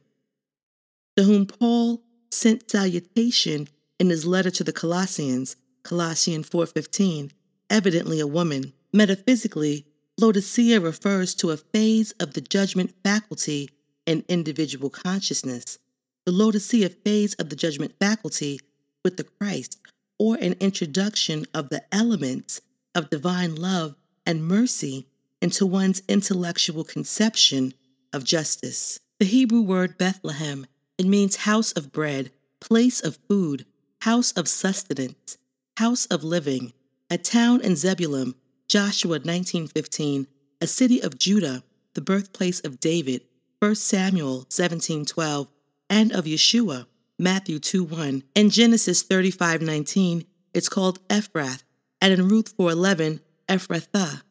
to 1.16 1.22
whom 1.22 1.44
Paul 1.46 2.02
sent 2.30 2.70
salutation 2.70 3.68
in 3.98 4.08
his 4.08 4.24
letter 4.24 4.50
to 4.50 4.64
the 4.64 4.72
Colossians, 4.72 5.56
Colossians 5.82 6.48
4:15, 6.48 7.32
evidently 7.68 8.18
a 8.18 8.26
woman. 8.26 8.72
Metaphysically, 8.92 9.86
Laodicea 10.18 10.80
refers 10.80 11.34
to 11.36 11.50
a 11.50 11.56
phase 11.56 12.12
of 12.20 12.34
the 12.34 12.40
judgment 12.40 12.94
faculty 13.04 13.70
in 14.06 14.24
individual 14.28 14.90
consciousness. 14.90 15.78
The 16.26 16.32
Laodicea 16.32 16.88
phase 16.88 17.34
of 17.34 17.48
the 17.48 17.56
judgment 17.56 17.94
faculty 18.00 18.60
with 19.04 19.16
the 19.16 19.24
Christ 19.24 19.78
or 20.18 20.36
an 20.36 20.54
introduction 20.60 21.46
of 21.54 21.68
the 21.68 21.82
elements 21.94 22.60
of 22.94 23.10
divine 23.10 23.54
love 23.54 23.94
and 24.26 24.44
mercy 24.44 25.06
into 25.40 25.64
one's 25.64 26.02
intellectual 26.08 26.84
conception 26.84 27.72
of 28.12 28.24
justice. 28.24 29.00
The 29.18 29.26
Hebrew 29.26 29.62
word 29.62 29.96
Bethlehem, 29.96 30.66
it 30.98 31.06
means 31.06 31.36
house 31.36 31.72
of 31.72 31.92
bread, 31.92 32.30
place 32.60 33.00
of 33.00 33.18
food, 33.28 33.64
house 34.02 34.32
of 34.32 34.48
sustenance, 34.48 35.38
house 35.78 36.06
of 36.06 36.24
living, 36.24 36.72
a 37.08 37.16
town 37.16 37.60
in 37.62 37.76
Zebulun, 37.76 38.34
Joshua 38.70 39.14
1915, 39.14 40.28
a 40.60 40.66
city 40.68 41.00
of 41.00 41.18
Judah, 41.18 41.64
the 41.94 42.00
birthplace 42.00 42.60
of 42.60 42.78
David, 42.78 43.22
1 43.58 43.74
Samuel 43.74 44.46
17:12, 44.48 45.48
and 45.88 46.12
of 46.12 46.24
Yeshua, 46.24 46.86
Matthew 47.18 47.58
2:1. 47.58 48.22
and 48.36 48.52
Genesis 48.52 49.02
35:19, 49.02 50.24
it's 50.54 50.68
called 50.68 51.00
Ephrath, 51.08 51.64
and 52.00 52.12
in 52.12 52.28
Ruth 52.28 52.56
4:11, 52.56 53.18
Ephrathah. 53.48 54.22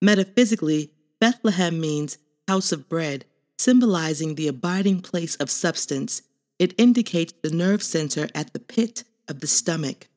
Metaphysically, 0.00 0.90
Bethlehem 1.20 1.78
means 1.78 2.16
house 2.48 2.72
of 2.72 2.88
bread, 2.88 3.26
symbolizing 3.58 4.34
the 4.34 4.48
abiding 4.48 5.02
place 5.02 5.36
of 5.36 5.50
substance. 5.50 6.22
It 6.58 6.72
indicates 6.78 7.34
the 7.42 7.50
nerve 7.50 7.82
center 7.82 8.30
at 8.34 8.54
the 8.54 8.60
pit 8.60 9.04
of 9.28 9.40
the 9.40 9.46
stomach, 9.46 10.08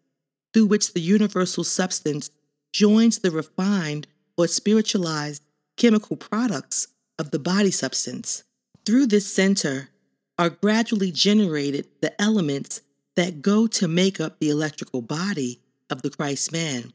through 0.54 0.68
which 0.68 0.94
the 0.94 1.02
universal 1.02 1.66
substance 1.66 2.30
joins 2.74 3.20
the 3.20 3.32
refined 3.32 4.08
or 4.38 4.48
spiritualized 4.48 5.44
chemical 5.78 6.16
products 6.16 6.88
of 7.20 7.32
the 7.32 7.40
body 7.40 7.72
substance. 7.72 8.44
Through 8.86 9.08
this 9.08 9.32
center 9.32 9.90
are 10.38 10.50
gradually 10.50 11.12
generated 11.12 11.88
the 12.02 12.20
elements 12.22 12.82
that 13.16 13.42
go 13.42 13.68
to 13.68 13.88
make 13.88 14.20
up 14.20 14.40
the 14.40 14.50
electrical 14.50 15.02
body 15.02 15.60
of 15.90 16.02
the 16.04 16.10
Christ 16.10 16.52
man. 16.52 16.94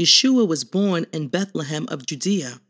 Yeshua 0.00 0.46
was 0.46 0.64
born 0.64 1.06
in 1.12 1.28
Bethlehem 1.28 1.86
of 1.88 2.06
Judea. 2.06 2.60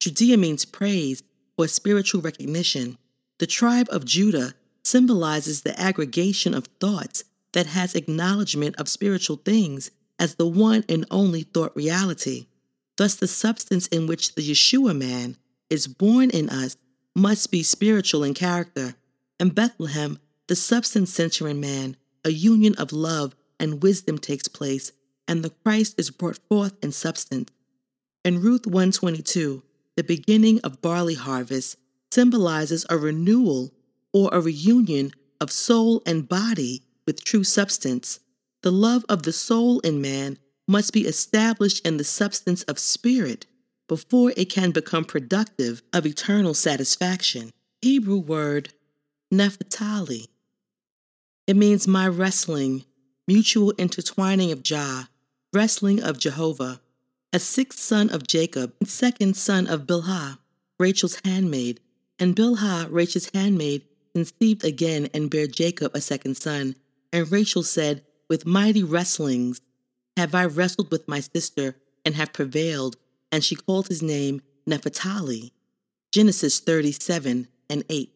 Judea 0.00 0.36
means 0.36 0.64
praise 0.64 1.22
or 1.56 1.68
spiritual 1.68 2.20
recognition. 2.20 2.98
The 3.38 3.46
tribe 3.46 3.88
of 3.90 4.04
Judah 4.04 4.54
symbolizes 4.84 5.62
the 5.62 5.78
aggregation 5.78 6.54
of 6.54 6.68
thoughts 6.80 7.24
that 7.52 7.66
has 7.66 7.94
acknowledgement 7.94 8.76
of 8.76 8.88
spiritual 8.88 9.36
things 9.36 9.90
as 10.18 10.34
the 10.34 10.46
one 10.46 10.84
and 10.88 11.06
only 11.10 11.42
thought 11.42 11.76
reality. 11.76 12.46
Thus, 12.96 13.14
the 13.14 13.28
substance 13.28 13.86
in 13.88 14.06
which 14.06 14.34
the 14.34 14.42
Yeshua 14.42 14.96
man 14.96 15.36
is 15.70 15.86
born 15.86 16.30
in 16.30 16.48
us 16.48 16.76
must 17.14 17.50
be 17.50 17.62
spiritual 17.62 18.24
in 18.24 18.34
character. 18.34 18.94
In 19.38 19.50
Bethlehem, 19.50 20.18
the 20.48 20.56
substance 20.56 21.12
center 21.12 21.48
in 21.48 21.60
man, 21.60 21.96
a 22.24 22.30
union 22.30 22.74
of 22.76 22.92
love 22.92 23.34
and 23.60 23.82
wisdom 23.82 24.18
takes 24.18 24.48
place 24.48 24.92
and 25.28 25.44
the 25.44 25.50
Christ 25.50 25.94
is 25.98 26.10
brought 26.10 26.38
forth 26.48 26.72
in 26.82 26.90
substance. 26.90 27.50
In 28.24 28.40
Ruth 28.40 28.66
122, 28.66 29.62
the 29.96 30.02
beginning 30.02 30.60
of 30.62 30.80
barley 30.80 31.14
harvest 31.14 31.76
symbolizes 32.10 32.86
a 32.88 32.96
renewal 32.96 33.72
or 34.12 34.30
a 34.32 34.40
reunion 34.40 35.12
of 35.40 35.52
soul 35.52 36.02
and 36.06 36.28
body 36.28 36.82
with 37.06 37.22
true 37.22 37.44
substance. 37.44 38.20
The 38.62 38.72
love 38.72 39.04
of 39.08 39.22
the 39.22 39.32
soul 39.32 39.80
in 39.80 40.00
man 40.00 40.38
must 40.66 40.92
be 40.92 41.06
established 41.06 41.86
in 41.86 41.96
the 41.96 42.04
substance 42.04 42.62
of 42.64 42.78
spirit 42.78 43.46
before 43.88 44.32
it 44.36 44.50
can 44.50 44.70
become 44.70 45.04
productive 45.04 45.82
of 45.92 46.04
eternal 46.04 46.54
satisfaction. 46.54 47.52
Hebrew 47.80 48.18
word 48.18 48.70
Nephtali. 49.32 50.28
It 51.46 51.56
means 51.56 51.88
my 51.88 52.06
wrestling, 52.06 52.84
mutual 53.26 53.72
intertwining 53.78 54.52
of 54.52 54.62
Jah, 54.62 55.08
wrestling 55.54 56.02
of 56.02 56.18
Jehovah, 56.18 56.80
a 57.32 57.38
sixth 57.38 57.78
son 57.78 58.10
of 58.10 58.26
Jacob, 58.26 58.74
and 58.80 58.88
second 58.88 59.36
son 59.36 59.66
of 59.66 59.86
Bilhah, 59.86 60.38
Rachel's 60.78 61.20
handmaid. 61.24 61.80
And 62.18 62.34
Bilhah, 62.34 62.88
Rachel's 62.90 63.30
handmaid, 63.32 63.84
conceived 64.14 64.64
again 64.64 65.08
and 65.14 65.30
bare 65.30 65.46
Jacob 65.46 65.92
a 65.94 66.00
second 66.00 66.36
son. 66.36 66.74
And 67.12 67.30
Rachel 67.30 67.62
said, 67.62 68.02
With 68.28 68.46
mighty 68.46 68.82
wrestlings 68.82 69.60
have 70.16 70.34
I 70.34 70.44
wrestled 70.44 70.90
with 70.90 71.08
my 71.08 71.20
sister 71.20 71.76
and 72.04 72.14
have 72.14 72.32
prevailed. 72.32 72.96
And 73.30 73.44
she 73.44 73.56
called 73.56 73.88
his 73.88 74.02
name 74.02 74.42
Nephtali. 74.68 75.52
Genesis 76.12 76.60
37 76.60 77.48
and 77.70 77.84
8. 77.88 78.12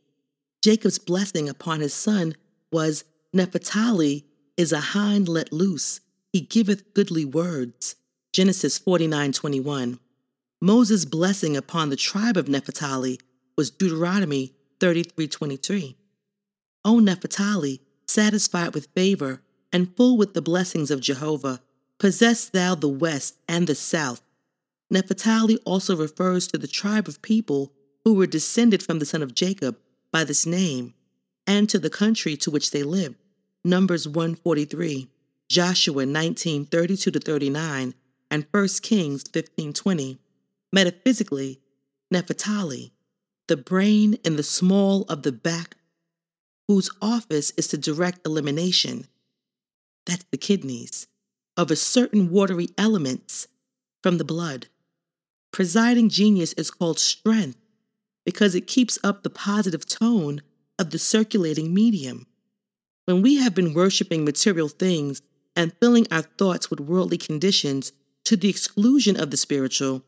Jacob's 0.62 0.98
blessing 0.98 1.48
upon 1.48 1.80
his 1.80 1.94
son 1.94 2.34
was 2.70 3.04
Nephtali 3.34 4.24
is 4.56 4.72
a 4.72 4.80
hind 4.80 5.28
let 5.28 5.52
loose 5.52 6.00
he 6.32 6.40
giveth 6.40 6.94
goodly 6.94 7.24
words. 7.24 7.94
Genesis 8.32 8.78
49:21. 8.78 9.98
Moses' 10.60 11.04
blessing 11.04 11.56
upon 11.56 11.90
the 11.90 11.96
tribe 11.96 12.36
of 12.36 12.46
Nephtali 12.46 13.20
was 13.56 13.70
Deuteronomy 13.70 14.54
33:23. 14.80 15.96
O 16.84 17.00
Nephtali, 17.00 17.80
satisfied 18.06 18.72
with 18.74 18.88
favor 18.94 19.42
and 19.72 19.96
full 19.96 20.16
with 20.16 20.34
the 20.34 20.42
blessings 20.42 20.90
of 20.90 21.00
Jehovah, 21.00 21.60
possess 21.98 22.48
thou 22.48 22.74
the 22.74 22.88
west 22.88 23.36
and 23.48 23.66
the 23.66 23.74
south. 23.74 24.22
Nephtali 24.92 25.58
also 25.64 25.96
refers 25.96 26.46
to 26.48 26.58
the 26.58 26.68
tribe 26.68 27.08
of 27.08 27.22
people 27.22 27.72
who 28.04 28.14
were 28.14 28.26
descended 28.26 28.82
from 28.82 28.98
the 28.98 29.06
son 29.06 29.22
of 29.22 29.34
Jacob 29.34 29.78
by 30.10 30.24
this 30.24 30.44
name, 30.44 30.94
and 31.46 31.68
to 31.68 31.78
the 31.78 31.90
country 31.90 32.36
to 32.36 32.50
which 32.50 32.70
they 32.70 32.82
lived. 32.82 33.16
Numbers 33.64 34.06
143. 34.06 35.08
Joshua 35.48 36.06
19 36.06 36.64
32 36.66 37.10
to 37.10 37.20
39, 37.20 37.94
and 38.30 38.46
1 38.50 38.68
Kings 38.82 39.22
15:20. 39.24 40.18
Metaphysically, 40.72 41.60
Nephtali, 42.12 42.90
the 43.48 43.56
brain 43.56 44.14
in 44.24 44.36
the 44.36 44.42
small 44.42 45.02
of 45.02 45.22
the 45.22 45.32
back, 45.32 45.76
whose 46.68 46.90
office 47.02 47.52
is 47.56 47.68
to 47.68 47.76
direct 47.76 48.26
elimination, 48.26 49.06
that's 50.06 50.24
the 50.30 50.38
kidneys, 50.38 51.06
of 51.56 51.70
a 51.70 51.76
certain 51.76 52.30
watery 52.30 52.68
elements 52.76 53.48
from 54.02 54.18
the 54.18 54.24
blood. 54.24 54.66
Presiding 55.52 56.08
genius 56.08 56.52
is 56.54 56.70
called 56.70 56.98
strength 56.98 57.58
because 58.24 58.54
it 58.54 58.66
keeps 58.66 58.98
up 59.04 59.22
the 59.22 59.30
positive 59.30 59.86
tone 59.86 60.42
of 60.78 60.90
the 60.90 60.98
circulating 60.98 61.74
medium. 61.74 62.26
When 63.04 63.22
we 63.22 63.36
have 63.36 63.54
been 63.54 63.74
worshiping 63.74 64.24
material 64.24 64.68
things 64.68 65.22
and 65.54 65.74
filling 65.80 66.06
our 66.10 66.22
thoughts 66.22 66.70
with 66.70 66.80
worldly 66.80 67.18
conditions 67.18 67.92
to 68.24 68.36
the 68.36 68.48
exclusion 68.48 69.20
of 69.20 69.30
the 69.30 69.36
spiritual, 69.36 70.04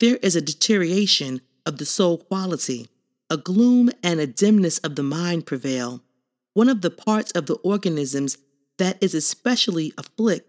there 0.00 0.16
is 0.16 0.36
a 0.36 0.40
deterioration 0.42 1.40
of 1.64 1.78
the 1.78 1.86
soul 1.86 2.18
quality. 2.18 2.88
A 3.30 3.36
gloom 3.36 3.90
and 4.02 4.20
a 4.20 4.26
dimness 4.26 4.78
of 4.78 4.96
the 4.96 5.02
mind 5.02 5.46
prevail. 5.46 6.02
One 6.54 6.68
of 6.68 6.82
the 6.82 6.90
parts 6.90 7.30
of 7.32 7.46
the 7.46 7.54
organisms 7.54 8.36
that 8.78 9.02
is 9.02 9.14
especially 9.14 9.92
afflict 9.98 10.48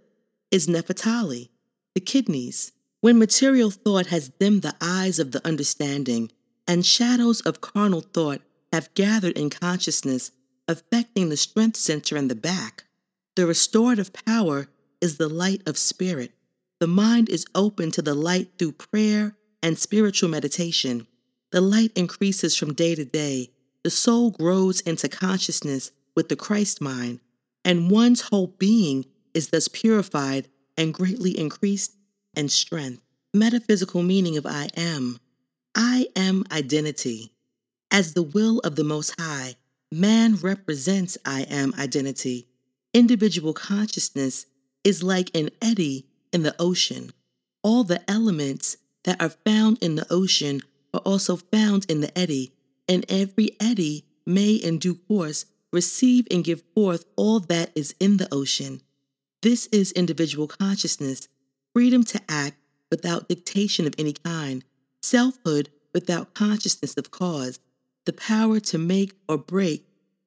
is 0.52 0.68
Naphtali, 0.68 1.52
the 1.96 2.02
kidneys. 2.02 2.72
When 3.02 3.20
material 3.20 3.70
thought 3.70 4.08
has 4.08 4.30
dimmed 4.30 4.62
the 4.62 4.76
eyes 4.80 5.20
of 5.20 5.32
the 5.32 5.46
understanding, 5.46 6.32
and 6.68 6.86
shadows 6.86 7.42
of 7.42 7.62
carnal 7.62 8.02
thought 8.02 8.42
have 8.72 8.94
gathered 8.94 9.38
in 9.38 9.50
consciousness, 9.50 10.32
affecting 10.68 11.30
the 11.30 11.38
strength 11.38 11.78
center 11.78 12.16
in 12.16 12.28
the 12.28 12.36
back, 12.36 12.86
the 13.36 13.46
restorative 13.46 14.14
power 14.14 14.68
is 15.02 15.18
the 15.18 15.28
light 15.28 15.62
of 15.66 15.78
spirit. 15.78 16.32
The 16.80 16.88
mind 16.88 17.30
is 17.30 17.46
open 17.56 17.92
to 17.92 18.02
the 18.02 18.14
light 18.14 18.52
through 18.58 18.74
prayer 18.74 19.36
and 19.62 19.78
spiritual 19.78 20.30
meditation. 20.30 21.08
The 21.52 21.62
light 21.62 21.92
increases 21.96 22.56
from 22.56 22.74
day 22.74 22.96
to 22.96 23.06
day. 23.06 23.52
The 23.84 23.90
soul 23.90 24.32
grows 24.32 24.82
into 24.82 25.10
consciousness 25.10 25.92
with 26.16 26.30
the 26.30 26.36
Christ 26.36 26.80
mind, 26.80 27.20
and 27.66 27.92
one's 27.92 28.22
whole 28.22 28.48
being 28.48 29.06
is 29.34 29.50
thus 29.50 29.68
purified 29.68 30.48
and 30.78 30.94
greatly 30.94 31.38
increased 31.38 31.96
in 32.36 32.50
strength. 32.50 33.02
Metaphysical 33.34 34.04
meaning 34.04 34.38
of 34.38 34.46
I 34.46 34.70
am. 34.76 35.20
I 35.76 36.08
am 36.16 36.44
identity. 36.52 37.32
As 37.92 38.14
the 38.14 38.24
will 38.24 38.60
of 38.60 38.76
the 38.76 38.84
Most 38.84 39.16
High, 39.20 39.56
man 39.92 40.36
represents 40.36 41.18
I 41.26 41.42
am 41.44 41.74
identity 41.80 42.48
individual 42.94 43.54
consciousness 43.54 44.46
is 44.84 45.04
like 45.04 45.36
an 45.36 45.50
eddy 45.62 46.06
in 46.32 46.44
the 46.44 46.56
ocean. 46.60 47.12
All 47.64 47.84
the 47.84 48.10
elements 48.10 48.78
that 49.04 49.22
are 49.22 49.30
found 49.30 49.80
in 49.82 49.96
the 49.96 50.06
ocean 50.12 50.62
are 50.94 51.02
also 51.02 51.36
found 51.36 51.86
in 51.90 52.02
the 52.02 52.18
eddy, 52.18 52.54
and 52.88 53.06
every 53.10 53.56
eddy 53.60 54.06
may, 54.26 54.54
in 54.54 54.78
due 54.78 54.96
course, 54.96 55.46
receive 55.74 56.28
and 56.32 56.44
give 56.44 56.64
forth 56.74 57.04
all 57.18 57.40
that 57.40 57.72
is 57.76 57.94
in 58.00 58.18
the 58.18 58.34
ocean. 58.34 58.82
This 59.42 59.68
is 59.68 59.92
individual 59.92 60.48
consciousness, 60.48 61.28
freedom 61.74 62.04
to 62.06 62.22
act 62.30 62.56
without 62.90 63.28
dictation 63.28 63.86
of 63.86 63.96
any 63.98 64.14
kind, 64.14 64.64
selfhood 65.02 65.70
without 65.94 66.34
consciousness 66.34 66.96
of 66.96 67.12
cause, 67.12 67.60
the 68.06 68.14
power 68.14 68.60
to 68.60 68.78
make 68.78 69.14
or 69.28 69.38
break 69.38 69.86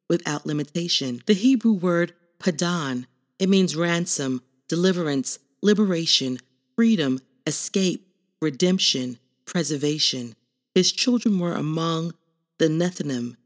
without 0.08 0.46
limitation. 0.46 1.22
The 1.26 1.34
Hebrew 1.34 1.72
word 1.72 2.12
Padon. 2.38 3.06
It 3.38 3.48
means 3.48 3.76
ransom 3.76 4.42
deliverance, 4.68 5.38
liberation, 5.62 6.38
freedom, 6.74 7.20
escape, 7.46 8.06
redemption, 8.42 9.18
preservation. 9.44 10.34
His 10.74 10.90
children 10.90 11.38
were 11.38 11.54
among 11.54 12.14
the 12.58 12.66
Nethinim, 12.66 13.36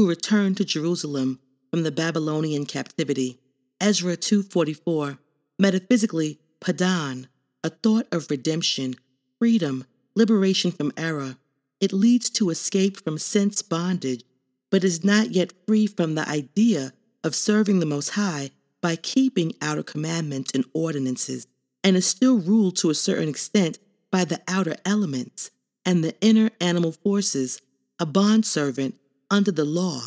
who 0.00 0.08
returned 0.08 0.56
to 0.56 0.64
Jerusalem 0.64 1.38
from 1.70 1.82
the 1.82 1.92
Babylonian 1.92 2.64
captivity. 2.64 3.38
Ezra 3.82 4.16
2:44. 4.16 5.18
Metaphysically, 5.58 6.40
Padon, 6.58 7.28
a 7.62 7.68
thought 7.68 8.06
of 8.10 8.30
redemption, 8.30 8.96
freedom, 9.38 9.84
liberation 10.14 10.70
from 10.70 10.90
error. 10.96 11.36
It 11.80 11.92
leads 11.92 12.30
to 12.30 12.48
escape 12.48 13.04
from 13.04 13.18
sense 13.18 13.60
bondage, 13.60 14.24
but 14.70 14.84
is 14.84 15.04
not 15.04 15.32
yet 15.32 15.52
free 15.66 15.86
from 15.86 16.14
the 16.14 16.26
idea 16.26 16.94
of 17.22 17.34
serving 17.34 17.80
the 17.80 17.84
Most 17.84 18.10
High 18.10 18.52
by 18.80 18.96
keeping 18.96 19.52
outer 19.60 19.82
commandments 19.82 20.50
and 20.54 20.64
ordinances, 20.72 21.46
and 21.84 21.94
is 21.94 22.06
still 22.06 22.38
ruled 22.38 22.76
to 22.76 22.88
a 22.88 22.94
certain 22.94 23.28
extent 23.28 23.78
by 24.10 24.24
the 24.24 24.40
outer 24.48 24.76
elements 24.86 25.50
and 25.84 26.02
the 26.02 26.18
inner 26.22 26.52
animal 26.58 26.92
forces, 26.92 27.60
a 27.98 28.06
bondservant 28.06 28.94
under 29.30 29.52
the 29.52 29.64
law. 29.64 30.00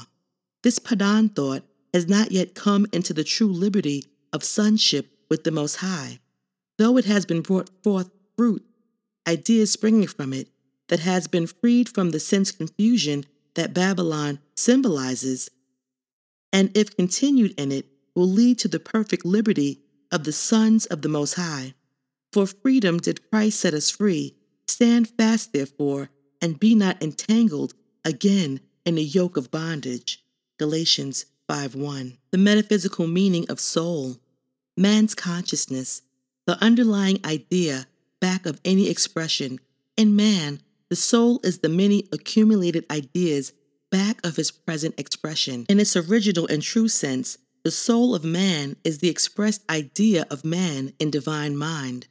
This 0.64 0.80
Padon 0.80 1.30
thought 1.30 1.64
has 1.94 2.08
not 2.08 2.32
yet 2.32 2.56
come 2.56 2.88
into 2.92 3.14
the 3.14 3.24
true 3.24 3.52
liberty 3.52 4.06
of 4.32 4.44
sonship 4.44 5.12
with 5.30 5.44
the 5.44 5.52
Most 5.52 5.78
High, 5.78 6.20
though 6.78 6.98
it 6.98 7.06
has 7.06 7.26
been 7.26 7.42
brought 7.42 7.70
forth 7.84 8.10
fruit, 8.36 8.66
ideas 9.28 9.72
springing 9.72 10.08
from 10.08 10.34
it, 10.34 10.50
that 10.90 11.00
has 11.00 11.28
been 11.28 11.48
freed 11.48 11.88
from 11.90 12.12
the 12.12 12.20
sense 12.20 12.52
confusion 12.52 13.26
that 13.56 13.74
Babylon 13.74 14.40
symbolizes, 14.56 15.50
and 16.52 16.76
if 16.76 16.96
continued 16.96 17.54
in 17.60 17.72
it, 17.72 17.88
will 18.16 18.28
lead 18.28 18.60
to 18.60 18.68
the 18.68 18.80
perfect 18.80 19.26
liberty 19.26 19.82
of 20.12 20.24
the 20.24 20.32
sons 20.32 20.86
of 20.88 21.02
the 21.02 21.10
Most 21.10 21.34
High. 21.34 21.74
For 22.32 22.46
freedom 22.46 22.98
did 23.00 23.30
Christ 23.30 23.60
set 23.60 23.74
us 23.74 23.90
free. 23.90 24.36
Stand 24.68 25.10
fast, 25.10 25.54
therefore, 25.54 26.10
and 26.42 26.60
be 26.60 26.76
not 26.76 27.02
entangled 27.02 27.74
again 28.06 28.60
in 28.86 28.98
a 28.98 29.02
yoke 29.02 29.38
of 29.38 29.52
bondage. 29.52 30.24
Galatians 30.58 31.26
5:1. 31.50 32.18
The 32.32 32.38
metaphysical 32.38 33.08
meaning 33.08 33.46
of 33.50 33.60
soul, 33.60 34.20
man's 34.78 35.16
consciousness, 35.16 36.02
the 36.46 36.62
underlying 36.64 37.20
idea 37.26 37.88
back 38.20 38.46
of 38.46 38.60
any 38.64 38.90
expression. 38.90 39.60
In 39.98 40.16
man, 40.16 40.62
the 40.90 40.96
soul 40.96 41.40
is 41.44 41.60
the 41.60 41.70
many 41.70 42.08
accumulated 42.12 42.86
ideas 42.90 43.54
back 43.92 44.26
of 44.26 44.36
his 44.36 44.52
present 44.52 44.96
expression. 44.98 45.66
In 45.70 45.80
its 45.80 45.96
original 45.96 46.48
and 46.48 46.62
true 46.62 46.88
sense, 46.88 47.38
the 47.64 47.72
soul 47.72 48.14
of 48.14 48.24
man 48.24 48.76
is 48.84 49.00
the 49.00 49.10
expressed 49.10 49.62
idea 49.70 50.26
of 50.30 50.44
man 50.44 50.94
in 51.00 51.12
divine 51.12 51.56
mind. 51.56 52.08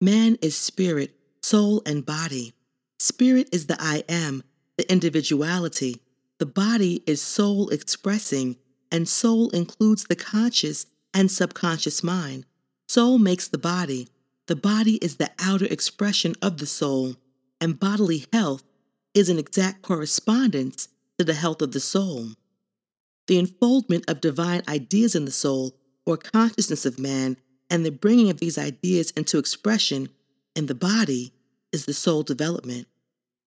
Man 0.00 0.36
is 0.42 0.54
spirit, 0.54 1.18
soul, 1.42 1.82
and 1.86 2.06
body. 2.06 2.54
Spirit 2.98 3.48
is 3.52 3.66
the 3.66 3.76
I 3.80 4.04
am, 4.08 4.42
the 4.76 4.90
individuality. 4.90 6.00
The 6.38 6.46
body 6.46 7.02
is 7.06 7.22
soul 7.22 7.68
expressing, 7.70 8.56
and 8.92 9.08
soul 9.08 9.50
includes 9.50 10.04
the 10.04 10.16
conscious 10.16 10.86
and 11.14 11.30
subconscious 11.30 12.02
mind. 12.02 12.46
Soul 12.88 13.18
makes 13.18 13.48
the 13.48 13.58
body. 13.58 14.08
The 14.46 14.56
body 14.56 14.96
is 14.96 15.16
the 15.16 15.30
outer 15.40 15.66
expression 15.66 16.34
of 16.40 16.58
the 16.58 16.66
soul, 16.66 17.16
and 17.60 17.80
bodily 17.80 18.26
health 18.32 18.62
is 19.14 19.28
an 19.28 19.38
exact 19.38 19.82
correspondence 19.82 20.88
to 21.18 21.24
the 21.24 21.34
health 21.34 21.62
of 21.62 21.72
the 21.72 21.80
soul. 21.80 22.28
The 23.26 23.38
unfoldment 23.38 24.04
of 24.08 24.20
divine 24.20 24.62
ideas 24.68 25.14
in 25.14 25.24
the 25.24 25.32
soul, 25.32 25.74
or 26.04 26.16
consciousness 26.16 26.86
of 26.86 26.98
man, 26.98 27.38
and 27.68 27.84
the 27.84 27.90
bringing 27.90 28.30
of 28.30 28.38
these 28.38 28.58
ideas 28.58 29.10
into 29.12 29.38
expression 29.38 30.10
in 30.54 30.66
the 30.66 30.74
body 30.74 31.32
is 31.72 31.86
the 31.86 31.94
soul 31.94 32.22
development. 32.22 32.86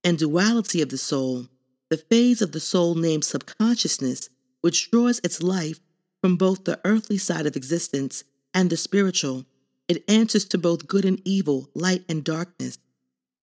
And 0.03 0.17
duality 0.17 0.81
of 0.81 0.89
the 0.89 0.97
soul, 0.97 1.47
the 1.89 1.97
phase 1.97 2.41
of 2.41 2.51
the 2.51 2.59
soul 2.59 2.95
named 2.95 3.25
subconsciousness, 3.25 4.29
which 4.61 4.91
draws 4.91 5.19
its 5.23 5.43
life 5.43 5.79
from 6.21 6.37
both 6.37 6.63
the 6.63 6.79
earthly 6.85 7.17
side 7.17 7.45
of 7.45 7.55
existence 7.55 8.23
and 8.53 8.69
the 8.69 8.77
spiritual. 8.77 9.45
It 9.87 10.03
answers 10.07 10.45
to 10.45 10.57
both 10.57 10.87
good 10.87 11.05
and 11.05 11.21
evil, 11.25 11.69
light 11.73 12.03
and 12.07 12.23
darkness. 12.23 12.77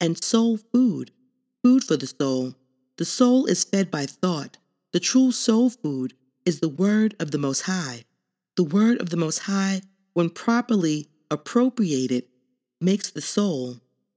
And 0.01 0.23
soul 0.23 0.57
food, 0.57 1.11
food 1.63 1.85
for 1.85 1.97
the 1.97 2.07
soul. 2.07 2.55
The 2.99 3.05
soul 3.05 3.47
is 3.47 3.65
fed 3.65 3.91
by 3.91 4.07
thought. 4.07 4.59
The 4.93 5.01
true 5.01 5.33
soul 5.33 5.71
food 5.71 6.15
is 6.45 6.61
the 6.61 6.69
word 6.69 7.15
of 7.19 7.31
the 7.31 7.39
Most 7.39 7.63
High. 7.63 8.05
The 8.57 8.65
word 8.65 9.01
of 9.01 9.11
the 9.11 9.17
Most 9.17 9.41
High 9.41 9.83
when 10.17 10.31
properly 10.31 11.07
appropriated, 11.31 12.25
makes 12.81 13.11
the 13.11 13.21
soul 13.21 13.77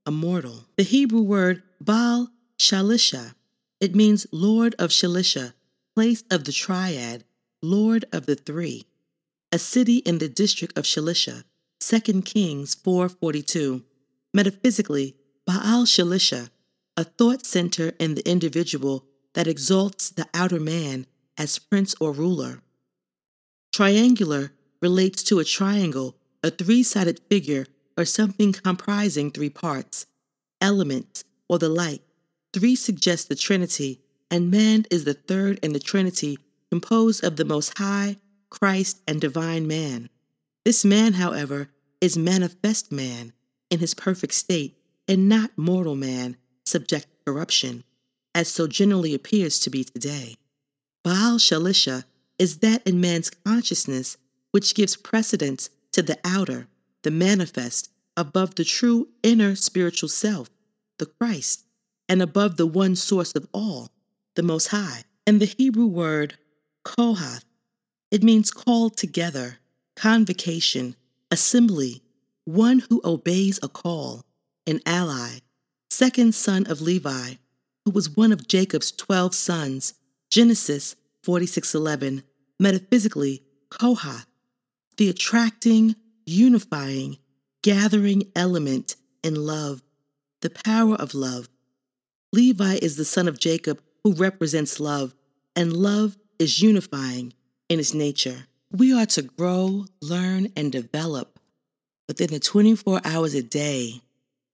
immortal. 0.10 0.66
The 0.76 0.84
Hebrew 0.84 1.22
word 1.22 1.62
Baal 1.80 2.32
Shalisha, 2.58 3.36
it 3.80 3.96
means 3.96 4.26
Lord 4.32 4.74
of 4.80 4.90
Shalisha, 4.90 5.54
place 5.96 6.24
of 6.32 6.46
the 6.46 6.52
triad, 6.52 7.24
Lord 7.62 8.06
of 8.12 8.26
the 8.26 8.36
three, 8.36 8.88
a 9.52 9.60
city 9.60 9.98
in 9.98 10.18
the 10.18 10.28
district 10.28 10.76
of 10.78 10.86
Shalisha, 10.86 11.44
2 11.80 12.24
Kings 12.24 12.76
4:42. 12.76 13.84
Metaphysically, 14.34 15.16
Baal 15.46 15.86
Shalisha, 15.86 16.50
a 16.98 17.04
thought 17.04 17.46
center 17.46 17.94
in 18.00 18.16
the 18.16 18.28
individual 18.28 19.06
that 19.34 19.48
exalts 19.48 20.10
the 20.10 20.28
outer 20.34 20.60
man 20.60 21.06
as 21.38 21.60
prince 21.60 21.94
or 22.00 22.12
ruler. 22.12 22.64
Triangular 23.72 24.54
relates 24.82 25.22
to 25.24 25.38
a 25.38 25.46
triangle, 25.46 26.16
a 26.44 26.50
three 26.50 26.82
sided 26.82 27.20
figure, 27.30 27.68
or 28.00 28.06
something 28.06 28.54
comprising 28.54 29.30
three 29.30 29.50
parts, 29.50 30.06
elements, 30.62 31.26
or 31.50 31.60
the 31.60 31.68
like. 31.68 32.02
Three 32.54 32.76
suggests 32.76 33.28
the 33.28 33.36
Trinity, 33.36 34.00
and 34.32 34.50
man 34.50 34.86
is 34.90 35.04
the 35.04 35.14
third 35.14 35.60
in 35.62 35.74
the 35.74 35.80
Trinity, 35.80 36.40
composed 36.72 37.26
of 37.26 37.36
the 37.36 37.44
Most 37.44 37.78
High, 37.78 38.16
Christ, 38.50 39.02
and 39.06 39.20
divine 39.20 39.68
man. 39.68 40.10
This 40.64 40.86
man, 40.86 41.14
however, 41.14 41.70
is 42.00 42.18
manifest 42.18 42.90
man 42.90 43.34
in 43.70 43.80
his 43.80 43.94
perfect 43.94 44.34
state, 44.34 44.78
and 45.08 45.28
not 45.28 45.58
mortal 45.58 45.96
man, 45.96 46.38
subject 46.66 47.06
to 47.06 47.34
corruption, 47.34 47.84
as 48.34 48.48
so 48.48 48.66
generally 48.66 49.14
appears 49.14 49.60
to 49.60 49.70
be 49.70 49.84
today. 49.84 50.38
Baal 51.04 51.38
Shalisha 51.38 52.06
is 52.38 52.60
that 52.60 52.88
in 52.88 53.02
man's 53.02 53.30
consciousness 53.30 54.16
which 54.52 54.74
gives 54.74 54.96
precedence 54.96 55.70
to 55.92 56.02
the 56.02 56.18
outer, 56.24 56.68
the 57.04 57.12
manifest, 57.12 57.90
above 58.18 58.56
the 58.56 58.64
true 58.64 59.08
inner 59.24 59.56
spiritual 59.56 60.10
self, 60.10 60.50
the 60.98 61.06
Christ, 61.06 61.64
and 62.08 62.22
above 62.22 62.58
the 62.58 62.68
one 62.68 62.96
source 62.96 63.34
of 63.36 63.48
all, 63.54 63.90
the 64.36 64.44
Most 64.44 64.68
High. 64.68 65.04
And 65.26 65.40
the 65.40 65.54
Hebrew 65.58 65.86
word 65.86 66.38
kohath, 66.84 67.46
it 68.12 68.24
means 68.24 68.52
called 68.52 68.98
together, 68.98 69.60
convocation, 69.96 70.96
assembly, 71.30 72.02
one 72.46 72.80
who 72.90 73.02
obeys 73.06 73.60
a 73.62 73.68
call, 73.68 74.26
an 74.66 74.82
ally, 74.86 75.40
second 75.90 76.34
son 76.34 76.66
of 76.68 76.82
Levi, 76.82 77.36
who 77.86 77.92
was 77.92 78.16
one 78.16 78.32
of 78.32 78.48
Jacob's 78.48 78.92
twelve 78.92 79.36
sons, 79.36 79.94
Genesis 80.30 80.96
46:11, 81.24 82.24
metaphysically 82.60 83.44
Kohath, 83.70 84.26
the 84.98 85.10
attracting, 85.10 85.96
unifying, 86.30 87.18
gathering 87.64 88.24
element 88.36 88.96
in 89.24 89.36
love, 89.36 89.82
the 90.42 90.50
power 90.50 90.96
of 90.96 91.14
love. 91.14 91.50
Levi 92.32 92.78
is 92.82 92.96
the 92.96 93.06
son 93.06 93.28
of 93.28 93.40
Jacob 93.40 93.82
who 94.04 94.14
represents 94.14 94.80
love, 94.80 95.14
and 95.56 95.76
love 95.76 96.18
is 96.38 96.62
unifying 96.62 97.34
in 97.68 97.80
its 97.80 97.94
nature. 97.94 98.46
We 98.72 98.94
are 98.94 99.08
to 99.08 99.24
grow, 99.24 99.86
learn, 100.02 100.48
and 100.56 100.72
develop 100.72 101.40
within 102.08 102.30
the 102.30 102.40
24 102.40 103.02
hours 103.04 103.34
a 103.34 103.44
day, 103.44 104.02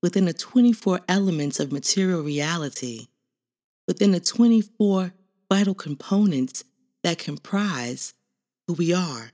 within 0.01 0.25
the 0.25 0.33
24 0.33 1.01
elements 1.07 1.59
of 1.59 1.71
material 1.71 2.21
reality, 2.21 3.07
within 3.87 4.11
the 4.11 4.19
24 4.19 5.13
vital 5.51 5.75
components 5.75 6.63
that 7.03 7.19
comprise 7.19 8.13
who 8.67 8.73
we 8.73 8.93
are. 8.93 9.31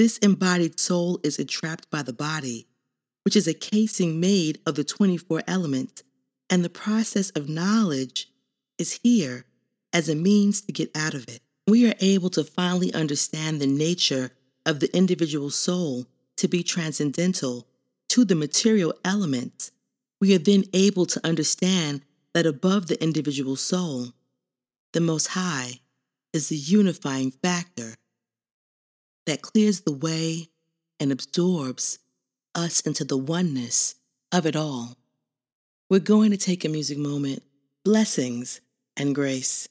This 0.00 0.16
embodied 0.16 0.80
soul 0.80 1.20
is 1.22 1.38
entrapped 1.38 1.90
by 1.90 2.00
the 2.00 2.14
body, 2.14 2.66
which 3.22 3.36
is 3.36 3.46
a 3.46 3.52
casing 3.52 4.18
made 4.18 4.58
of 4.64 4.74
the 4.74 4.82
24 4.82 5.42
elements, 5.46 6.02
and 6.48 6.64
the 6.64 6.70
process 6.70 7.28
of 7.36 7.50
knowledge 7.50 8.32
is 8.78 9.00
here 9.02 9.44
as 9.92 10.08
a 10.08 10.14
means 10.14 10.62
to 10.62 10.72
get 10.72 10.90
out 10.96 11.12
of 11.12 11.28
it. 11.28 11.42
We 11.66 11.86
are 11.86 11.94
able 12.00 12.30
to 12.30 12.44
finally 12.44 12.94
understand 12.94 13.60
the 13.60 13.66
nature 13.66 14.30
of 14.64 14.80
the 14.80 14.88
individual 14.96 15.50
soul 15.50 16.06
to 16.38 16.48
be 16.48 16.62
transcendental 16.62 17.66
to 18.08 18.24
the 18.24 18.34
material 18.34 18.94
elements. 19.04 19.70
We 20.18 20.34
are 20.34 20.38
then 20.38 20.64
able 20.72 21.04
to 21.04 21.26
understand 21.26 22.00
that 22.32 22.46
above 22.46 22.86
the 22.86 22.98
individual 23.04 23.54
soul, 23.54 24.14
the 24.94 25.02
Most 25.02 25.26
High 25.26 25.80
is 26.32 26.48
the 26.48 26.56
unifying 26.56 27.32
factor 27.32 27.96
that 29.26 29.42
clears 29.42 29.82
the 29.82 29.92
way 29.92 30.48
and 30.98 31.12
absorbs 31.12 31.98
us 32.54 32.80
into 32.80 33.04
the 33.04 33.16
oneness 33.16 33.94
of 34.32 34.46
it 34.46 34.56
all. 34.56 34.96
We're 35.88 36.00
going 36.00 36.30
to 36.30 36.36
take 36.36 36.64
a 36.64 36.68
music 36.68 36.98
moment, 36.98 37.42
blessings 37.84 38.60
and 38.96 39.14
grace. 39.14 39.68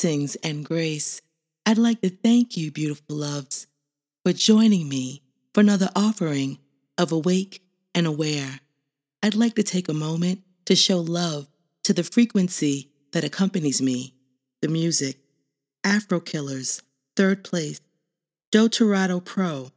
Blessings 0.00 0.36
and 0.44 0.64
grace. 0.64 1.20
I'd 1.66 1.76
like 1.76 2.02
to 2.02 2.08
thank 2.08 2.56
you, 2.56 2.70
beautiful 2.70 3.16
loves, 3.16 3.66
for 4.24 4.32
joining 4.32 4.88
me 4.88 5.22
for 5.52 5.60
another 5.60 5.88
offering 5.96 6.58
of 6.96 7.10
Awake 7.10 7.64
and 7.96 8.06
Aware. 8.06 8.60
I'd 9.24 9.34
like 9.34 9.56
to 9.56 9.64
take 9.64 9.88
a 9.88 9.92
moment 9.92 10.42
to 10.66 10.76
show 10.76 11.00
love 11.00 11.48
to 11.82 11.92
the 11.92 12.04
frequency 12.04 12.92
that 13.10 13.24
accompanies 13.24 13.82
me, 13.82 14.14
the 14.62 14.68
music. 14.68 15.18
Afro 15.82 16.20
Killers, 16.20 16.80
third 17.16 17.42
place. 17.42 17.80
Dotorado 18.52 19.18
Pro, 19.24 19.72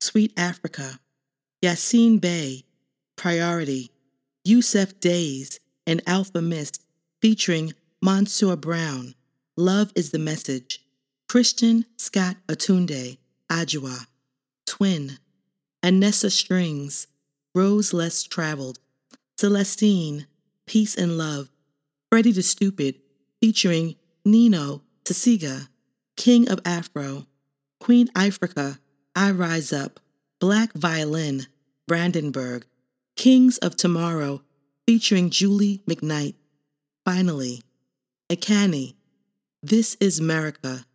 Sweet 0.00 0.32
Africa. 0.38 1.00
Yasiin 1.62 2.18
Bey, 2.18 2.64
Priority. 3.16 3.90
Yussef 4.48 4.98
Dayes 5.00 5.60
and 5.86 6.00
Alfa 6.06 6.40
Mist 6.40 6.82
featuring 7.20 7.74
Mansur 8.00 8.56
Brown. 8.56 9.14
Love 9.58 9.90
is 9.94 10.10
the 10.10 10.18
Message. 10.18 10.82
Christian 11.30 11.86
Scott 11.96 12.36
Atunde, 12.46 13.16
Adjuah. 13.50 14.06
Twin. 14.66 15.12
Anessa 15.82 16.30
Strings, 16.30 17.06
Rose 17.54 17.94
Less 17.94 18.22
Traveled. 18.24 18.78
Celestine, 19.38 20.26
Peace 20.66 20.94
and 20.94 21.16
Love. 21.16 21.48
Freddie 22.10 22.32
the 22.32 22.42
Stupid, 22.42 22.96
featuring 23.40 23.96
Nino 24.26 24.82
Tasiga, 25.06 25.68
King 26.18 26.50
of 26.50 26.60
Afro. 26.66 27.26
Queen 27.80 28.10
Africa, 28.14 28.78
I 29.14 29.30
Rise 29.30 29.72
Up. 29.72 30.00
Black 30.38 30.74
Violin, 30.74 31.46
Brandenburg. 31.88 32.66
Kings 33.16 33.56
of 33.58 33.74
Tomorrow, 33.74 34.42
featuring 34.86 35.30
Julie 35.30 35.80
McKnight. 35.88 36.34
Finally, 37.06 37.62
Ekani, 38.28 38.95
This 39.68 39.96
is 39.98 40.20
America, 40.20 40.86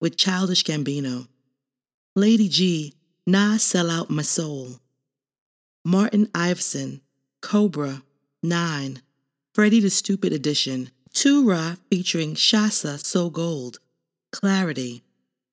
with 0.00 0.16
Childish 0.16 0.62
Gambino. 0.62 1.26
Lady 2.14 2.48
G, 2.48 2.94
Nah 3.26 3.56
Sell 3.56 3.90
Out 3.90 4.08
My 4.08 4.22
Soul. 4.22 4.78
Martin 5.84 6.26
Iveson, 6.26 7.00
Cobra, 7.42 8.04
9. 8.40 9.02
Freddie 9.52 9.80
the 9.80 9.90
Stupid 9.90 10.32
Edition. 10.32 10.92
Tura 11.12 11.78
featuring 11.90 12.36
Shasa 12.36 13.04
So 13.04 13.30
Gold. 13.30 13.80
Clarity. 14.30 15.02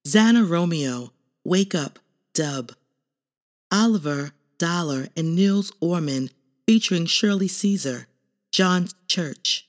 Xana 0.08 0.48
Romeo, 0.48 1.14
Wake 1.44 1.74
Up, 1.74 1.98
Dub. 2.36 2.74
Oliver, 3.72 4.34
Dollar, 4.60 5.08
and 5.18 5.36
Nils 5.36 5.72
Orman 5.80 6.30
featuring 6.68 7.08
Shirley 7.08 7.48
Caesar, 7.48 8.06
John 8.52 8.88
Church. 9.08 9.68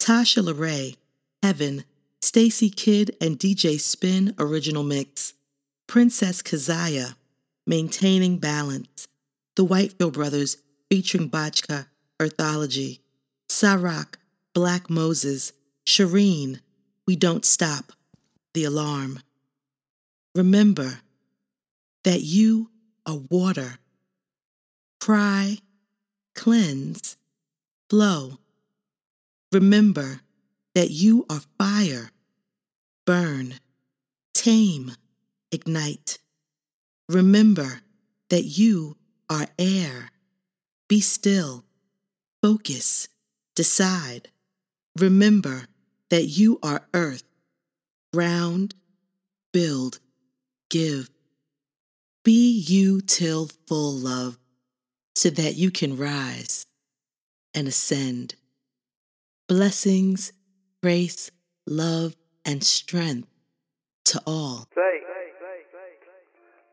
Tasha 0.00 0.42
LeRae, 0.42 0.96
Heaven, 1.42 1.84
Stacy 2.22 2.70
Kidd 2.70 3.16
and 3.20 3.36
DJ 3.36 3.80
Spin 3.80 4.32
Original 4.38 4.84
Mix. 4.84 5.34
Princess 5.88 6.40
Kazaya, 6.40 7.16
Maintaining 7.66 8.38
Balance. 8.38 9.08
The 9.56 9.64
Whitefield 9.64 10.12
Brothers 10.12 10.56
featuring 10.88 11.28
Bachka, 11.28 11.86
Earthology. 12.20 13.00
Sarak, 13.48 14.14
Black 14.54 14.88
Moses. 14.88 15.52
Shireen, 15.84 16.60
We 17.08 17.16
Don't 17.16 17.44
Stop. 17.44 17.92
The 18.54 18.64
Alarm. 18.64 19.18
Remember 20.36 21.00
that 22.04 22.20
you 22.20 22.70
are 23.04 23.18
water. 23.30 23.78
Cry, 25.00 25.58
cleanse, 26.36 27.16
flow. 27.90 28.38
Remember 29.50 30.20
that 30.74 30.90
you 30.90 31.26
are 31.28 31.42
fire. 31.58 32.10
Burn, 33.06 33.54
tame, 34.34 34.92
ignite. 35.50 36.18
Remember 37.08 37.80
that 38.30 38.44
you 38.44 38.96
are 39.28 39.46
air. 39.58 40.10
Be 40.88 41.00
still, 41.00 41.64
focus, 42.42 43.08
decide. 43.54 44.28
Remember 44.98 45.66
that 46.10 46.24
you 46.24 46.58
are 46.62 46.86
earth. 46.94 47.24
Ground, 48.12 48.74
build, 49.52 49.98
give. 50.70 51.10
Be 52.24 52.50
you 52.52 53.00
till 53.00 53.48
full 53.66 53.92
love, 53.92 54.38
so 55.16 55.30
that 55.30 55.54
you 55.56 55.70
can 55.70 55.96
rise 55.96 56.66
and 57.54 57.66
ascend. 57.66 58.34
Blessings, 59.48 60.32
grace, 60.82 61.30
love, 61.66 62.16
and 62.44 62.62
strength 62.64 63.28
to 64.04 64.20
all. 64.26 64.66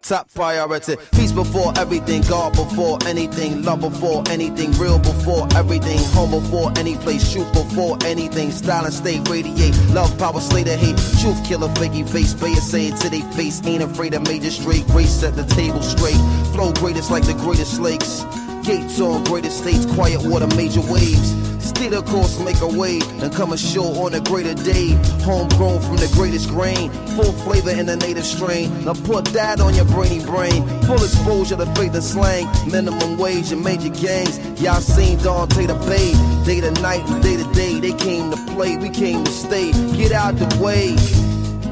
Top 0.01 0.33
priority, 0.33 0.95
peace 1.11 1.31
before 1.31 1.71
everything, 1.77 2.23
God 2.23 2.53
before 2.53 2.97
anything, 3.05 3.63
love 3.63 3.81
before 3.81 4.23
anything, 4.29 4.71
real 4.79 4.97
before 4.97 5.47
everything, 5.55 5.99
home 6.13 6.31
before 6.31 6.71
any 6.79 6.95
place, 6.95 7.29
shoot 7.29 7.45
before 7.53 7.97
anything, 8.05 8.49
style 8.49 8.85
and 8.85 8.93
state 8.93 9.27
radiate, 9.29 9.77
love, 9.89 10.17
power, 10.17 10.39
slay 10.39 10.63
the 10.63 10.75
hate, 10.75 10.97
truth 11.21 11.45
killer, 11.45 11.67
fakey 11.75 12.09
face, 12.09 12.33
pay 12.33 12.53
it, 12.53 12.63
say 12.63 12.87
it 12.87 12.95
to 13.01 13.09
they 13.09 13.21
face, 13.33 13.61
ain't 13.65 13.83
afraid 13.83 14.13
of 14.15 14.23
major 14.23 14.49
straight, 14.49 14.87
grace 14.87 15.11
set 15.11 15.35
the 15.35 15.43
table 15.43 15.83
straight, 15.83 16.17
flow 16.53 16.71
greatest 16.73 17.11
like 17.11 17.25
the 17.25 17.33
greatest 17.33 17.79
lakes, 17.79 18.25
gates 18.63 18.99
on 19.01 19.23
greatest 19.25 19.59
states, 19.59 19.85
quiet 19.85 20.23
water, 20.23 20.47
major 20.55 20.81
waves. 20.81 21.48
Steer 21.59 21.89
the 21.89 22.01
course, 22.03 22.39
make 22.39 22.59
a 22.61 22.67
way, 22.67 22.99
and 23.21 23.33
come 23.33 23.53
ashore 23.53 24.05
on 24.05 24.13
a 24.13 24.21
greater 24.21 24.53
day. 24.53 24.91
Homegrown 25.23 25.81
from 25.81 25.97
the 25.97 26.09
greatest 26.13 26.49
grain, 26.49 26.89
full 27.15 27.31
flavor 27.43 27.71
in 27.71 27.85
the 27.85 27.95
native 27.97 28.25
strain. 28.25 28.85
Now 28.85 28.93
put 28.93 29.25
that 29.27 29.59
on 29.59 29.75
your 29.75 29.85
brainy 29.85 30.23
brain. 30.25 30.67
Full 30.83 31.03
exposure 31.03 31.57
to 31.57 31.65
faith 31.75 31.93
and 31.93 32.03
slang, 32.03 32.47
minimum 32.69 33.17
wage 33.17 33.51
and 33.51 33.63
major 33.63 33.89
gangs. 33.89 34.39
Y'all 34.61 34.81
seen 34.81 35.17
Dante 35.19 35.65
the 35.65 35.75
Bay, 35.87 36.13
day 36.45 36.61
to 36.61 36.71
night 36.81 37.07
and 37.09 37.21
day 37.21 37.37
to 37.37 37.53
day. 37.53 37.79
They 37.79 37.93
came 37.93 38.31
to 38.31 38.37
play, 38.53 38.77
we 38.77 38.89
came 38.89 39.23
to 39.23 39.31
stay. 39.31 39.71
Get 39.95 40.11
out 40.11 40.35
the 40.35 40.47
way. 40.61 40.95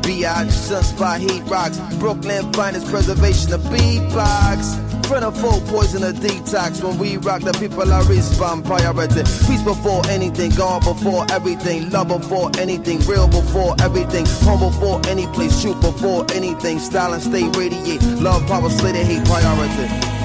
B.I. 0.07 0.45
Sunspot 0.45 1.19
Heat 1.19 1.43
Rocks, 1.49 1.79
Brooklyn 1.95 2.51
finest 2.53 2.87
preservation 2.87 3.51
of 3.51 3.61
beatbox. 3.61 4.86
Foe, 5.07 5.61
poison 5.67 6.03
a 6.03 6.11
detox. 6.11 6.83
When 6.83 6.97
we 6.97 7.15
rock, 7.15 7.41
the 7.41 7.53
people 7.53 7.93
are 7.93 8.03
respond 8.05 8.65
priority. 8.65 9.23
Peace 9.47 9.63
before 9.63 10.05
anything, 10.07 10.51
God 10.51 10.83
before 10.83 11.25
everything, 11.31 11.89
love 11.91 12.09
before 12.09 12.51
anything, 12.59 12.99
real 13.07 13.27
before 13.27 13.75
everything, 13.79 14.25
home 14.43 14.59
before 14.59 14.99
any 15.07 15.25
place, 15.27 15.61
shoot 15.61 15.79
before 15.79 16.25
anything, 16.33 16.79
style 16.79 17.13
and 17.13 17.23
stay 17.23 17.47
radiate. 17.57 18.03
Love, 18.19 18.45
power, 18.47 18.69
slay, 18.69 18.91
the 18.91 19.03
hate 19.03 19.25
priority. 19.25 20.16